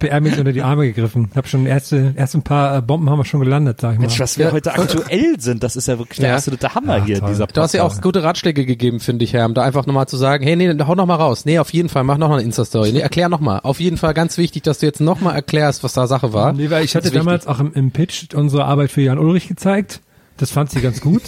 PR 0.00 0.20
mit 0.20 0.38
unter 0.38 0.52
die 0.52 0.62
Arme 0.62 0.86
gegriffen. 0.86 1.30
Habe 1.34 1.46
schon 1.48 1.66
erste 1.66 2.14
erst 2.16 2.34
ein 2.34 2.42
paar 2.42 2.78
äh, 2.78 2.82
Bomben 2.82 3.10
haben 3.10 3.18
wir 3.18 3.24
schon 3.24 3.40
gelandet, 3.40 3.80
sag 3.80 3.92
ich 3.92 3.98
mal. 3.98 4.02
Mensch, 4.06 4.18
was 4.20 4.38
wir 4.38 4.46
Ja. 4.46 4.52
heute 4.52 4.72
aktuell 4.74 5.38
sind, 5.38 5.62
das 5.62 5.76
ist 5.76 5.88
ja 5.88 5.98
wirklich 5.98 6.18
der 6.20 6.30
Ja. 6.30 6.34
absolute 6.36 6.74
Hammer 6.74 6.98
Ja, 6.98 7.04
hier, 7.04 7.18
toll. 7.20 7.28
dieser 7.30 7.46
Du 7.46 7.60
hast 7.60 7.72
ja 7.74 7.82
auch 7.82 7.88
Podcast. 7.88 8.02
gute 8.02 8.22
Ratschläge 8.22 8.64
gegeben, 8.66 9.00
finde 9.00 9.24
ich, 9.24 9.32
Herr, 9.32 9.46
um 9.46 9.54
da 9.54 9.62
einfach 9.62 9.86
nochmal 9.86 10.06
zu 10.08 10.16
sagen, 10.16 10.44
hey, 10.44 10.56
nee, 10.56 10.74
hau 10.86 10.94
noch 10.94 11.06
mal 11.06 11.16
raus. 11.16 11.44
Nee, 11.44 11.58
auf 11.58 11.72
jeden 11.72 11.88
Fall, 11.88 12.04
mach 12.04 12.18
noch 12.18 12.28
mal 12.28 12.36
eine 12.36 12.44
Insta-Story. 12.44 12.92
Nee, 12.92 13.00
erklär 13.00 13.28
noch 13.28 13.40
mal. 13.40 13.58
Auf 13.60 13.80
jeden 13.80 13.96
Fall 13.96 14.14
ganz 14.14 14.38
wichtig, 14.38 14.62
dass 14.62 14.78
du 14.78 14.86
jetzt 14.86 15.00
noch 15.00 15.20
mal 15.20 15.32
erklärst, 15.34 15.84
was 15.84 15.92
da 15.92 16.06
Sache 16.06 16.32
war. 16.32 16.52
Nee, 16.52 16.70
weil 16.70 16.84
ich 16.84 16.94
hatte 16.96 17.10
damals 17.10 17.46
auch 17.46 17.60
im, 17.60 17.72
im 17.74 17.90
Pitch 17.90 18.34
unsere 18.34 18.64
Arbeit 18.64 18.90
für 18.90 19.02
Jan 19.02 19.18
Ulrich 19.18 19.48
gezeigt. 19.48 20.00
Das 20.36 20.50
fand 20.50 20.70
sie 20.70 20.80
ganz 20.80 21.00
gut. 21.00 21.22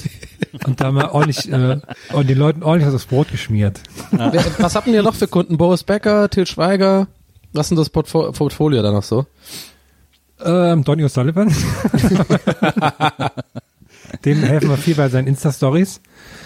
Und 0.65 0.81
da 0.81 0.87
haben 0.87 0.97
wir 0.97 1.13
ordentlich, 1.13 1.51
äh, 1.51 1.79
und 2.13 2.29
den 2.29 2.39
Leuten 2.39 2.63
ordentlich 2.63 2.93
aufs 2.93 3.05
Brot 3.07 3.31
geschmiert. 3.31 3.81
Wer, 4.11 4.45
was 4.59 4.75
habt 4.75 4.87
ihr 4.89 5.03
noch 5.03 5.15
für 5.15 5.29
Kunden? 5.29 5.57
Boris 5.57 5.85
Becker, 5.85 6.29
Til 6.29 6.47
Schweiger? 6.47 7.07
Was 7.53 7.67
ist 7.67 7.71
denn 7.71 7.79
das 7.79 7.91
Portfo 7.91 8.33
Portfolio 8.33 8.83
da 8.83 8.91
noch 8.91 9.05
so? 9.05 9.27
Ähm, 10.45 10.85
Donny 10.85 11.05
O'Sullivan. 11.05 11.53
Dem 14.25 14.43
helfen 14.43 14.69
wir 14.69 14.77
viel 14.77 14.95
bei 14.95 15.09
seinen 15.09 15.27
Insta-Stories. 15.27 16.01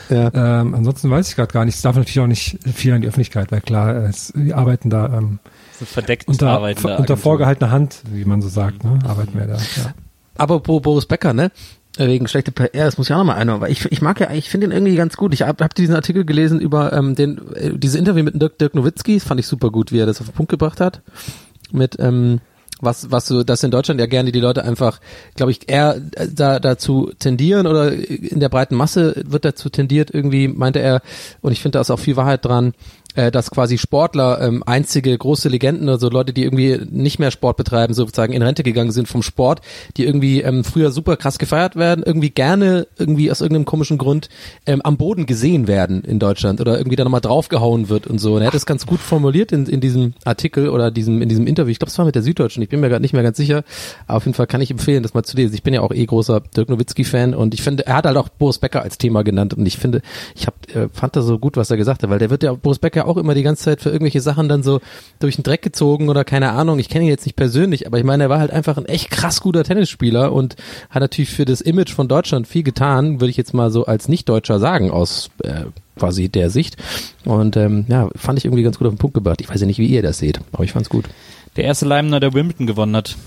Ja. 0.08 0.30
Ähm, 0.60 0.74
ansonsten 0.74 1.10
weiß 1.10 1.28
ich 1.28 1.36
gerade 1.36 1.52
gar 1.52 1.64
nicht. 1.64 1.76
Es 1.76 1.82
darf 1.82 1.96
natürlich 1.96 2.20
auch 2.20 2.26
nicht 2.26 2.58
viel 2.74 2.92
an 2.92 3.00
die 3.00 3.08
Öffentlichkeit, 3.08 3.52
weil 3.52 3.60
klar, 3.60 3.94
es, 4.04 4.32
wir 4.34 4.56
arbeiten 4.56 4.90
da 4.90 5.06
ähm, 5.18 5.38
So 5.78 5.84
verdeckt 5.84 6.28
unter, 6.28 6.60
unter 6.98 7.16
vorgehaltener 7.16 7.70
Hand, 7.70 8.02
wie 8.10 8.24
man 8.24 8.42
so 8.42 8.48
sagt, 8.48 8.84
ne? 8.84 8.98
arbeiten 9.06 9.38
wir 9.38 9.46
da. 9.46 9.56
Ja. 9.56 9.94
Aber 10.36 10.60
Bo 10.60 10.80
Boris 10.80 11.06
Becker, 11.06 11.32
ne? 11.32 11.50
Äh, 11.96 12.06
Wegen 12.06 12.28
schlechte 12.28 12.52
PR, 12.52 12.84
das 12.84 12.98
muss 12.98 13.08
ich 13.08 13.14
auch 13.14 13.18
nochmal 13.18 13.36
einhauen, 13.36 13.60
weil 13.60 13.72
ich, 13.72 13.90
ich 13.90 14.00
mag 14.00 14.20
ja, 14.20 14.30
ich 14.32 14.48
finde 14.48 14.68
ihn 14.68 14.72
irgendwie 14.72 14.94
ganz 14.94 15.16
gut. 15.16 15.34
Ich 15.34 15.42
habe 15.42 15.64
hab 15.64 15.74
diesen 15.74 15.94
Artikel 15.94 16.24
gelesen 16.24 16.60
über 16.60 16.92
ähm, 16.92 17.14
den, 17.14 17.40
äh, 17.54 17.72
diese 17.76 17.98
Interview 17.98 18.22
mit 18.22 18.40
Dirk, 18.40 18.58
Dirk 18.58 18.74
Nowitzki, 18.74 19.14
das 19.14 19.24
fand 19.24 19.40
ich 19.40 19.46
super 19.46 19.70
gut, 19.70 19.90
wie 19.90 19.98
er 19.98 20.06
das 20.06 20.20
auf 20.20 20.28
den 20.28 20.34
Punkt 20.34 20.50
gebracht 20.50 20.80
hat. 20.80 21.02
Mit, 21.72 21.96
ähm, 21.98 22.40
was, 22.80 23.10
was 23.10 23.26
so, 23.26 23.42
dass 23.42 23.62
in 23.62 23.70
Deutschland 23.70 24.00
ja 24.00 24.06
gerne 24.06 24.32
die 24.32 24.40
Leute 24.40 24.64
einfach, 24.64 25.00
glaube 25.34 25.52
ich, 25.52 25.68
eher 25.68 26.00
äh, 26.14 26.28
da, 26.32 26.58
dazu 26.58 27.12
tendieren 27.18 27.66
oder 27.66 27.92
in 27.92 28.40
der 28.40 28.48
breiten 28.48 28.74
Masse 28.74 29.22
wird 29.26 29.44
dazu 29.44 29.68
tendiert, 29.68 30.10
irgendwie, 30.12 30.48
meinte 30.48 30.80
er, 30.80 31.02
und 31.40 31.52
ich 31.52 31.60
finde 31.60 31.76
da 31.76 31.80
ist 31.80 31.90
auch 31.90 31.98
viel 31.98 32.16
Wahrheit 32.16 32.44
dran, 32.44 32.74
äh, 33.14 33.30
dass 33.30 33.50
quasi 33.50 33.78
Sportler 33.78 34.40
ähm, 34.40 34.62
einzige 34.66 35.16
große 35.16 35.48
Legenden 35.48 35.88
oder 35.88 35.98
so 35.98 36.08
Leute, 36.08 36.32
die 36.32 36.44
irgendwie 36.44 36.80
nicht 36.90 37.18
mehr 37.18 37.30
Sport 37.30 37.56
betreiben, 37.56 37.94
sozusagen 37.94 38.32
in 38.32 38.42
Rente 38.42 38.62
gegangen 38.62 38.92
sind 38.92 39.08
vom 39.08 39.22
Sport, 39.22 39.60
die 39.96 40.04
irgendwie 40.04 40.42
ähm, 40.42 40.64
früher 40.64 40.90
super 40.90 41.16
krass 41.16 41.38
gefeiert 41.38 41.76
werden, 41.76 42.02
irgendwie 42.04 42.30
gerne 42.30 42.86
irgendwie 42.98 43.30
aus 43.30 43.40
irgendeinem 43.40 43.64
komischen 43.64 43.98
Grund 43.98 44.28
ähm, 44.66 44.80
am 44.82 44.96
Boden 44.96 45.26
gesehen 45.26 45.68
werden 45.68 46.02
in 46.02 46.18
Deutschland 46.18 46.60
oder 46.60 46.78
irgendwie 46.78 46.96
da 46.96 47.04
nochmal 47.04 47.20
draufgehauen 47.20 47.88
wird 47.88 48.06
und 48.06 48.18
so. 48.18 48.34
Und 48.34 48.42
er 48.42 48.48
hat 48.48 48.54
es 48.54 48.66
ganz 48.66 48.86
gut 48.86 49.00
formuliert 49.00 49.52
in, 49.52 49.66
in 49.66 49.80
diesem 49.80 50.14
Artikel 50.24 50.68
oder 50.68 50.90
diesem 50.90 51.22
in 51.22 51.28
diesem 51.28 51.46
Interview. 51.46 51.70
Ich 51.70 51.78
glaube, 51.78 51.90
es 51.90 51.98
war 51.98 52.04
mit 52.04 52.14
der 52.14 52.22
Süddeutschen. 52.22 52.62
Ich 52.62 52.68
bin 52.68 52.80
mir 52.80 52.88
gerade 52.88 53.02
nicht 53.02 53.12
mehr 53.12 53.22
ganz 53.22 53.36
sicher. 53.36 53.64
Aber 54.06 54.18
auf 54.18 54.24
jeden 54.24 54.34
Fall 54.34 54.46
kann 54.46 54.60
ich 54.60 54.70
empfehlen, 54.70 55.02
das 55.02 55.14
mal 55.14 55.22
zu 55.22 55.36
lesen. 55.36 55.54
Ich 55.54 55.62
bin 55.62 55.74
ja 55.74 55.80
auch 55.80 55.92
eh 55.92 56.04
großer 56.04 56.40
Dirk 56.56 56.68
Nowitzki-Fan 56.68 57.34
und 57.34 57.54
ich 57.54 57.62
finde, 57.62 57.86
er 57.86 57.96
hat 57.96 58.06
halt 58.06 58.16
auch 58.16 58.28
Boris 58.28 58.58
Becker 58.58 58.82
als 58.82 58.98
Thema 58.98 59.22
genannt 59.22 59.54
und 59.54 59.66
ich 59.66 59.78
finde, 59.78 60.02
ich 60.34 60.46
hab, 60.46 60.54
äh, 60.74 60.88
fand 60.92 61.16
das 61.16 61.24
so 61.24 61.38
gut, 61.38 61.56
was 61.56 61.70
er 61.70 61.76
gesagt 61.76 62.02
hat, 62.02 62.10
weil 62.10 62.18
der 62.18 62.30
wird 62.30 62.42
ja 62.42 62.52
Boris 62.54 62.78
Becker 62.78 63.06
auch 63.10 63.16
immer 63.16 63.34
die 63.34 63.42
ganze 63.42 63.64
Zeit 63.64 63.80
für 63.82 63.90
irgendwelche 63.90 64.20
Sachen 64.20 64.48
dann 64.48 64.62
so 64.62 64.80
durch 65.18 65.36
den 65.36 65.42
Dreck 65.42 65.62
gezogen 65.62 66.08
oder 66.08 66.24
keine 66.24 66.52
Ahnung. 66.52 66.78
Ich 66.78 66.88
kenne 66.88 67.04
ihn 67.04 67.10
jetzt 67.10 67.26
nicht 67.26 67.36
persönlich, 67.36 67.86
aber 67.86 67.98
ich 67.98 68.04
meine, 68.04 68.24
er 68.24 68.28
war 68.30 68.38
halt 68.38 68.50
einfach 68.50 68.76
ein 68.78 68.86
echt 68.86 69.10
krass 69.10 69.40
guter 69.40 69.64
Tennisspieler 69.64 70.32
und 70.32 70.56
hat 70.90 71.00
natürlich 71.02 71.30
für 71.30 71.44
das 71.44 71.60
Image 71.60 71.92
von 71.92 72.08
Deutschland 72.08 72.46
viel 72.46 72.62
getan, 72.62 73.20
würde 73.20 73.30
ich 73.30 73.36
jetzt 73.36 73.52
mal 73.54 73.70
so 73.70 73.84
als 73.86 74.08
Nicht-Deutscher 74.08 74.58
sagen, 74.58 74.90
aus 74.90 75.30
äh, 75.42 75.64
quasi 75.98 76.28
der 76.28 76.48
Sicht. 76.50 76.76
Und 77.24 77.56
ähm, 77.56 77.84
ja, 77.88 78.08
fand 78.16 78.38
ich 78.38 78.44
irgendwie 78.46 78.62
ganz 78.62 78.78
gut 78.78 78.86
auf 78.86 78.94
den 78.94 78.98
Punkt 78.98 79.14
gebracht. 79.14 79.40
Ich 79.40 79.50
weiß 79.50 79.60
ja 79.60 79.66
nicht, 79.66 79.78
wie 79.78 79.86
ihr 79.86 80.02
das 80.02 80.18
seht, 80.18 80.40
aber 80.52 80.64
ich 80.64 80.72
fand's 80.72 80.88
gut. 80.88 81.04
Der 81.56 81.64
erste 81.64 81.84
Leimner, 81.86 82.20
der 82.20 82.32
Wimbledon 82.32 82.66
gewonnen 82.66 82.96
hat. 82.96 83.16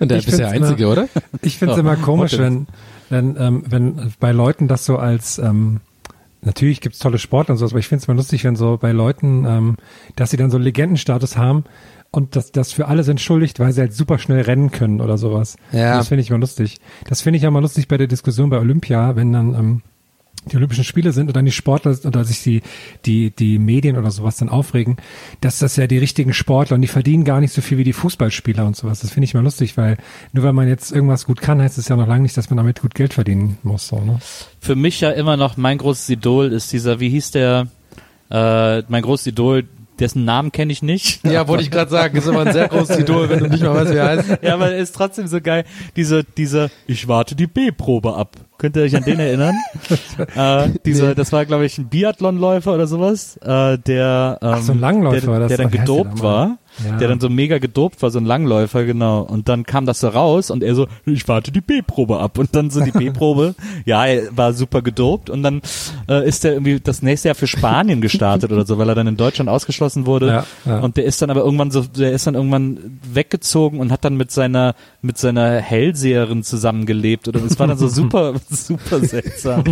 Und 0.00 0.10
der 0.10 0.18
Ich 0.18 0.26
bist 0.26 0.38
der 0.38 0.48
Einzige, 0.50 0.84
immer- 0.84 0.92
oder? 0.92 1.08
Ich 1.42 1.58
finde 1.58 1.72
es 1.72 1.76
Ja, 1.76 1.80
immer 1.80 1.96
komisch, 1.96 2.38
wenn, 2.38 2.66
wenn, 3.10 3.36
ähm, 3.38 3.64
wenn 3.68 4.12
bei 4.20 4.32
Leuten 4.32 4.68
das 4.68 4.84
so 4.84 4.96
als, 4.96 5.38
ähm, 5.38 5.80
natürlich 6.46 6.80
gibt's 6.80 6.98
tolle 6.98 7.18
Sportler 7.18 7.52
und 7.52 7.58
sowas, 7.58 7.72
aber 7.72 7.80
ich 7.80 7.88
finde 7.88 8.02
es 8.02 8.08
immer 8.08 8.16
lustig, 8.16 8.44
wenn 8.44 8.56
so 8.56 8.78
bei 8.78 8.92
Leuten, 8.92 9.44
ähm, 9.44 9.76
dass 10.14 10.30
sie 10.30 10.38
dann 10.38 10.50
so 10.50 10.56
Legendenstatus 10.56 11.36
haben 11.36 11.64
und 12.10 12.36
das, 12.36 12.52
das 12.52 12.72
für 12.72 12.86
alles 12.88 13.08
entschuldigt, 13.08 13.60
weil 13.60 13.72
sie 13.72 13.82
halt 13.82 13.92
super 13.92 14.18
schnell 14.18 14.40
rennen 14.40 14.70
können 14.70 15.00
oder 15.00 15.18
sowas. 15.18 15.56
Ja. 15.72 15.98
Das 15.98 16.08
finde 16.08 16.22
ich 16.22 16.30
immer 16.30 16.38
lustig. 16.38 16.78
Das 17.04 17.20
finde 17.20 17.36
ich 17.36 17.42
ja 17.42 17.48
immer 17.48 17.60
lustig 17.60 17.88
bei 17.88 17.98
der 17.98 18.06
Diskussion 18.06 18.48
bei 18.48 18.58
Olympia, 18.58 19.16
wenn 19.16 19.32
dann, 19.32 19.54
ähm, 19.54 19.82
die 20.50 20.56
Olympischen 20.56 20.84
Spiele 20.84 21.12
sind 21.12 21.28
und 21.28 21.36
dann 21.36 21.44
die 21.44 21.52
Sportler 21.52 21.96
oder 22.04 22.24
sich 22.24 22.42
die, 22.42 22.62
die, 23.04 23.30
die 23.30 23.58
Medien 23.58 23.96
oder 23.96 24.10
sowas 24.10 24.36
dann 24.36 24.48
aufregen, 24.48 24.96
dass 25.40 25.58
das 25.58 25.76
ja 25.76 25.86
die 25.86 25.98
richtigen 25.98 26.32
Sportler 26.32 26.76
und 26.76 26.82
die 26.82 26.88
verdienen 26.88 27.24
gar 27.24 27.40
nicht 27.40 27.52
so 27.52 27.62
viel 27.62 27.78
wie 27.78 27.84
die 27.84 27.92
Fußballspieler 27.92 28.64
und 28.64 28.76
sowas. 28.76 29.00
Das 29.00 29.10
finde 29.10 29.24
ich 29.24 29.34
mal 29.34 29.42
lustig, 29.42 29.76
weil 29.76 29.98
nur 30.32 30.44
weil 30.44 30.52
man 30.52 30.68
jetzt 30.68 30.92
irgendwas 30.92 31.26
gut 31.26 31.40
kann, 31.40 31.60
heißt 31.60 31.78
es 31.78 31.88
ja 31.88 31.96
noch 31.96 32.06
lange 32.06 32.22
nicht, 32.22 32.36
dass 32.36 32.50
man 32.50 32.56
damit 32.56 32.80
gut 32.80 32.94
Geld 32.94 33.14
verdienen 33.14 33.58
muss. 33.62 33.88
So, 33.88 34.00
ne? 34.00 34.18
Für 34.60 34.76
mich 34.76 35.00
ja 35.00 35.10
immer 35.10 35.36
noch 35.36 35.56
mein 35.56 35.78
großes 35.78 36.08
Idol 36.10 36.52
ist 36.52 36.72
dieser, 36.72 37.00
wie 37.00 37.10
hieß 37.10 37.32
der, 37.32 37.68
äh, 38.30 38.82
mein 38.88 39.02
großes 39.02 39.28
Idol, 39.28 39.64
dessen 40.00 40.24
Namen 40.24 40.52
kenne 40.52 40.72
ich 40.72 40.82
nicht. 40.82 41.20
Ja, 41.36 41.48
wollte 41.48 41.62
ich 41.64 41.70
gerade 41.70 41.90
sagen, 41.90 42.16
ist 42.16 42.28
aber 42.28 42.40
ein 42.46 42.52
sehr 42.52 42.68
großes 42.68 42.98
Idol, 42.98 43.28
wenn 43.28 43.40
du 43.40 43.48
nicht 43.48 43.62
mal 43.62 43.74
weißt, 43.74 43.92
wie 43.92 43.96
er 43.96 44.06
heißt. 44.06 44.38
ja, 44.42 44.54
aber 44.54 44.70
er 44.72 44.78
ist 44.78 44.94
trotzdem 44.94 45.26
so 45.26 45.40
geil. 45.40 45.64
Diese, 45.96 46.24
diese, 46.24 46.70
ich 46.86 47.08
warte 47.08 47.34
die 47.34 47.46
B-Probe 47.46 48.14
ab. 48.16 48.36
Könnt 48.58 48.76
ihr 48.76 48.82
euch 48.82 48.96
an 48.96 49.04
den 49.04 49.18
erinnern? 49.18 49.54
äh, 50.36 50.68
dieser, 50.86 51.14
das 51.14 51.30
war, 51.32 51.44
glaube 51.44 51.66
ich, 51.66 51.76
ein 51.78 51.88
Biathlonläufer 51.88 52.72
oder 52.74 52.86
sowas, 52.86 53.36
äh, 53.42 53.76
der, 53.78 54.38
ähm, 54.40 54.48
Ach, 54.54 54.62
so 54.62 54.72
ein 54.72 54.80
Langläufer, 54.80 55.26
der, 55.32 55.40
das- 55.40 55.48
der 55.48 55.58
dann 55.58 55.70
der 55.70 55.80
gedopt 55.80 56.22
war. 56.22 56.58
Ja. 56.84 56.96
Der 56.98 57.08
dann 57.08 57.20
so 57.20 57.28
mega 57.28 57.58
gedopt 57.58 58.02
war, 58.02 58.10
so 58.10 58.18
ein 58.18 58.24
Langläufer, 58.24 58.84
genau. 58.84 59.22
Und 59.22 59.48
dann 59.48 59.64
kam 59.64 59.86
das 59.86 60.00
so 60.00 60.08
raus 60.08 60.50
und 60.50 60.62
er 60.62 60.74
so, 60.74 60.86
ich 61.04 61.26
warte 61.28 61.50
die 61.52 61.60
B-Probe 61.60 62.18
ab. 62.18 62.38
Und 62.38 62.54
dann 62.54 62.70
so 62.70 62.80
die 62.80 62.90
B-Probe, 62.98 63.54
ja, 63.84 64.04
er 64.06 64.36
war 64.36 64.52
super 64.52 64.82
gedopt 64.82 65.30
und 65.30 65.42
dann 65.42 65.62
äh, 66.08 66.26
ist 66.26 66.44
er 66.44 66.52
irgendwie 66.52 66.80
das 66.80 67.02
nächste 67.02 67.28
Jahr 67.28 67.34
für 67.34 67.46
Spanien 67.46 68.00
gestartet 68.00 68.52
oder 68.52 68.66
so, 68.66 68.78
weil 68.78 68.88
er 68.88 68.94
dann 68.94 69.06
in 69.06 69.16
Deutschland 69.16 69.48
ausgeschlossen 69.48 70.06
wurde. 70.06 70.26
Ja, 70.28 70.46
ja. 70.64 70.80
Und 70.80 70.96
der 70.96 71.04
ist 71.04 71.22
dann 71.22 71.30
aber 71.30 71.40
irgendwann 71.40 71.70
so, 71.70 71.82
der 71.82 72.12
ist 72.12 72.26
dann 72.26 72.34
irgendwann 72.34 72.98
weggezogen 73.12 73.80
und 73.80 73.90
hat 73.90 74.04
dann 74.04 74.16
mit 74.16 74.30
seiner, 74.30 74.74
mit 75.06 75.16
seiner 75.18 75.60
Hellseherin 75.60 76.42
zusammengelebt. 76.42 77.28
Oder 77.28 77.42
es 77.44 77.58
war 77.58 77.66
dann 77.66 77.78
so 77.78 77.88
super, 77.96 78.34
super 78.50 79.00
seltsam. 79.00 79.64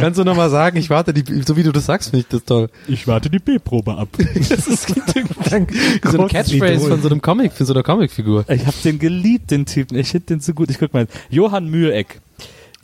Kannst 0.00 0.18
du 0.18 0.24
nochmal 0.24 0.50
sagen, 0.50 0.76
ich 0.76 0.90
warte, 0.90 1.12
die, 1.12 1.42
so 1.42 1.56
wie 1.56 1.62
du 1.62 1.72
das 1.72 1.86
sagst, 1.86 2.10
finde 2.10 2.20
ich 2.20 2.28
das 2.28 2.44
toll. 2.44 2.68
Ich 2.86 3.06
warte 3.06 3.30
die 3.30 3.38
B-Probe 3.38 3.96
ab. 3.96 4.08
Das 4.52 4.66
ist 4.66 4.88
so 4.88 6.20
ein 6.20 6.28
Catchphrase 6.28 6.88
von 6.88 7.00
so 7.00 7.08
einem 7.08 7.22
Comic, 7.22 7.52
von 7.52 7.64
so 7.66 7.72
einer 7.72 7.82
Comicfigur. 7.82 8.44
Ich 8.48 8.66
hab 8.66 8.80
den 8.82 8.98
geliebt, 8.98 9.50
den 9.50 9.66
Typen. 9.66 9.96
Ich 9.96 10.10
finde 10.10 10.26
den 10.26 10.40
so 10.40 10.52
gut. 10.52 10.70
Ich 10.70 10.78
guck 10.78 10.92
mal. 10.92 11.06
Johann 11.30 11.68
Mühleck. 11.68 12.20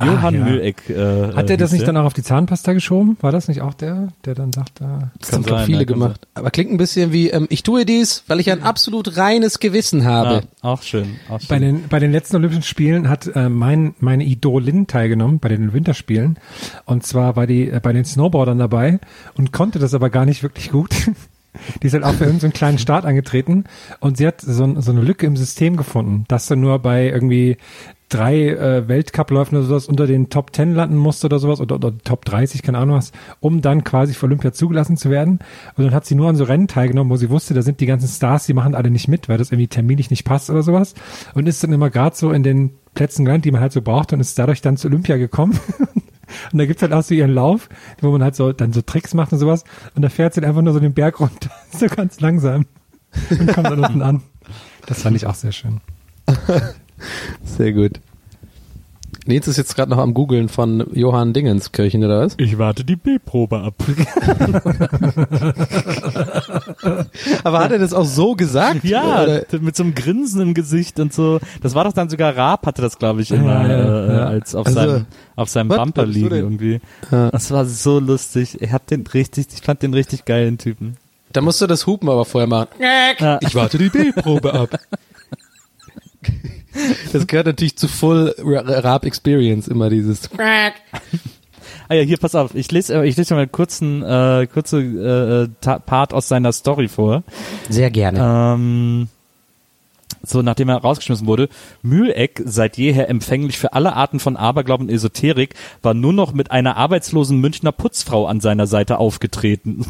Johann 0.00 0.34
ja. 0.34 0.44
Mühleck. 0.44 0.88
Äh, 0.88 1.34
Hat 1.34 1.48
der 1.48 1.56
das 1.56 1.72
nicht 1.72 1.86
dann 1.86 1.96
auch 1.96 2.04
auf 2.04 2.14
die 2.14 2.22
Zahnpasta 2.22 2.72
geschoben? 2.72 3.16
War 3.20 3.32
das 3.32 3.48
nicht 3.48 3.62
auch 3.62 3.74
der, 3.74 4.08
der 4.24 4.34
dann 4.34 4.52
sagt, 4.52 4.80
äh, 4.80 4.84
Das 5.18 5.32
haben 5.32 5.42
sein, 5.42 5.66
viele 5.66 5.78
ja, 5.80 5.84
gemacht. 5.84 6.26
Aber 6.34 6.50
klingt 6.50 6.70
ein 6.70 6.76
bisschen 6.76 7.12
wie, 7.12 7.30
ähm, 7.30 7.46
ich 7.50 7.64
tue 7.64 7.84
dies, 7.84 8.22
weil 8.28 8.38
ich 8.38 8.50
ein 8.50 8.62
absolut 8.62 9.16
reines 9.16 9.58
Gewissen 9.58 10.04
habe. 10.04 10.42
Ah, 10.62 10.72
auch 10.72 10.82
schön. 10.82 11.16
Auch 11.28 11.40
schön. 11.40 11.48
Bei 11.48 11.58
den, 11.58 11.88
bei 11.88 11.98
den 11.98 12.12
letzten 12.12 12.36
Olympischen 12.36 12.62
Spielen 12.62 13.08
hat 13.08 13.26
äh, 13.34 13.48
mein, 13.48 13.94
meine 13.98 14.24
Idolin 14.24 14.86
teilgenommen, 14.86 15.40
bei 15.40 15.48
den 15.48 15.72
Winterspielen. 15.72 16.38
Und 16.84 17.04
zwar 17.04 17.34
war 17.34 17.46
die 17.46 17.68
äh, 17.68 17.80
bei 17.82 17.92
den 17.92 18.04
Snowboardern 18.04 18.58
dabei 18.58 19.00
und 19.36 19.52
konnte 19.52 19.80
das 19.80 19.94
aber 19.94 20.10
gar 20.10 20.26
nicht 20.26 20.42
wirklich 20.42 20.70
gut. 20.70 20.94
Die 21.82 21.88
ist 21.88 21.94
halt 21.94 22.04
auch 22.04 22.14
für 22.14 22.24
irgendeinen 22.24 22.52
kleinen 22.52 22.78
Start 22.78 23.04
angetreten 23.04 23.64
und 23.98 24.16
sie 24.16 24.26
hat 24.26 24.40
so, 24.40 24.80
so 24.80 24.90
eine 24.92 25.00
Lücke 25.00 25.26
im 25.26 25.36
System 25.36 25.76
gefunden, 25.76 26.24
dass 26.28 26.46
du 26.46 26.54
nur 26.54 26.78
bei 26.78 27.08
irgendwie 27.08 27.56
drei 28.08 28.48
äh, 28.48 28.88
Weltcupläufen 28.88 29.58
oder 29.58 29.66
sowas 29.66 29.86
unter 29.86 30.06
den 30.06 30.30
Top 30.30 30.54
10 30.54 30.74
landen 30.74 30.96
musste 30.96 31.26
oder 31.26 31.38
sowas 31.38 31.60
oder, 31.60 31.76
oder 31.76 31.96
Top 31.98 32.24
30, 32.24 32.62
keine 32.62 32.78
Ahnung 32.78 32.96
was, 32.96 33.12
um 33.40 33.60
dann 33.60 33.84
quasi 33.84 34.14
für 34.14 34.26
Olympia 34.26 34.52
zugelassen 34.52 34.96
zu 34.96 35.10
werden. 35.10 35.40
Und 35.76 35.84
dann 35.84 35.94
hat 35.94 36.06
sie 36.06 36.14
nur 36.14 36.28
an 36.28 36.36
so 36.36 36.44
Rennen 36.44 36.68
teilgenommen, 36.68 37.10
wo 37.10 37.16
sie 37.16 37.30
wusste, 37.30 37.54
da 37.54 37.62
sind 37.62 37.80
die 37.80 37.86
ganzen 37.86 38.08
Stars, 38.08 38.46
die 38.46 38.54
machen 38.54 38.74
alle 38.74 38.90
nicht 38.90 39.08
mit, 39.08 39.28
weil 39.28 39.38
das 39.38 39.50
irgendwie 39.50 39.68
terminlich 39.68 40.10
nicht 40.10 40.24
passt 40.24 40.48
oder 40.50 40.62
sowas. 40.62 40.94
Und 41.34 41.46
ist 41.46 41.62
dann 41.62 41.72
immer 41.72 41.90
gerade 41.90 42.16
so 42.16 42.32
in 42.32 42.42
den 42.42 42.70
Plätzen 42.94 43.24
gelandet, 43.24 43.44
die 43.44 43.50
man 43.52 43.60
halt 43.60 43.72
so 43.72 43.82
braucht 43.82 44.12
und 44.12 44.20
ist 44.20 44.38
dadurch 44.38 44.62
dann 44.62 44.76
zu 44.76 44.88
Olympia 44.88 45.16
gekommen. 45.16 45.58
Und 46.52 46.58
da 46.58 46.66
gibt's 46.66 46.82
halt 46.82 46.92
auch 46.92 47.02
so 47.02 47.14
ihren 47.14 47.30
Lauf, 47.30 47.70
wo 48.02 48.10
man 48.10 48.22
halt 48.22 48.36
so 48.36 48.52
dann 48.52 48.74
so 48.74 48.82
Tricks 48.82 49.14
macht 49.14 49.32
und 49.32 49.38
sowas. 49.38 49.64
Und 49.94 50.02
da 50.02 50.10
fährt 50.10 50.34
sie 50.34 50.44
einfach 50.44 50.60
nur 50.60 50.74
so 50.74 50.80
den 50.80 50.92
Berg 50.92 51.20
runter, 51.20 51.50
so 51.70 51.86
ganz 51.86 52.20
langsam. 52.20 52.66
Und 53.30 53.50
kommt 53.54 53.70
dann 53.70 53.82
unten 53.82 54.02
an. 54.02 54.22
Das 54.84 55.02
fand 55.02 55.16
ich 55.16 55.26
auch 55.26 55.34
sehr 55.34 55.52
schön. 55.52 55.80
Sehr 57.44 57.72
gut. 57.72 58.00
Nils 59.28 59.46
ist 59.46 59.58
jetzt 59.58 59.76
gerade 59.76 59.90
noch 59.90 59.98
am 59.98 60.14
googeln 60.14 60.48
von 60.48 60.86
Johann 60.94 61.34
Dingenskirchen, 61.34 62.02
oder 62.02 62.20
was? 62.20 62.34
ich 62.38 62.56
warte 62.56 62.82
die 62.82 62.96
B-Probe 62.96 63.60
ab. 63.60 63.74
Aber 67.44 67.58
hat 67.58 67.72
er 67.72 67.78
das 67.78 67.92
auch 67.92 68.06
so 68.06 68.34
gesagt? 68.34 68.84
Ja, 68.84 69.24
Oder? 69.24 69.42
mit 69.60 69.76
so 69.76 69.82
einem 69.82 69.94
Grinsen 69.94 70.40
im 70.40 70.54
Gesicht 70.54 70.98
und 70.98 71.12
so. 71.12 71.40
Das 71.60 71.74
war 71.74 71.84
doch 71.84 71.92
dann 71.92 72.08
sogar 72.08 72.34
Raab 72.34 72.66
hatte 72.66 72.80
das, 72.80 72.98
glaube 72.98 73.20
ich, 73.20 73.30
immer 73.30 73.68
Ja, 73.68 73.70
ja, 73.78 74.06
äh, 74.06 74.16
ja. 74.16 74.24
als 74.28 74.54
auf 74.54 74.66
Also, 74.66 74.80
seinem 74.80 75.04
auf 75.36 75.50
seinem 75.50 75.68
Bumper 75.68 76.06
liegen 76.06 76.34
irgendwie. 76.34 76.80
Das 77.10 77.50
war 77.50 77.66
so 77.66 78.00
lustig. 78.00 78.62
Ich 78.62 78.72
hab 78.72 78.86
den 78.86 79.06
richtig, 79.06 79.48
ich 79.52 79.60
fand 79.60 79.82
den 79.82 79.92
richtig 79.92 80.24
geilen 80.24 80.56
Typen. 80.56 80.96
Da 81.34 81.42
musst 81.42 81.60
du 81.60 81.66
das 81.66 81.86
Hupen 81.86 82.08
aber 82.08 82.24
vorher 82.24 82.48
machen. 82.48 82.68
Ja. 82.80 83.38
Ich 83.42 83.54
warte 83.54 83.76
die 83.76 83.90
B-Probe 83.90 84.54
ab. 84.54 84.80
Das 87.12 87.26
gehört 87.26 87.46
natürlich 87.46 87.76
zu 87.76 87.88
Full 87.88 88.34
Ra- 88.38 88.60
Rap 88.94 89.04
Experience, 89.04 89.68
immer 89.68 89.90
dieses. 89.90 90.28
Ah 91.90 91.94
ja, 91.94 92.02
hier 92.02 92.18
pass 92.18 92.34
auf. 92.34 92.54
Ich 92.54 92.70
lese, 92.70 92.94
äh, 93.02 93.08
ich 93.08 93.16
lese 93.16 93.34
mal 93.34 93.40
einen 93.40 93.52
kurzen, 93.52 94.02
äh, 94.02 94.46
kurze 94.52 94.78
äh, 94.80 95.48
Ta- 95.60 95.78
Part 95.78 96.12
aus 96.12 96.28
seiner 96.28 96.52
Story 96.52 96.88
vor. 96.88 97.22
Sehr 97.70 97.90
gerne. 97.90 98.18
Ähm, 98.54 99.08
so, 100.22 100.42
nachdem 100.42 100.68
er 100.68 100.76
rausgeschmissen 100.78 101.26
wurde, 101.26 101.48
Mühleck, 101.82 102.42
seit 102.44 102.76
jeher 102.76 103.08
empfänglich 103.08 103.56
für 103.58 103.72
alle 103.72 103.94
Arten 103.94 104.20
von 104.20 104.36
Aberglauben 104.36 104.88
und 104.88 104.92
Esoterik, 104.92 105.54
war 105.80 105.94
nur 105.94 106.12
noch 106.12 106.32
mit 106.32 106.50
einer 106.50 106.76
arbeitslosen 106.76 107.38
Münchner 107.40 107.72
Putzfrau 107.72 108.26
an 108.26 108.40
seiner 108.40 108.66
Seite 108.66 108.98
aufgetreten. 108.98 109.86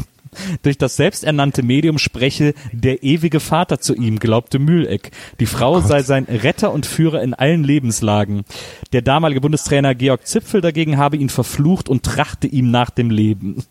Durch 0.62 0.78
das 0.78 0.96
selbsternannte 0.96 1.62
Medium 1.62 1.98
spreche 1.98 2.54
der 2.72 3.02
ewige 3.02 3.40
Vater 3.40 3.80
zu 3.80 3.94
ihm, 3.94 4.18
glaubte 4.18 4.58
Mühleck. 4.58 5.10
Die 5.40 5.46
Frau 5.46 5.80
sei 5.80 6.02
sein 6.02 6.24
Retter 6.24 6.72
und 6.72 6.86
Führer 6.86 7.22
in 7.22 7.34
allen 7.34 7.64
Lebenslagen. 7.64 8.44
Der 8.92 9.02
damalige 9.02 9.40
Bundestrainer 9.40 9.94
Georg 9.94 10.26
Zipfel 10.26 10.60
dagegen 10.60 10.96
habe 10.96 11.16
ihn 11.16 11.28
verflucht 11.28 11.88
und 11.88 12.02
trachte 12.04 12.46
ihm 12.46 12.70
nach 12.70 12.90
dem 12.90 13.10
Leben. 13.10 13.64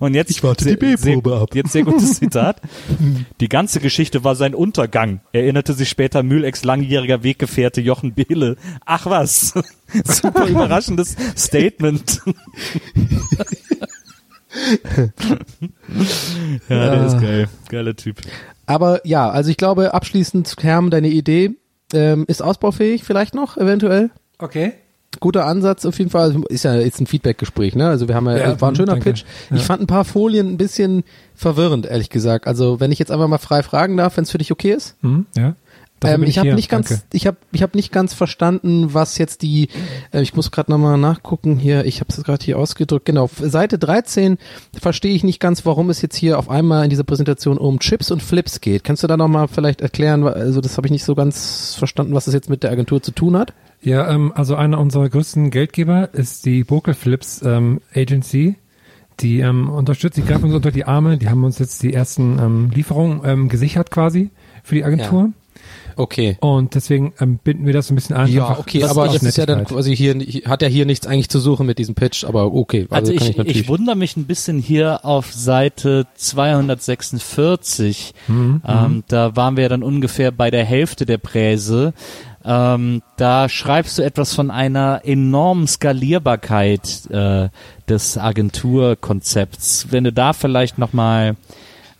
Und 0.00 0.14
jetzt, 0.14 0.30
Ich 0.30 0.42
warte 0.42 0.64
die 0.64 0.76
B-Probe 0.76 1.36
ab. 1.36 1.54
Jetzt 1.54 1.72
sehr 1.72 1.82
gutes 1.84 2.14
Zitat. 2.18 2.60
Die 3.40 3.48
ganze 3.48 3.80
Geschichte 3.80 4.24
war 4.24 4.34
sein 4.34 4.54
Untergang, 4.54 5.20
erinnerte 5.32 5.74
sich 5.74 5.88
später 5.90 6.22
Mühlecks 6.22 6.64
langjähriger 6.64 7.22
Weggefährte 7.22 7.80
Jochen 7.80 8.14
Behle. 8.14 8.56
Ach 8.86 9.06
was, 9.06 9.52
super 10.04 10.46
überraschendes 10.46 11.16
Statement. 11.36 12.22
ja, 16.68 16.90
der 16.90 17.06
ist 17.06 17.20
geil. 17.20 17.48
Geiler 17.68 17.96
Typ. 17.96 18.20
Aber 18.66 19.06
ja, 19.06 19.28
also 19.28 19.50
ich 19.50 19.56
glaube, 19.56 19.94
abschließend, 19.94 20.54
Herm, 20.62 20.90
deine 20.90 21.08
Idee 21.08 21.50
ähm, 21.92 22.24
ist 22.28 22.42
ausbaufähig 22.42 23.04
vielleicht 23.04 23.34
noch, 23.34 23.56
eventuell. 23.56 24.10
Okay. 24.38 24.72
Guter 25.20 25.46
Ansatz 25.46 25.86
auf 25.86 25.96
jeden 25.98 26.10
Fall. 26.10 26.42
Ist 26.48 26.64
ja 26.64 26.74
jetzt 26.74 27.00
ein 27.00 27.06
Feedback-Gespräch, 27.06 27.76
ne? 27.76 27.88
Also 27.88 28.08
wir 28.08 28.16
haben 28.16 28.26
ja, 28.26 28.36
Ja, 28.36 28.60
war 28.60 28.70
ein 28.70 28.74
schöner 28.74 28.94
danke. 28.94 29.12
Pitch. 29.12 29.24
Ich 29.54 29.62
fand 29.62 29.80
ein 29.80 29.86
paar 29.86 30.04
Folien 30.04 30.48
ein 30.48 30.56
bisschen 30.56 31.04
verwirrend, 31.36 31.86
ehrlich 31.86 32.10
gesagt. 32.10 32.48
Also 32.48 32.80
wenn 32.80 32.90
ich 32.90 32.98
jetzt 32.98 33.12
einfach 33.12 33.28
mal 33.28 33.38
frei 33.38 33.62
fragen 33.62 33.96
darf, 33.96 34.16
wenn 34.16 34.24
es 34.24 34.32
für 34.32 34.38
dich 34.38 34.50
okay 34.50 34.72
ist. 34.72 34.96
Hm, 35.02 35.26
ja. 35.36 35.54
Ähm, 36.02 36.22
ich 36.24 36.38
habe 36.38 36.54
nicht 36.54 36.68
ganz, 36.68 36.88
Danke. 36.88 37.04
ich 37.12 37.26
habe, 37.26 37.36
ich 37.52 37.62
habe 37.62 37.76
nicht 37.76 37.92
ganz 37.92 38.14
verstanden, 38.14 38.94
was 38.94 39.18
jetzt 39.18 39.42
die. 39.42 39.68
Äh, 40.12 40.22
ich 40.22 40.34
muss 40.34 40.50
gerade 40.50 40.70
nochmal 40.70 40.98
nachgucken 40.98 41.58
hier. 41.58 41.84
Ich 41.84 42.00
habe 42.00 42.10
es 42.10 42.22
gerade 42.22 42.44
hier 42.44 42.58
ausgedrückt. 42.58 43.06
Genau, 43.06 43.24
auf 43.24 43.38
Seite 43.38 43.78
13 43.78 44.38
verstehe 44.78 45.14
ich 45.14 45.24
nicht 45.24 45.40
ganz, 45.40 45.64
warum 45.64 45.90
es 45.90 46.02
jetzt 46.02 46.16
hier 46.16 46.38
auf 46.38 46.50
einmal 46.50 46.84
in 46.84 46.90
dieser 46.90 47.04
Präsentation 47.04 47.58
um 47.58 47.78
Chips 47.78 48.10
und 48.10 48.22
Flips 48.22 48.60
geht. 48.60 48.84
Kannst 48.84 49.02
du 49.02 49.06
da 49.06 49.16
nochmal 49.16 49.48
vielleicht 49.48 49.80
erklären? 49.80 50.24
Also 50.24 50.60
das 50.60 50.76
habe 50.76 50.86
ich 50.86 50.92
nicht 50.92 51.04
so 51.04 51.14
ganz 51.14 51.74
verstanden, 51.78 52.14
was 52.14 52.26
das 52.26 52.34
jetzt 52.34 52.50
mit 52.50 52.62
der 52.62 52.70
Agentur 52.70 53.02
zu 53.02 53.12
tun 53.12 53.36
hat. 53.36 53.54
Ja, 53.80 54.10
ähm, 54.10 54.32
also 54.34 54.56
einer 54.56 54.80
unserer 54.80 55.08
größten 55.08 55.50
Geldgeber 55.50 56.12
ist 56.12 56.46
die 56.46 56.68
Vocal 56.68 56.94
Flips 56.94 57.42
ähm, 57.42 57.80
Agency. 57.94 58.56
Die 59.20 59.38
ähm, 59.40 59.68
unterstützt, 59.70 60.16
die 60.16 60.24
greifen 60.24 60.46
uns 60.46 60.54
unter 60.54 60.72
die 60.72 60.86
Arme. 60.86 61.18
Die 61.18 61.28
haben 61.28 61.44
uns 61.44 61.58
jetzt 61.58 61.82
die 61.82 61.94
ersten 61.94 62.38
ähm, 62.40 62.70
Lieferungen 62.74 63.20
ähm, 63.24 63.48
gesichert 63.48 63.90
quasi 63.90 64.30
für 64.64 64.74
die 64.74 64.84
Agentur. 64.84 65.32
Okay. 65.96 66.36
Und 66.40 66.74
deswegen 66.74 67.12
ähm, 67.20 67.38
binden 67.42 67.66
wir 67.66 67.72
das 67.72 67.90
ein 67.90 67.94
bisschen 67.94 68.16
an. 68.16 68.30
Ja, 68.30 68.48
einfach 68.48 68.60
okay, 68.60 68.80
das 68.80 68.90
aber 68.90 69.06
das 69.06 69.22
ist 69.22 69.36
ja 69.36 69.46
dann 69.46 69.64
quasi 69.64 69.96
hier, 69.96 70.14
hat 70.46 70.62
ja 70.62 70.68
hier 70.68 70.86
nichts 70.86 71.06
eigentlich 71.06 71.28
zu 71.28 71.40
suchen 71.40 71.66
mit 71.66 71.78
diesem 71.78 71.94
Pitch, 71.94 72.24
aber 72.24 72.52
okay. 72.52 72.86
Also, 72.90 73.14
kann 73.14 73.28
ich, 73.28 73.36
natürlich. 73.36 73.60
ich 73.62 73.68
wundere 73.68 73.96
mich 73.96 74.16
ein 74.16 74.24
bisschen 74.24 74.58
hier 74.58 75.04
auf 75.04 75.32
Seite 75.32 76.06
246. 76.14 78.14
ähm, 78.28 79.04
da 79.08 79.36
waren 79.36 79.56
wir 79.56 79.68
dann 79.68 79.82
ungefähr 79.82 80.30
bei 80.30 80.50
der 80.50 80.64
Hälfte 80.64 81.06
der 81.06 81.18
Präse. 81.18 81.92
Ähm, 82.44 83.02
da 83.16 83.48
schreibst 83.48 83.96
du 83.96 84.02
etwas 84.02 84.34
von 84.34 84.50
einer 84.50 85.00
enormen 85.04 85.66
Skalierbarkeit 85.66 87.08
äh, 87.10 87.48
des 87.88 88.18
Agenturkonzepts. 88.18 89.86
Wenn 89.90 90.04
du 90.04 90.12
da 90.12 90.34
vielleicht 90.34 90.76
nochmal 90.76 91.36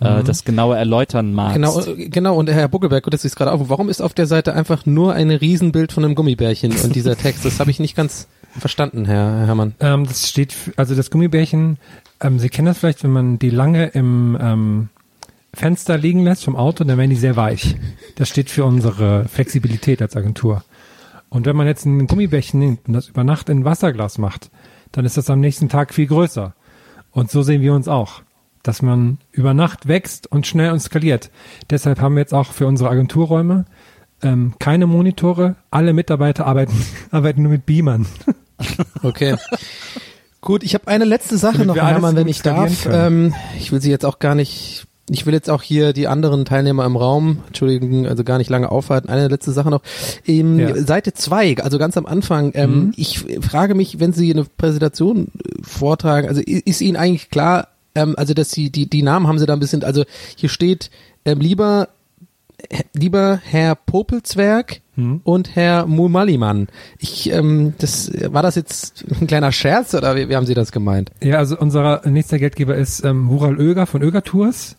äh, 0.01 0.23
das 0.23 0.45
genauer 0.45 0.77
erläutern 0.77 1.33
magst. 1.33 1.55
Genau, 1.55 1.81
äh, 1.81 2.09
genau, 2.09 2.37
und 2.37 2.51
Herr 2.51 2.69
Buckelberg, 2.69 3.05
gut, 3.05 3.15
dass 3.15 3.25
ich 3.25 3.33
es 3.33 3.37
gerade 3.37 3.53
auf. 3.53 3.69
Warum 3.69 3.89
ist 3.89 4.01
auf 4.01 4.15
der 4.15 4.27
Seite 4.27 4.55
einfach 4.55 4.87
nur 4.87 5.15
ein 5.15 5.31
Riesenbild 5.31 5.93
von 5.93 6.05
einem 6.05 6.15
Gummibärchen 6.15 6.73
und 6.83 6.95
dieser 6.95 7.17
Text? 7.17 7.45
Das 7.45 7.61
habe 7.61 7.71
ich 7.71 7.81
nicht 7.81 7.97
ganz 7.97 8.29
verstanden, 8.59 9.05
Herr 9.05 9.47
Herrmann. 9.47 9.75
Ähm, 9.81 10.07
das 10.07 10.29
steht, 10.29 10.55
also 10.77 10.95
das 10.95 11.11
Gummibärchen, 11.11 11.79
ähm, 12.21 12.39
Sie 12.39 12.49
kennen 12.49 12.67
das 12.67 12.79
vielleicht, 12.79 13.03
wenn 13.05 13.13
man 13.13 13.39
die 13.39 13.51
lange 13.51 13.87
im 13.89 14.37
ähm, 14.41 14.89
Fenster 15.53 15.99
liegen 15.99 16.25
lässt 16.25 16.45
vom 16.45 16.57
Auto, 16.57 16.85
dann 16.85 16.99
werden 16.99 17.11
die 17.11 17.17
sehr 17.17 17.37
weich. 17.37 17.77
Das 18.17 18.29
steht 18.29 18.51
für 18.51 18.65
unsere 18.65 19.27
Flexibilität 19.29 20.03
als 20.03 20.17
Agentur. 20.17 20.65
Und 21.29 21.47
wenn 21.47 21.57
man 21.57 21.67
jetzt 21.67 21.85
ein 21.85 22.07
Gummibärchen 22.07 22.61
nimmt 22.61 22.87
und 22.87 22.95
das 22.95 23.09
über 23.09 23.25
Nacht 23.25 23.49
in 23.49 23.61
ein 23.61 23.65
Wasserglas 23.65 24.19
macht, 24.19 24.51
dann 24.93 25.05
ist 25.05 25.17
das 25.17 25.31
am 25.31 25.41
nächsten 25.41 25.69
Tag 25.69 25.93
viel 25.93 26.07
größer. 26.07 26.55
Und 27.11 27.31
so 27.31 27.43
sehen 27.43 27.63
wir 27.63 27.75
uns 27.75 27.89
auch, 27.89 28.23
dass 28.65 28.83
man 28.83 29.19
über 29.31 29.55
Nacht 29.55 29.87
wächst 29.87 30.27
und 30.27 30.49
schnell 30.49 30.73
und 30.73 30.81
skaliert. 30.81 31.31
Deshalb 31.71 32.01
haben 32.01 32.17
wir 32.17 32.21
jetzt 32.21 32.35
auch 32.35 32.51
für 32.53 32.67
unsere 32.67 32.91
Agenturräume 32.91 33.67
ähm, 34.23 34.55
keine 34.59 34.87
Monitore. 34.87 35.57
Alle 35.71 35.93
Mitarbeiter 35.93 36.47
arbeiten, 36.47 36.75
arbeiten 37.13 37.43
nur 37.43 37.53
mit 37.53 37.67
Beamern. 37.67 38.07
Okay. 39.03 39.35
Gut, 40.41 40.63
ich 40.63 40.75
habe 40.75 40.87
eine 40.87 41.05
letzte 41.05 41.37
Sache 41.37 41.59
Damit 41.59 41.67
noch, 41.67 41.77
Hermann, 41.77 42.15
wenn 42.15 42.29
ich 42.29 42.41
darf. 42.41 42.87
Ähm, 42.91 43.35
ich 43.59 43.73
will 43.73 43.83
Sie 43.83 43.91
jetzt 43.91 44.07
auch 44.07 44.21
gar 44.21 44.37
nicht, 44.37 44.87
ich 45.11 45.27
will 45.27 45.35
jetzt 45.35 45.51
auch 45.51 45.61
hier 45.61 45.93
die 45.93 46.07
anderen 46.07 46.45
Teilnehmer 46.45 46.85
im 46.87 46.97
Raum, 46.97 47.41
Entschuldigen, 47.49 48.07
also 48.07 48.23
gar 48.23 48.39
nicht 48.39 48.49
lange 48.49 48.71
aufhalten. 48.71 49.09
Eine 49.09 49.27
letzte 49.27 49.51
Sache 49.51 49.71
noch. 49.71 49.83
Ähm, 50.25 50.59
Ja. 50.61 50.77
Seite 50.77 51.13
zwei, 51.15 51.57
also 51.59 51.79
ganz 51.79 51.97
am 51.97 52.07
Anfang, 52.07 52.53
ähm, 52.55 52.93
ich 52.97 53.25
frage 53.41 53.75
mich, 53.75 53.99
wenn 53.99 54.13
Sie 54.13 54.33
eine 54.33 54.45
Präsentation 54.45 55.27
äh, 55.37 55.63
vortragen, 55.63 56.29
also 56.29 56.41
ist 56.41 56.81
Ihnen 56.81 56.97
eigentlich 56.97 57.31
klar, 57.31 57.69
ähm, 57.95 58.15
also 58.17 58.35
dass 58.35 58.51
Sie, 58.51 58.71
die, 58.71 58.89
die 58.89 59.03
Namen 59.03 59.27
haben 59.27 59.39
Sie 59.39 59.47
da 59.47 59.53
ein 59.53 59.61
bisschen, 59.61 59.85
also 59.85 60.05
hier 60.37 60.49
steht, 60.49 60.91
ähm, 61.25 61.41
lieber 61.41 61.89
lieber 62.93 63.41
Herr 63.45 63.75
Popelzwerg 63.75 64.81
und 65.25 65.57
Herr 65.57 65.87
Mumaliman. 65.87 66.69
Ich, 66.99 67.31
ähm, 67.31 67.75
das, 67.79 68.13
war 68.33 68.43
das 68.43 68.55
jetzt 68.55 69.05
ein 69.21 69.27
kleiner 69.27 69.51
Scherz 69.51 69.95
oder 69.95 70.15
wie, 70.15 70.29
wie 70.29 70.37
haben 70.37 70.47
Sie 70.47 70.55
das 70.55 70.71
gemeint? 70.71 71.11
Ja, 71.21 71.39
also 71.39 71.59
unser 71.59 72.03
nächster 72.05 72.39
Geldgeber 72.39 72.77
ist 72.77 73.05
ähm, 73.05 73.19
Mural 73.21 73.59
Oeger 73.59 73.87
von 73.87 74.05
Oeger 74.05 74.23
Tours. 74.23 74.77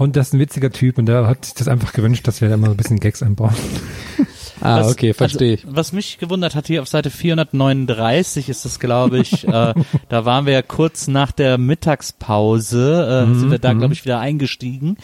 Und 0.00 0.16
das 0.16 0.28
ist 0.28 0.32
ein 0.32 0.40
witziger 0.40 0.70
Typ 0.70 0.96
und 0.96 1.04
der 1.04 1.26
hat 1.26 1.44
sich 1.44 1.52
das 1.52 1.68
einfach 1.68 1.92
gewünscht, 1.92 2.26
dass 2.26 2.40
wir 2.40 2.48
da 2.48 2.56
mal 2.56 2.70
ein 2.70 2.76
bisschen 2.78 3.00
Gags 3.00 3.22
einbauen. 3.22 3.54
Ah, 4.62 4.80
Was- 4.80 4.92
okay, 4.92 5.14
verstehe 5.14 5.54
ich. 5.54 5.64
Also, 5.64 5.74
was 5.74 5.92
mich 5.92 6.18
gewundert 6.18 6.54
hat, 6.54 6.66
hier 6.66 6.82
auf 6.82 6.88
Seite 6.88 7.08
439 7.08 8.50
ist 8.50 8.66
es, 8.66 8.78
glaube 8.78 9.16
ich, 9.18 9.48
äh, 9.48 9.72
da 10.10 10.24
waren 10.26 10.44
wir 10.44 10.52
ja 10.52 10.60
kurz 10.60 11.08
nach 11.08 11.32
der 11.32 11.56
Mittagspause, 11.56 13.26
äh, 13.26 13.38
sind 13.38 13.50
wir 13.50 13.58
da, 13.58 13.72
glaube 13.72 13.94
ich, 13.94 14.04
wieder 14.04 14.20
eingestiegen. 14.20 14.98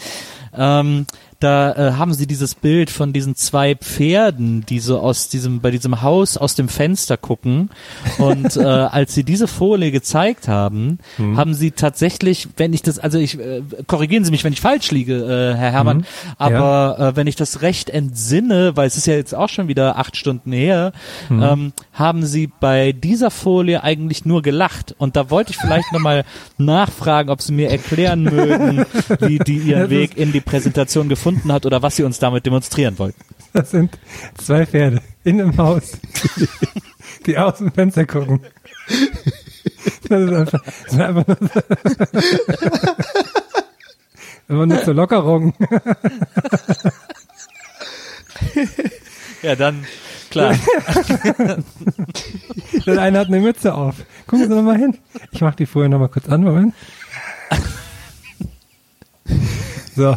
Ähm, 0.54 1.06
da 1.40 1.72
äh, 1.72 1.92
haben 1.92 2.14
sie 2.14 2.26
dieses 2.26 2.54
Bild 2.54 2.90
von 2.90 3.12
diesen 3.12 3.36
zwei 3.36 3.74
Pferden, 3.74 4.64
die 4.66 4.80
so 4.80 5.00
aus 5.00 5.28
diesem, 5.28 5.60
bei 5.60 5.70
diesem 5.70 6.02
Haus 6.02 6.36
aus 6.36 6.54
dem 6.54 6.68
Fenster 6.68 7.16
gucken. 7.16 7.70
Und 8.18 8.56
äh, 8.56 8.62
als 8.64 9.14
sie 9.14 9.24
diese 9.24 9.46
Folie 9.46 9.90
gezeigt 9.90 10.48
haben, 10.48 10.98
haben 11.18 11.54
sie 11.54 11.72
tatsächlich, 11.72 12.48
wenn 12.56 12.72
ich 12.72 12.82
das, 12.82 12.98
also 12.98 13.18
ich, 13.18 13.38
äh, 13.38 13.62
korrigieren 13.86 14.24
Sie 14.24 14.30
mich, 14.30 14.44
wenn 14.44 14.52
ich 14.52 14.60
falsch 14.60 14.90
liege, 14.90 15.16
äh, 15.16 15.56
Herr 15.56 15.72
Herrmann, 15.72 16.06
aber 16.38 16.98
äh, 16.98 17.16
wenn 17.16 17.26
ich 17.26 17.36
das 17.36 17.62
recht 17.62 17.90
entsinne, 17.90 18.76
weil 18.76 18.86
es 18.86 18.96
ist 18.96 19.06
ja 19.06 19.14
jetzt 19.14 19.34
auch 19.34 19.48
schon 19.48 19.68
wieder 19.68 19.98
acht 19.98 20.16
Stunden 20.16 20.52
her, 20.52 20.92
ähm, 21.30 21.72
haben 21.92 22.24
sie 22.24 22.50
bei 22.60 22.92
dieser 22.92 23.30
Folie 23.30 23.82
eigentlich 23.82 24.24
nur 24.24 24.42
gelacht. 24.42 24.94
Und 24.98 25.16
da 25.16 25.30
wollte 25.30 25.52
ich 25.52 25.58
vielleicht 25.58 25.92
nochmal 25.92 26.24
nachfragen, 26.58 27.30
ob 27.30 27.42
sie 27.42 27.52
mir 27.52 27.70
erklären 27.70 28.22
mögen, 28.22 28.86
wie 29.20 29.38
die 29.38 29.58
ihren 29.58 29.90
Weg 29.90 30.16
in 30.16 30.32
die 30.32 30.40
Präsentation 30.40 31.08
gefunden 31.08 31.25
hat 31.48 31.66
oder 31.66 31.82
was 31.82 31.96
sie 31.96 32.02
uns 32.04 32.18
damit 32.18 32.46
demonstrieren 32.46 32.98
wollten. 32.98 33.20
Das 33.52 33.70
sind 33.70 33.98
zwei 34.36 34.66
Pferde 34.66 35.00
in 35.24 35.40
einem 35.40 35.56
Haus, 35.56 35.92
die 37.26 37.38
aus 37.38 37.58
dem 37.58 37.72
Fenster 37.72 38.04
gucken. 38.06 38.40
Das 40.08 40.22
ist 40.22 40.32
einfach, 40.32 40.62
das 40.64 40.92
ist 40.92 41.00
einfach 41.00 41.26
nur, 41.26 41.38
einfach 44.48 44.66
nur 44.66 44.84
zur 44.84 44.94
Lockerung. 44.94 45.54
Ja, 49.42 49.56
dann, 49.56 49.84
klar. 50.30 50.54
Der 52.86 52.98
eine 52.98 53.18
hat 53.18 53.28
eine 53.28 53.40
Mütze 53.40 53.74
auf. 53.74 53.96
Gucken 54.26 54.48
Sie 54.48 54.54
noch 54.54 54.62
mal 54.62 54.76
hin. 54.76 54.98
Ich 55.32 55.40
mach 55.40 55.54
die 55.54 55.66
Folie 55.66 55.88
noch 55.88 55.98
mal 55.98 56.08
kurz 56.08 56.28
an, 56.28 56.42
Moment. 56.42 56.74
So. 59.96 60.16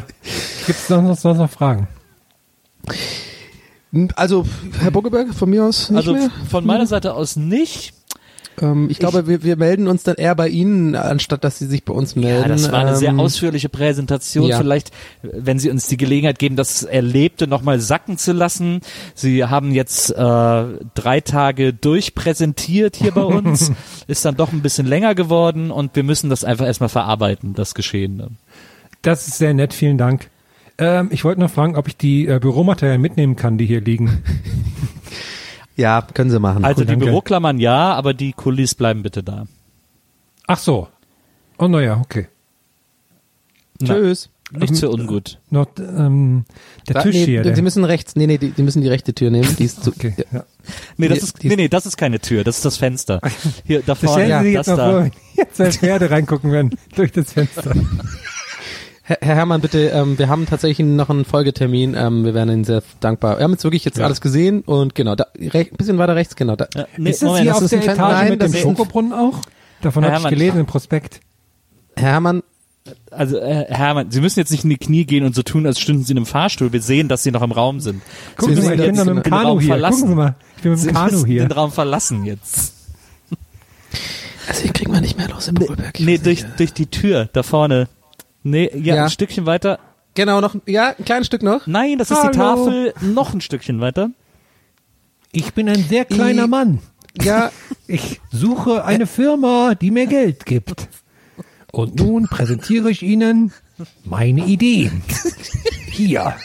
Gibt 0.68 0.78
es 0.80 0.88
sonst, 0.88 1.22
sonst 1.22 1.38
noch 1.38 1.50
Fragen? 1.50 1.88
Also, 4.16 4.46
Herr 4.80 4.92
Buggeberg, 4.92 5.34
von 5.34 5.50
mir 5.50 5.64
aus 5.66 5.90
nicht 5.90 5.98
Also 5.98 6.14
mehr? 6.14 6.30
von 6.50 6.66
meiner 6.66 6.86
Seite 6.86 7.14
aus 7.16 7.36
nicht. 7.38 7.94
Ähm, 8.62 8.88
ich 8.90 9.00
glaube, 9.00 9.26
wir, 9.26 9.42
wir 9.44 9.56
melden 9.56 9.88
uns 9.88 10.04
dann 10.04 10.16
eher 10.16 10.36
bei 10.36 10.48
Ihnen, 10.50 10.94
anstatt 10.96 11.44
dass 11.44 11.58
Sie 11.58 11.66
sich 11.66 11.86
bei 11.86 11.94
uns 11.94 12.16
melden. 12.16 12.42
Ja, 12.44 12.48
das 12.50 12.72
war 12.72 12.80
eine 12.82 12.96
sehr 12.98 13.10
Ähm, 13.12 13.20
ausführliche 13.20 13.70
Präsentation. 13.70 14.48
ja. 14.48 14.58
Vielleicht, 14.58 14.92
wenn 15.24 15.58
Sie 15.58 15.72
uns 15.72 15.88
die 15.88 15.98
Gelegenheit 15.98 16.38
geben, 16.38 16.56
das 16.56 16.84
Erlebte 16.84 17.48
nochmal 17.48 17.80
sacken 17.80 18.18
zu 18.20 18.32
lassen. 18.34 18.82
Sie 19.16 19.44
haben 19.46 19.72
jetzt 19.72 20.12
äh, 20.12 20.16
drei 20.94 21.22
Tage 21.24 21.74
durchpräsentiert 21.74 22.96
hier 22.98 23.12
bei 23.12 23.24
uns. 23.24 23.72
Ist 24.08 24.26
dann 24.26 24.36
doch 24.36 24.52
ein 24.52 24.62
bisschen 24.62 24.86
länger 24.86 25.16
geworden 25.16 25.72
und 25.72 25.96
wir 25.96 26.04
müssen 26.04 26.30
das 26.30 26.44
einfach 26.44 26.66
erstmal 26.66 26.90
verarbeiten, 26.90 27.54
das 27.56 27.74
Geschehene. 27.74 28.30
Das 29.02 29.28
ist 29.28 29.38
sehr 29.38 29.54
nett, 29.54 29.74
vielen 29.74 29.98
Dank. 29.98 30.30
Ähm, 30.78 31.10
ich 31.12 31.24
wollte 31.24 31.40
noch 31.42 31.52
fragen, 31.52 31.76
ob 31.76 31.88
ich 31.88 31.98
die 31.98 32.28
äh, 32.28 32.40
Büromaterialien 32.40 33.02
mitnehmen 33.02 33.36
kann, 33.36 33.58
die 33.58 33.66
hier 33.66 33.82
liegen. 33.82 34.24
Ja, 35.76 36.02
können 36.02 36.30
Sie 36.30 36.40
machen. 36.42 36.66
Also 36.66 36.82
die 36.82 36.88
danke. 36.88 37.06
Büroklammern 37.06 37.58
ja, 37.58 37.94
aber 37.94 38.14
die 38.14 38.34
Kulis 38.34 38.76
bleiben 38.76 39.02
bitte 39.02 39.24
da. 39.24 39.46
Ach 40.46 40.58
so. 40.58 40.90
Oh, 41.58 41.70
naja, 41.70 42.02
okay. 42.04 42.28
Tschüss. 43.82 44.30
Nicht 44.52 44.76
so 44.76 44.92
ungut. 44.92 45.40
Noch, 45.52 45.68
ähm, 45.78 46.44
der 46.90 46.96
Da- 46.96 47.04
Tisch 47.04 47.16
nee, 47.16 47.26
hier. 47.26 47.44
Sie 47.46 47.54
Der, 47.54 47.64
müssen 47.64 47.86
rechts, 47.86 48.18
nee, 48.18 48.28
nee, 48.28 48.38
die, 48.38 48.50
die 48.50 48.64
müssen 48.64 48.82
die 48.82 48.90
rechte 48.90 49.14
Tür 49.14 49.30
nehmen. 49.32 49.56
Die 49.58 49.64
ist 49.64 49.82
zu, 49.84 49.92
okay, 49.92 50.16
ja. 50.34 50.44
Nee, 50.98 51.08
das 51.08 51.20
Die- 51.20 51.24
ist, 51.24 51.44
die- 51.44 51.48
nee, 51.48 51.56
nee, 51.56 51.68
das 51.70 51.86
ist 51.86 51.96
keine 51.96 52.20
Tür, 52.20 52.44
das 52.44 52.58
ist 52.58 52.66
das 52.66 52.76
Fenster. 52.76 53.22
Hier, 53.64 53.80
da 53.80 53.94
Das 53.94 54.00
vorne, 54.00 54.26
stellen 54.26 54.42
Sie 54.44 54.48
sich 54.50 54.58
das 54.58 54.68
jetzt 54.68 54.76
mal 54.78 55.10
da. 55.10 55.12
vor, 55.46 55.52
zwei 55.54 55.72
Pferde 55.72 56.12
reingucken 56.12 56.52
werden 56.52 56.76
durch 56.96 57.14
das 57.14 57.32
Fenster. 57.32 57.74
Herr, 59.10 59.18
Herr 59.22 59.36
Herrmann, 59.38 59.60
bitte, 59.62 59.88
ähm, 59.90 60.20
wir 60.20 60.30
haben 60.30 60.46
tatsächlich 60.46 60.86
noch 60.86 61.10
einen 61.10 61.26
Folgetermin. 61.26 61.96
Ähm, 61.96 62.26
wir 62.26 62.36
wären 62.36 62.48
Ihnen 62.50 62.64
sehr 62.64 62.84
dankbar. 63.00 63.38
Wir 63.40 63.44
haben 63.44 63.54
jetzt 63.54 63.64
wirklich 63.64 63.84
jetzt 63.84 63.98
Ja. 63.98 64.06
alles 64.06 64.22
gesehen 64.22 64.62
und 64.62 64.94
genau, 64.94 65.16
da, 65.16 65.26
rech, 65.36 65.72
ein 65.72 65.78
bisschen 65.78 65.98
weiter 65.98 66.16
rechts, 66.16 66.36
genau. 66.36 66.56
Da, 66.56 66.68
Ja, 66.76 66.86
nee, 66.96 67.10
ist 67.10 67.24
das 67.24 67.28
Moment, 67.28 67.42
hier 67.44 67.50
das 67.54 67.58
auf 67.58 67.64
ist 67.64 67.72
der 67.72 67.84
Etage 67.84 67.98
nein, 67.98 68.30
mit 68.30 68.42
das 68.44 68.52
dem 68.52 68.62
Schokobrunnen 68.62 69.12
auch? 69.14 69.40
Davon 69.82 70.04
Herr 70.04 70.12
habe 70.12 70.20
ich 70.20 70.24
Herrmann. 70.26 70.38
gelesen 70.38 70.60
im 70.60 70.66
Prospekt. 70.68 71.22
Herr 71.96 72.12
Herrmann, 72.12 72.44
Also 73.10 73.40
äh, 73.40 73.66
Hermann, 73.68 74.12
Sie 74.12 74.22
müssen 74.22 74.40
jetzt 74.40 74.52
nicht 74.52 74.64
in 74.64 74.70
die 74.70 74.78
Knie 74.78 75.06
gehen 75.06 75.26
und 75.26 75.34
so 75.34 75.42
tun, 75.42 75.66
als 75.66 75.80
stünden 75.80 76.04
Sie 76.04 76.12
in 76.12 76.18
einem 76.20 76.28
Fahrstuhl. 76.28 76.72
Wir 76.72 76.82
sehen, 76.84 77.08
dass 77.08 77.24
Sie 77.24 77.32
noch 77.32 77.42
im 77.42 77.52
Raum 77.52 77.80
sind. 77.80 78.04
Gucken 78.38 78.56
Sie 78.58 78.62
Sie 78.62 78.68
mal, 78.68 78.76
ich 78.80 78.86
bin 78.86 78.96
mit 78.96 79.08
dem 79.08 79.24
den 79.24 79.34
Raum 79.34 79.44
Kanu 79.44 79.60
hier. 79.60 79.68
verlassen. 79.70 80.00
Gucken 80.02 80.10
Sie 80.12 80.16
mal, 80.18 80.36
ich 80.58 80.62
bin 80.62 80.72
mit 80.74 80.84
dem 80.86 80.94
Kanu 80.94 81.12
müssen 81.14 81.26
hier. 81.26 81.42
den 81.48 81.52
Raum 81.52 81.72
verlassen 81.72 82.26
jetzt. 82.26 82.74
also 84.48 84.62
hier 84.62 84.72
kriegen 84.74 84.94
wir 84.94 85.02
nicht 85.02 85.18
mehr 85.18 85.30
los 85.30 85.48
im 85.48 85.56
Bullberg. 85.56 86.00
Nee, 86.00 86.20
durch, 86.20 86.46
durch 86.58 86.74
die 86.74 86.86
Tür 86.88 87.28
da 87.34 87.42
vorne. 87.42 87.88
Nee, 88.50 88.70
ja, 88.76 88.96
Ja. 88.96 89.04
ein 89.06 89.10
Stückchen 89.10 89.46
weiter. 89.46 89.80
Genau, 90.16 90.42
noch, 90.42 90.56
ja, 90.66 90.96
ein 90.98 91.06
kleines 91.06 91.28
Stück 91.28 91.44
noch. 91.44 91.68
Nein, 91.68 91.98
das 91.98 92.12
ist 92.12 92.18
die 92.22 92.28
Hallo. 92.28 92.66
Tafel 92.66 92.94
noch 93.02 93.34
ein 93.34 93.42
Stückchen 93.42 93.80
weiter. 93.80 94.10
Ich 95.32 95.54
bin 95.54 95.70
ein 95.70 95.84
sehr 95.84 96.06
kleiner 96.06 96.46
I- 96.46 96.48
Mann. 96.48 96.80
Ja, 97.22 97.52
Ich 97.88 98.22
suche 98.32 98.86
eine 98.86 99.08
Firma, 99.08 99.74
die 99.76 99.90
mir 99.92 100.06
Geld 100.08 100.46
gibt. 100.46 100.88
Und 101.72 101.96
nun 102.00 102.28
präsentiere 102.28 102.90
ich 102.92 103.02
Ihnen 103.04 103.52
meine 104.04 104.46
Ideen. 104.46 105.02
Hier. 105.92 106.36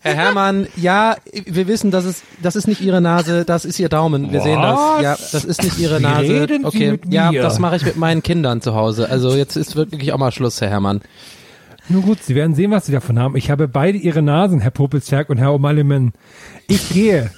Herr 0.00 0.14
Herrmann, 0.14 0.66
ja, 0.76 1.16
wir 1.46 1.68
wissen, 1.68 1.90
das 1.90 2.04
ist, 2.04 2.22
das 2.42 2.56
ist 2.56 2.66
nicht 2.66 2.80
Ihre 2.80 3.00
Nase, 3.00 3.44
das 3.44 3.64
ist 3.64 3.78
Ihr 3.78 3.88
Daumen. 3.88 4.32
Wir 4.32 4.40
sehen 4.40 4.60
das. 4.60 4.78
Was? 4.78 5.02
Ja, 5.02 5.16
das 5.32 5.44
ist 5.44 5.62
nicht 5.62 5.78
Ihre 5.78 6.00
Nase. 6.00 6.22
reden 6.22 6.62
Sie 6.62 6.66
okay, 6.66 6.90
mit 6.92 7.12
ja, 7.12 7.30
mir? 7.30 7.42
das 7.42 7.58
mache 7.58 7.76
ich 7.76 7.84
mit 7.84 7.96
meinen 7.96 8.22
Kindern 8.22 8.60
zu 8.60 8.74
Hause. 8.74 9.08
Also 9.08 9.34
jetzt 9.34 9.56
ist 9.56 9.76
wirklich 9.76 10.12
auch 10.12 10.18
mal 10.18 10.32
Schluss, 10.32 10.60
Herr 10.60 10.70
Herrmann. 10.70 11.00
Nun 11.88 12.02
gut, 12.02 12.22
Sie 12.22 12.34
werden 12.34 12.54
sehen, 12.54 12.70
was 12.70 12.86
Sie 12.86 12.92
davon 12.92 13.18
haben. 13.18 13.36
Ich 13.36 13.50
habe 13.50 13.66
beide 13.66 13.98
Ihre 13.98 14.22
Nasen, 14.22 14.60
Herr 14.60 14.70
Popelzwerg 14.70 15.28
und 15.28 15.38
Herr 15.38 15.48
O'Malleyman. 15.50 16.12
Ich 16.68 16.90
gehe. 16.90 17.30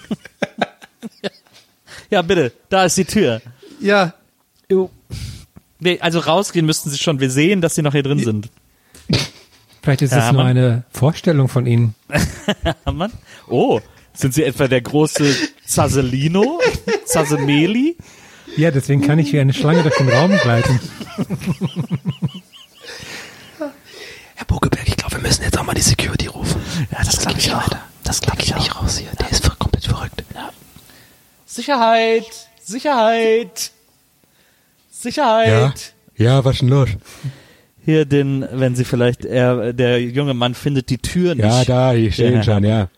Ja, 2.10 2.20
bitte, 2.20 2.52
da 2.68 2.84
ist 2.84 2.98
die 2.98 3.06
Tür. 3.06 3.40
Ja, 3.80 4.12
Nee, 5.84 5.98
also 6.00 6.20
rausgehen 6.20 6.64
müssten 6.64 6.90
Sie 6.90 6.98
schon. 6.98 7.18
Wir 7.18 7.30
sehen, 7.30 7.60
dass 7.60 7.74
Sie 7.74 7.82
noch 7.82 7.92
hier 7.92 8.04
drin 8.04 8.20
sind. 8.20 8.50
Vielleicht 9.82 10.02
ist 10.02 10.12
es 10.12 10.16
nur 10.16 10.24
Herrmann? 10.24 10.46
eine 10.46 10.84
Vorstellung 10.90 11.48
von 11.48 11.66
Ihnen. 11.66 11.94
Hermann? 12.84 13.12
Oh, 13.48 13.80
sind 14.14 14.32
Sie 14.32 14.44
etwa 14.44 14.68
der 14.68 14.80
große 14.80 15.34
Zazelino? 15.66 16.60
Zasemeli? 17.04 17.96
Ja, 18.56 18.70
deswegen 18.70 19.02
kann 19.02 19.18
ich 19.18 19.32
wie 19.32 19.40
eine 19.40 19.52
Schlange 19.52 19.82
durch 19.82 19.96
den 19.96 20.08
Raum 20.08 20.30
gleiten. 20.38 20.78
Herr 24.34 24.44
Bogeberg, 24.46 24.86
ich 24.86 24.96
glaube, 24.96 25.16
wir 25.16 25.22
müssen 25.22 25.42
jetzt 25.42 25.58
auch 25.58 25.64
mal 25.64 25.74
die 25.74 25.80
Security 25.82 26.26
rufen. 26.26 26.60
Ja, 26.90 26.98
das 27.04 27.18
glaube 27.18 27.38
ich 27.38 27.52
auch. 27.52 27.68
Das 28.04 28.20
glaube 28.20 28.42
ich 28.42 28.54
nicht 28.54 28.76
raus 28.76 28.98
hier. 28.98 29.10
Der 29.18 29.30
ist 29.30 29.58
komplett 29.58 29.86
verrückt. 29.86 30.22
Sicherheit! 31.46 32.24
Sicherheit! 32.62 33.72
Sicherheit! 34.90 35.92
Ja, 36.16 36.44
was 36.44 36.58
denn 36.58 36.68
los? 36.68 36.90
Hier 37.84 38.04
den, 38.04 38.44
wenn 38.52 38.74
Sie 38.74 38.84
vielleicht, 38.84 39.24
er, 39.24 39.72
der 39.72 40.00
junge 40.00 40.34
Mann 40.34 40.54
findet 40.54 40.88
die 40.90 40.98
Tür 40.98 41.34
nicht. 41.34 41.44
Ja, 41.44 41.64
da, 41.64 41.94
ich 41.94 42.14
sehe 42.16 42.30
Ja. 42.30 42.36
ihn 42.36 42.42
schon, 42.44 42.64
ja. 42.64 42.88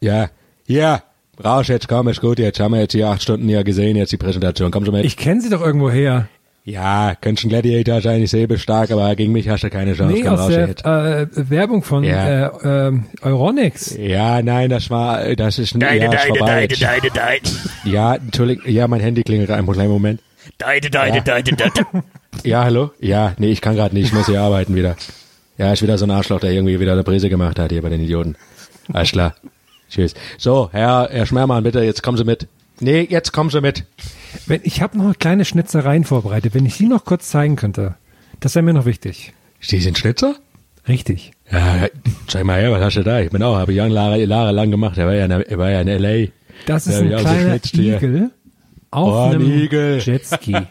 Ja, 0.00 0.28
ja. 0.66 1.02
Rausch 1.42 1.68
jetzt, 1.68 1.88
komm, 1.88 2.06
ist 2.08 2.20
gut, 2.20 2.38
jetzt 2.38 2.60
haben 2.60 2.74
wir 2.74 2.80
jetzt 2.80 2.92
hier 2.92 3.08
acht 3.08 3.22
Stunden 3.22 3.48
hier 3.48 3.64
gesehen, 3.64 3.96
jetzt 3.96 4.12
die 4.12 4.16
Präsentation. 4.18 4.70
Komm 4.70 4.84
schon 4.84 4.94
mit. 4.94 5.04
Ich 5.04 5.16
kenne 5.16 5.40
Sie 5.40 5.50
doch 5.50 5.60
irgendwo 5.62 5.90
her. 5.90 6.28
ja, 6.64 7.14
könntest 7.20 7.44
ein 7.46 7.48
Gladiator 7.48 8.00
sein, 8.00 8.22
ich 8.22 8.30
sehe 8.30 8.46
stark, 8.58 8.90
aber 8.92 9.14
gegen 9.16 9.32
mich 9.32 9.48
hast 9.48 9.64
du 9.64 9.70
keine 9.70 9.94
Chance. 9.94 10.14
Nee, 10.14 10.22
komm, 10.22 10.34
aus 10.38 10.46
der 10.48 10.68
jetzt. 10.68 10.84
äh, 10.86 11.26
Werbung 11.50 11.82
von 11.82 12.04
Ja. 12.04 12.46
äh, 12.48 12.86
ähm, 12.88 13.04
Euronix. 13.22 13.96
Ja, 13.98 14.40
nein, 14.42 14.70
das 14.70 14.90
war, 14.90 15.34
das 15.34 15.58
ist, 15.58 15.74
ja, 15.74 15.88
ist 15.88 16.24
vorbei. 16.26 16.62
jetzt. 16.62 16.80
deine, 16.82 17.10
deine. 17.12 17.40
Ja, 17.84 18.14
Entschuldigung, 18.14 18.70
ja, 18.70 18.86
mein 18.86 19.00
Handy 19.00 19.22
klingelt 19.24 19.50
einen 19.50 19.66
kleinen 19.66 19.90
Moment. 19.90 20.20
Deine, 20.58 20.88
deine, 20.88 21.20
deine, 21.22 21.42
deine. 21.42 21.72
Ja, 22.42 22.64
hallo? 22.64 22.90
Ja, 23.00 23.34
nee, 23.38 23.50
ich 23.50 23.60
kann 23.60 23.76
gerade 23.76 23.94
nicht, 23.94 24.06
ich 24.06 24.12
muss 24.12 24.26
hier 24.26 24.40
arbeiten 24.40 24.74
wieder. 24.74 24.96
Ja, 25.56 25.72
ist 25.72 25.82
wieder 25.82 25.98
so 25.98 26.04
ein 26.04 26.10
Arschloch, 26.10 26.40
der 26.40 26.50
irgendwie 26.50 26.80
wieder 26.80 26.92
eine 26.92 27.04
Prise 27.04 27.28
gemacht 27.28 27.58
hat 27.58 27.70
hier 27.70 27.82
bei 27.82 27.88
den 27.88 28.00
Idioten. 28.00 28.36
Alles 28.92 29.12
klar. 29.12 29.34
Tschüss. 29.88 30.14
So, 30.36 30.68
Herr, 30.72 31.08
Herr 31.10 31.26
Schmermann, 31.26 31.62
bitte, 31.62 31.80
jetzt 31.82 32.02
kommen 32.02 32.18
Sie 32.18 32.24
mit. 32.24 32.48
Nee, 32.80 33.06
jetzt 33.08 33.32
kommen 33.32 33.50
Sie 33.50 33.60
mit. 33.60 33.84
Wenn, 34.46 34.60
ich 34.64 34.82
habe 34.82 34.98
noch 34.98 35.16
kleine 35.18 35.44
Schnitzereien 35.44 36.04
vorbereitet. 36.04 36.54
Wenn 36.54 36.66
ich 36.66 36.76
die 36.76 36.86
noch 36.86 37.04
kurz 37.04 37.28
zeigen 37.28 37.56
könnte, 37.56 37.94
das 38.40 38.54
wäre 38.56 38.64
mir 38.64 38.74
noch 38.74 38.84
wichtig. 38.86 39.32
Sie 39.60 39.80
sind 39.80 39.96
Schnitzer? 39.96 40.34
Richtig. 40.88 41.32
Ja, 41.50 41.86
zeig 42.26 42.44
mal 42.44 42.60
her, 42.60 42.72
was 42.72 42.82
hast 42.82 42.96
du 42.96 43.04
da? 43.04 43.20
Ich 43.20 43.30
bin 43.30 43.42
auch, 43.42 43.56
habe 43.56 43.72
ich 43.72 43.76
Jahre, 43.76 44.22
Jahre 44.22 44.52
lang 44.52 44.70
gemacht. 44.70 44.98
Er 44.98 45.06
war 45.06 45.14
ja 45.14 45.24
in, 45.24 45.30
er 45.30 45.58
war 45.58 45.70
ja 45.70 45.80
in 45.80 45.88
L.A. 45.88 46.28
Das 46.66 46.86
ist 46.86 47.00
ein 47.00 47.08
kleiner. 47.16 47.58
Igel 47.72 48.30
auf 48.94 49.12
Oh, 49.14 49.18
ein 49.24 49.34
einem 49.34 49.50
Igel. 49.62 49.98
Jetski. 50.00 50.56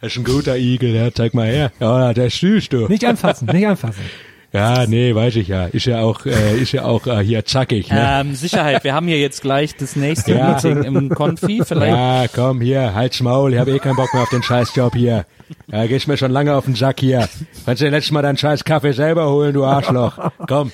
Das 0.00 0.12
ist 0.12 0.18
ein 0.18 0.24
guter 0.24 0.58
Igel, 0.58 0.94
ja, 0.94 1.10
zeig 1.12 1.32
mal 1.32 1.46
her. 1.46 1.72
Ja, 1.80 2.12
der 2.12 2.26
ist 2.26 2.38
süß, 2.38 2.68
du. 2.68 2.88
Nicht 2.88 3.06
anfassen, 3.06 3.48
nicht 3.50 3.66
anfassen. 3.66 4.02
Ja, 4.54 4.86
nee, 4.86 5.12
weiß 5.12 5.34
ich 5.34 5.48
ja. 5.48 5.64
Ist 5.66 5.86
ja 5.86 6.00
auch, 6.02 6.24
äh, 6.26 6.56
ist 6.56 6.70
ja 6.70 6.84
auch 6.84 7.08
äh, 7.08 7.24
hier 7.24 7.44
zackig, 7.44 7.90
ne? 7.90 8.20
Ähm, 8.20 8.34
Sicherheit, 8.36 8.84
wir 8.84 8.94
haben 8.94 9.08
hier 9.08 9.18
jetzt 9.18 9.42
gleich 9.42 9.74
das 9.76 9.96
nächste 9.96 10.34
Ja. 10.34 10.52
Meeting 10.52 10.84
im 10.84 11.08
Konfi. 11.08 11.60
Vielleicht 11.66 11.92
Ja, 11.96 12.26
komm 12.32 12.60
hier, 12.60 12.94
halt's 12.94 13.20
Maul, 13.20 13.52
ich 13.52 13.58
hab 13.58 13.66
eh 13.66 13.80
keinen 13.80 13.96
Bock 13.96 14.14
mehr 14.14 14.22
auf 14.22 14.30
den 14.30 14.44
Scheißjob 14.44 14.94
hier. 14.94 15.26
Ja, 15.66 15.86
gehst 15.86 16.06
mir 16.06 16.16
schon 16.16 16.30
lange 16.30 16.54
auf 16.54 16.66
den 16.66 16.76
Sack 16.76 17.00
hier. 17.00 17.28
Kannst 17.66 17.82
du 17.82 17.86
dir 17.86 17.90
letztes 17.90 18.12
Mal 18.12 18.22
deinen 18.22 18.38
scheiß 18.38 18.64
Kaffee 18.64 18.92
selber 18.92 19.28
holen, 19.28 19.52
du 19.54 19.64
Arschloch. 19.64 20.30
Komm. 20.48 20.70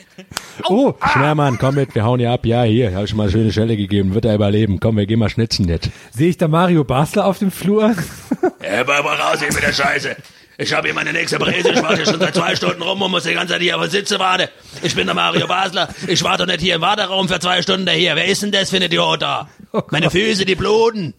Oh, 0.69 0.93
Schmermann, 1.13 1.57
komm 1.59 1.77
mit, 1.77 1.95
wir 1.95 2.05
hauen 2.05 2.21
hier 2.21 2.33
ab. 2.33 2.45
Ja, 2.45 2.65
hier, 2.65 2.95
hab 2.95 3.05
ich 3.05 3.11
schon 3.11 3.17
mal 3.17 3.25
eine 3.25 3.33
schöne 3.33 3.51
Stelle 3.51 3.79
gegeben, 3.79 4.13
wird 4.15 4.27
er 4.27 4.35
überleben. 4.35 4.79
Komm, 4.79 4.99
wir 4.99 5.07
gehen 5.07 5.19
mal 5.19 5.31
schnitzen 5.31 5.67
jetzt. 5.69 5.89
sehe 6.13 6.29
ich 6.29 6.37
da 6.37 6.49
Mario 6.49 6.85
Basler 6.85 7.25
auf 7.25 7.39
dem 7.39 7.51
Flur? 7.51 7.95
Bleib 8.61 8.87
mal 8.87 8.99
raus 9.17 9.39
hier 9.41 9.53
mit 9.53 9.63
der 9.63 9.73
Scheiße. 9.73 10.17
Ich 10.63 10.75
habe 10.75 10.89
hier 10.89 10.95
meine 10.95 11.13
nächste 11.15 11.39
Präse, 11.39 11.71
ich 11.71 11.83
warte 11.83 11.97
hier 11.97 12.05
schon 12.07 12.21
seit 12.21 12.35
zwei 12.35 12.55
Stunden 12.55 12.83
rum 12.83 13.01
und 13.01 13.11
muss 13.11 13.23
die 13.23 13.33
ganze 13.33 13.55
Zeit 13.55 13.63
hier 13.63 13.77
auf 13.77 13.83
der 13.83 13.91
Sitze 13.91 14.19
warten. 14.19 14.49
Ich 14.83 14.95
bin 14.95 15.07
der 15.07 15.15
Mario 15.15 15.47
Basler, 15.47 15.89
ich 16.07 16.23
warte 16.23 16.45
doch 16.45 16.53
nicht 16.53 16.61
hier 16.61 16.75
im 16.75 16.83
Warteraum 16.83 17.29
für 17.29 17.41
zwei 17.41 17.63
Stunden 17.63 17.89
hier. 17.89 18.15
Wer 18.15 18.27
ist 18.27 18.43
denn 18.43 18.53
das 18.53 18.69
für 18.69 18.77
ein 18.77 18.83
Idiot 18.83 19.23
da? 19.23 19.49
Meine 19.91 20.11
Füße, 20.11 20.45
die 20.45 20.55
bluten. 20.57 21.15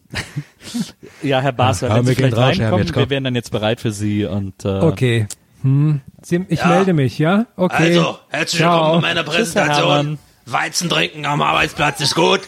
Ja, 1.23 1.41
Herr 1.41 1.53
Basler, 1.53 1.89
Ja, 1.89 1.95
wenn 1.95 2.05
wir 2.05 2.09
Sie 2.13 2.21
gehen 2.21 2.29
vielleicht 2.31 2.37
raus, 2.37 2.59
reinkommen, 2.59 2.85
jetzt 2.85 2.93
komm. 2.93 3.01
wir 3.03 3.09
wären 3.09 3.23
dann 3.23 3.33
jetzt 3.35 3.51
bereit 3.51 3.81
für 3.81 3.91
Sie 3.91 4.25
und 4.25 4.63
äh, 4.63 4.67
Okay. 4.67 5.27
Hm. 5.63 6.01
Sie, 6.21 6.45
ich 6.47 6.59
Ja. 6.59 6.67
melde 6.67 6.93
mich, 6.93 7.17
ja? 7.17 7.47
Okay. 7.55 7.97
Also, 7.97 8.19
herzlich 8.29 8.61
Ciao. 8.61 8.73
willkommen 8.75 9.01
bei 9.01 9.07
meiner 9.09 9.23
Tschüss, 9.23 9.35
Präsentation. 9.53 9.87
Herrmann. 9.91 10.19
Weizen 10.45 10.87
trinken 10.89 11.25
am 11.25 11.41
Arbeitsplatz 11.41 11.99
ist 12.01 12.13
gut. 12.13 12.41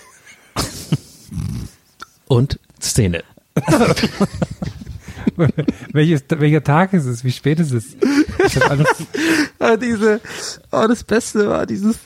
Und 2.27 2.59
Szene. 2.79 3.23
Welches, 5.93 6.23
welcher 6.29 6.63
Tag 6.63 6.93
ist 6.93 7.05
es? 7.05 7.23
Wie 7.23 7.31
spät 7.31 7.59
ist 7.59 7.71
es? 7.71 7.95
Ich 8.45 8.55
hab 8.57 8.71
alles, 8.71 8.87
Ah, 9.59 9.77
diese, 9.77 10.19
oh, 10.71 10.85
das 10.87 11.03
Beste 11.03 11.47
war 11.49 11.65
dieses 11.65 11.97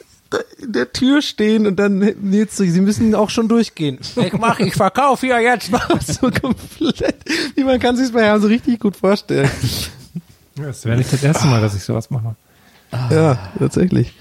in 0.60 0.74
der 0.74 0.92
Tür 0.92 1.22
stehen 1.22 1.68
und 1.68 1.78
dann 1.78 2.02
jetzt 2.34 2.58
so, 2.58 2.64
sie 2.66 2.82
müssen 2.82 3.16
auch 3.16 3.30
schon 3.30 3.48
durchgehen. 3.48 4.00
Ich 4.18 4.34
mach, 4.34 4.60
ich 4.60 4.74
verkaufe 4.74 5.26
hier 5.26 5.40
jetzt 5.40 5.72
mal 5.72 5.82
so 6.06 6.30
komplett. 6.30 7.16
Wie 7.56 7.64
man 7.64 7.80
kann 7.80 7.96
sich 7.96 8.12
bei 8.12 8.24
Herrn 8.24 8.42
so 8.42 8.48
richtig 8.48 8.80
gut 8.80 8.98
vorstellen. 8.98 9.50
das 10.56 10.86
wäre 10.86 10.98
nicht 10.98 11.14
das 11.14 11.24
erste 11.24 11.48
Mal, 11.48 11.62
dass 11.62 11.76
ich 11.76 11.84
sowas 11.84 12.10
mache. 12.10 12.36
Ja, 13.10 13.38
tatsächlich. 13.58 14.14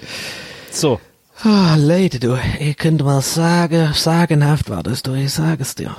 so. 0.70 1.00
Ah, 1.42 1.76
Leute, 1.78 2.18
du, 2.18 2.38
ich 2.60 2.76
könnte 2.78 3.04
mal 3.04 3.20
sagen, 3.20 3.90
sagenhaft 3.92 4.70
war 4.70 4.82
das, 4.82 5.02
du, 5.02 5.12
ich 5.12 5.32
sag 5.32 5.60
es 5.60 5.74
dir. 5.74 5.94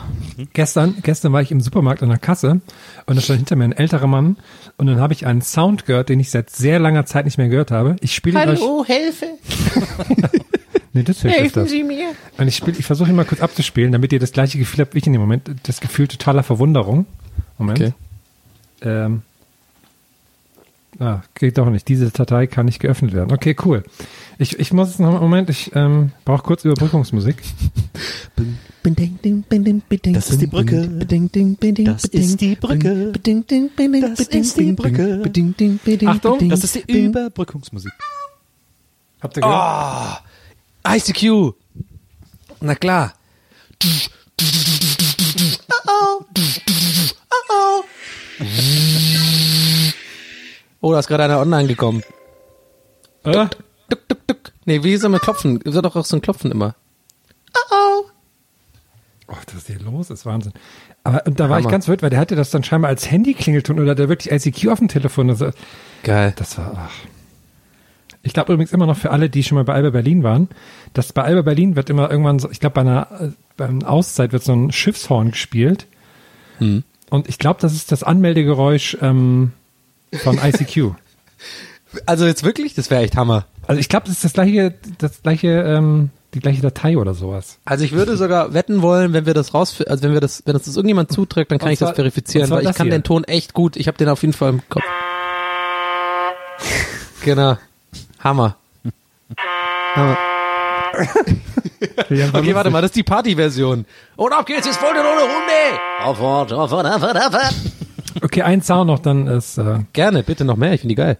Gestern, 0.53 0.95
gestern 1.03 1.31
war 1.31 1.41
ich 1.41 1.51
im 1.51 1.61
Supermarkt 1.61 2.01
an 2.01 2.09
der 2.09 2.17
Kasse 2.17 2.61
und 3.05 3.15
da 3.15 3.21
stand 3.21 3.39
hinter 3.39 3.55
mir 3.55 3.65
ein 3.65 3.71
älterer 3.71 4.07
Mann 4.07 4.37
und 4.77 4.87
dann 4.87 4.99
habe 4.99 5.13
ich 5.13 5.27
einen 5.27 5.43
Sound 5.43 5.85
gehört, 5.85 6.09
den 6.09 6.19
ich 6.19 6.31
seit 6.31 6.49
sehr 6.49 6.79
langer 6.79 7.05
Zeit 7.05 7.25
nicht 7.25 7.37
mehr 7.37 7.49
gehört 7.49 7.69
habe. 7.69 7.97
Ich 8.01 8.15
spiele 8.15 8.41
ihn 8.41 8.49
euch. 8.49 8.61
Hilfe, 8.87 9.27
Nee, 10.93 11.03
das 11.03 11.21
hilft 11.21 11.37
helfen 11.37 11.59
das. 11.63 11.69
Sie 11.69 11.83
mir. 11.83 12.07
Und 12.39 12.47
ich 12.47 12.55
spiele, 12.55 12.75
ich 12.79 12.85
versuche 12.85 13.09
ihn 13.09 13.15
mal 13.15 13.25
kurz 13.25 13.41
abzuspielen, 13.41 13.91
damit 13.91 14.11
ihr 14.11 14.19
das 14.19 14.31
gleiche 14.31 14.57
Gefühl 14.57 14.81
habt 14.81 14.95
wie 14.95 14.99
ich 14.99 15.05
in 15.05 15.13
dem 15.13 15.21
Moment. 15.21 15.51
Das 15.63 15.79
Gefühl 15.79 16.07
totaler 16.07 16.41
Verwunderung. 16.41 17.05
Moment. 17.59 17.79
Okay. 17.79 17.93
Ähm. 18.81 19.21
Ah, 20.99 21.21
geht 21.35 21.57
doch 21.57 21.69
nicht. 21.69 21.87
Diese 21.87 22.09
Datei 22.09 22.47
kann 22.47 22.65
nicht 22.65 22.79
geöffnet 22.79 23.13
werden. 23.13 23.31
Okay, 23.31 23.55
cool. 23.65 23.83
Ich, 24.39 24.57
ich 24.59 24.73
muss 24.73 24.89
jetzt 24.89 24.99
noch, 24.99 25.19
Moment, 25.21 25.49
ich 25.49 25.71
ähm, 25.75 26.11
brauche 26.25 26.41
kurz 26.43 26.65
Überbrückungsmusik. 26.65 27.35
Das 30.13 30.29
ist 30.31 30.41
die 30.41 30.47
Brücke. 30.47 30.87
Das 31.83 32.03
ist 32.05 32.41
die 32.41 32.55
Brücke. 32.55 33.11
Das 34.01 34.19
ist 34.21 34.57
die 34.59 34.71
Brücke. 34.73 35.21
Achtung, 36.07 36.39
Das 36.49 36.63
ist 36.63 36.75
die 36.75 36.79
Überbrückungsmusik. 37.05 37.91
Habt 39.21 39.37
ihr 39.37 39.41
gehört? 39.41 40.23
ICQ. 40.87 41.53
Na 42.61 42.73
klar. 42.75 43.13
Oh, 45.87 46.23
da 50.91 50.99
ist 50.99 51.07
gerade 51.07 51.23
einer 51.23 51.39
online 51.39 51.67
gekommen. 51.67 52.03
Äh? 53.23 53.31
Duck, 53.31 53.57
duck, 53.89 54.27
duck. 54.27 54.37
Nee, 54.65 54.83
wie 54.83 54.97
soll 54.97 55.09
man 55.09 55.19
klopfen? 55.19 55.61
Ist 55.61 55.75
doch 55.75 55.95
auch 55.95 56.05
so 56.05 56.17
ein 56.17 56.21
Klopfen 56.21 56.51
immer. 56.51 56.75
Oh, 59.27 59.35
das 59.45 59.55
ist 59.55 59.67
hier 59.67 59.79
los, 59.79 60.09
ist 60.09 60.25
Wahnsinn. 60.25 60.53
Aber 61.03 61.23
und 61.25 61.39
da 61.39 61.49
war 61.49 61.59
ich 61.59 61.65
Hammer. 61.65 61.71
ganz 61.71 61.85
verwirrt, 61.85 62.01
weil 62.01 62.09
der 62.09 62.19
hatte 62.19 62.35
das 62.35 62.49
dann 62.49 62.63
scheinbar 62.63 62.89
als 62.89 63.11
Handy-Klingelton 63.11 63.79
oder 63.79 63.93
der 63.93 64.09
wirklich 64.09 64.31
ICQ 64.31 64.69
auf 64.69 64.79
dem 64.79 64.87
Telefon. 64.87 65.29
Also, 65.29 65.51
Geil. 66.03 66.33
das 66.35 66.57
war, 66.57 66.73
ach. 66.75 66.93
Ich 68.23 68.33
glaube 68.33 68.53
übrigens 68.53 68.73
immer 68.73 68.85
noch 68.85 68.97
für 68.97 69.11
alle, 69.11 69.29
die 69.29 69.43
schon 69.43 69.57
mal 69.57 69.63
bei 69.63 69.73
Alba 69.73 69.91
Berlin 69.91 70.23
waren, 70.23 70.49
dass 70.93 71.13
bei 71.13 71.23
Alba 71.23 71.43
Berlin 71.43 71.75
wird 71.75 71.89
immer 71.89 72.09
irgendwann 72.09 72.39
so, 72.39 72.49
ich 72.51 72.59
glaube 72.59 72.73
bei 72.73 72.81
einer, 72.81 73.07
äh, 73.21 73.29
bei 73.55 73.67
einer 73.67 73.89
Auszeit 73.89 74.33
wird 74.33 74.43
so 74.43 74.53
ein 74.53 74.71
Schiffshorn 74.71 75.31
gespielt. 75.31 75.87
Hm. 76.57 76.83
Und 77.09 77.29
ich 77.29 77.37
glaube, 77.37 77.61
das 77.61 77.73
ist 77.73 77.91
das 77.91 78.03
Anmeldegeräusch 78.03 78.97
ähm, 79.01 79.53
von 80.23 80.37
ICQ. 80.37 80.91
Also 82.05 82.25
jetzt 82.25 82.43
wirklich? 82.43 82.73
Das 82.75 82.89
wäre 82.89 83.01
echt 83.03 83.15
Hammer. 83.15 83.45
Also 83.65 83.79
ich 83.79 83.89
glaube, 83.89 84.05
das 84.07 84.15
ist 84.15 84.23
das 84.23 84.33
gleiche, 84.33 84.73
das 84.97 85.21
gleiche, 85.23 85.47
ähm, 85.47 86.09
die 86.33 86.39
gleiche 86.39 86.61
Datei 86.61 86.97
oder 86.97 87.13
sowas. 87.13 87.59
Also 87.65 87.83
ich 87.83 87.91
würde 87.93 88.17
sogar 88.17 88.53
wetten 88.53 88.81
wollen, 88.81 89.13
wenn 89.13 89.25
wir 89.25 89.33
das 89.33 89.53
raus, 89.53 89.81
also 89.87 90.03
wenn 90.03 90.13
wir 90.13 90.21
das, 90.21 90.43
wenn 90.45 90.55
uns 90.55 90.65
das 90.65 90.75
irgendjemand 90.75 91.11
zuträgt, 91.11 91.51
dann 91.51 91.59
kann 91.59 91.67
Und 91.67 91.73
ich 91.73 91.79
das 91.79 91.91
verifizieren, 91.91 92.49
weil 92.49 92.59
ich 92.61 92.67
das 92.67 92.75
kann 92.77 92.87
hier. 92.87 92.97
den 92.97 93.03
Ton 93.03 93.23
echt 93.23 93.53
gut. 93.53 93.75
Ich 93.75 93.87
habe 93.87 93.97
den 93.97 94.09
auf 94.09 94.21
jeden 94.21 94.33
Fall 94.33 94.49
im 94.49 94.61
Kopf. 94.69 94.83
genau. 97.23 97.57
Hammer. 98.19 98.55
Hammer. 99.95 100.17
Okay, 102.09 102.55
warte 102.55 102.69
mal, 102.71 102.81
das 102.81 102.89
ist 102.89 102.95
die 102.95 103.03
Party-Version. 103.03 103.85
Und 104.15 104.33
ab 104.33 104.45
geht's, 104.45 104.65
jetzt 104.65 104.81
wollt 104.81 104.95
ihr 104.95 105.03
noch 105.03 105.11
eine 105.11 105.21
Runde. 105.21 105.81
Aufwärts, 106.03 106.53
aufwärts, 106.53 106.95
aufwärts, 106.95 107.25
aufwärts. 107.27 107.55
Okay, 108.21 108.41
ein 108.41 108.61
Sound 108.61 108.87
noch, 108.87 108.99
dann 108.99 109.27
ist 109.27 109.57
äh, 109.57 109.79
Gerne, 109.93 110.23
bitte 110.23 110.43
noch 110.45 110.55
mehr, 110.57 110.73
ich 110.73 110.81
finde 110.81 110.93
die 110.93 110.97
geil. 111.01 111.17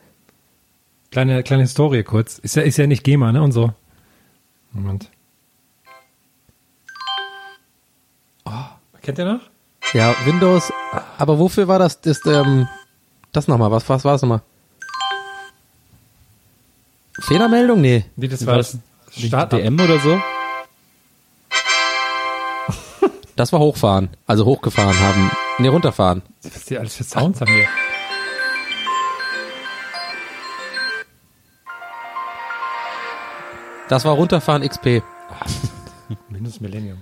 kleine 1.12 1.44
kleine 1.44 1.64
Historie 1.64 2.04
kurz. 2.04 2.38
Ist 2.40 2.56
ja 2.56 2.64
ist 2.64 2.78
ja 2.78 2.88
nicht 2.88 3.04
GEMA, 3.04 3.32
ne 3.32 3.42
und 3.42 3.52
so. 3.52 3.74
Moment. 4.74 5.10
Oh, 8.46 8.52
kennt 9.02 9.18
ihr 9.20 9.26
noch? 9.26 9.42
Ja, 9.94 10.14
Windows, 10.26 10.72
aber 11.18 11.40
wofür 11.40 11.68
war 11.68 11.80
das, 11.80 12.02
das, 12.02 12.20
ähm, 12.26 12.68
das 13.32 13.48
nochmal, 13.48 13.72
was, 13.72 13.88
was 13.88 14.04
war 14.04 14.14
das 14.14 14.22
nochmal? 14.22 14.42
Fehlermeldung? 17.20 17.80
Nee. 17.82 18.06
Nee, 18.16 18.28
das 18.28 18.46
War 18.46 18.54
war 18.54 18.58
das 18.58 18.78
Start 19.12 19.54
DM 19.54 19.80
oder 19.80 20.00
so? 20.00 20.22
Das 23.36 23.54
war 23.54 23.60
hochfahren, 23.60 24.10
also 24.26 24.46
hochgefahren 24.46 25.00
haben. 25.00 25.32
Nee, 25.60 25.70
runterfahren. 25.70 26.22
Was 26.44 26.66
die 26.66 26.78
alles 26.78 26.96
für 26.96 27.04
Sounds 27.04 27.42
haben 27.42 27.52
wir? 27.52 27.68
Das 33.90 34.06
war 34.06 34.14
runterfahren 34.14 34.68
XP. 34.68 35.02
Windows 36.30 36.60
Millennium. 36.62 36.98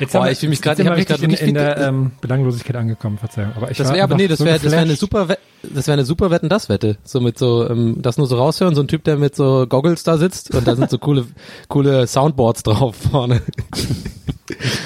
Jetzt 0.00 0.12
wir- 0.14 0.30
ich 0.30 0.38
fühl 0.38 0.48
mich 0.50 0.60
sind 0.60 0.72
ich 0.78 0.84
wir 0.84 0.90
hab 0.90 0.96
mich 0.98 1.06
grad 1.06 1.20
richtig 1.22 1.40
in, 1.42 1.48
in 1.48 1.54
der 1.54 1.78
ähm, 1.78 2.12
Belanglosigkeit 2.20 2.76
angekommen, 2.76 3.16
Verzeihung. 3.18 3.52
Aber 3.56 3.70
ich 3.70 3.78
Das 3.78 3.92
wäre 3.92 4.02
aber 4.04 4.16
nee, 4.16 4.28
das 4.28 4.38
so 4.38 4.44
wäre 4.44 4.58
das 4.58 4.70
wäre 4.72 4.82
eine 4.82 4.96
super 4.96 5.26
das 5.62 5.86
wäre 5.86 5.94
eine 5.94 6.04
super 6.04 6.30
Wetten 6.30 6.48
das 6.50 6.68
Wette, 6.68 6.98
so 7.02 7.20
mit 7.20 7.38
so 7.38 7.68
ähm, 7.68 7.96
das 8.02 8.18
nur 8.18 8.26
so 8.26 8.36
raushören, 8.36 8.74
so 8.74 8.82
ein 8.82 8.88
Typ, 8.88 9.04
der 9.04 9.16
mit 9.16 9.34
so 9.34 9.66
Goggles 9.66 10.02
da 10.02 10.18
sitzt 10.18 10.54
und 10.54 10.66
da 10.68 10.76
sind 10.76 10.90
so 10.90 10.98
coole 10.98 11.26
coole 11.68 12.06
Soundboards 12.06 12.62
drauf 12.62 12.94
vorne. 13.10 13.40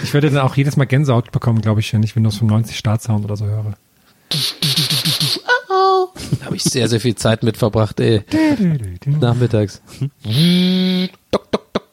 Ich 0.03 0.15
würde 0.15 0.31
dann 0.31 0.41
auch 0.41 0.57
jedes 0.57 0.77
Mal 0.77 0.87
Gänsehaut 0.87 1.32
bekommen, 1.32 1.61
glaube 1.61 1.81
ich, 1.81 1.93
wenn 1.93 2.03
ich 2.03 2.16
Windows 2.16 2.39
95 2.39 2.77
Startsound 2.77 3.24
oder 3.24 3.37
so 3.37 3.47
höre. 3.47 3.74
Da 6.39 6.47
habe 6.47 6.57
ich 6.57 6.62
sehr 6.65 6.89
sehr 6.89 7.01
viel 7.01 7.15
Zeit 7.16 7.43
mit 7.43 7.57
verbracht, 7.57 8.01
ey, 8.01 8.23
nachmittags. 9.07 9.82
Dock, 11.31 11.51
dock, 11.51 11.73
dock. 11.73 11.89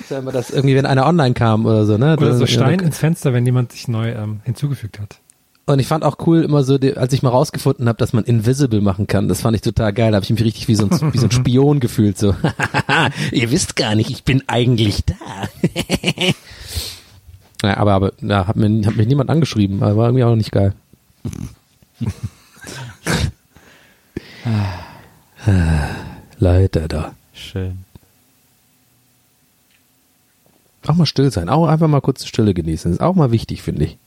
Das 0.00 0.10
war 0.10 0.18
immer 0.18 0.32
das 0.32 0.50
irgendwie, 0.50 0.76
wenn 0.76 0.86
einer 0.86 1.06
online 1.06 1.34
kam 1.34 1.64
oder 1.66 1.86
so, 1.86 1.96
ne? 1.98 2.16
Oder 2.16 2.34
so 2.36 2.46
Stein 2.46 2.80
ins 2.80 2.98
Fenster, 2.98 3.32
wenn 3.32 3.46
jemand 3.46 3.72
sich 3.72 3.88
neu 3.88 4.10
ähm, 4.12 4.40
hinzugefügt 4.44 4.98
hat. 5.00 5.20
Und 5.68 5.80
ich 5.80 5.88
fand 5.88 6.04
auch 6.04 6.18
cool 6.26 6.44
immer 6.44 6.62
so, 6.62 6.78
als 6.94 7.12
ich 7.12 7.24
mal 7.24 7.30
rausgefunden 7.30 7.88
habe, 7.88 7.98
dass 7.98 8.12
man 8.12 8.22
invisible 8.22 8.80
machen 8.80 9.08
kann. 9.08 9.26
Das 9.26 9.40
fand 9.40 9.56
ich 9.56 9.62
total 9.62 9.92
geil. 9.92 10.12
Da 10.12 10.16
habe 10.16 10.24
ich 10.24 10.30
mich 10.30 10.44
richtig 10.44 10.68
wie 10.68 10.76
so 10.76 10.84
ein, 10.88 10.90
wie 11.12 11.18
so 11.18 11.26
ein 11.26 11.32
Spion 11.32 11.80
gefühlt. 11.80 12.16
So, 12.16 12.36
ihr 13.32 13.50
wisst 13.50 13.74
gar 13.74 13.96
nicht, 13.96 14.10
ich 14.10 14.22
bin 14.22 14.44
eigentlich 14.46 15.04
da. 15.04 15.14
ja, 17.68 17.76
aber 17.78 17.94
aber 17.94 18.12
ja, 18.20 18.46
hat, 18.46 18.54
mir, 18.54 18.86
hat 18.86 18.94
mich 18.96 19.08
niemand 19.08 19.28
angeschrieben. 19.28 19.82
Aber 19.82 19.96
war 19.96 20.06
irgendwie 20.06 20.22
auch 20.22 20.36
nicht 20.36 20.52
geil. 20.52 20.72
Leute 26.38 26.86
da. 26.86 27.12
Schön. 27.34 27.84
Auch 30.86 30.94
mal 30.94 31.06
still 31.06 31.32
sein. 31.32 31.48
Auch 31.48 31.66
einfach 31.66 31.88
mal 31.88 32.00
kurz 32.00 32.24
Stille 32.24 32.54
genießen. 32.54 32.92
ist 32.92 33.00
auch 33.00 33.16
mal 33.16 33.32
wichtig, 33.32 33.62
finde 33.62 33.86
ich. 33.86 33.98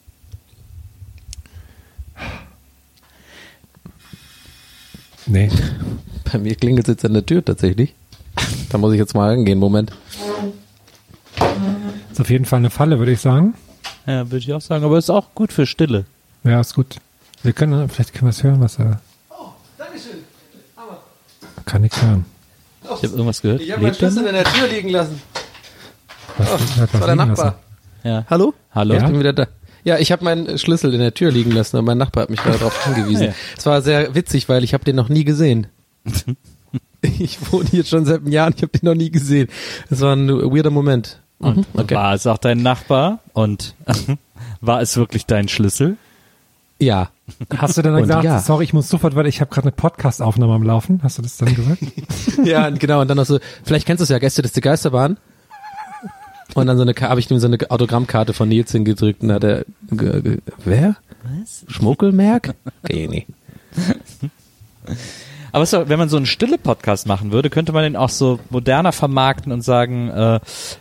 Nee. 5.29 5.49
Bei 6.31 6.39
mir 6.39 6.55
klingelt 6.55 6.87
es 6.87 6.93
jetzt 6.93 7.05
an 7.05 7.13
der 7.13 7.25
Tür 7.25 7.43
tatsächlich. 7.45 7.93
Da 8.69 8.77
muss 8.77 8.93
ich 8.93 8.99
jetzt 8.99 9.13
mal 9.15 9.29
reingehen. 9.29 9.59
Moment. 9.59 9.91
Ist 12.11 12.19
auf 12.19 12.29
jeden 12.29 12.45
Fall 12.45 12.59
eine 12.59 12.69
Falle, 12.69 12.99
würde 12.99 13.11
ich 13.11 13.21
sagen. 13.21 13.53
Ja, 14.05 14.25
würde 14.25 14.37
ich 14.37 14.53
auch 14.53 14.61
sagen. 14.61 14.83
Aber 14.83 14.97
ist 14.97 15.09
auch 15.09 15.33
gut 15.35 15.53
für 15.53 15.65
Stille. 15.65 16.05
Ja, 16.43 16.59
ist 16.59 16.73
gut. 16.73 16.97
Wir 17.43 17.53
können, 17.53 17.87
vielleicht 17.89 18.13
können 18.13 18.25
wir 18.27 18.31
es 18.31 18.43
hören, 18.43 18.59
was 18.59 18.79
er. 18.79 19.01
Kann 21.65 21.81
nichts 21.83 22.01
hören. 22.01 22.25
Ich 22.83 22.89
habe 22.89 23.07
irgendwas 23.07 23.41
gehört. 23.41 23.61
Ich 23.61 23.71
habe 23.71 23.85
er 23.85 23.93
Schlüssel 23.93 24.25
in 24.25 24.33
der 24.33 24.43
Tür 24.43 24.67
liegen 24.67 24.89
lassen. 24.89 25.21
Was, 26.37 26.51
was 26.51 26.75
Das 26.91 26.93
war 27.01 27.07
der 27.07 27.15
Nachbar. 27.15 27.45
lassen? 27.45 27.57
Ja. 28.03 28.25
Hallo? 28.29 28.53
Hallo? 28.73 28.95
Ich 28.95 29.03
bin 29.03 29.19
wieder 29.19 29.33
da. 29.33 29.47
Ja, 29.83 29.97
ich 29.97 30.11
habe 30.11 30.23
meinen 30.23 30.57
Schlüssel 30.57 30.93
in 30.93 30.99
der 30.99 31.13
Tür 31.13 31.31
liegen 31.31 31.51
lassen 31.51 31.77
und 31.77 31.85
mein 31.85 31.97
Nachbar 31.97 32.23
hat 32.23 32.29
mich 32.29 32.41
gerade 32.41 32.57
darauf 32.57 32.85
hingewiesen. 32.85 33.27
Ja. 33.27 33.33
Es 33.57 33.65
war 33.65 33.81
sehr 33.81 34.15
witzig, 34.15 34.49
weil 34.49 34.63
ich 34.63 34.73
habe 34.73 34.85
den 34.85 34.95
noch 34.95 35.09
nie 35.09 35.23
gesehen. 35.23 35.67
ich 37.01 37.51
wohne 37.51 37.69
hier 37.69 37.83
schon 37.83 38.05
seit 38.05 38.21
einem 38.21 38.31
Jahr 38.31 38.47
und 38.47 38.55
ich 38.57 38.61
habe 38.61 38.77
den 38.77 38.85
noch 38.87 38.95
nie 38.95 39.11
gesehen. 39.11 39.47
Es 39.89 40.01
war 40.01 40.15
ein 40.15 40.29
weirder 40.29 40.69
Moment. 40.69 41.21
Mhm, 41.39 41.65
okay. 41.73 41.95
War 41.95 42.13
es 42.13 42.27
auch 42.27 42.37
dein 42.37 42.61
Nachbar? 42.61 43.19
Und 43.33 43.75
war 44.61 44.81
es 44.81 44.97
wirklich 44.97 45.25
dein 45.25 45.47
Schlüssel? 45.47 45.97
Ja. 46.79 47.09
Hast 47.57 47.77
du 47.77 47.81
dann 47.81 47.95
Und 47.95 48.01
gesagt, 48.03 48.23
ja. 48.23 48.39
sorry, 48.39 48.63
ich 48.63 48.73
muss 48.73 48.89
sofort, 48.89 49.15
weil 49.15 49.27
ich 49.27 49.41
habe 49.41 49.51
gerade 49.51 49.65
eine 49.65 49.73
Podcast-Aufnahme 49.73 50.53
am 50.53 50.63
Laufen. 50.63 51.01
Hast 51.03 51.17
du 51.17 51.21
das 51.21 51.37
dann 51.37 51.53
gesagt? 51.53 51.81
Ja, 52.43 52.69
genau. 52.69 53.01
Und 53.01 53.09
dann 53.09 53.17
noch 53.17 53.25
so, 53.25 53.39
vielleicht 53.63 53.85
kennst 53.85 53.99
du 53.99 54.03
es 54.03 54.09
ja, 54.09 54.17
Gäste 54.17 54.41
des 54.41 54.53
Geisterbahn. 54.53 55.17
Und 56.55 56.67
dann 56.67 56.77
so 56.77 56.83
eine, 56.83 56.93
habe 56.93 57.19
ich 57.19 57.29
ihm 57.29 57.39
so 57.39 57.47
eine 57.47 57.57
Autogrammkarte 57.69 58.33
von 58.33 58.49
Nils 58.49 58.71
hingedrückt 58.71 59.21
und 59.21 59.31
hat 59.31 59.43
er, 59.43 59.65
wer? 60.65 60.95
Was? 61.23 61.65
Schmuckelmerk? 61.67 62.55
Okay, 62.83 63.07
nee. 63.07 63.25
Aber 65.51 65.65
so, 65.65 65.89
wenn 65.89 65.99
man 65.99 66.09
so 66.09 66.17
einen 66.17 66.25
stille 66.25 66.57
Podcast 66.57 67.07
machen 67.07 67.31
würde, 67.31 67.49
könnte 67.49 67.71
man 67.71 67.83
den 67.83 67.95
auch 67.95 68.09
so 68.09 68.39
moderner 68.49 68.91
vermarkten 68.91 69.51
und 69.51 69.61
sagen, 69.61 70.09
äh, 70.09 70.39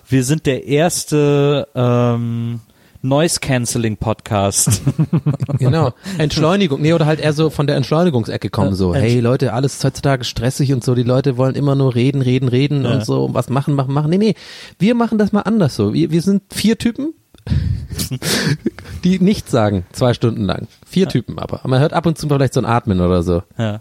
wir 0.09 0.25
sind 0.25 0.47
der 0.47 0.67
erste 0.67 1.69
ähm, 1.75 2.61
Noise 3.03 3.41
Cancelling 3.41 3.97
Podcast. 3.97 4.83
Genau. 5.59 5.93
Entschleunigung. 6.19 6.81
Nee, 6.81 6.93
oder 6.93 7.07
halt 7.07 7.21
eher 7.21 7.33
so 7.33 7.51
von 7.51 7.67
der 7.67 7.75
Entschleunigungsecke 7.77 8.49
kommen, 8.51 8.75
so, 8.75 8.95
hey 8.95 9.19
Leute, 9.19 9.53
alles 9.53 9.75
ist 9.75 9.85
heutzutage 9.85 10.25
stressig 10.25 10.73
und 10.73 10.85
so, 10.85 10.95
die 10.95 11.03
Leute 11.03 11.37
wollen 11.37 11.55
immer 11.57 11.75
nur 11.75 11.95
reden, 11.95 12.23
reden, 12.23 12.49
reden 12.49 12.85
Ja. 12.85 12.93
und 12.93 13.05
so, 13.05 13.31
was 13.33 13.49
machen, 13.49 13.75
machen, 13.75 13.93
machen. 13.93 14.11
Nee, 14.11 14.19
nee, 14.19 14.35
wir 14.79 14.95
machen 14.95 15.19
das 15.19 15.33
mal 15.33 15.41
anders 15.43 15.75
so. 15.75 15.95
Wir, 15.95 16.11
wir 16.13 16.23
sind 16.23 16.43
vier 16.53 16.79
Typen, 16.79 17.13
die 19.05 19.19
nichts 19.21 19.51
sagen, 19.51 19.85
zwei 19.93 20.15
Stunden 20.15 20.45
lang. 20.45 20.69
Vier 20.87 21.09
Typen 21.09 21.39
aber. 21.39 21.61
Man 21.65 21.81
hört 21.81 21.93
ab 21.93 22.07
und 22.07 22.19
zu 22.19 22.29
vielleicht 22.29 22.55
so 22.55 22.61
ein 22.61 22.67
Atmen 22.67 23.01
oder 23.01 23.23
so. 23.23 23.43
ja. 23.57 23.81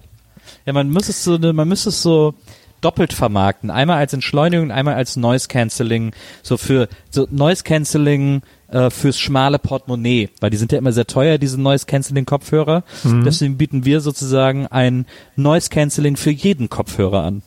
ja, 0.65 0.73
man 0.73 0.89
müsste 0.89 1.11
es 1.11 1.23
so, 1.23 1.37
man 1.37 1.67
müsste 1.67 1.89
es 1.89 2.01
so 2.01 2.33
doppelt 2.81 3.13
vermarkten. 3.13 3.69
Einmal 3.71 3.97
als 3.97 4.13
Entschleunigung, 4.13 4.71
einmal 4.71 4.93
als 4.95 5.15
Noise 5.15 5.47
Cancelling. 5.47 6.11
So 6.43 6.57
für 6.57 6.87
so 7.09 7.27
Noise 7.31 7.63
Cancelling 7.63 8.41
äh, 8.69 8.89
fürs 8.89 9.17
schmale 9.17 9.59
Portemonnaie, 9.59 10.29
weil 10.39 10.49
die 10.49 10.57
sind 10.57 10.71
ja 10.71 10.77
immer 10.77 10.91
sehr 10.91 11.07
teuer, 11.07 11.37
diese 11.37 11.59
Noise 11.59 11.85
Cancelling 11.85 12.25
Kopfhörer. 12.25 12.83
Deswegen 13.23 13.57
bieten 13.57 13.85
wir 13.85 14.01
sozusagen 14.01 14.67
ein 14.67 15.05
Noise 15.35 15.69
Cancelling 15.69 16.17
für 16.17 16.31
jeden 16.31 16.69
Kopfhörer 16.69 17.23
an. 17.23 17.41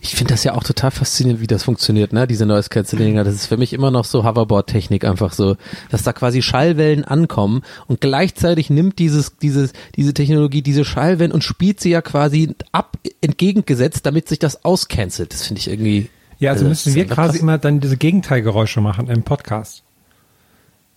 Ich 0.00 0.16
finde 0.16 0.34
das 0.34 0.42
ja 0.42 0.54
auch 0.54 0.64
total 0.64 0.90
faszinierend, 0.90 1.40
wie 1.40 1.46
das 1.46 1.62
funktioniert, 1.62 2.12
ne? 2.12 2.26
Diese 2.26 2.46
Noise 2.46 2.68
Cancelling. 2.68 3.14
Das 3.14 3.32
ist 3.32 3.46
für 3.46 3.56
mich 3.56 3.72
immer 3.72 3.92
noch 3.92 4.04
so 4.04 4.24
Hoverboard-Technik 4.24 5.04
einfach 5.04 5.32
so, 5.32 5.56
dass 5.90 6.02
da 6.02 6.12
quasi 6.12 6.42
Schallwellen 6.42 7.04
ankommen 7.04 7.62
und 7.86 8.00
gleichzeitig 8.00 8.70
nimmt 8.70 8.98
dieses, 8.98 9.36
dieses, 9.36 9.72
diese 9.94 10.14
Technologie 10.14 10.62
diese 10.62 10.84
Schallwellen 10.84 11.30
und 11.30 11.44
spielt 11.44 11.80
sie 11.80 11.90
ja 11.90 12.02
quasi 12.02 12.56
ab, 12.72 12.96
entgegengesetzt, 13.20 14.04
damit 14.04 14.28
sich 14.28 14.40
das 14.40 14.64
auscancelt. 14.64 15.32
Das 15.32 15.46
finde 15.46 15.60
ich 15.60 15.68
irgendwie. 15.68 16.10
Ja, 16.40 16.50
also 16.52 16.64
das 16.68 16.84
müssen 16.86 16.94
wir 16.96 17.06
quasi 17.06 17.32
krass. 17.34 17.40
immer 17.42 17.58
dann 17.58 17.80
diese 17.80 17.96
Gegenteilgeräusche 17.96 18.80
machen 18.80 19.08
im 19.08 19.22
Podcast. 19.22 19.82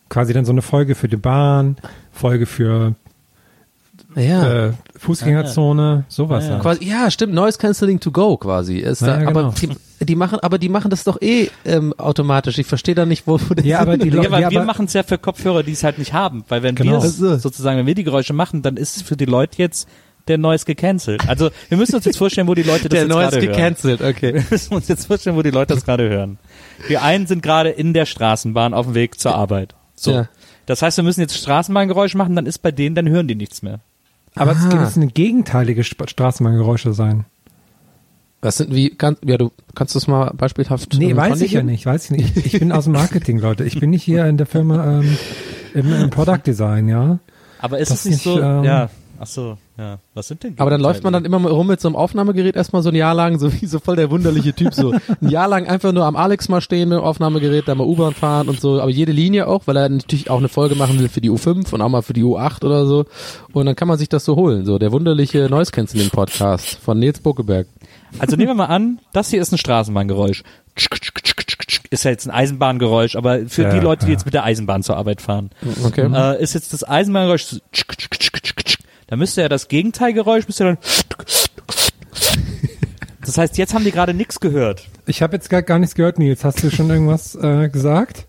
Quasi 0.10 0.34
dann 0.34 0.45
so 0.45 0.52
eine 0.52 0.61
Folge 0.61 0.95
für 0.95 1.07
die 1.07 1.18
Bahn, 1.18 1.78
Folge 2.11 2.45
für 2.45 2.95
Ja. 4.15 4.68
äh, 4.68 4.72
Fußgängerzone, 4.98 6.06
sowas. 6.07 6.44
Ah, 6.44 6.48
ja. 6.48 6.53
halt. 6.53 6.61
Quasi, 6.61 6.86
ja, 6.86 7.11
stimmt, 7.11 7.34
Noise 7.34 7.57
Cancelling 7.57 7.99
to 7.99 8.11
go 8.11 8.38
quasi. 8.38 8.78
Ist 8.78 9.02
Ja, 9.02 9.07
da, 9.07 9.22
ja, 9.22 9.28
aber 9.28 9.52
genau. 9.52 9.76
die, 9.99 10.06
die 10.06 10.15
machen, 10.15 10.40
aber 10.40 10.57
die 10.57 10.70
machen 10.70 10.90
das 10.91 11.03
doch 11.03 11.22
eh 11.22 11.49
ähm, 11.65 11.94
automatisch. 11.98 12.57
Ich 12.60 12.68
verstehe 12.68 12.95
da 12.95 13.06
nicht, 13.06 13.26
wo, 13.28 13.40
wo 13.49 13.53
der 13.53 13.65
Ja, 13.65 13.80
aber 13.80 13.98
die 13.98 14.03
Sinn- 14.10 14.14
Leute- 14.14 14.26
Ja, 14.26 14.32
weil 14.32 14.41
Ja, 14.44 14.52
wir 14.52 14.64
machen 14.64 14.86
es 14.86 14.94
ja 14.94 15.03
für 15.03 15.18
Kopfhörer, 15.18 15.64
die 15.64 15.72
es 15.72 15.84
halt 15.84 15.98
nicht 15.98 16.14
haben. 16.14 16.44
Weil 16.48 16.64
wenn 16.64 16.76
Genau. 16.76 17.02
wir 17.03 17.10
sozusagen, 17.40 17.78
wenn 17.80 17.86
wir 17.88 17.95
die 17.95 18.03
Geräusche 18.03 18.34
machen, 18.34 18.61
dann 18.61 18.78
ist 18.78 18.95
es 18.98 19.02
für 19.03 19.18
die 19.18 19.26
Leute 19.26 19.57
jetzt 19.57 19.88
der 20.28 20.38
Noise 20.38 20.66
gecancelt. 20.66 21.28
Also 21.28 21.50
wir 21.70 21.78
müssen 21.78 21.95
uns 21.95 22.06
jetzt 22.06 22.18
vorstellen, 22.18 22.48
wo 22.48 22.56
die 22.56 22.64
Leute 22.64 22.90
das 22.90 22.91
der 22.91 23.02
jetzt 23.02 23.10
gerade 23.10 23.36
hören. 23.38 23.48
gecancelt, 23.48 24.02
okay. 24.02 24.34
Wir 24.34 24.44
müssen 24.50 24.74
uns 24.74 24.88
jetzt 24.88 25.06
vorstellen, 25.06 25.36
wo 25.36 25.41
die 25.41 25.52
Leute 25.52 25.74
das 25.74 25.86
gerade 25.86 26.10
hören. 26.10 26.38
Wir 26.88 27.02
einen 27.02 27.28
sind 27.28 27.44
gerade 27.44 27.70
in 27.70 27.94
der 27.94 28.06
Straßenbahn 28.06 28.74
auf 28.74 28.86
dem 28.86 28.95
Weg 28.95 29.20
zur 29.20 29.36
Arbeit. 29.36 29.76
So. 29.95 30.12
Ja. 30.12 30.30
Das 30.66 30.82
heißt, 30.82 30.98
wir 30.98 31.04
müssen 31.04 31.22
jetzt 31.22 31.38
Straßenbahngeräusche 31.38 32.18
machen, 32.18 32.36
dann 32.36 32.45
ist 32.45 32.60
bei 32.60 32.72
denen, 32.72 32.95
dann 32.95 33.10
hören 33.10 33.28
die 33.28 33.36
nichts 33.36 33.62
mehr. 33.62 33.80
Aber 34.36 34.52
es 34.52 34.64
müssen 34.64 35.14
gegenteilige 35.14 35.84
Straßenbahngeräusche 35.84 36.94
sein. 36.94 37.26
Was 38.41 38.58
sind 38.58 38.74
wie 38.76 38.90
ganz 38.90 39.20
ja 39.24 39.38
du 39.38 39.52
kannst 39.74 39.95
du 39.95 40.00
es 40.00 40.08
mal 40.08 40.32
beispielhaft 40.36 40.94
Nee, 40.95 41.16
weiß 41.16 41.40
ich 41.41 41.54
ja 41.54 41.64
nicht, 41.64 41.86
weiß 41.86 42.06
ich 42.06 42.12
nicht. 42.12 42.45
Ich 42.45 42.60
bin 42.60 42.74
aus 42.74 42.84
dem 42.86 42.94
Marketing, 42.94 43.40
Leute. 43.40 43.64
Ich 43.64 43.80
bin 43.80 43.91
nicht 43.91 44.04
hier 44.04 44.26
in 44.26 44.36
der 44.36 44.45
Firma 44.48 45.00
ähm, 45.00 45.18
im, 45.74 45.94
im 45.94 46.10
Product 46.10 46.41
Design, 46.45 46.90
ja. 46.90 47.20
Aber 47.60 47.80
ist 47.80 47.90
Das 47.90 48.00
es 48.00 48.06
nicht 48.06 48.14
nicht, 48.16 48.24
so, 48.24 48.41
ähm, 48.41 48.66
ja, 48.66 48.90
ach 49.24 49.28
so, 49.28 49.58
ja. 49.78 49.98
Was 50.14 50.28
sind 50.28 50.44
denn 50.44 50.54
Aber 50.58 50.70
dann 50.70 50.82
läuft 50.82 51.04
man 51.04 51.14
dann 51.14 51.26
immer 51.26 51.40
mal 51.40 51.52
rum 51.52 51.68
mit 51.68 51.82
so 51.82 51.88
einem 51.88 51.95
Aufnahmegerät 51.95 52.56
erstmal 52.56 52.84
so 52.84 52.90
ein 52.90 52.95
Jahr 52.95 53.14
lang, 53.16 53.40
so 53.40 53.52
wie 53.54 53.66
so 53.66 53.80
voll 53.80 53.95
der 53.95 54.12
wunderliche 54.12 54.54
Typ, 54.54 54.74
so 54.74 54.91
ein 55.22 55.30
Jahr 55.30 55.48
lang 55.48 55.66
einfach 55.68 55.91
nur 55.91 56.06
am 56.06 56.16
Alex 56.16 56.50
mal 56.50 56.62
stehen 56.62 56.90
mit 56.90 57.00
dem 57.00 57.04
Aufnahmegerät, 57.04 57.68
da 57.68 57.76
mal 57.76 57.88
U-Bahn 57.88 58.14
fahren 58.14 58.50
und 58.50 58.62
so, 58.62 58.80
aber 58.80 58.91
jede 58.91 59.12
Linie 59.12 59.48
auch, 59.48 59.66
weil 59.66 59.78
er 59.78 59.90
natürlich 59.90 60.30
auch 60.30 60.38
eine 60.38 60.50
Folge 60.50 60.76
machen 60.76 61.00
will 61.00 61.10
für 61.10 61.22
die 61.22 61.32
U5 61.32 61.74
und 61.74 61.82
auch 61.82 61.90
mal 61.90 62.02
für 62.04 62.14
die 62.14 62.24
U8 62.24 62.64
oder 62.64 62.86
so. 62.86 63.06
Und 63.54 63.66
dann 63.66 63.76
kann 63.76 63.88
man 63.88 63.98
sich 63.98 64.10
das 64.10 64.26
so 64.26 64.36
holen, 64.36 64.66
so 64.66 64.78
der 64.78 64.91
wunderliche 64.91 65.48
Noise 65.50 65.72
Cancelling 65.72 66.10
Podcast 66.10 66.76
von 66.76 67.00
Nils 67.00 67.20
Buckeberg. 67.20 67.68
Also 68.20 68.36
nehmen 68.36 68.50
wir 68.50 68.56
mal 68.56 68.66
an, 68.66 69.00
das 69.12 69.30
hier 69.30 69.41
ist 69.41 69.52
ein 69.52 69.58
Straßenbahngeräusch. 69.58 70.44
Ist 71.90 72.04
ja 72.06 72.12
jetzt 72.12 72.26
ein 72.28 72.32
Eisenbahngeräusch, 72.32 73.16
aber 73.16 73.45
für 73.48 73.64
Ja, 73.64 73.74
die 73.74 73.80
Leute, 73.80 74.06
die 74.06 74.12
ja. 74.12 74.14
jetzt 74.18 74.26
mit 74.26 74.34
der 74.34 74.44
Eisenbahn 74.44 74.82
zur 74.82 74.98
Arbeit 74.98 75.22
fahren, 75.22 75.52
Okay. 75.86 76.10
äh, 76.12 76.41
ist 76.41 76.54
jetzt 76.54 76.74
das 76.74 76.88
Eisenbahngeräusch. 76.88 77.58
Da 79.08 79.16
müsste 79.16 79.42
ja 79.42 79.50
das 79.50 79.68
Gegenteilgeräusch 79.68 80.48
müsste 80.48 80.64
dann. 80.64 80.78
Das 83.26 83.38
heißt, 83.38 83.58
jetzt 83.58 83.74
haben 83.74 83.86
die 83.86 83.92
gerade 83.92 84.14
nichts 84.14 84.40
gehört. 84.40 84.88
Ich 85.06 85.22
habe 85.22 85.36
jetzt 85.36 85.50
gar, 85.50 85.62
gar 85.62 85.80
nichts 85.80 85.96
gehört, 85.96 86.20
Nils. 86.20 86.44
Hast 86.44 86.62
du 86.64 86.70
schon 86.70 86.90
irgendwas 86.90 87.36
äh, 87.36 87.70
gesagt? 87.70 88.28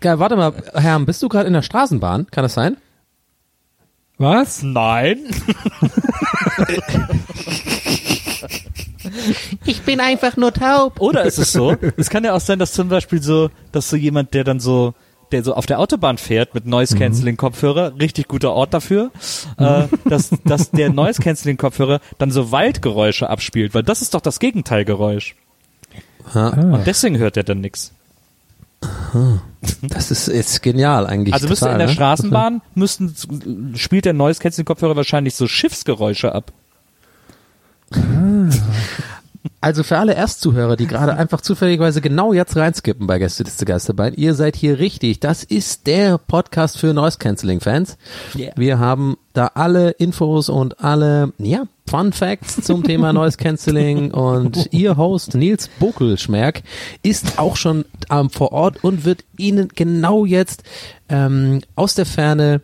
Geil, 0.00 0.18
warte 0.18 0.36
mal, 0.36 0.52
Herr, 0.74 0.98
bist 1.00 1.22
du 1.22 1.28
gerade 1.28 1.46
in 1.46 1.52
der 1.52 1.62
Straßenbahn? 1.62 2.26
Kann 2.30 2.42
das 2.42 2.54
sein? 2.54 2.76
Was? 4.16 4.62
Nein. 4.62 5.18
Ich 9.64 9.82
bin 9.82 10.00
einfach 10.00 10.36
nur 10.36 10.52
taub. 10.52 11.00
Oder 11.00 11.24
ist 11.24 11.38
es 11.38 11.52
so? 11.52 11.76
Es 11.96 12.10
kann 12.10 12.24
ja 12.24 12.34
auch 12.34 12.40
sein, 12.40 12.58
dass 12.58 12.72
zum 12.72 12.88
Beispiel 12.88 13.22
so, 13.22 13.50
dass 13.72 13.88
so 13.88 13.96
jemand, 13.96 14.34
der 14.34 14.44
dann 14.44 14.60
so, 14.60 14.94
der 15.32 15.44
so 15.44 15.54
auf 15.54 15.66
der 15.66 15.78
Autobahn 15.78 16.18
fährt 16.18 16.54
mit 16.54 16.66
Noise 16.66 16.96
Cancelling 16.96 17.36
Kopfhörer, 17.36 17.98
richtig 18.00 18.28
guter 18.28 18.52
Ort 18.52 18.74
dafür, 18.74 19.10
äh, 19.58 19.84
dass, 20.04 20.30
dass 20.44 20.70
der 20.70 20.90
Noise 20.90 21.22
Cancelling 21.22 21.56
Kopfhörer 21.56 22.00
dann 22.18 22.30
so 22.30 22.52
Waldgeräusche 22.52 23.28
abspielt, 23.30 23.74
weil 23.74 23.82
das 23.82 24.02
ist 24.02 24.14
doch 24.14 24.20
das 24.20 24.38
Gegenteilgeräusch. 24.40 25.34
Ah. 26.34 26.48
Und 26.48 26.86
deswegen 26.86 27.18
hört 27.18 27.36
er 27.36 27.44
dann 27.44 27.60
nix. 27.60 27.92
Das 29.82 30.10
ist, 30.10 30.28
ist 30.28 30.62
genial 30.62 31.06
eigentlich. 31.06 31.34
Also 31.34 31.48
müsste 31.48 31.68
in 31.68 31.78
der 31.78 31.88
ne? 31.88 31.92
Straßenbahn 31.92 32.62
müssten 32.74 33.14
spielt 33.76 34.04
der 34.04 34.12
Noise 34.12 34.40
Cancelling 34.40 34.66
Kopfhörer 34.66 34.96
wahrscheinlich 34.96 35.34
so 35.34 35.48
Schiffsgeräusche 35.48 36.34
ab. 36.34 36.52
Also 39.60 39.82
für 39.82 39.98
alle 39.98 40.14
Erstzuhörer, 40.14 40.76
die 40.76 40.86
gerade 40.86 41.16
einfach 41.16 41.40
zufälligerweise 41.40 42.00
genau 42.00 42.32
jetzt 42.32 42.56
reinskippen 42.56 43.06
bei 43.06 43.18
Gäste 43.18 43.44
des 43.44 43.58
Geisterbein, 43.58 44.14
ihr 44.14 44.34
seid 44.34 44.56
hier 44.56 44.78
richtig. 44.78 45.20
Das 45.20 45.42
ist 45.42 45.86
der 45.86 46.18
Podcast 46.18 46.78
für 46.78 46.94
Noise 46.94 47.18
Cancelling 47.18 47.60
Fans. 47.60 47.96
Yeah. 48.36 48.52
Wir 48.56 48.78
haben 48.78 49.16
da 49.32 49.52
alle 49.54 49.90
Infos 49.90 50.48
und 50.48 50.80
alle, 50.80 51.32
ja, 51.38 51.64
Fun 51.88 52.12
Facts 52.12 52.62
zum 52.62 52.84
Thema 52.84 53.12
Noise 53.12 53.38
Cancelling 53.38 54.10
und 54.10 54.68
ihr 54.72 54.96
Host 54.96 55.34
Nils 55.34 55.68
Bokelschmerk 55.80 56.62
ist 57.02 57.38
auch 57.38 57.56
schon 57.56 57.84
ähm, 58.10 58.30
vor 58.30 58.52
Ort 58.52 58.84
und 58.84 59.04
wird 59.04 59.24
Ihnen 59.38 59.68
genau 59.74 60.24
jetzt 60.26 60.64
ähm, 61.08 61.62
aus 61.76 61.94
der 61.94 62.04
Ferne 62.04 62.60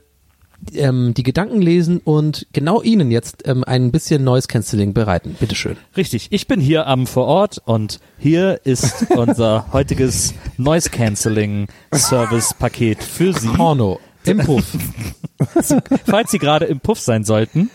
ähm, 0.74 1.14
die 1.14 1.22
Gedanken 1.22 1.60
lesen 1.60 1.98
und 1.98 2.46
genau 2.52 2.82
Ihnen 2.82 3.10
jetzt 3.10 3.46
ähm, 3.46 3.64
ein 3.64 3.90
bisschen 3.90 4.24
Noise 4.24 4.48
Cancelling 4.48 4.92
bereiten. 4.94 5.36
Bitteschön. 5.38 5.76
Richtig, 5.96 6.28
ich 6.30 6.46
bin 6.46 6.60
hier 6.60 6.86
am 6.86 7.06
Vorort 7.06 7.60
und 7.64 8.00
hier 8.18 8.60
ist 8.64 9.10
unser 9.16 9.72
heutiges 9.72 10.34
Noise 10.56 10.90
Cancelling 10.90 11.68
Service 11.94 12.54
Paket 12.54 13.02
für 13.02 13.32
Sie. 13.32 13.48
Porno 13.48 14.00
im 14.24 14.38
Puff. 14.38 14.64
Falls 16.06 16.30
Sie 16.30 16.38
gerade 16.38 16.64
im 16.66 16.80
Puff 16.80 17.00
sein 17.00 17.24
sollten, 17.24 17.70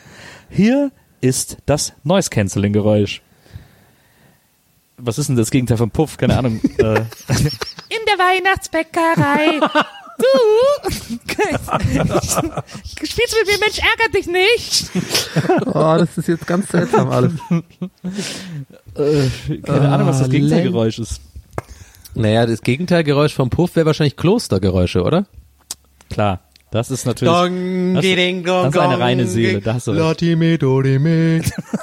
Hier 0.49 0.91
ist 1.21 1.57
das 1.65 1.93
Noise-Canceling-Geräusch. 2.03 3.21
Was 4.97 5.17
ist 5.17 5.29
denn 5.29 5.35
das 5.35 5.51
Gegenteil 5.51 5.77
von 5.77 5.91
Puff? 5.91 6.17
Keine 6.17 6.37
Ahnung. 6.37 6.59
äh, 6.77 6.83
In 6.83 8.05
der 8.07 8.17
Weihnachtsbäckerei. 8.17 9.59
Du 10.19 10.91
spielst 13.05 13.35
mit 13.39 13.47
mir, 13.47 13.57
Mensch, 13.59 13.79
ärgert 13.79 14.13
dich 14.13 14.27
nicht. 14.27 14.89
Oh, 15.67 15.95
das 15.97 16.17
ist 16.17 16.27
jetzt 16.27 16.45
ganz 16.45 16.67
seltsam 16.69 17.09
alles. 17.09 17.31
keine 19.63 19.89
Ahnung, 19.89 20.07
was 20.07 20.19
das 20.19 20.27
Ah, 20.27 20.31
Gegenteilgeräusch 20.31 20.99
ist. 20.99 21.21
Naja, 22.15 22.45
das 22.45 22.61
Gegenteilgeräusch 22.61 23.33
vom 23.33 23.49
Puff 23.49 23.75
wäre 23.75 23.85
wahrscheinlich 23.85 24.17
Klostergeräusche, 24.17 25.03
oder? 25.03 25.25
Klar, 26.09 26.41
das 26.71 26.91
ist 26.91 27.05
natürlich. 27.05 27.33
das, 27.33 27.49
das 28.03 28.75
ist 28.75 28.77
eine 28.77 28.99
reine 28.99 29.27
Seele, 29.27 29.61
da 29.61 29.75
hast 29.75 29.87
du 29.87 29.91
recht. 29.91 30.01
Lati 30.03 30.35
me 30.35 30.57
do 30.57 30.77
re 30.79 30.99
me, 30.99 31.41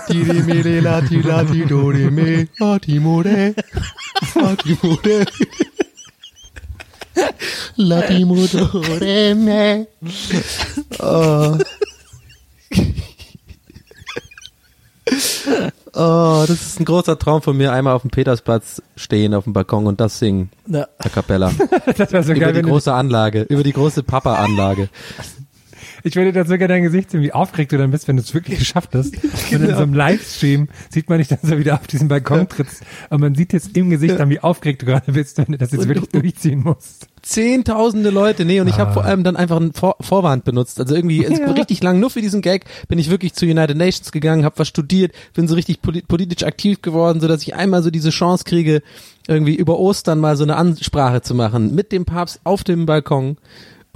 di 0.09 0.23
re 0.23 0.43
me 0.43 0.63
re 0.65 0.81
lati 0.81 1.23
lati 1.23 1.65
do 1.65 1.89
re 1.89 2.11
me, 2.11 2.49
lati 2.59 2.99
mo 3.01 3.21
re, 3.21 3.55
lati 4.35 4.77
mo 4.83 4.99
re. 5.05 5.25
Lati 7.77 8.25
mo 8.25 8.47
do 8.47 8.65
re 9.01 9.35
me. 9.35 9.87
Oh. 11.01 11.59
Oh, 15.99 16.45
das 16.47 16.61
ist 16.61 16.81
ein 16.81 16.85
großer 16.85 17.19
Traum 17.19 17.41
von 17.41 17.57
mir, 17.57 17.73
einmal 17.73 17.95
auf 17.95 18.03
dem 18.03 18.11
Petersplatz 18.11 18.83
stehen, 18.97 19.33
auf 19.33 19.45
dem 19.45 19.55
Balkon 19.55 19.87
und 19.87 19.99
das 19.99 20.19
singen. 20.19 20.51
Ja. 20.67 20.87
A 20.99 21.09
Cappella. 21.09 21.53
Das 21.97 22.13
wäre 22.13 22.23
so 22.23 22.33
über 22.33 22.41
geil, 22.41 22.53
die 22.53 22.59
wenn 22.59 22.65
du, 22.65 22.71
große 22.71 22.93
Anlage, 22.93 23.43
über 23.43 23.63
die 23.63 23.73
große 23.73 24.03
Papa-Anlage. 24.03 24.91
Ich 26.07 26.15
würde 26.15 26.33
dann 26.33 26.47
sogar 26.47 26.69
dein 26.69 26.85
Gesicht 26.85 27.11
sehen, 27.11 27.21
wie 27.23 27.33
aufgeregt 27.33 27.73
du 27.73 27.79
dann 27.79 27.91
bist, 27.91 28.07
wenn 28.07 28.17
du 28.17 28.23
es 28.23 28.33
wirklich 28.33 28.61
geschafft 28.61 28.95
hast. 28.95 29.15
Und 29.53 29.63
in 29.63 29.75
so 29.75 29.83
einem 29.83 29.93
Livestream 29.93 30.69
sieht 30.89 31.09
man 31.09 31.19
dich 31.19 31.27
dann 31.27 31.41
so 31.43 31.59
wieder 31.59 31.75
auf 31.75 31.89
diesen 31.89 32.07
Balkon 32.07 32.49
trittst 32.49 32.85
und 33.11 33.21
man 33.21 33.35
sieht 33.35 33.53
jetzt 33.53 33.77
im 33.77 33.91
Gesicht 33.91 34.19
dann, 34.21 34.31
wie 34.31 34.39
aufgeregt 34.39 34.83
du 34.83 34.87
gerade 34.87 35.11
bist, 35.11 35.37
wenn 35.39 35.47
du 35.47 35.59
das 35.59 35.73
jetzt 35.73 35.89
wirklich 35.89 36.09
durchziehen 36.11 36.63
musst. 36.63 37.09
Zehntausende 37.23 38.11
Leute, 38.11 38.45
nee, 38.45 38.61
und 38.61 38.69
ich 38.69 38.79
habe 38.79 38.93
vor 38.93 39.05
allem 39.05 39.25
dann 39.25 39.35
einfach 39.35 39.57
einen 39.57 39.73
vor 39.73 39.97
Vorwand 40.01 40.45
benutzt. 40.45 40.79
Also 40.79 40.95
irgendwie 40.95 41.25
es 41.25 41.41
war 41.41 41.57
richtig 41.57 41.83
lang, 41.83 41.99
nur 41.99 42.11
für 42.11 42.21
diesen 42.21 42.41
Gag 42.41 42.67
bin 42.87 43.01
ich 43.01 43.11
wirklich 43.11 43.35
zu 43.35 43.45
United 43.45 43.77
Nations 43.77 44.13
gegangen, 44.13 44.45
habe 44.45 44.61
was 44.61 44.69
studiert, 44.69 45.13
bin 45.35 45.49
so 45.49 45.57
richtig 45.57 45.83
poli 45.83 46.03
politisch 46.03 46.47
aktiv 46.47 46.83
geworden, 46.83 47.21
so 47.21 47.27
dass 47.27 47.43
ich 47.43 47.57
einmal 47.57 47.83
so 47.83 47.91
diese 47.91 48.11
Chance 48.11 48.45
kriege, 48.45 48.81
irgendwie 49.27 49.57
über 49.57 49.81
Ostern 49.81 50.21
mal 50.21 50.37
so 50.37 50.45
eine 50.45 50.55
Ansprache 50.55 51.21
zu 51.21 51.35
machen 51.35 51.75
mit 51.75 51.91
dem 51.91 52.05
Papst 52.05 52.39
auf 52.45 52.63
dem 52.63 52.87
Balkon. 52.87 53.39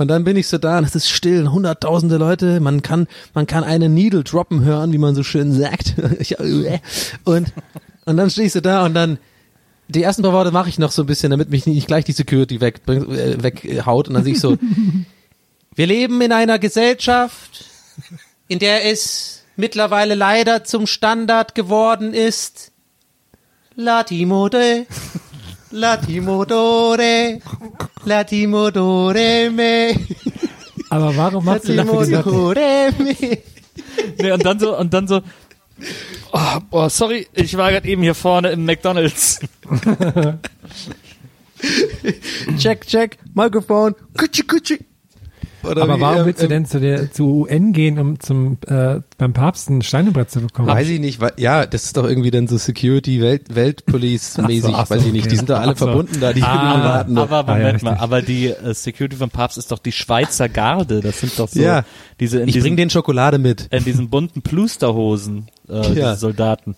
Und 0.01 0.09
dann 0.09 0.25
bin 0.25 0.35
ich 0.35 0.49
so 0.49 0.57
da 0.57 0.79
und 0.79 0.85
es 0.85 0.95
ist 0.95 1.11
still, 1.11 1.49
hunderttausende 1.49 2.17
Leute, 2.17 2.59
man 2.61 2.81
kann, 2.81 3.07
man 3.35 3.47
kann 3.47 3.65
eine 3.65 3.91
Needle 3.91 4.25
droppen 4.25 4.65
hören, 4.65 4.95
wie 4.95 4.99
man 4.99 5.15
so 5.15 5.23
schön 5.23 5.53
sagt. 5.53 5.95
Ich- 6.19 6.39
und, 6.39 7.53
und 8.07 8.17
dann 8.17 8.31
stehe 8.31 8.47
ich 8.47 8.55
so 8.55 8.63
da 8.63 8.87
und 8.87 8.95
dann, 8.95 9.19
die 9.89 10.03
ersten 10.03 10.23
paar 10.23 10.33
Worte 10.33 10.53
mache 10.53 10.71
ich 10.71 10.79
noch 10.79 10.91
so 10.91 11.03
ein 11.03 11.07
bisschen, 11.07 11.31
damit 11.31 11.51
mich 11.51 11.67
nicht 11.67 11.87
gleich 11.87 12.07
die 12.07 12.13
Security 12.13 12.63
weg, 12.63 12.81
äh, 12.87 13.43
weghaut. 13.43 14.09
Und 14.09 14.15
dann 14.15 14.25
sehe 14.25 14.33
ich 14.33 14.41
so, 14.41 14.57
wir 15.75 15.87
leben 15.87 16.19
in 16.23 16.33
einer 16.33 16.59
Gesellschaft, 16.59 17.67
in 18.49 18.59
der 18.59 18.91
es 18.91 19.43
mittlerweile 19.57 20.15
leider 20.15 20.65
zum 20.65 20.87
Standard 20.87 21.55
geworden 21.55 22.15
ist. 22.15 22.73
Latimode, 23.77 24.87
Latimodore, 25.73 27.41
Latimodore 28.05 29.51
me, 29.51 29.95
Aber 30.89 31.17
warum 31.17 31.45
machst 31.45 31.69
du 31.69 31.77
dafür 31.77 32.05
die 32.05 32.11
Sache? 32.13 32.31
Latimodore 32.31 32.93
me. 32.99 33.39
Nee, 34.19 34.33
und 34.33 34.45
dann 34.45 34.59
so, 34.59 34.77
und 34.77 34.93
dann 34.93 35.07
so, 35.07 35.21
oh, 36.33 36.61
boah, 36.71 36.91
sorry, 36.91 37.29
ich 37.35 37.57
war 37.57 37.71
gerade 37.71 37.89
eben 37.89 38.03
hier 38.03 38.15
vorne 38.15 38.51
im 38.51 38.65
McDonalds. 38.65 39.41
Check, 42.59 42.87
check, 42.87 43.19
Mikrofon, 43.35 43.95
kutschi, 44.17 44.43
kutschi. 44.43 44.79
Oder 45.62 45.82
Aber 45.82 45.97
wie, 45.97 46.01
warum 46.01 46.19
ähm, 46.20 46.27
willst 46.27 46.43
du 46.43 46.49
denn 46.49 46.65
zu 46.65 46.81
der 46.81 47.12
zu 47.12 47.43
UN 47.43 47.73
gehen, 47.73 47.99
um 47.99 48.19
zum 48.20 48.59
äh, 48.66 49.01
beim 49.19 49.32
Papst 49.32 49.69
ein 49.70 49.82
Steinebrett 49.82 50.31
zu 50.31 50.41
bekommen? 50.41 50.69
Weiß 50.69 50.89
ich 50.89 51.01
nicht, 51.01 51.20
weil, 51.20 51.32
ja, 51.37 51.66
das 51.66 51.85
ist 51.85 51.97
doch 51.97 52.05
irgendwie 52.05 52.31
dann 52.31 52.49
so 52.49 52.57
Security, 52.57 53.20
Welt, 53.20 53.55
Weltpolice-mäßig, 53.55 54.73
Ach 54.74 54.87
so, 54.87 54.95
weiß 54.95 55.05
ich 55.07 55.12
nicht. 55.12 55.31
Die 55.31 55.37
sind 55.37 55.51
doch 55.51 55.59
alle 55.61 55.77
so. 55.77 55.87
verbunden 55.87 56.19
da, 56.20 56.32
die 56.32 56.43
Ah, 56.43 56.82
warten 56.85 57.19
aber 57.19 57.47
Ah, 57.49 57.59
ja, 57.59 57.65
Moment 57.66 57.82
mal, 57.82 57.97
aber 57.99 58.23
die 58.23 58.47
äh, 58.49 58.74
Security 58.74 59.16
vom 59.16 59.31
Papst 59.31 59.59
ist 59.59 59.70
doch 59.70 59.78
die 59.78 59.93
Schweizer 59.93 60.49
Garde. 60.49 61.01
Das 61.01 61.20
sind 61.20 61.39
doch 61.39 61.49
so 61.49 61.61
Ja. 61.61 61.85
diese 62.20 62.39
in 62.41 62.49
Ich 62.49 62.55
bring 62.55 62.62
diesen, 62.65 62.77
denen 62.77 62.91
Schokolade 62.91 63.39
mit. 63.39 63.69
in 63.70 63.85
diesen 63.85 64.09
bunten 64.11 64.43
Plusterhosen, 64.43 65.49
äh, 65.69 65.74
Ja. 65.74 65.82
diese 65.91 66.16
Soldaten. 66.16 66.74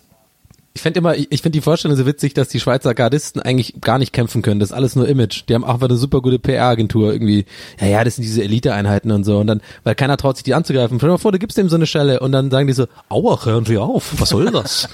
Ich 0.75 0.81
finde 0.81 0.99
immer, 0.99 1.15
ich, 1.15 1.27
ich 1.31 1.41
finde 1.43 1.57
die 1.57 1.61
Vorstellung 1.61 1.95
so 1.95 2.07
witzig, 2.07 2.33
dass 2.33 2.47
die 2.47 2.59
Schweizer 2.59 2.95
Gardisten 2.95 3.39
eigentlich 3.39 3.79
gar 3.79 3.99
nicht 3.99 4.11
kämpfen 4.11 4.41
können. 4.41 4.59
Das 4.59 4.69
ist 4.69 4.75
alles 4.75 4.95
nur 4.95 5.07
Image. 5.07 5.43
Die 5.47 5.53
haben 5.53 5.63
auch 5.63 5.79
eine 5.79 5.95
super 5.95 6.21
gute 6.21 6.39
PR-Agentur 6.39 7.13
irgendwie. 7.13 7.45
Ja, 7.79 7.87
ja, 7.87 8.03
das 8.03 8.15
sind 8.15 8.23
diese 8.23 8.43
Elite-Einheiten 8.43 9.11
und 9.11 9.23
so. 9.23 9.37
Und 9.37 9.47
dann, 9.47 9.61
weil 9.83 9.93
keiner 9.93 10.17
traut 10.17 10.37
sich 10.37 10.43
die 10.43 10.55
anzugreifen. 10.55 10.97
Stell 10.97 11.09
dir 11.09 11.13
mal 11.13 11.19
vor, 11.19 11.31
du 11.31 11.37
gibst 11.37 11.57
dem 11.59 11.69
so 11.69 11.75
eine 11.75 11.85
Stelle 11.85 12.21
und 12.21 12.31
dann 12.31 12.49
sagen 12.49 12.65
die 12.65 12.73
so, 12.73 12.87
aua, 13.07 13.45
hören 13.45 13.65
Sie 13.65 13.77
auf. 13.77 14.19
Was 14.19 14.29
soll 14.29 14.49
das? 14.49 14.89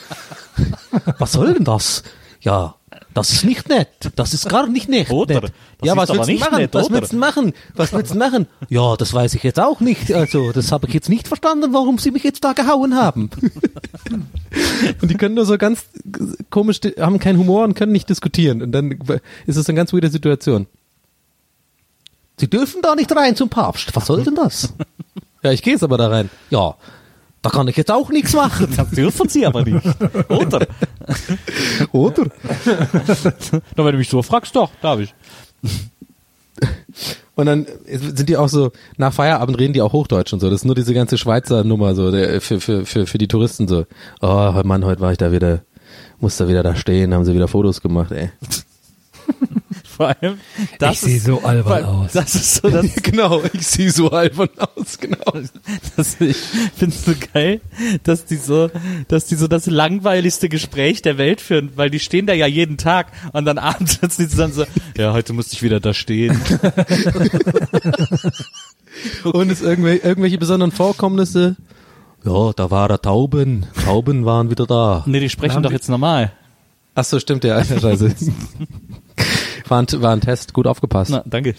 was 1.17 1.31
soll 1.31 1.53
denn 1.53 1.63
das? 1.63 2.03
Ja, 2.41 2.75
das 3.19 3.31
ist 3.31 3.45
nicht 3.45 3.69
nett. 3.69 3.89
Das 4.15 4.33
ist 4.33 4.49
gar 4.49 4.67
nicht 4.67 4.89
nett. 4.89 5.09
Oder? 5.11 5.41
nett. 5.41 5.53
Ja, 5.83 5.95
was 5.95 6.09
willst 6.09 6.27
du 6.27 6.31
nicht 6.31 6.41
machen? 6.41 6.57
nett, 6.57 6.73
was 6.73 6.89
willst 6.89 7.13
du 7.13 7.17
machen? 7.17 7.53
Was 7.75 7.93
willst 7.93 8.13
du 8.13 8.17
machen? 8.17 8.47
Ja, 8.69 8.95
das 8.95 9.13
weiß 9.13 9.33
ich 9.35 9.43
jetzt 9.43 9.59
auch 9.59 9.79
nicht. 9.79 10.11
Also, 10.13 10.51
das 10.51 10.71
habe 10.71 10.87
ich 10.87 10.93
jetzt 10.93 11.09
nicht 11.09 11.27
verstanden, 11.27 11.73
warum 11.73 11.97
sie 11.97 12.11
mich 12.11 12.23
jetzt 12.23 12.43
da 12.43 12.53
gehauen 12.53 12.95
haben. 12.95 13.29
Und 15.01 15.11
die 15.11 15.15
können 15.15 15.35
nur 15.35 15.45
so 15.45 15.57
ganz 15.57 15.85
komisch, 16.49 16.79
haben 16.99 17.19
keinen 17.19 17.37
Humor 17.37 17.63
und 17.63 17.75
können 17.75 17.91
nicht 17.91 18.09
diskutieren. 18.09 18.61
Und 18.61 18.71
dann 18.71 18.91
ist 19.45 19.57
es 19.57 19.69
eine 19.69 19.75
ganz 19.75 19.93
weirde 19.93 20.09
Situation. 20.09 20.65
Sie 22.37 22.49
dürfen 22.49 22.81
da 22.81 22.95
nicht 22.95 23.13
rein 23.15 23.35
zum 23.35 23.49
Papst. 23.49 23.95
Was 23.95 24.07
soll 24.07 24.23
denn 24.23 24.35
das? 24.35 24.73
ja, 25.43 25.51
ich 25.51 25.61
gehe 25.61 25.73
jetzt 25.73 25.83
aber 25.83 25.97
da 25.97 26.07
rein. 26.07 26.29
Ja, 26.49 26.75
da 27.41 27.49
kann 27.49 27.67
ich 27.67 27.77
jetzt 27.77 27.91
auch 27.91 28.09
nichts 28.09 28.33
machen. 28.33 28.73
Das 28.75 28.89
dürfen 28.91 29.29
sie 29.29 29.45
aber 29.45 29.63
nicht. 29.63 29.85
Oder? 30.29 30.67
Oder? 31.91 32.25
Na, 33.75 33.85
wenn 33.85 33.91
du 33.91 33.97
mich 33.97 34.09
so 34.09 34.21
fragst, 34.21 34.55
doch, 34.55 34.71
darf 34.81 34.99
ich. 34.99 35.13
Und 37.35 37.45
dann 37.45 37.65
sind 37.85 38.27
die 38.27 38.35
auch 38.35 38.49
so, 38.49 38.71
nach 38.97 39.13
Feierabend 39.13 39.57
reden 39.57 39.73
die 39.73 39.81
auch 39.81 39.93
Hochdeutsch 39.93 40.33
und 40.33 40.41
so. 40.41 40.49
Das 40.49 40.61
ist 40.61 40.65
nur 40.65 40.75
diese 40.75 40.93
ganze 40.93 41.17
Schweizer 41.17 41.63
Nummer 41.63 41.95
so, 41.95 42.11
der, 42.11 42.41
für, 42.41 42.59
für, 42.59 42.85
für, 42.85 43.05
für 43.05 43.17
die 43.17 43.29
Touristen 43.29 43.67
so. 43.67 43.85
Oh 44.21 44.61
Mann, 44.65 44.83
heute 44.83 45.01
war 45.01 45.11
ich 45.11 45.17
da 45.17 45.31
wieder, 45.31 45.61
muss 46.19 46.37
da 46.37 46.47
wieder 46.49 46.63
da 46.63 46.75
stehen, 46.75 47.13
haben 47.13 47.23
sie 47.23 47.33
wieder 47.33 47.47
Fotos 47.47 47.81
gemacht, 47.81 48.11
ey. 48.11 48.31
Vor 49.99 50.15
allem, 50.21 50.39
Ich 50.91 50.99
sehe 51.01 51.19
so 51.19 51.41
albern 51.41 51.83
aus. 51.83 52.13
Das 52.13 52.33
ist 52.33 52.55
so, 52.55 52.69
das, 52.69 52.85
genau, 53.03 53.43
ich 53.51 53.67
sehe 53.67 53.91
so 53.91 54.09
albern 54.09 54.47
aus, 54.57 54.97
genau. 54.97 55.33
das 55.97 56.21
ich 56.21 56.37
finde 56.37 56.95
so 56.95 57.11
geil, 57.33 57.59
dass 58.03 58.23
die 58.23 58.37
so, 58.37 58.71
dass 59.09 59.25
die 59.25 59.35
so 59.35 59.49
das 59.49 59.65
langweiligste 59.65 60.47
Gespräch 60.47 61.01
der 61.01 61.17
Welt 61.17 61.41
führen, 61.41 61.71
weil 61.75 61.89
die 61.89 61.99
stehen 61.99 62.27
da 62.27 62.33
ja 62.33 62.47
jeden 62.47 62.77
Tag 62.77 63.07
und 63.33 63.43
dann 63.43 63.57
abends 63.57 63.99
sitzen 63.99 64.29
sie 64.29 64.37
dann 64.37 64.53
so, 64.53 64.63
ja, 64.95 65.11
heute 65.11 65.33
musste 65.33 65.55
ich 65.55 65.63
wieder 65.63 65.81
da 65.81 65.93
stehen. 65.93 66.39
Und 69.25 69.51
es 69.51 69.61
irgendwelche, 69.61 70.07
irgendwelche 70.07 70.37
besonderen 70.37 70.71
Vorkommnisse. 70.71 71.57
Ja, 72.23 72.53
da 72.53 72.71
war 72.71 72.89
er 72.89 73.01
Tauben. 73.01 73.65
Tauben 73.83 74.23
waren 74.23 74.49
wieder 74.49 74.65
da. 74.65 75.03
Nee, 75.07 75.19
die 75.19 75.29
sprechen 75.29 75.61
doch 75.61 75.73
jetzt 75.73 75.89
normal. 75.89 76.31
Ach 76.95 77.03
so, 77.03 77.19
stimmt 77.19 77.43
ja. 77.43 77.61
Scheiße. 77.65 78.15
War 79.69 79.81
ein, 79.81 79.87
war 80.01 80.11
ein 80.13 80.21
Test, 80.21 80.53
gut 80.53 80.67
aufgepasst. 80.67 81.11
Na, 81.11 81.23
danke. 81.25 81.55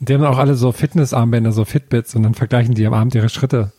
Die 0.00 0.14
haben 0.14 0.24
auch 0.24 0.38
alle 0.38 0.54
so 0.54 0.72
Fitnessarmbänder, 0.72 1.52
so 1.52 1.64
Fitbits 1.64 2.14
und 2.14 2.22
dann 2.22 2.34
vergleichen 2.34 2.74
die 2.74 2.86
am 2.86 2.94
Abend 2.94 3.14
ihre 3.14 3.28
Schritte, 3.28 3.70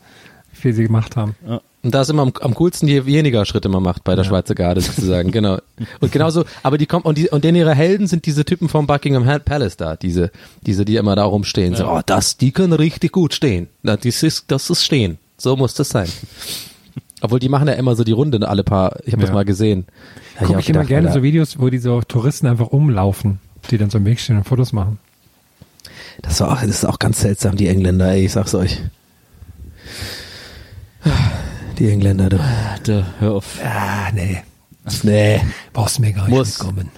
wie 0.52 0.58
viel 0.60 0.74
sie 0.74 0.84
gemacht 0.84 1.16
haben. 1.16 1.36
Und 1.84 1.96
da 1.96 2.02
ist 2.02 2.10
immer 2.10 2.22
am, 2.22 2.32
am 2.42 2.54
coolsten, 2.54 2.88
je 2.88 3.08
weniger 3.08 3.44
Schritte 3.46 3.68
man 3.68 3.82
macht 3.82 4.04
bei 4.04 4.16
der 4.16 4.24
Schweizer 4.24 4.54
Garde 4.54 4.82
sozusagen, 4.82 5.32
genau. 5.34 5.58
Und 6.00 6.12
genauso, 6.12 6.46
aber 6.62 6.78
die 6.78 6.86
kommen, 6.86 7.06
und, 7.06 7.18
die, 7.18 7.30
und 7.30 7.44
denn 7.44 7.56
ihre 7.56 7.74
Helden 7.74 8.06
sind 8.06 8.28
diese 8.28 8.46
Typen 8.46 8.70
vom 8.70 8.86
Buckingham 8.86 9.26
Palace 9.44 9.78
da, 9.78 9.96
diese, 9.96 10.32
diese, 10.66 10.86
die 10.86 10.98
immer 10.98 11.16
da 11.16 11.24
rumstehen. 11.24 11.76
So, 11.76 11.88
oh, 11.88 12.02
das, 12.06 12.38
die 12.38 12.52
können 12.52 12.74
richtig 12.74 13.12
gut 13.12 13.34
stehen. 13.34 13.68
Na, 13.82 13.98
Das 13.98 14.22
ist, 14.22 14.46
das 14.52 14.70
ist 14.70 14.84
stehen. 14.86 15.18
So 15.38 15.56
muss 15.56 15.74
das 15.74 15.90
sein. 15.90 16.08
Obwohl, 17.22 17.40
die 17.40 17.50
machen 17.50 17.68
ja 17.68 17.74
immer 17.76 17.96
so 17.96 18.04
die 18.04 18.12
Runde 18.12 18.48
alle 18.48 18.64
paar, 18.64 18.98
ich 19.06 19.14
habe 19.14 19.22
das 19.22 19.30
Ja. 19.30 19.36
mal 19.36 19.46
gesehen. 19.46 19.86
Gucke 20.48 20.58
auch 20.58 20.62
ich 20.62 20.70
immer 20.70 20.86
gerne 20.86 21.08
Alter, 21.08 21.20
so 21.20 21.24
Videos, 21.24 21.60
wo 21.60 21.70
die 21.70 21.78
so 21.78 22.02
Touristen 22.02 22.48
einfach 22.48 22.68
umlaufen, 22.68 23.40
die 23.70 23.78
dann 23.78 23.90
so 23.90 23.98
im 23.98 24.06
Weg 24.06 24.20
stehen 24.20 24.38
und 24.38 24.44
Fotos 24.44 24.74
machen. 24.74 25.00
Das, 26.22 26.40
war 26.42 26.52
auch, 26.52 26.62
das 26.62 26.70
ist 26.70 26.86
auch 26.86 27.00
ganz 27.00 27.22
seltsam, 27.22 27.56
die 27.56 27.68
Engländer, 27.68 28.12
ey, 28.12 28.26
ich 28.26 28.32
sag's 28.32 28.54
euch. 28.54 28.82
Die 31.80 31.90
Engländer, 31.90 32.30
du. 32.30 32.40
Da, 32.84 33.08
hör 33.20 33.34
auf. 33.34 33.60
Ah, 33.64 34.12
nee. 34.14 34.44
Nee. 35.04 35.42
Brauchst 35.74 36.00
mir 36.00 36.12
gar 36.12 36.28
nicht 36.28 36.38
Muss. 36.38 36.60
mitkommen. 36.60 36.90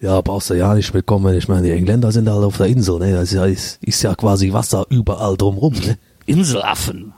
Ja, 0.00 0.20
brauchst 0.20 0.50
du 0.50 0.54
ja 0.54 0.74
nicht 0.74 0.92
mitkommen. 0.92 1.32
Ich 1.36 1.46
meine, 1.48 1.62
die 1.62 1.70
Engländer 1.70 2.10
sind 2.10 2.28
halt 2.28 2.42
auf 2.42 2.56
der 2.56 2.66
Insel, 2.66 2.98
ne? 2.98 3.12
Das 3.12 3.24
ist 3.24 3.34
ja, 3.34 3.44
ist, 3.44 3.78
ist 3.82 4.02
ja 4.02 4.16
quasi 4.16 4.52
Wasser 4.52 4.84
überall 4.90 5.36
drumrum, 5.36 5.74
ne? 5.74 5.96
Inselaffen. 6.26 7.12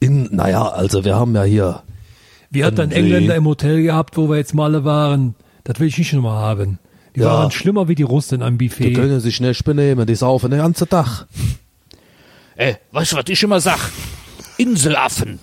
In, 0.00 0.28
naja, 0.34 0.68
also 0.68 1.04
wir 1.04 1.16
haben 1.16 1.34
ja 1.34 1.42
hier. 1.42 1.82
Wir 2.54 2.66
hatten 2.66 2.80
einen. 2.82 2.92
Engländer 2.92 3.34
im 3.34 3.46
Hotel 3.46 3.82
gehabt, 3.82 4.16
wo 4.16 4.28
wir 4.28 4.36
jetzt 4.36 4.54
mal 4.54 4.64
alle 4.64 4.84
waren. 4.84 5.34
Das 5.64 5.80
will 5.80 5.88
ich 5.88 5.98
nicht 5.98 6.12
nochmal 6.12 6.38
haben. 6.42 6.78
Die 7.16 7.20
Ja. 7.20 7.26
waren 7.26 7.50
schlimmer 7.50 7.88
wie 7.88 7.94
die 7.94 8.02
Russen 8.02 8.42
am 8.42 8.58
Die 8.58 8.68
Buffet. 8.68 8.92
können 8.92 9.20
sich 9.20 9.40
nicht 9.40 9.64
benehmen, 9.64 10.06
die 10.06 10.14
saufen 10.14 10.50
den 10.50 10.60
ganzen 10.60 10.88
Tag. 10.88 11.26
Ey, 12.56 12.76
weißt 12.92 13.12
du, 13.12 13.16
was 13.16 13.24
ich 13.28 13.42
immer 13.42 13.60
sag? 13.60 13.78
Inselaffen. 14.58 15.40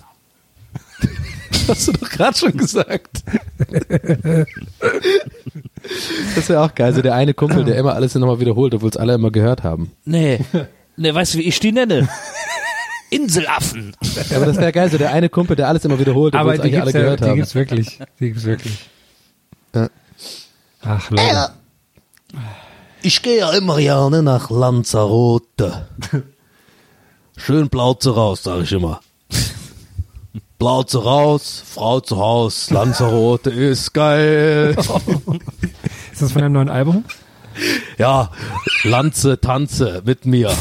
Hast 1.68 1.88
du 1.88 1.92
doch 1.92 2.08
gerade 2.10 2.36
schon 2.36 2.56
gesagt. 2.56 3.22
das 6.34 6.48
wäre 6.48 6.60
auch 6.62 6.74
geil. 6.74 6.92
So 6.94 7.02
der 7.02 7.14
eine 7.14 7.34
Kumpel, 7.34 7.64
der 7.64 7.76
immer 7.78 7.94
alles 7.94 8.14
nochmal 8.14 8.40
wiederholt, 8.40 8.74
obwohl 8.74 8.88
es 8.90 8.96
alle 8.96 9.14
immer 9.14 9.30
gehört 9.30 9.62
haben. 9.62 9.92
Nee, 10.04 10.40
nee, 10.96 11.14
weißt 11.14 11.34
du, 11.34 11.38
wie 11.38 11.42
ich 11.42 11.60
die 11.60 11.72
nenne? 11.72 12.08
Inselaffen. 13.12 13.94
Ja, 14.30 14.36
aber 14.36 14.46
das 14.46 14.56
wäre 14.56 14.72
geil, 14.72 14.90
so 14.90 14.98
der 14.98 15.12
eine 15.12 15.28
Kumpel, 15.28 15.54
der 15.56 15.68
alles 15.68 15.84
immer 15.84 15.98
wiederholt, 15.98 16.34
Aber 16.34 16.54
die 16.54 16.60
eigentlich 16.62 16.80
alle 16.80 16.92
gibt's, 16.92 16.94
ja, 16.94 17.00
gehört 17.02 17.20
die 17.20 17.24
haben. 17.24 17.36
gibt's 17.36 17.54
wirklich. 17.54 17.98
Die 18.20 18.28
gibt's 18.28 18.44
wirklich. 18.44 18.90
Ja. 19.74 19.88
Ach, 20.82 21.10
Leute. 21.10 21.50
Ich 23.02 23.22
gehe 23.22 23.38
ja 23.38 23.50
immer 23.52 23.76
gerne 23.78 24.22
nach 24.22 24.50
Lanzarote. 24.50 25.88
Schön 27.36 27.68
Plauze 27.68 28.14
raus, 28.14 28.42
sag 28.44 28.62
ich 28.62 28.72
immer. 28.72 29.00
Plauze 30.58 31.02
raus, 31.02 31.62
Frau 31.66 32.00
zu 32.00 32.16
Haus, 32.18 32.70
Lanzarote 32.70 33.50
ist 33.50 33.92
geil. 33.92 34.76
Ist 36.12 36.22
das 36.22 36.32
von 36.32 36.42
einem 36.42 36.52
neuen 36.52 36.68
Album? 36.68 37.04
Ja, 37.98 38.30
Lanze, 38.84 39.40
tanze 39.40 40.02
mit 40.04 40.24
mir. 40.24 40.54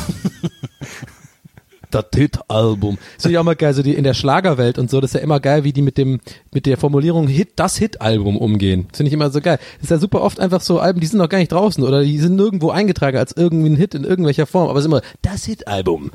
Das 1.91 2.05
Hit-Album. 2.13 2.97
Das 3.15 3.23
finde 3.23 3.33
ich 3.33 3.37
auch 3.37 3.43
mal 3.43 3.55
geil, 3.55 3.73
so 3.73 3.83
die 3.83 3.93
in 3.93 4.03
der 4.03 4.13
Schlagerwelt 4.13 4.79
und 4.79 4.89
so, 4.89 5.01
das 5.01 5.11
ist 5.11 5.15
ja 5.15 5.19
immer 5.21 5.39
geil, 5.39 5.63
wie 5.63 5.73
die 5.73 5.81
mit 5.81 5.97
dem, 5.97 6.19
mit 6.51 6.65
der 6.65 6.77
Formulierung 6.77 7.27
Hit, 7.27 7.51
das 7.57 7.77
Hit-Album 7.77 8.37
umgehen. 8.37 8.87
Das 8.89 8.97
finde 8.97 9.09
ich 9.09 9.13
immer 9.13 9.29
so 9.29 9.41
geil. 9.41 9.59
Das 9.75 9.83
ist 9.83 9.89
ja 9.91 9.97
super 9.97 10.21
oft 10.21 10.39
einfach 10.39 10.61
so 10.61 10.79
Alben, 10.79 10.99
die 10.99 11.07
sind 11.07 11.19
noch 11.19 11.29
gar 11.29 11.37
nicht 11.37 11.51
draußen 11.51 11.83
oder 11.83 12.03
die 12.03 12.17
sind 12.17 12.35
nirgendwo 12.35 12.69
eingetragen 12.71 13.17
als 13.17 13.33
irgendwie 13.35 13.69
ein 13.69 13.75
Hit 13.75 13.93
in 13.93 14.03
irgendwelcher 14.03 14.45
Form, 14.45 14.69
aber 14.69 14.79
es 14.79 14.85
ist 14.85 14.91
immer 14.91 15.01
das 15.21 15.45
Hit-Album. 15.45 16.11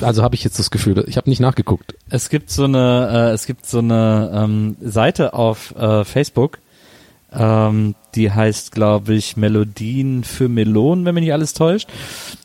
Also 0.00 0.22
habe 0.22 0.34
ich 0.34 0.44
jetzt 0.44 0.58
das 0.58 0.70
Gefühl, 0.70 1.04
ich 1.08 1.16
habe 1.16 1.30
nicht 1.30 1.40
nachgeguckt. 1.40 1.94
Es 2.10 2.28
gibt 2.28 2.50
so 2.50 2.64
eine, 2.64 3.30
äh, 3.30 3.32
es 3.32 3.46
gibt 3.46 3.66
so 3.66 3.78
eine 3.78 4.30
ähm, 4.34 4.76
Seite 4.80 5.34
auf 5.34 5.74
äh, 5.76 6.04
Facebook, 6.04 6.58
ähm, 7.32 7.94
die 8.14 8.30
heißt, 8.30 8.72
glaube 8.72 9.14
ich, 9.14 9.36
Melodien 9.36 10.24
für 10.24 10.48
Melonen, 10.48 11.04
wenn 11.04 11.14
mich 11.14 11.24
nicht 11.24 11.32
alles 11.32 11.52
täuscht. 11.52 11.88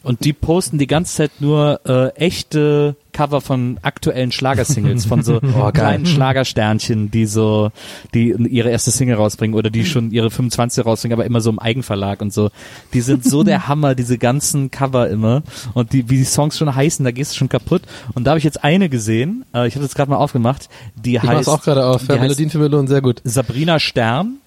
Und 0.03 0.25
die 0.25 0.33
posten 0.33 0.77
die 0.77 0.87
ganze 0.87 1.15
Zeit 1.15 1.31
nur 1.39 1.81
äh, 1.85 2.09
echte 2.15 2.95
Cover 3.11 3.41
von 3.41 3.79
aktuellen 3.81 4.31
Schlagersingles, 4.31 5.05
von 5.05 5.23
so 5.23 5.39
kleinen 5.73 6.05
Schlagersternchen, 6.05 7.11
die 7.11 7.25
so, 7.25 7.71
die 8.13 8.29
ihre 8.29 8.69
erste 8.69 8.91
Single 8.91 9.15
rausbringen 9.15 9.57
oder 9.57 9.69
die 9.69 9.85
schon 9.85 10.11
ihre 10.11 10.31
25 10.31 10.85
rausbringen, 10.85 11.17
aber 11.17 11.25
immer 11.25 11.41
so 11.41 11.49
im 11.49 11.59
Eigenverlag 11.59 12.21
und 12.21 12.31
so. 12.31 12.49
Die 12.93 13.01
sind 13.01 13.25
so 13.25 13.43
der 13.43 13.67
Hammer, 13.67 13.95
diese 13.95 14.17
ganzen 14.17 14.71
Cover 14.71 15.09
immer. 15.09 15.43
Und 15.73 15.91
die, 15.91 16.09
wie 16.09 16.17
die 16.17 16.23
Songs 16.23 16.57
schon 16.57 16.73
heißen, 16.73 17.03
da 17.03 17.11
gehst 17.11 17.33
du 17.33 17.37
schon 17.37 17.49
kaputt. 17.49 17.81
Und 18.13 18.25
da 18.25 18.31
habe 18.31 18.37
ich 18.37 18.45
jetzt 18.45 18.63
eine 18.63 18.89
gesehen, 18.89 19.43
äh, 19.53 19.67
ich 19.67 19.75
habe 19.75 19.85
das 19.85 19.95
gerade 19.95 20.11
mal 20.11 20.17
aufgemacht, 20.17 20.69
die 20.95 21.15
Ich 21.15 21.23
heißt 21.23 21.49
auch 21.49 21.61
gerade 21.61 21.85
auf. 21.85 22.03
die 22.03 22.13
Ja, 22.13 22.21
Melodien 22.21 22.49
für 22.49 22.59
Melonen, 22.59 22.87
sehr 22.87 23.01
gut. 23.01 23.21
Sabrina 23.23 23.79
Stern. 23.79 24.37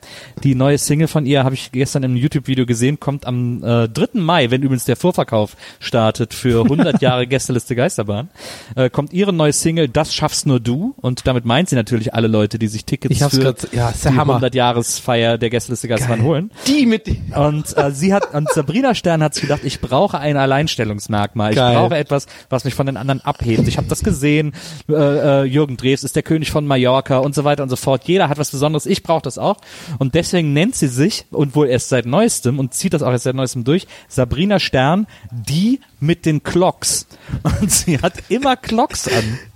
Die 0.42 0.54
neue 0.54 0.78
Single 0.78 1.08
von 1.12 1.26
ihr 1.26 1.44
habe 1.44 1.54
ich 1.54 1.70
gestern 1.72 2.02
im 2.02 2.16
YouTube-Video 2.16 2.66
gesehen, 2.66 2.98
kommt 2.98 3.26
am 3.26 3.62
äh, 3.62 3.88
3. 3.88 4.08
Mai, 4.14 4.50
wenn 4.50 4.62
übrigens 4.62 4.84
der 4.84 4.96
Vorverkauf 4.96 5.56
startet 5.78 6.34
für 6.34 6.62
100 6.64 7.00
Jahre 7.00 7.26
Gästeliste 7.26 7.76
Geisterbahn, 7.76 8.30
äh, 8.74 8.90
kommt 8.90 9.12
ihre 9.12 9.32
neue 9.32 9.52
Single 9.52 9.88
Das 9.88 10.14
schaffst 10.14 10.46
nur 10.46 10.58
du 10.60 10.94
und 11.00 11.26
damit 11.26 11.44
meint 11.44 11.68
sie 11.68 11.76
natürlich 11.76 12.14
alle 12.14 12.28
Leute, 12.28 12.58
die 12.58 12.66
sich 12.68 12.84
Tickets 12.84 13.18
für 13.28 13.38
grad- 13.40 13.68
ja, 13.72 13.92
die 13.92 14.08
Hammer. 14.16 14.40
100-Jahresfeier 14.40 15.38
der 15.38 15.50
Gästeliste 15.50 15.86
Geisterbahn 15.88 16.22
holen. 16.22 16.50
Die 16.66 16.86
mit 16.86 17.08
Und 17.36 17.76
äh, 17.76 17.90
sie 17.92 18.12
hat, 18.14 18.34
und 18.34 18.48
Sabrina 18.50 18.94
Stern 18.94 19.22
hat 19.22 19.34
sich 19.34 19.42
gedacht, 19.42 19.60
ich 19.64 19.80
brauche 19.80 20.18
ein 20.18 20.36
Alleinstellungsmerkmal. 20.36 21.50
Ich 21.50 21.56
Geil. 21.56 21.76
brauche 21.76 21.96
etwas, 21.96 22.26
was 22.50 22.64
mich 22.64 22.74
von 22.74 22.86
den 22.86 22.96
anderen 22.96 23.20
abhebt. 23.20 23.68
Ich 23.68 23.76
habe 23.76 23.86
das 23.88 24.02
gesehen. 24.02 24.52
Äh, 24.88 24.94
äh, 24.94 25.44
Jürgen 25.44 25.76
Drews 25.76 26.02
ist 26.04 26.16
der 26.16 26.22
König 26.22 26.50
von 26.50 26.66
Mallorca 26.66 27.18
und 27.18 27.34
so 27.34 27.44
weiter 27.44 27.62
und 27.62 27.68
so 27.68 27.76
fort. 27.76 28.04
Jeder 28.04 28.28
hat 28.28 28.38
was 28.38 28.50
Besonderes. 28.50 28.86
Ich 28.86 29.02
brauche 29.02 29.22
das 29.22 29.38
auch. 29.38 29.58
Und 29.98 30.14
deswegen 30.14 30.52
nennt 30.52 30.74
sie 30.74 30.88
sich, 31.02 31.26
und 31.30 31.54
wohl 31.56 31.68
erst 31.68 31.88
seit 31.88 32.06
neuestem, 32.06 32.58
und 32.58 32.74
zieht 32.74 32.92
das 32.94 33.02
auch 33.02 33.10
erst 33.10 33.24
seit 33.24 33.34
neuestem 33.34 33.64
durch, 33.64 33.86
Sabrina 34.08 34.58
Stern, 34.60 35.06
die 35.30 35.80
mit 36.00 36.26
den 36.26 36.42
Clocks. 36.42 37.06
Und 37.60 37.70
sie 37.70 37.98
hat 38.00 38.14
immer 38.28 38.56
Clocks 38.56 39.08
an. 39.08 39.38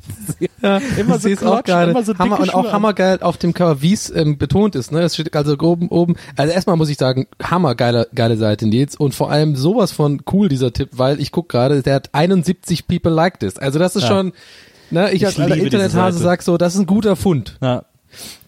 Ja, 0.63 0.81
immer 0.99 1.19
so 1.19 1.29
ist 1.29 1.45
auch 1.45 1.65
gerade 1.65 1.91
immer 1.91 2.03
so 2.05 2.17
Hammer 2.17 2.39
und 2.41 2.55
auch 2.55 2.73
hammergeil 2.73 3.19
auf 3.23 3.37
dem 3.39 3.53
Cover, 3.55 3.83
wie 3.83 3.93
es 3.93 4.09
ähm, 4.09 4.39
betont 4.39 4.77
ist. 4.77 4.93
Ne, 4.93 5.03
es 5.03 5.15
steht 5.15 5.35
also 5.35 5.57
oben, 5.59 5.89
oben. 5.89 6.15
Also 6.37 6.53
erstmal 6.53 6.77
muss 6.77 6.89
ich 6.89 6.97
sagen, 6.97 7.27
hammergeile 7.43 8.09
geile 8.15 8.37
Seite 8.37 8.67
Nils 8.69 8.95
und 8.95 9.15
vor 9.17 9.31
allem 9.33 9.57
sowas 9.57 9.91
von 9.93 10.23
cool 10.33 10.49
dieser 10.49 10.73
Tipp, 10.73 10.91
weil 10.93 11.21
ich 11.21 11.33
guck 11.33 11.49
gerade, 11.49 11.83
der 11.83 11.95
hat 11.95 12.11
71 12.13 12.87
People 12.87 13.11
like 13.11 13.41
this. 13.41 13.59
Also 13.59 13.79
das 13.81 13.97
ist 13.97 14.03
Ja. 14.03 14.09
schon. 14.09 14.33
Ne, 14.91 15.09
ich, 15.11 15.23
Ich 15.23 15.27
als 15.27 15.41
alter 15.41 15.57
Internethase 15.57 16.19
sag 16.21 16.43
so, 16.43 16.57
das 16.57 16.75
ist 16.75 16.81
ein 16.81 16.87
guter 16.87 17.17
Fund. 17.17 17.59
Ja. 17.61 17.85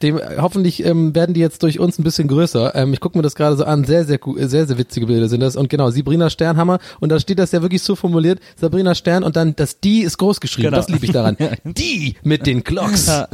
Dem, 0.03 0.19
äh, 0.19 0.37
hoffentlich 0.41 0.85
ähm, 0.85 1.15
werden 1.15 1.35
die 1.35 1.41
jetzt 1.41 1.63
durch 1.63 1.79
uns 1.79 1.99
ein 1.99 2.05
bisschen 2.05 2.29
größer. 2.29 2.75
Ähm, 2.75 2.93
ich 2.93 3.01
gucke 3.01 3.17
mir 3.19 3.23
das 3.23 3.35
gerade 3.35 3.57
so 3.57 3.65
an. 3.65 3.85
Sehr, 3.85 4.05
sehr, 4.05 4.19
gu- 4.19 4.37
sehr, 4.39 4.67
sehr 4.67 4.79
witzige 4.79 5.07
Bilder 5.07 5.29
sind 5.29 5.41
das. 5.41 5.57
Und 5.57 5.69
genau, 5.69 5.91
Sabrina 5.91 6.31
Sternhammer. 6.31 6.79
Und 7.01 7.11
da 7.11 7.19
steht 7.21 7.39
das 7.39 7.53
ja 7.53 7.63
wirklich 7.63 7.83
so 7.83 7.97
formuliert. 7.97 8.39
Sabrina 8.57 8.95
Stern 8.95 9.23
und 9.25 9.37
dann 9.37 9.57
das 9.57 9.81
Die 9.81 10.01
ist 10.03 10.19
groß 10.19 10.41
geschrieben. 10.41 10.67
Genau. 10.69 10.77
Das 10.79 10.89
liebe 10.89 11.05
ich 11.05 11.13
daran. 11.13 11.37
Die 11.65 12.17
mit 12.23 12.47
den 12.47 12.65
Clocks. 12.65 13.07
Ja. 13.07 13.29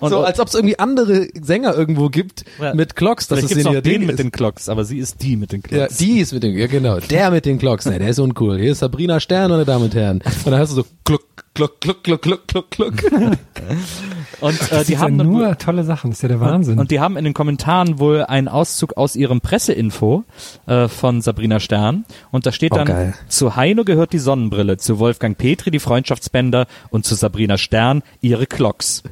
So, 0.00 0.20
als 0.20 0.40
ob 0.40 0.48
es 0.48 0.54
irgendwie 0.54 0.78
andere 0.78 1.28
Sänger 1.40 1.74
irgendwo 1.76 2.08
gibt 2.08 2.44
Ja. 2.60 2.74
mit 2.74 2.96
Clocks. 2.96 3.28
Das 3.28 3.42
ist 3.42 3.54
ihr 3.56 3.80
den 3.82 4.02
mit 4.02 4.10
ist. 4.10 4.18
den 4.18 4.32
Clocks, 4.32 4.68
aber 4.68 4.84
sie 4.84 4.98
ist 4.98 5.22
die 5.22 5.36
mit 5.36 5.52
den 5.52 5.62
ja, 5.70 5.86
Clocks. 5.86 5.96
die 5.98 6.20
ist 6.20 6.32
mit 6.32 6.42
den, 6.42 6.56
ja 6.56 6.66
genau, 6.66 6.98
der 7.00 7.30
mit 7.30 7.46
den 7.46 7.58
Clocks, 7.58 7.86
ne, 7.86 7.98
der 7.98 8.08
ist 8.08 8.18
uncool. 8.18 8.58
Hier 8.58 8.72
ist 8.72 8.78
Sabrina 8.80 9.20
Stern, 9.20 9.50
meine 9.50 9.64
Damen 9.64 9.84
und 9.84 9.94
Herren. 9.94 10.22
Und 10.44 10.52
dann 10.52 10.58
hast 10.60 10.70
du 10.70 10.76
so 10.76 10.84
Kluck, 11.04 11.22
Kluck, 11.54 11.80
Kluck, 11.82 12.02
Kluck, 12.02 12.22
Kluck, 12.22 12.46
Kluck, 12.48 12.70
Kluck. 12.70 12.94
Und 14.40 14.54
äh, 14.62 14.66
Das 14.70 14.86
die 14.86 14.96
haben 14.98 15.18
ja 15.18 15.24
nur 15.24 15.58
tolle 15.58 15.84
Sachen. 15.84 16.10
Das 16.10 16.18
ist 16.18 16.22
ja 16.22 16.28
der 16.28 16.40
Wahnsinn. 16.40 16.78
Und 16.78 16.90
die 16.90 16.98
haben 16.98 17.16
in 17.18 17.24
den 17.24 17.34
Kommentaren 17.34 17.98
wohl 17.98 18.24
einen 18.24 18.48
Auszug 18.48 18.96
aus 18.96 19.16
ihrem 19.16 19.40
Presseinfo 19.42 20.24
äh, 20.66 20.88
von 20.88 21.20
Sabrina 21.20 21.60
Stern. 21.60 22.04
Und 22.30 22.46
da 22.46 22.52
steht 22.52 22.72
Oh, 22.72 22.76
dann, 22.76 22.86
geil. 22.86 23.14
zu 23.28 23.54
Heino 23.54 23.84
gehört 23.84 24.12
die 24.14 24.18
Sonnenbrille, 24.18 24.78
zu 24.78 24.98
Wolfgang 24.98 25.36
Petri 25.36 25.70
die 25.70 25.78
Freundschaftsbänder 25.78 26.66
und 26.90 27.04
zu 27.04 27.14
Sabrina 27.14 27.58
Stern 27.58 28.02
ihre 28.22 28.46
Clocks. 28.46 29.02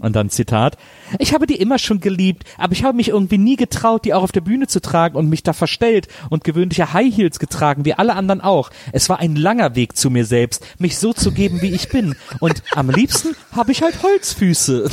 Und 0.00 0.16
dann 0.16 0.30
Zitat. 0.30 0.76
Ich 1.18 1.34
habe 1.34 1.46
die 1.46 1.56
immer 1.56 1.78
schon 1.78 2.00
geliebt, 2.00 2.44
aber 2.58 2.72
ich 2.72 2.84
habe 2.84 2.96
mich 2.96 3.08
irgendwie 3.08 3.38
nie 3.38 3.56
getraut, 3.56 4.04
die 4.04 4.14
auch 4.14 4.22
auf 4.22 4.32
der 4.32 4.40
Bühne 4.40 4.66
zu 4.66 4.80
tragen 4.80 5.16
und 5.16 5.28
mich 5.28 5.42
da 5.42 5.52
verstellt 5.52 6.08
und 6.30 6.44
gewöhnliche 6.44 6.92
High 6.92 7.14
Heels 7.14 7.38
getragen, 7.38 7.84
wie 7.84 7.94
alle 7.94 8.14
anderen 8.14 8.40
auch. 8.40 8.70
Es 8.92 9.08
war 9.08 9.18
ein 9.18 9.36
langer 9.36 9.74
Weg 9.76 9.96
zu 9.96 10.10
mir 10.10 10.24
selbst, 10.24 10.64
mich 10.78 10.98
so 10.98 11.12
zu 11.12 11.32
geben, 11.32 11.62
wie 11.62 11.72
ich 11.72 11.88
bin. 11.88 12.16
Und 12.40 12.62
am 12.74 12.90
liebsten 12.90 13.36
habe 13.52 13.72
ich 13.72 13.82
halt 13.82 14.02
Holzfüße. 14.02 14.88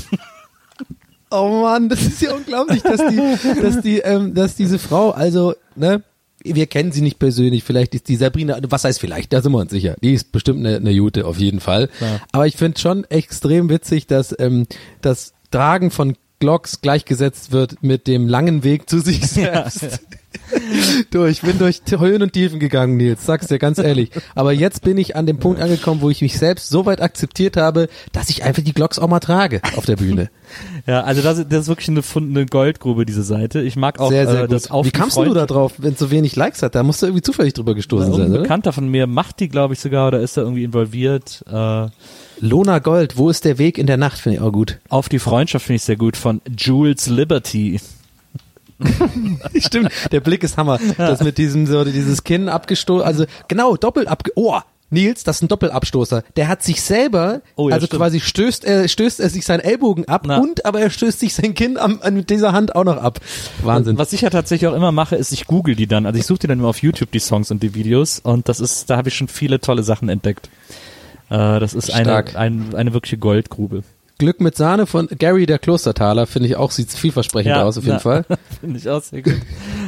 Oh 1.31 1.61
Mann, 1.61 1.89
das 1.89 2.01
ist 2.01 2.21
ja 2.21 2.33
unglaublich, 2.33 2.81
dass 2.81 3.01
die, 3.07 3.61
dass 3.61 3.81
die, 3.81 3.99
ähm, 3.99 4.33
dass 4.33 4.55
diese 4.55 4.79
Frau, 4.79 5.11
also, 5.11 5.53
ne, 5.75 6.01
wir 6.43 6.67
kennen 6.67 6.91
sie 6.91 7.01
nicht 7.01 7.19
persönlich, 7.19 7.63
vielleicht 7.63 7.95
ist 7.95 8.07
die 8.07 8.15
Sabrina, 8.15 8.57
was 8.69 8.83
heißt 8.83 8.99
vielleicht, 8.99 9.33
da 9.33 9.41
sind 9.41 9.51
wir 9.51 9.59
uns 9.59 9.71
sicher, 9.71 9.95
die 10.01 10.13
ist 10.13 10.31
bestimmt 10.31 10.65
eine, 10.65 10.77
eine 10.77 10.91
Jute 10.91 11.25
auf 11.25 11.37
jeden 11.37 11.59
Fall. 11.59 11.89
Aber 12.31 12.47
ich 12.47 12.55
finde 12.55 12.79
schon 12.79 13.03
extrem 13.05 13.69
witzig, 13.69 14.07
dass 14.07 14.35
ähm, 14.39 14.65
das 15.01 15.33
Tragen 15.51 15.91
von 15.91 16.15
Glocks 16.39 16.81
gleichgesetzt 16.81 17.51
wird 17.51 17.83
mit 17.83 18.07
dem 18.07 18.27
langen 18.27 18.63
Weg 18.63 18.89
zu 18.89 18.99
sich 18.99 19.27
selbst. 19.27 19.99
du, 21.11 21.25
ich 21.25 21.41
bin 21.41 21.57
durch 21.57 21.81
Höhen 21.89 22.21
und 22.21 22.33
Tiefen 22.33 22.59
gegangen, 22.59 22.97
Nils, 22.97 23.25
sag's 23.25 23.47
dir 23.47 23.59
ganz 23.59 23.77
ehrlich. 23.77 24.11
Aber 24.35 24.53
jetzt 24.53 24.83
bin 24.83 24.97
ich 24.97 25.15
an 25.15 25.25
dem 25.25 25.39
Punkt 25.39 25.59
angekommen, 25.61 26.01
wo 26.01 26.09
ich 26.09 26.21
mich 26.21 26.37
selbst 26.37 26.69
so 26.69 26.85
weit 26.85 27.01
akzeptiert 27.01 27.57
habe, 27.57 27.89
dass 28.11 28.29
ich 28.29 28.43
einfach 28.43 28.63
die 28.63 28.73
Glocks 28.73 28.99
auch 28.99 29.07
mal 29.07 29.19
trage 29.19 29.61
auf 29.75 29.85
der 29.85 29.95
Bühne. 29.97 30.29
Ja, 30.87 31.01
also 31.01 31.21
das, 31.21 31.37
ist- 31.37 31.51
das 31.51 31.59
ist 31.61 31.67
wirklich 31.67 31.89
eine, 31.89 32.01
eine 32.15 32.45
Goldgrube, 32.47 33.05
diese 33.05 33.21
Seite. 33.21 33.61
Ich 33.61 33.75
mag 33.75 33.99
auch 33.99 34.09
sehr, 34.09 34.25
sehr 34.27 34.43
äh, 34.45 34.47
das 34.47 34.71
auf 34.71 34.83
Wie 34.83 34.89
kamst 34.89 35.15
du 35.15 35.31
da 35.35 35.45
drauf, 35.45 35.73
wenn 35.77 35.93
es 35.93 35.99
so 35.99 36.09
wenig 36.09 36.35
Likes 36.35 36.63
hat? 36.63 36.73
Da 36.73 36.81
musst 36.81 37.03
du 37.03 37.05
irgendwie 37.05 37.21
zufällig 37.21 37.53
drüber 37.53 37.75
gestoßen 37.75 38.11
sein, 38.11 38.21
Ein 38.23 38.31
oder? 38.31 38.41
Bekannter 38.41 38.73
von 38.73 38.89
mir 38.89 39.05
macht 39.05 39.41
die, 39.41 39.47
glaube 39.49 39.75
ich, 39.75 39.79
sogar, 39.79 40.07
oder 40.07 40.21
ist 40.21 40.37
da 40.37 40.41
irgendwie 40.41 40.63
involviert. 40.63 41.43
Äh, 41.47 41.87
Lona 42.41 42.79
Gold, 42.79 43.17
wo 43.17 43.29
ist 43.29 43.45
der 43.45 43.57
Weg 43.57 43.77
in 43.77 43.87
der 43.87 43.97
Nacht, 43.97 44.19
finde 44.19 44.37
ich 44.37 44.41
auch 44.41 44.51
gut. 44.51 44.79
auf 44.89 45.09
die 45.09 45.19
Freundschaft 45.19 45.65
finde 45.65 45.77
ich 45.77 45.83
sehr 45.83 45.97
gut 45.97 46.17
von 46.17 46.41
Jules 46.57 47.07
Liberty. 47.07 47.79
Stimmt, 49.59 49.91
der 50.11 50.21
Blick 50.21 50.43
ist 50.43 50.57
Hammer. 50.57 50.79
Das 50.97 51.21
mit 51.21 51.37
diesem, 51.37 51.65
so, 51.67 51.83
dieses 51.83 52.23
Kinn 52.23 52.47
abgestoßen, 52.47 53.05
also 53.05 53.25
genau, 53.47 53.75
doppelt 53.75 54.07
abge... 54.07 54.31
Oh, 54.35 54.59
Nils, 54.91 55.23
das 55.23 55.35
ist 55.35 55.41
ein 55.43 55.47
Doppelabstoßer. 55.49 56.23
Der 56.35 56.47
hat 56.47 56.63
sich 56.63 56.81
selber, 56.81 57.41
Oh 57.55 57.69
ja, 57.69 57.75
also 57.75 57.85
stimmt. 57.85 58.01
quasi 58.01 58.19
stößt 58.19 58.65
er, 58.65 58.87
stößt 58.87 59.19
er 59.19 59.29
sich 59.29 59.45
seinen 59.45 59.59
Ellbogen 59.59 60.07
ab 60.07 60.23
Na. 60.25 60.39
und 60.39 60.65
aber 60.65 60.79
er 60.79 60.89
stößt 60.89 61.19
sich 61.19 61.35
sein 61.35 61.53
Kinn 61.53 61.77
am, 61.77 61.99
an, 62.01 62.15
mit 62.15 62.31
dieser 62.31 62.53
Hand 62.53 62.75
auch 62.75 62.85
noch 62.85 62.97
ab. 62.97 63.19
Wahnsinn. 63.61 63.99
Was 63.99 64.13
ich 64.13 64.21
ja 64.21 64.31
tatsächlich 64.31 64.67
auch 64.67 64.75
immer 64.75 64.91
mache, 64.91 65.15
ist, 65.15 65.31
ich 65.31 65.45
google 65.45 65.75
die 65.75 65.85
dann. 65.85 66.07
Also 66.07 66.19
ich 66.19 66.25
suche 66.25 66.39
die 66.39 66.47
dann 66.47 66.57
immer 66.57 66.69
auf 66.69 66.81
YouTube, 66.81 67.11
die 67.11 67.19
Songs 67.19 67.51
und 67.51 67.61
die 67.61 67.75
Videos. 67.75 68.17
Und 68.17 68.49
das 68.49 68.59
ist, 68.59 68.89
da 68.89 68.97
habe 68.97 69.09
ich 69.09 69.15
schon 69.15 69.27
viele 69.27 69.59
tolle 69.59 69.83
Sachen 69.83 70.09
entdeckt. 70.09 70.49
Äh, 71.29 71.59
das 71.59 71.73
ist 71.73 71.93
eine, 71.93 72.35
ein, 72.35 72.75
eine 72.75 72.93
wirkliche 72.93 73.17
Goldgrube. 73.17 73.83
Glück 74.19 74.41
mit 74.41 74.57
Sahne 74.57 74.85
von 74.85 75.07
Gary 75.07 75.45
der 75.45 75.59
Klostertaler, 75.59 76.27
finde 76.27 76.49
ich 76.49 76.57
auch, 76.57 76.71
sieht 76.71 76.91
vielversprechend 76.91 77.53
aus 77.55 77.77
auf 77.77 77.85
jeden 77.85 77.95
na, 77.95 77.99
Fall. 77.99 78.25
Finde 78.59 78.77
ich 78.77 78.89
auch 78.89 79.01
sehr 79.01 79.21
gut. 79.21 79.37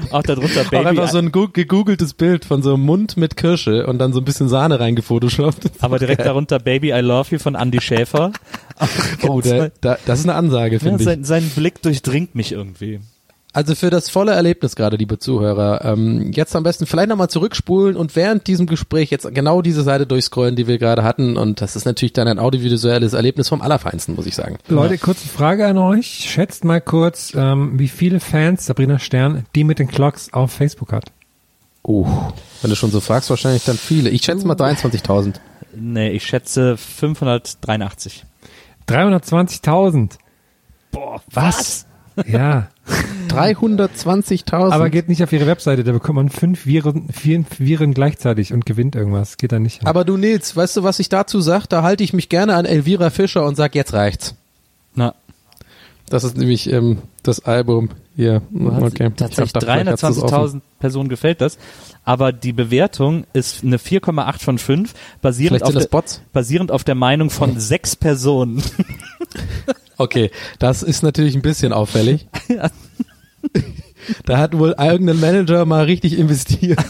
Auch 0.09 0.23
darunter 0.23 0.61
Auch 0.61 0.69
Baby. 0.69 0.87
einfach 0.87 1.09
so 1.09 1.17
ein 1.17 1.33
gegoogeltes 1.33 2.13
Bild 2.13 2.45
von 2.45 2.63
so 2.63 2.75
einem 2.75 2.85
Mund 2.85 3.17
mit 3.17 3.35
Kirsche 3.35 3.85
und 3.87 3.99
dann 3.99 4.13
so 4.13 4.21
ein 4.21 4.25
bisschen 4.25 4.47
Sahne 4.47 4.79
reingefotoshoppt. 4.79 5.71
aber 5.81 5.99
direkt 5.99 6.25
darunter 6.25 6.59
Baby 6.59 6.91
I 6.91 7.01
Love 7.01 7.27
You 7.31 7.39
von 7.39 7.55
Andy 7.55 7.81
Schäfer. 7.81 8.31
Oh, 9.27 9.41
der, 9.41 9.73
da, 9.81 9.97
das 10.05 10.19
ist 10.19 10.25
eine 10.25 10.35
Ansage, 10.35 10.75
Ja, 10.75 10.79
finde 10.79 10.99
ich. 10.99 11.03
sein, 11.03 11.25
sein 11.25 11.51
Blick 11.53 11.81
durchdringt 11.81 12.33
mich 12.33 12.53
irgendwie. 12.53 13.01
Also 13.53 13.75
für 13.75 13.89
das 13.89 14.09
volle 14.09 14.31
Erlebnis 14.31 14.77
gerade, 14.77 14.95
liebe 14.95 15.19
Zuhörer, 15.19 15.83
ähm, 15.83 16.31
jetzt 16.31 16.55
am 16.55 16.63
besten 16.63 16.85
vielleicht 16.85 17.09
nochmal 17.09 17.29
zurückspulen 17.29 17.97
und 17.97 18.15
während 18.15 18.47
diesem 18.47 18.65
Gespräch 18.65 19.09
jetzt 19.09 19.27
genau 19.33 19.61
diese 19.61 19.83
Seite 19.83 20.07
durchscrollen, 20.07 20.55
die 20.55 20.67
wir 20.67 20.77
gerade 20.77 21.03
hatten. 21.03 21.35
Und 21.35 21.59
das 21.59 21.75
ist 21.75 21.83
natürlich 21.83 22.13
dann 22.13 22.29
ein 22.29 22.39
audiovisuelles 22.39 23.11
Erlebnis 23.11 23.49
vom 23.49 23.61
Allerfeinsten, 23.61 24.15
muss 24.15 24.25
ich 24.25 24.35
sagen. 24.35 24.57
Leute, 24.69 24.97
kurze 24.97 25.27
Frage 25.27 25.67
an 25.67 25.77
euch. 25.77 26.07
Schätzt 26.07 26.63
mal 26.63 26.79
kurz, 26.79 27.33
ähm, 27.35 27.77
wie 27.77 27.89
viele 27.89 28.21
Fans 28.21 28.65
Sabrina 28.65 28.99
Stern 28.99 29.45
die 29.53 29.65
mit 29.65 29.79
den 29.79 29.89
Clocks 29.89 30.31
auf 30.31 30.51
Facebook 30.51 30.93
hat. 30.93 31.11
Uh, 31.85 32.07
wenn 32.61 32.69
du 32.69 32.75
schon 32.75 32.91
so 32.91 33.01
fragst, 33.01 33.29
wahrscheinlich 33.29 33.65
dann 33.65 33.77
viele. 33.77 34.11
Ich 34.11 34.23
schätze 34.23 34.47
mal 34.47 34.55
23.000. 34.55 35.35
Nee, 35.75 36.11
ich 36.11 36.25
schätze 36.25 36.77
583. 36.77 38.23
320.000. 38.87 40.11
Boah, 40.91 41.21
Was? 41.31 41.85
Ja, 42.27 42.67
320.000? 43.29 44.71
aber 44.71 44.89
geht 44.89 45.09
nicht 45.09 45.23
auf 45.23 45.31
ihre 45.31 45.47
Webseite. 45.47 45.83
Da 45.83 45.91
bekommt 45.91 46.15
man 46.17 46.29
fünf 46.29 46.65
Viren, 46.65 47.07
vier 47.09 47.43
Viren 47.57 47.93
gleichzeitig 47.93 48.53
und 48.53 48.65
gewinnt 48.65 48.95
irgendwas. 48.95 49.37
Geht 49.37 49.51
da 49.51 49.59
nicht. 49.59 49.85
aber 49.85 50.03
du 50.05 50.17
Nils, 50.17 50.55
weißt 50.55 50.77
du, 50.77 50.83
was 50.83 50.99
ich 50.99 51.09
dazu 51.09 51.41
sag? 51.41 51.67
Da 51.67 51.83
halte 51.83 52.03
ich 52.03 52.13
mich 52.13 52.29
gerne 52.29 52.55
an 52.55 52.65
Elvira 52.65 53.09
Fischer 53.09 53.45
und 53.45 53.55
sag, 53.55 53.75
jetzt 53.75 53.93
reicht's. 53.93 54.35
Das 56.11 56.23
ist 56.23 56.37
nämlich 56.37 56.71
ähm, 56.71 56.99
das 57.23 57.45
Album 57.45 57.89
hier. 58.15 58.41
Okay. 58.53 59.11
tatsächlich 59.15 59.19
Ich 59.19 59.37
hab 59.37 59.47
gedacht, 59.47 59.63
vielleicht 59.63 60.03
hast 60.03 60.03
du's 60.03 60.23
offen. 60.23 60.59
320.000 60.59 60.61
Personen 60.79 61.09
gefällt 61.09 61.41
das. 61.41 61.57
Aber 62.03 62.31
die 62.31 62.53
Bewertung 62.53 63.25
ist 63.33 63.63
eine 63.63 63.77
4,8 63.77 64.39
von 64.43 64.57
5, 64.57 64.93
basierend 65.21 65.63
auf, 65.63 65.73
der, 65.73 66.03
basierend 66.33 66.71
auf 66.71 66.83
der 66.83 66.95
Meinung 66.95 67.29
von 67.29 67.59
sechs 67.59 67.95
Personen. 67.95 68.61
Okay, 69.97 70.31
das 70.59 70.83
ist 70.83 71.03
natürlich 71.03 71.35
ein 71.35 71.41
bisschen 71.41 71.73
auffällig. 71.73 72.27
Da 74.25 74.37
hat 74.37 74.57
wohl 74.57 74.75
irgendein 74.77 75.19
Manager 75.19 75.65
mal 75.65 75.85
richtig 75.85 76.17
investiert. 76.17 76.83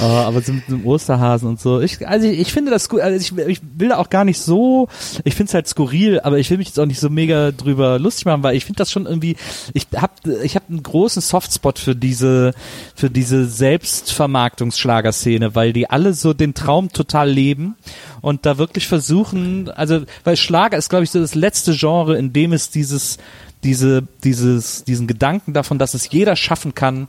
Oh, 0.00 0.04
aber 0.04 0.42
so 0.42 0.52
mit 0.52 0.68
einem 0.68 0.86
Osterhasen 0.86 1.48
und 1.48 1.60
so. 1.60 1.80
Ich, 1.80 2.06
also 2.06 2.26
ich, 2.26 2.40
ich 2.40 2.52
finde 2.52 2.70
das 2.70 2.88
gut. 2.88 3.00
Also 3.00 3.16
ich, 3.16 3.36
ich 3.46 3.60
will 3.76 3.90
da 3.90 3.98
auch 3.98 4.10
gar 4.10 4.24
nicht 4.24 4.40
so. 4.40 4.88
Ich 5.24 5.34
finde 5.34 5.50
es 5.50 5.54
halt 5.54 5.68
skurril, 5.68 6.20
aber 6.20 6.38
ich 6.38 6.50
will 6.50 6.58
mich 6.58 6.68
jetzt 6.68 6.78
auch 6.78 6.86
nicht 6.86 7.00
so 7.00 7.10
mega 7.10 7.52
drüber 7.52 7.98
lustig 7.98 8.26
machen, 8.26 8.42
weil 8.42 8.56
ich 8.56 8.64
finde 8.64 8.78
das 8.78 8.90
schon 8.90 9.06
irgendwie. 9.06 9.36
Ich 9.72 9.86
habe 9.96 10.12
ich 10.42 10.56
hab 10.56 10.68
einen 10.68 10.82
großen 10.82 11.22
Softspot 11.22 11.78
für 11.78 11.94
diese 11.94 12.52
für 12.94 13.10
diese 13.10 13.46
Selbstvermarktungsschlagerszene, 13.46 15.54
weil 15.54 15.72
die 15.72 15.90
alle 15.90 16.14
so 16.14 16.32
den 16.32 16.54
Traum 16.54 16.92
total 16.92 17.30
leben 17.30 17.76
und 18.20 18.46
da 18.46 18.58
wirklich 18.58 18.88
versuchen. 18.88 19.70
Also 19.70 20.02
weil 20.24 20.36
Schlager 20.36 20.76
ist, 20.76 20.88
glaube 20.88 21.04
ich, 21.04 21.10
so 21.10 21.20
das 21.20 21.34
letzte 21.34 21.76
Genre, 21.76 22.16
in 22.16 22.32
dem 22.32 22.52
es 22.52 22.70
dieses 22.70 23.18
diese 23.64 24.02
dieses 24.22 24.84
diesen 24.84 25.06
Gedanken 25.06 25.52
davon, 25.52 25.78
dass 25.78 25.94
es 25.94 26.10
jeder 26.10 26.36
schaffen 26.36 26.74
kann 26.74 27.08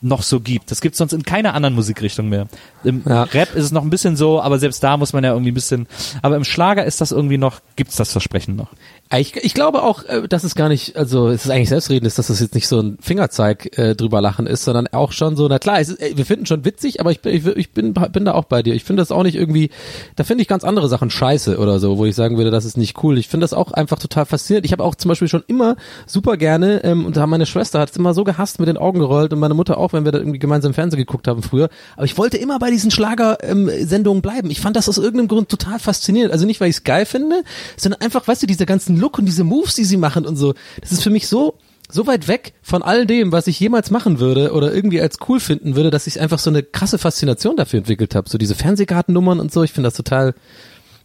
noch 0.00 0.22
so 0.22 0.40
gibt. 0.40 0.70
Das 0.70 0.80
gibt 0.80 0.94
es 0.94 0.98
sonst 0.98 1.12
in 1.12 1.22
keiner 1.22 1.54
anderen 1.54 1.74
Musikrichtung 1.74 2.28
mehr. 2.28 2.48
Im 2.84 3.02
Ja. 3.06 3.22
Rap 3.24 3.54
ist 3.54 3.64
es 3.64 3.72
noch 3.72 3.82
ein 3.82 3.90
bisschen 3.90 4.16
so, 4.16 4.40
aber 4.40 4.58
selbst 4.58 4.82
da 4.82 4.96
muss 4.96 5.12
man 5.12 5.24
ja 5.24 5.32
irgendwie 5.32 5.52
ein 5.52 5.54
bisschen, 5.54 5.86
aber 6.22 6.36
im 6.36 6.44
Schlager 6.44 6.84
ist 6.84 7.00
das 7.00 7.12
irgendwie 7.12 7.38
noch, 7.38 7.60
gibt's 7.76 7.96
das 7.96 8.12
Versprechen 8.12 8.56
noch. 8.56 8.68
Ich, 9.12 9.34
ich 9.36 9.54
glaube 9.54 9.82
auch, 9.82 10.04
äh, 10.04 10.28
dass 10.28 10.44
es 10.44 10.54
gar 10.54 10.68
nicht, 10.68 10.94
also 10.96 11.28
es 11.30 11.44
ist 11.44 11.50
eigentlich 11.50 11.68
selbstredend 11.68 12.06
dass 12.06 12.14
das 12.28 12.38
jetzt 12.38 12.54
nicht 12.54 12.68
so 12.68 12.78
ein 12.80 12.96
Fingerzeig 13.00 13.76
äh, 13.76 13.96
drüber 13.96 14.20
lachen 14.20 14.46
ist, 14.46 14.64
sondern 14.64 14.86
auch 14.92 15.10
schon 15.10 15.34
so, 15.34 15.48
na 15.48 15.58
klar, 15.58 15.80
ist, 15.80 16.00
äh, 16.00 16.12
wir 16.16 16.24
finden 16.24 16.46
schon 16.46 16.64
witzig, 16.64 17.00
aber 17.00 17.10
ich, 17.10 17.20
bin- 17.20 17.34
ich, 17.34 17.44
ich 17.44 17.70
bin, 17.72 17.92
bin 17.92 18.24
da 18.24 18.34
auch 18.34 18.44
bei 18.44 18.62
dir. 18.62 18.72
Ich 18.74 18.84
finde 18.84 19.02
das 19.02 19.10
auch 19.10 19.24
nicht 19.24 19.34
irgendwie, 19.34 19.70
da 20.14 20.22
finde 20.22 20.42
ich 20.42 20.48
ganz 20.48 20.62
andere 20.62 20.88
Sachen 20.88 21.10
scheiße 21.10 21.58
oder 21.58 21.80
so, 21.80 21.98
wo 21.98 22.04
ich 22.04 22.14
sagen 22.14 22.36
würde, 22.36 22.52
das 22.52 22.64
ist 22.64 22.76
nicht 22.76 23.02
cool. 23.02 23.18
Ich 23.18 23.26
finde 23.26 23.42
das 23.42 23.52
auch 23.52 23.72
einfach 23.72 23.98
total 23.98 24.26
faszinierend. 24.26 24.64
Ich 24.64 24.70
habe 24.70 24.84
auch 24.84 24.94
zum 24.94 25.08
Beispiel 25.08 25.26
schon 25.26 25.42
immer 25.48 25.74
super 26.06 26.36
gerne, 26.36 26.84
ähm, 26.84 27.04
und 27.04 27.16
da 27.16 27.26
meine 27.26 27.46
Schwester 27.46 27.80
hat 27.80 27.90
es 27.90 27.96
immer 27.96 28.14
so 28.14 28.22
gehasst, 28.22 28.60
mit 28.60 28.68
den 28.68 28.76
Augen 28.76 29.00
gerollt 29.00 29.32
und 29.32 29.40
meine 29.40 29.54
Mutter 29.54 29.78
auch, 29.78 29.92
wenn 29.92 30.04
wir 30.04 30.12
da 30.12 30.18
irgendwie 30.18 30.38
gemeinsam 30.38 30.72
Fernsehen 30.72 30.98
geguckt 31.00 31.26
haben 31.26 31.42
früher. 31.42 31.68
Aber 31.96 32.04
ich 32.04 32.16
wollte 32.16 32.36
immer 32.36 32.60
bei 32.60 32.70
diesen 32.70 32.92
Schlager-Sendungen 32.92 34.22
bleiben. 34.22 34.50
Ich 34.50 34.60
fand 34.60 34.76
das 34.76 34.88
aus 34.88 34.98
irgendeinem 34.98 35.26
Grund 35.26 35.48
total 35.48 35.80
faszinierend. 35.80 36.32
Also 36.32 36.46
nicht, 36.46 36.60
weil 36.60 36.70
ich 36.70 36.76
es 36.76 36.84
geil 36.84 37.06
finde, 37.06 37.42
sondern 37.76 38.00
einfach, 38.02 38.28
weißt 38.28 38.42
du, 38.42 38.46
dieser 38.46 38.66
ganzen 38.66 38.99
Look 39.00 39.18
und 39.18 39.26
diese 39.26 39.44
Moves, 39.44 39.74
die 39.74 39.84
sie 39.84 39.96
machen 39.96 40.26
und 40.26 40.36
so. 40.36 40.54
Das 40.80 40.92
ist 40.92 41.02
für 41.02 41.10
mich 41.10 41.26
so, 41.26 41.58
so 41.90 42.06
weit 42.06 42.28
weg 42.28 42.54
von 42.62 42.82
all 42.82 43.06
dem, 43.06 43.32
was 43.32 43.46
ich 43.46 43.58
jemals 43.58 43.90
machen 43.90 44.20
würde 44.20 44.52
oder 44.52 44.72
irgendwie 44.72 45.00
als 45.00 45.18
cool 45.28 45.40
finden 45.40 45.76
würde, 45.76 45.90
dass 45.90 46.06
ich 46.06 46.20
einfach 46.20 46.38
so 46.38 46.50
eine 46.50 46.62
krasse 46.62 46.98
Faszination 46.98 47.56
dafür 47.56 47.78
entwickelt 47.78 48.14
habe. 48.14 48.28
So 48.28 48.38
diese 48.38 48.54
Fernsehkartennummern 48.54 49.40
und 49.40 49.52
so, 49.52 49.62
ich 49.62 49.72
finde 49.72 49.88
das 49.88 49.94
total, 49.94 50.34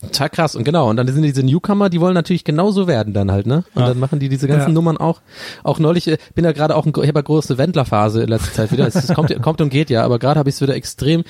total 0.01 0.29
krass. 0.29 0.55
Und 0.55 0.63
genau, 0.63 0.89
und 0.89 0.97
dann 0.97 1.07
sind 1.07 1.23
diese 1.23 1.43
Newcomer, 1.43 1.89
die 1.89 1.99
wollen 2.01 2.13
natürlich 2.13 2.43
genauso 2.43 2.87
werden 2.87 3.13
dann 3.13 3.31
halt, 3.31 3.47
ne? 3.47 3.63
Und 3.73 3.83
dann 3.83 3.99
machen 3.99 4.19
die 4.19 4.29
diese 4.29 4.47
ganzen 4.47 4.69
Ja. 4.69 4.73
Nummern 4.73 4.97
auch. 4.97 5.21
Auch 5.63 5.79
neulich, 5.79 6.07
äh, 6.07 6.17
bin 6.33 6.45
ja 6.45 6.51
gerade 6.51 6.75
auch, 6.75 6.85
ein, 6.85 6.89
ich 6.89 7.07
habe 7.07 7.19
ja 7.19 7.21
große 7.21 7.57
Wendlerphase 7.57 8.23
in 8.23 8.29
letzter 8.29 8.53
Zeit 8.53 8.71
wieder. 8.71 8.87
Es, 8.87 8.95
es 8.95 9.13
kommt, 9.13 9.33
kommt 9.41 9.61
und 9.61 9.69
geht 9.69 9.89
ja, 9.89 10.03
aber 10.03 10.19
gerade 10.19 10.39
habe 10.39 10.49
ich 10.49 10.55
es 10.55 10.61
wieder 10.61 10.75
extrem. 10.75 11.23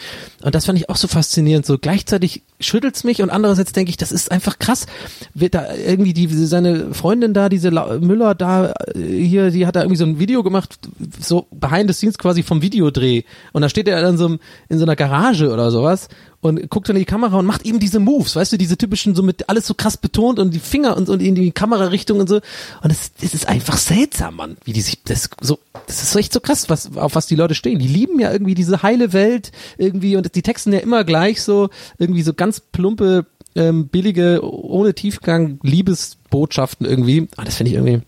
Und 0.44 0.56
das 0.56 0.66
fand 0.66 0.78
ich 0.78 0.90
auch 0.90 0.96
so 0.96 1.08
faszinierend. 1.08 1.66
So 1.66 1.78
gleichzeitig 1.78 2.44
schüttelt's 2.60 3.04
mich 3.04 3.22
und 3.22 3.30
andererseits 3.30 3.72
denke 3.72 3.90
ich, 3.90 3.98
das 3.98 4.12
ist 4.12 4.32
einfach 4.32 4.60
krass. 4.60 4.86
Wird 5.34 5.56
da 5.56 5.74
irgendwie 5.76 6.14
die 6.14 6.28
seine 6.28 6.94
Freundin 6.94 7.34
da, 7.34 7.50
diese 7.50 7.70
La 7.70 7.98
Müller 8.00 8.36
da 8.36 8.74
äh, 8.94 9.00
hier, 9.00 9.52
die 9.52 9.66
hat 9.68 9.76
da 9.76 9.82
irgendwie 9.82 9.98
so 9.98 10.06
ein 10.06 10.20
Video 10.20 10.44
gemacht, 10.44 10.80
so 11.20 11.48
behind 11.52 11.90
the 11.90 11.94
scenes 11.94 12.18
quasi 12.18 12.44
vom 12.44 12.62
Videodreh. 12.62 13.24
Und 13.54 13.62
da 13.62 13.70
steht 13.70 13.88
er 13.88 14.02
dann 14.02 14.18
so 14.18 14.38
in 14.70 14.78
so 14.78 14.86
einer 14.86 14.96
Garage 14.96 15.52
oder 15.52 15.72
sowas 15.72 16.08
und 16.46 16.70
guckt 16.70 16.88
dann 16.88 16.96
in 16.96 17.02
die 17.02 17.06
Kamera 17.06 17.40
und 17.40 17.48
macht 17.48 17.66
eben 17.66 17.80
diese 17.80 18.00
Moves, 18.00 18.36
weißt 18.36 18.54
du, 18.54 18.58
diese 18.58 18.78
typischen 18.78 19.16
so 19.16 19.24
mit 19.24 19.50
alles 19.50 19.66
so 19.66 19.74
krass 19.74 19.98
betont 19.98 20.38
und 20.38 20.54
die 20.54 20.60
Finger 20.60 20.96
und, 20.96 21.10
und 21.10 21.20
in 21.20 21.34
die 21.34 21.52
Kamerarichtung 21.52 22.20
und 22.20 22.30
so. 22.30 22.36
Und 22.84 22.92
es, 22.92 23.12
es 23.20 23.34
ist 23.34 23.48
einfach 23.48 23.78
seltsam, 23.78 24.36
Mann, 24.36 24.58
wie 24.64 24.74
die 24.74 24.82
sich 24.82 25.02
das 25.04 25.32
so, 25.42 25.58
das 25.88 26.04
ist 26.04 26.16
echt 26.16 26.32
so 26.32 26.40
krass, 26.40 26.70
was 26.70 26.96
auf 26.98 27.16
was 27.16 27.26
die 27.26 27.36
Leute 27.36 27.56
stehen. 27.56 27.80
Die 27.80 27.88
lieben 27.88 28.20
ja 28.20 28.32
irgendwie 28.32 28.54
diese 28.54 28.84
heile 28.84 29.12
Welt 29.12 29.52
irgendwie 29.80 30.18
und 30.18 30.36
die 30.36 30.44
Texten 30.44 30.72
ja 30.72 30.80
immer 30.80 31.04
gleich 31.04 31.42
so 31.42 31.70
irgendwie 31.98 32.22
so 32.22 32.36
ganz 32.36 32.60
plumpe 32.60 33.26
ähm, 33.56 33.88
billige 33.88 34.42
ohne 34.44 34.94
Tiefgang 34.94 35.60
Liebesbotschaften 35.64 36.86
irgendwie. 36.86 37.28
Ah, 37.38 37.44
das 37.44 37.56
finde 37.56 37.72
ich 37.72 37.78
irgendwie 37.78 38.02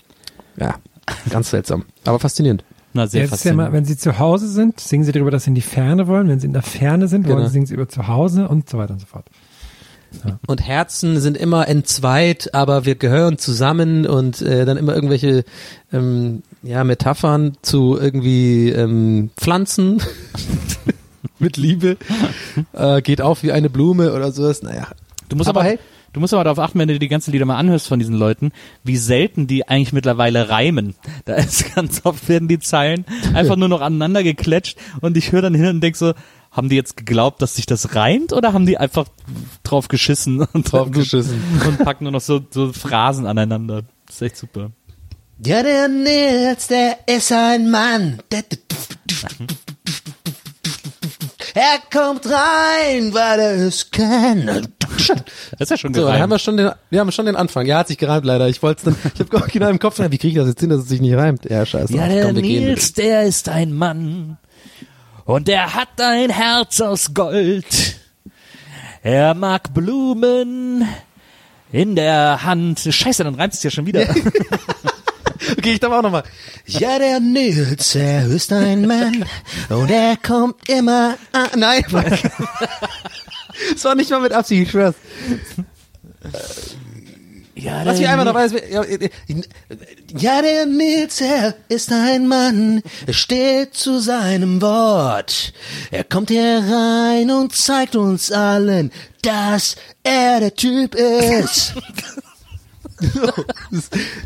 ja 0.59 0.76
ganz 1.31 1.49
seltsam, 1.49 1.85
aber 2.05 2.19
faszinierend. 2.19 2.64
Na, 2.98 3.07
sehr 3.07 3.22
Jetzt 3.22 3.32
ja 3.32 3.38
faszinierend. 3.38 3.74
wenn 3.74 3.86
sie 3.86 3.95
zu 3.98 4.19
Hause 4.19 4.48
sind, 4.49 4.80
singen 4.80 5.03
sie 5.03 5.11
darüber, 5.11 5.32
dass 5.32 5.44
sie 5.45 5.52
in 5.52 5.56
die 5.56 5.61
Ferne 5.61 6.07
wollen. 6.07 6.28
Wenn 6.28 6.40
sie 6.40 6.48
in 6.48 6.53
der 6.53 6.61
Ferne 6.64 7.07
sind, 7.07 7.26
wollen 7.26 7.38
Genau. 7.38 7.48
sie 7.48 7.53
singen 7.53 7.65
sie 7.68 7.74
über 7.76 7.88
zu 7.88 8.07
Hause 8.07 8.48
und 8.48 8.69
so 8.69 8.78
weiter 8.78 8.94
und 8.94 8.99
so 8.99 9.06
fort. 9.06 9.26
Und 10.48 10.65
Herzen 10.65 11.19
sind 11.19 11.38
immer 11.38 11.68
entzweit, 11.68 12.53
aber 12.53 12.86
wir 12.86 12.95
gehören 12.95 13.38
zusammen 13.38 14.06
und 14.07 14.41
äh, 14.41 14.64
dann 14.65 14.78
immer 14.78 14.95
irgendwelche 14.95 15.44
ähm, 15.91 16.44
ja, 16.64 16.84
Metaphern 16.86 17.57
zu 17.61 17.98
irgendwie 17.99 18.69
ähm, 18.69 19.32
Pflanzen 19.38 20.02
mit 21.40 21.57
Liebe. 21.57 21.98
Äh, 22.74 23.02
geht 23.02 23.22
auf 23.22 23.44
wie 23.44 23.52
eine 23.52 23.69
Blume 23.69 24.14
oder 24.14 24.32
sowas. 24.32 24.64
Naja. 24.64 24.88
Du 25.30 25.36
musst 25.36 25.49
aber 25.49 25.60
aber, 25.60 25.69
hey- 25.69 25.80
du 26.18 26.22
musst 26.22 26.34
aber 26.34 26.44
darauf 26.44 26.57
achten, 26.57 26.80
wenn 26.80 26.88
du 26.88 26.95
dir 26.95 26.99
die 26.99 27.07
ganzen 27.07 27.31
Lieder 27.31 27.45
mal 27.45 27.57
anhörst 27.57 27.88
von 27.88 27.99
diesen 27.99 28.15
Leuten, 28.15 28.52
wie 28.84 28.98
selten 28.98 29.45
die 29.45 29.68
eigentlich 29.68 29.94
mittlerweile 29.94 30.49
reimen. 30.49 30.95
Da 31.26 31.35
ist 31.35 31.76
ganz 31.76 32.02
oft 32.06 32.27
werden 32.27 32.48
die 32.48 32.57
Zeilen 32.60 33.06
einfach 33.35 33.56
nur 33.56 33.68
noch 33.68 33.81
aneinander 33.81 34.23
geklatscht 34.23 34.77
und 35.02 35.15
ich 35.15 35.31
höre 35.31 35.44
dann 35.44 35.53
hin 35.53 35.68
und 35.68 35.81
denk 35.81 35.95
so, 35.95 36.14
haben 36.52 36.69
die 36.69 36.76
jetzt 36.76 36.98
geglaubt, 36.98 37.41
dass 37.44 37.56
sich 37.56 37.68
das 37.68 37.94
reimt 37.94 38.34
oder 38.34 38.52
haben 38.53 38.65
die 38.65 38.80
einfach 38.80 39.06
drauf 39.61 39.89
geschissen 39.89 40.41
und 40.53 40.72
Drauf 40.72 40.89
geschissen. 40.89 41.39
und 41.68 41.77
packen 41.80 42.06
nur 42.06 42.14
noch 42.14 42.22
so, 42.22 42.41
so 42.49 42.73
Phrasen 42.73 43.27
aneinander. 43.27 43.84
Das 44.07 44.15
ist 44.15 44.22
echt 44.23 44.38
super. 44.38 44.72
Ja, 45.45 45.61
der 45.61 45.88
Nils, 45.88 46.65
der 46.65 46.98
ist 47.06 47.31
ein 47.31 47.69
Mann. 47.69 48.23
Er 51.53 51.80
kommt 51.91 52.26
rein, 52.26 53.14
weil 53.14 53.39
er 53.39 53.68
es 53.68 53.91
kann. 53.91 54.68
Das 55.15 55.61
ist 55.61 55.69
ja 55.71 55.77
schon 55.77 55.93
So, 55.93 56.01
gereimt. 56.01 56.21
haben 56.21 56.29
wir 56.31 56.39
schon 56.39 56.57
den, 56.57 56.71
wir 56.89 56.99
haben 56.99 57.11
schon 57.11 57.25
den 57.25 57.35
Anfang. 57.35 57.65
Ja, 57.65 57.79
hat 57.79 57.88
sich 57.88 57.97
gereimt 57.97 58.25
leider. 58.25 58.47
Ich 58.47 58.61
wollte 58.63 58.85
dann, 58.85 58.95
ich 59.13 59.19
habe 59.19 59.35
original 59.38 59.71
im 59.71 59.79
Kopf, 59.79 59.99
wie 59.99 60.17
kriege 60.17 60.27
ich 60.27 60.35
das 60.35 60.47
jetzt 60.47 60.61
hin, 60.61 60.69
dass 60.69 60.79
es 60.81 60.89
sich 60.89 61.01
nicht 61.01 61.15
reimt? 61.15 61.49
Ja, 61.49 61.65
scheiße. 61.65 61.93
Ja, 61.95 62.07
der 62.07 62.25
komm, 62.25 62.35
Nils, 62.35 62.93
der 62.93 63.23
ist 63.23 63.49
ein 63.49 63.73
Mann 63.73 64.38
und 65.25 65.49
er 65.49 65.73
hat 65.73 65.99
ein 65.99 66.29
Herz 66.29 66.79
aus 66.81 67.13
Gold. 67.13 67.97
Er 69.03 69.34
mag 69.34 69.73
Blumen 69.73 70.88
in 71.71 71.95
der 71.95 72.43
Hand. 72.43 72.79
Scheiße, 72.89 73.23
dann 73.23 73.35
reimt 73.35 73.53
es 73.53 73.63
ja 73.63 73.69
schon 73.71 73.85
wieder. 73.85 74.07
Okay, 75.57 75.73
ich 75.73 75.79
darf 75.79 75.93
auch 75.93 76.01
nochmal. 76.01 76.23
Ja, 76.65 76.97
der 76.99 77.19
Nils, 77.21 77.95
er 77.95 78.25
ist 78.25 78.51
ein 78.51 78.85
Mann 78.85 79.23
und 79.69 79.89
er 79.89 80.17
kommt 80.17 80.67
immer 80.67 81.15
an. 81.31 81.59
Nein, 81.59 81.85
Das 83.73 83.84
war 83.85 83.95
nicht 83.95 84.09
mal 84.09 84.19
mit 84.21 84.34
Absicht, 84.34 84.63
ich 84.63 84.71
schwör's. 84.71 84.95
Ja, 87.55 87.84
Was 87.85 87.99
ich 87.99 88.07
einfach 88.07 88.25
noch 88.25 88.35
weiß, 88.35 88.53
ja, 88.69 88.84
ja, 90.15 90.41
der 90.41 90.65
Nils, 90.67 91.21
er 91.21 91.55
ist 91.69 91.91
ein 91.91 92.27
Mann, 92.27 92.84
er 93.07 93.13
steht 93.13 93.73
zu 93.73 93.99
seinem 93.99 94.61
Wort. 94.61 95.53
Er 95.89 96.03
kommt 96.03 96.29
hier 96.29 96.63
rein 96.63 97.31
und 97.31 97.55
zeigt 97.55 97.95
uns 97.95 98.31
allen, 98.31 98.91
dass 99.23 99.75
er 100.03 100.39
der 100.39 100.55
Typ 100.55 100.93
ist. 100.93 101.73
genau. 102.98 103.34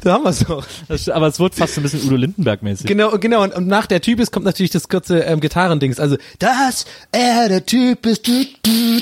Da 0.02 0.14
haben 0.14 0.24
wir 0.24 0.30
es 0.30 0.40
doch. 0.40 0.66
Das, 0.88 1.10
aber 1.10 1.28
es 1.28 1.40
wird 1.40 1.56
fast 1.56 1.78
ein 1.78 1.84
bisschen 1.84 2.04
Udo 2.06 2.16
Lindenberg-mäßig. 2.16 2.88
Genau, 2.88 3.18
genau. 3.18 3.44
Und, 3.44 3.54
und, 3.54 3.68
nach 3.68 3.86
der 3.86 4.02
Typ 4.02 4.20
ist 4.20 4.32
kommt 4.32 4.46
natürlich 4.46 4.72
das 4.72 4.88
kurze 4.88 5.20
ähm, 5.20 5.40
Gitarrendings. 5.40 6.00
Also, 6.00 6.18
dass 6.40 6.86
er 7.12 7.50
der 7.50 7.66
Typ 7.66 8.06
ist. 8.06 8.28
Du, 8.28 8.46
du, 8.64 9.02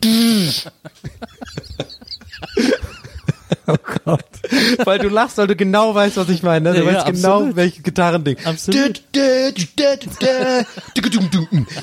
du, 0.00 0.48
oh 3.66 3.76
Gott. 4.04 4.24
Weil 4.84 4.98
du 4.98 5.08
lachst, 5.08 5.38
weil 5.38 5.46
du 5.46 5.56
genau 5.56 5.94
weißt, 5.94 6.16
was 6.16 6.28
ich 6.28 6.42
meine. 6.42 6.70
Ne? 6.70 6.78
Du 6.78 6.84
ja, 6.84 6.94
weißt 6.94 7.06
ja, 7.06 7.12
genau, 7.12 7.56
welches 7.56 7.82
Gitarrending. 7.82 8.36
Absolut. 8.44 9.02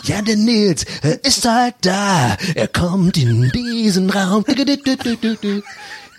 Ja, 0.04 0.22
der 0.22 0.36
Nils 0.36 0.86
ist 1.24 1.48
halt 1.48 1.76
da. 1.82 2.38
Er 2.56 2.68
kommt 2.68 3.18
in 3.18 3.50
diesen 3.52 4.10
Raum. 4.10 4.46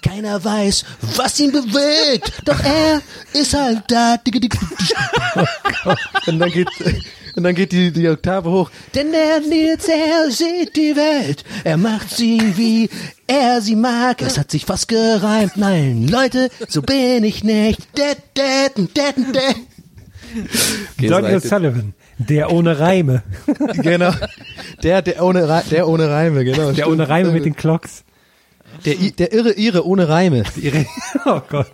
Keiner 0.02 0.42
weiß, 0.42 0.84
was 1.16 1.38
ihn 1.40 1.52
bewegt. 1.52 2.32
Doch 2.44 2.60
er 2.62 3.02
ist 3.32 3.54
halt 3.54 3.82
da. 3.88 4.16
Du, 4.16 4.30
du. 4.30 4.48
Und 6.26 6.38
dann 6.38 6.50
geht, 6.50 6.68
und 7.36 7.44
dann 7.44 7.54
geht 7.54 7.72
die, 7.72 7.92
die 7.92 8.08
Oktave 8.08 8.50
hoch. 8.50 8.70
Denn 8.94 9.12
der 9.12 9.40
Nils, 9.40 9.86
er 9.88 10.30
sieht 10.30 10.76
die 10.76 10.96
Welt. 10.96 11.44
Er 11.64 11.76
macht 11.76 12.10
sie, 12.10 12.40
wie 12.56 12.88
er 13.26 13.60
sie 13.60 13.76
mag. 13.76 14.22
Es 14.22 14.38
hat 14.38 14.50
sich 14.50 14.64
fast 14.66 14.88
gereimt. 14.88 15.56
Nein, 15.56 16.08
Leute, 16.08 16.50
so 16.68 16.82
bin 16.82 17.24
ich 17.24 17.44
nicht. 17.44 17.80
Det, 17.96 18.16
det, 18.36 18.76
det, 18.76 19.14
det. 19.34 19.56
Okay, 20.96 21.08
so 21.08 21.14
Donny 21.14 21.28
weit. 21.34 21.44
O'Sullivan, 21.44 21.92
der 22.18 22.52
ohne 22.52 22.78
Reime. 22.78 23.22
Genau. 23.82 24.12
Der, 24.82 25.02
der 25.02 25.22
ohne, 25.22 25.62
der 25.70 25.88
ohne 25.88 26.08
Reime, 26.08 26.44
genau. 26.44 26.72
Der 26.72 26.88
ohne 26.88 27.08
Reime 27.08 27.32
mit 27.32 27.44
den 27.44 27.56
Clocks. 27.56 28.04
Der, 28.84 28.94
der 28.94 29.32
irre 29.32 29.52
Ire 29.52 29.86
ohne 29.86 30.08
Reime. 30.08 30.44
Ihre- 30.56 30.86
Oh 31.26 31.40
Gott. 31.48 31.70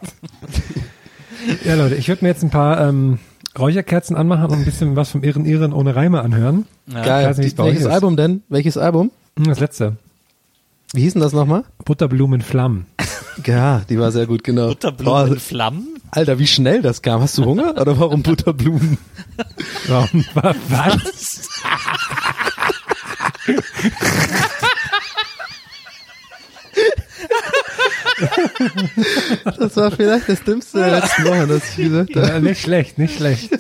Ja, 1.64 1.74
Leute, 1.74 1.94
ich 1.94 2.08
würde 2.08 2.24
mir 2.24 2.28
jetzt 2.30 2.42
ein 2.42 2.50
paar 2.50 2.80
ähm, 2.88 3.18
Räucherkerzen 3.58 4.16
anmachen 4.16 4.46
und 4.46 4.52
ein 4.58 4.64
bisschen 4.64 4.96
was 4.96 5.10
vom 5.10 5.22
Irren 5.22 5.44
Irren 5.46 5.72
ohne 5.72 5.94
Reime 5.94 6.20
anhören. 6.22 6.66
Ich 6.88 6.94
Geil. 6.94 7.34
nicht, 7.38 7.56
Welches 7.58 7.82
ist. 7.82 7.86
Album 7.86 8.16
denn? 8.16 8.42
Welches 8.48 8.76
Album? 8.76 9.10
Hm, 9.38 9.44
Das 9.46 9.60
letzte. 9.60 9.96
Wie 10.92 11.00
hieß 11.02 11.14
denn 11.14 11.22
das 11.22 11.32
nochmal? 11.32 11.64
Butterblumen 11.84 12.40
Flammen. 12.42 12.86
Ja, 13.44 13.82
die 13.90 13.98
war 13.98 14.12
sehr 14.12 14.24
gut, 14.26 14.42
genau. 14.44 14.68
Butterblumen 14.68 15.28
Boah, 15.28 15.36
Flammen? 15.36 15.88
Alter, 16.10 16.38
wie 16.38 16.46
schnell 16.46 16.80
das 16.80 17.02
kam. 17.02 17.20
Hast 17.20 17.36
du 17.36 17.44
Hunger? 17.44 17.78
Oder 17.78 17.98
warum 18.00 18.22
Butterblumen? 18.24 18.96
Warum? 19.88 20.24
Was? 20.32 21.46
Das 29.58 29.76
war 29.76 29.90
vielleicht 29.90 30.28
das 30.28 30.42
Dümmste 30.42 30.78
der 30.78 31.00
letzten 31.00 31.24
Woche, 31.24 31.46
das 31.46 31.70
ich 31.70 31.76
gesagt 31.76 32.16
habe. 32.16 32.26
Ja, 32.26 32.40
nicht 32.40 32.60
schlecht, 32.60 32.98
nicht 32.98 33.16
schlecht. 33.16 33.50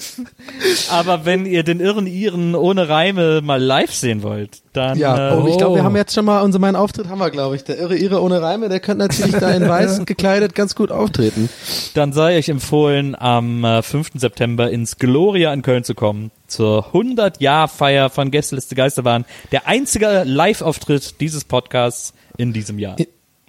Aber 0.90 1.24
wenn 1.24 1.46
ihr 1.46 1.62
den 1.62 1.80
irren 1.80 2.06
Iren 2.06 2.54
ohne 2.54 2.88
Reime 2.88 3.40
mal 3.42 3.62
live 3.62 3.92
sehen 3.92 4.22
wollt, 4.22 4.62
dann 4.72 4.98
Ja, 4.98 5.32
äh, 5.32 5.36
oh, 5.36 5.46
ich 5.48 5.56
glaube, 5.58 5.76
wir 5.76 5.84
haben 5.84 5.96
jetzt 5.96 6.14
schon 6.14 6.24
mal 6.24 6.42
unseren 6.42 6.62
meinen 6.62 6.76
Auftritt 6.76 7.08
haben 7.08 7.18
wir, 7.18 7.30
glaube 7.30 7.56
ich. 7.56 7.64
Der 7.64 7.78
irre 7.78 7.96
Ire 7.96 8.22
ohne 8.22 8.40
Reime, 8.40 8.68
der 8.68 8.80
könnte 8.80 9.06
natürlich 9.06 9.36
da 9.36 9.50
in 9.50 9.68
weiß 9.68 10.04
gekleidet 10.06 10.54
ganz 10.54 10.74
gut 10.74 10.90
auftreten. 10.90 11.48
dann 11.94 12.12
sei 12.12 12.38
euch 12.38 12.48
empfohlen, 12.48 13.14
am 13.18 13.64
äh, 13.64 13.82
5. 13.82 14.12
September 14.14 14.70
ins 14.70 14.96
Gloria 14.96 15.52
in 15.52 15.62
Köln 15.62 15.84
zu 15.84 15.94
kommen, 15.94 16.30
zur 16.46 16.92
100-Jahr-Feier 16.92 18.10
von 18.10 18.30
Gästeliste 18.30 18.74
Geisterbahn. 18.74 19.24
Der 19.52 19.66
einzige 19.66 20.22
Live-Auftritt 20.24 21.20
dieses 21.20 21.44
Podcasts 21.44 22.14
in 22.36 22.52
diesem 22.52 22.78
Jahr. 22.78 22.96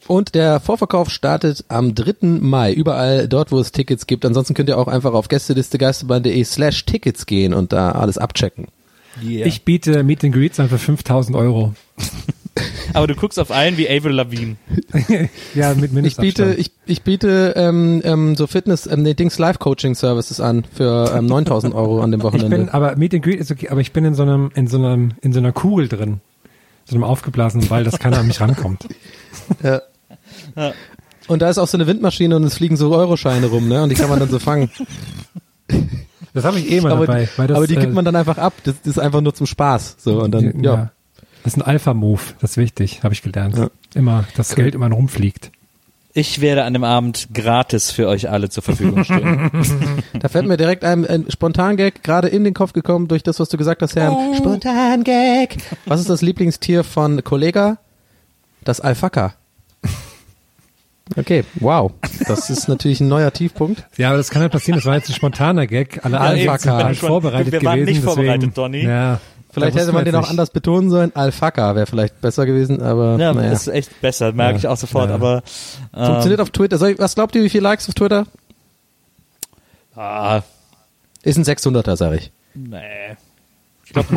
Und 0.07 0.35
der 0.35 0.59
Vorverkauf 0.59 1.09
startet 1.09 1.65
am 1.67 1.93
3. 1.93 2.39
Mai, 2.39 2.73
überall 2.73 3.27
dort, 3.27 3.51
wo 3.51 3.59
es 3.59 3.71
Tickets 3.71 4.07
gibt. 4.07 4.25
Ansonsten 4.25 4.53
könnt 4.53 4.69
ihr 4.69 4.77
auch 4.77 4.88
einfach 4.88 5.13
auf 5.13 5.27
gästelistegeisterbahn.de 5.27 6.43
slash 6.43 6.85
Tickets 6.85 7.25
gehen 7.25 7.53
und 7.53 7.73
da 7.73 7.91
alles 7.91 8.17
abchecken. 8.17 8.67
Yeah. 9.23 9.47
Ich 9.47 9.63
biete 9.63 10.03
Meet 10.03 10.25
and 10.25 10.34
Greets 10.34 10.59
an 10.59 10.69
für 10.69 10.77
5000 10.77 11.35
Euro. 11.35 11.73
Aber 12.93 13.07
du 13.07 13.15
guckst 13.15 13.39
auf 13.39 13.51
allen 13.51 13.77
wie 13.77 13.89
Avril 13.89 14.13
Lavigne. 14.13 14.55
Ja, 15.53 15.73
mit 15.75 15.91
Ich 16.05 16.17
biete, 16.17 16.55
ich, 16.55 16.71
ich 16.85 17.01
biete 17.03 17.53
ähm, 17.55 18.01
ähm, 18.03 18.35
so 18.35 18.47
Fitness, 18.47 18.88
ähm, 18.88 19.03
nee, 19.03 19.13
Dings 19.13 19.38
Live-Coaching-Services 19.38 20.39
an 20.39 20.63
für 20.73 21.13
ähm, 21.15 21.25
9000 21.25 21.75
Euro 21.75 22.01
an 22.01 22.11
dem 22.11 22.21
Ich 22.21 22.23
Wochenende. 22.23 22.57
bin, 22.57 22.69
aber 22.71 22.95
Meet 22.95 23.15
and 23.15 23.23
Greet 23.23 23.39
ist 23.39 23.51
okay, 23.51 23.69
aber 23.69 23.81
ich 23.81 23.91
bin 23.91 24.05
in 24.05 24.15
so 24.15 24.23
einem, 24.23 24.51
in 24.55 24.67
so 24.67 24.77
einem, 24.77 25.11
in 25.21 25.34
so 25.34 25.39
einer 25.39 25.51
Kugel 25.51 25.88
drin. 25.88 26.21
So 26.85 26.95
einem 26.95 27.03
aufgeblasenen 27.03 27.67
Ball, 27.67 27.84
dass 27.84 27.99
keiner 27.99 28.19
an 28.19 28.27
mich 28.27 28.39
rankommt. 28.39 28.88
Ja. 29.61 29.81
Und 31.27 31.41
da 31.41 31.49
ist 31.49 31.57
auch 31.57 31.67
so 31.67 31.77
eine 31.77 31.88
Windmaschine 31.88 32.35
und 32.35 32.43
es 32.43 32.55
fliegen 32.55 32.77
so 32.77 32.93
Euroscheine 32.95 33.47
rum, 33.47 33.67
ne? 33.67 33.84
Und 33.84 33.89
die 33.89 33.95
kann 33.95 34.09
man 34.09 34.19
dann 34.19 34.29
so 34.29 34.39
fangen. 34.39 34.69
Das 36.34 36.45
habe 36.45 36.59
ich 36.59 36.71
eh 36.71 36.81
mal 36.81 36.91
aber, 36.91 37.07
dabei. 37.07 37.27
das, 37.35 37.57
aber 37.57 37.65
die 37.65 37.73
äh, 37.75 37.79
gibt 37.79 37.93
man 37.93 38.05
dann 38.05 38.15
einfach 38.15 38.38
ab. 38.38 38.53
Das, 38.63 38.75
das 38.84 38.97
ist 38.97 38.99
einfach 38.99 39.21
nur 39.21 39.34
zum 39.34 39.47
Spaß. 39.47 39.95
So 39.97 40.21
und 40.21 40.29
dann, 40.29 40.63
ja. 40.63 40.91
Das 41.43 41.53
ist 41.53 41.57
ein 41.57 41.63
Alpha-Move, 41.63 42.21
das 42.41 42.51
ist 42.51 42.57
wichtig, 42.57 43.01
habe 43.01 43.13
ich 43.15 43.23
gelernt. 43.23 43.57
Ja. 43.57 43.69
Immer, 43.95 44.25
das 44.35 44.53
Geld 44.53 44.75
immer 44.75 44.91
rumfliegt. 44.91 45.51
Ich 46.13 46.41
werde 46.41 46.63
an 46.63 46.73
dem 46.73 46.84
Abend 46.84 47.29
gratis 47.34 47.89
für 47.89 48.07
euch 48.07 48.29
alle 48.29 48.49
zur 48.49 48.61
Verfügung 48.61 49.03
stehen. 49.03 49.49
Da 50.19 50.29
fällt 50.29 50.47
mir 50.47 50.57
direkt 50.57 50.84
ein, 50.84 51.05
ein 51.05 51.25
Spontan-Gag 51.29 52.03
gerade 52.03 52.27
in 52.27 52.43
den 52.43 52.53
Kopf 52.53 52.73
gekommen 52.73 53.07
durch 53.07 53.23
das, 53.23 53.39
was 53.39 53.49
du 53.49 53.57
gesagt 53.57 53.81
hast, 53.81 53.95
Herrn. 53.95 54.35
Spontan-Gag. 54.35 55.57
Was 55.85 55.99
ist 56.01 56.09
das 56.09 56.21
Lieblingstier 56.21 56.84
von 56.84 57.23
Kollega? 57.23 57.77
Das 58.63 58.81
Alpaka. 58.81 59.35
Okay, 61.15 61.43
wow. 61.59 61.91
Das 62.27 62.49
ist 62.49 62.67
natürlich 62.67 62.99
ein 62.99 63.07
neuer 63.07 63.31
Tiefpunkt. 63.31 63.84
Ja, 63.97 64.09
aber 64.09 64.17
das 64.17 64.29
kann 64.29 64.41
halt 64.41 64.51
passieren, 64.51 64.77
das 64.77 64.85
war 64.85 64.95
jetzt 64.95 65.09
ein 65.09 65.13
spontaner 65.15 65.65
Gag. 65.67 66.03
Alle 66.05 66.38
Ja, 66.43 66.57
du 66.57 66.93
schon- 66.95 66.95
vorbereitet 67.07 67.51
wir 67.53 67.63
waren 67.63 67.79
gewesen. 67.79 67.93
nicht 67.95 68.03
vorbereitet, 68.03 68.35
deswegen, 68.41 68.53
Donny. 68.53 68.84
Ja, 68.84 69.19
Vielleicht 69.49 69.77
hätte 69.77 69.91
man 69.91 70.03
den 70.05 70.13
jetzt 70.13 70.15
auch 70.15 70.21
nicht. 70.21 70.29
anders 70.31 70.49
betonen 70.51 70.89
sollen. 70.91 71.15
Alpaka 71.15 71.75
wäre 71.75 71.88
vielleicht 71.88 72.21
besser 72.21 72.45
gewesen, 72.45 72.81
aber 72.81 73.17
Ja, 73.19 73.34
naja. 73.34 73.51
ist 73.51 73.67
echt 73.67 74.01
besser, 74.01 74.31
merke 74.34 74.53
Ja. 74.53 74.57
ich 74.59 74.67
auch 74.67 74.77
sofort. 74.77 75.09
Ja. 75.09 75.15
Aber 75.15 75.41
ähm, 75.95 76.05
Funktioniert 76.05 76.41
auf 76.41 76.51
Twitter. 76.51 76.77
Soll 76.77 76.89
ich, 76.91 76.99
was 76.99 77.15
glaubt 77.15 77.34
ihr, 77.35 77.43
wie 77.43 77.49
viele 77.49 77.63
Likes 77.63 77.88
auf 77.88 77.95
Twitter? 77.95 78.25
ah, 79.95 80.41
Ist 81.23 81.38
ein 81.38 81.43
600er, 81.45 81.95
sag 81.95 82.13
ich. 82.13 82.31
nee. 82.53 83.15
Ich 83.88 83.93
glaube, 83.93 84.09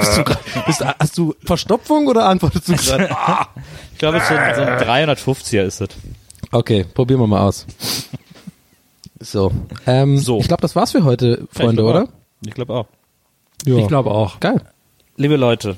bist 0.00 0.18
du, 0.18 0.24
grad- 0.24 0.66
bist, 0.66 0.84
hast 0.84 1.16
du 1.16 1.34
Verstopfung 1.42 2.06
oder 2.08 2.26
antwortest 2.28 2.68
du 2.68 2.76
gerade? 2.76 3.08
Ich 3.92 3.98
glaube, 3.98 4.20
so, 4.20 4.34
ein- 4.34 4.54
so 4.54 4.60
ein 4.60 4.78
350er 4.78 5.62
ist 5.62 5.80
es. 5.80 5.88
Okay, 6.52 6.84
probieren 6.84 7.20
wir 7.20 7.26
mal 7.26 7.40
aus. 7.40 7.66
So, 9.18 9.50
ähm, 9.86 10.18
So. 10.18 10.38
ich 10.38 10.46
glaube, 10.46 10.60
das 10.60 10.76
war's 10.76 10.92
für 10.92 11.02
heute, 11.04 11.48
Freunde, 11.52 11.82
ich 11.82 11.88
oder? 11.88 12.02
Auch. 12.04 12.08
Ich 12.46 12.54
glaube 12.54 12.74
auch. 12.74 12.86
Ja. 13.66 13.76
Ich 13.78 13.88
glaube 13.88 14.10
auch. 14.12 14.38
Geil. 14.38 14.60
Liebe 15.16 15.36
Leute, 15.36 15.76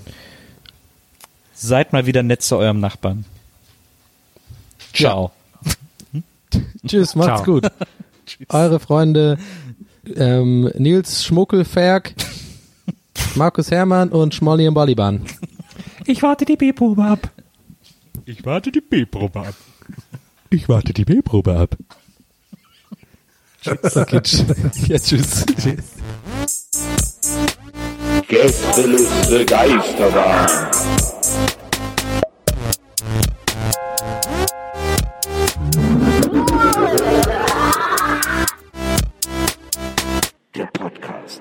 seid 1.55 1.95
mal 1.95 2.05
wieder 2.05 2.23
nett 2.23 2.43
zu 2.43 2.57
eurem 2.59 2.79
Nachbarn. 2.81 3.25
Ciao. 4.93 5.31
Tschüss, 6.87 7.15
macht's 7.15 7.43
Ciao. 7.43 7.61
gut. 7.61 7.73
Eure 8.51 8.81
Freunde 8.81 9.39
ähm, 10.17 10.71
Nils 10.77 11.25
Schmuckelferg, 11.25 12.15
Markus 13.35 13.71
Hermann 13.71 14.11
und 14.11 14.35
Schmolli 14.35 14.67
im 14.67 14.75
Baliban. 14.75 15.25
Ich 16.07 16.23
warte 16.23 16.45
die 16.45 16.57
B-Probe 16.57 17.05
ab. 17.05 17.31
Ich 18.25 18.45
warte 18.45 18.71
die 18.73 18.81
B-Probe 18.81 19.41
ab. 19.41 19.55
Ich 20.51 20.69
warte 20.69 20.93
die 20.93 21.05
B-Probe 21.05 21.57
ab. 21.57 21.77
Okay, 23.67 24.19
tsch- 24.19 24.89
ja, 24.89 24.99
tschüss. 24.99 25.45
Gästeliste 28.29 29.45
Geisterbahn. 29.45 30.49
Der 40.55 40.67
Podcast. 40.67 41.41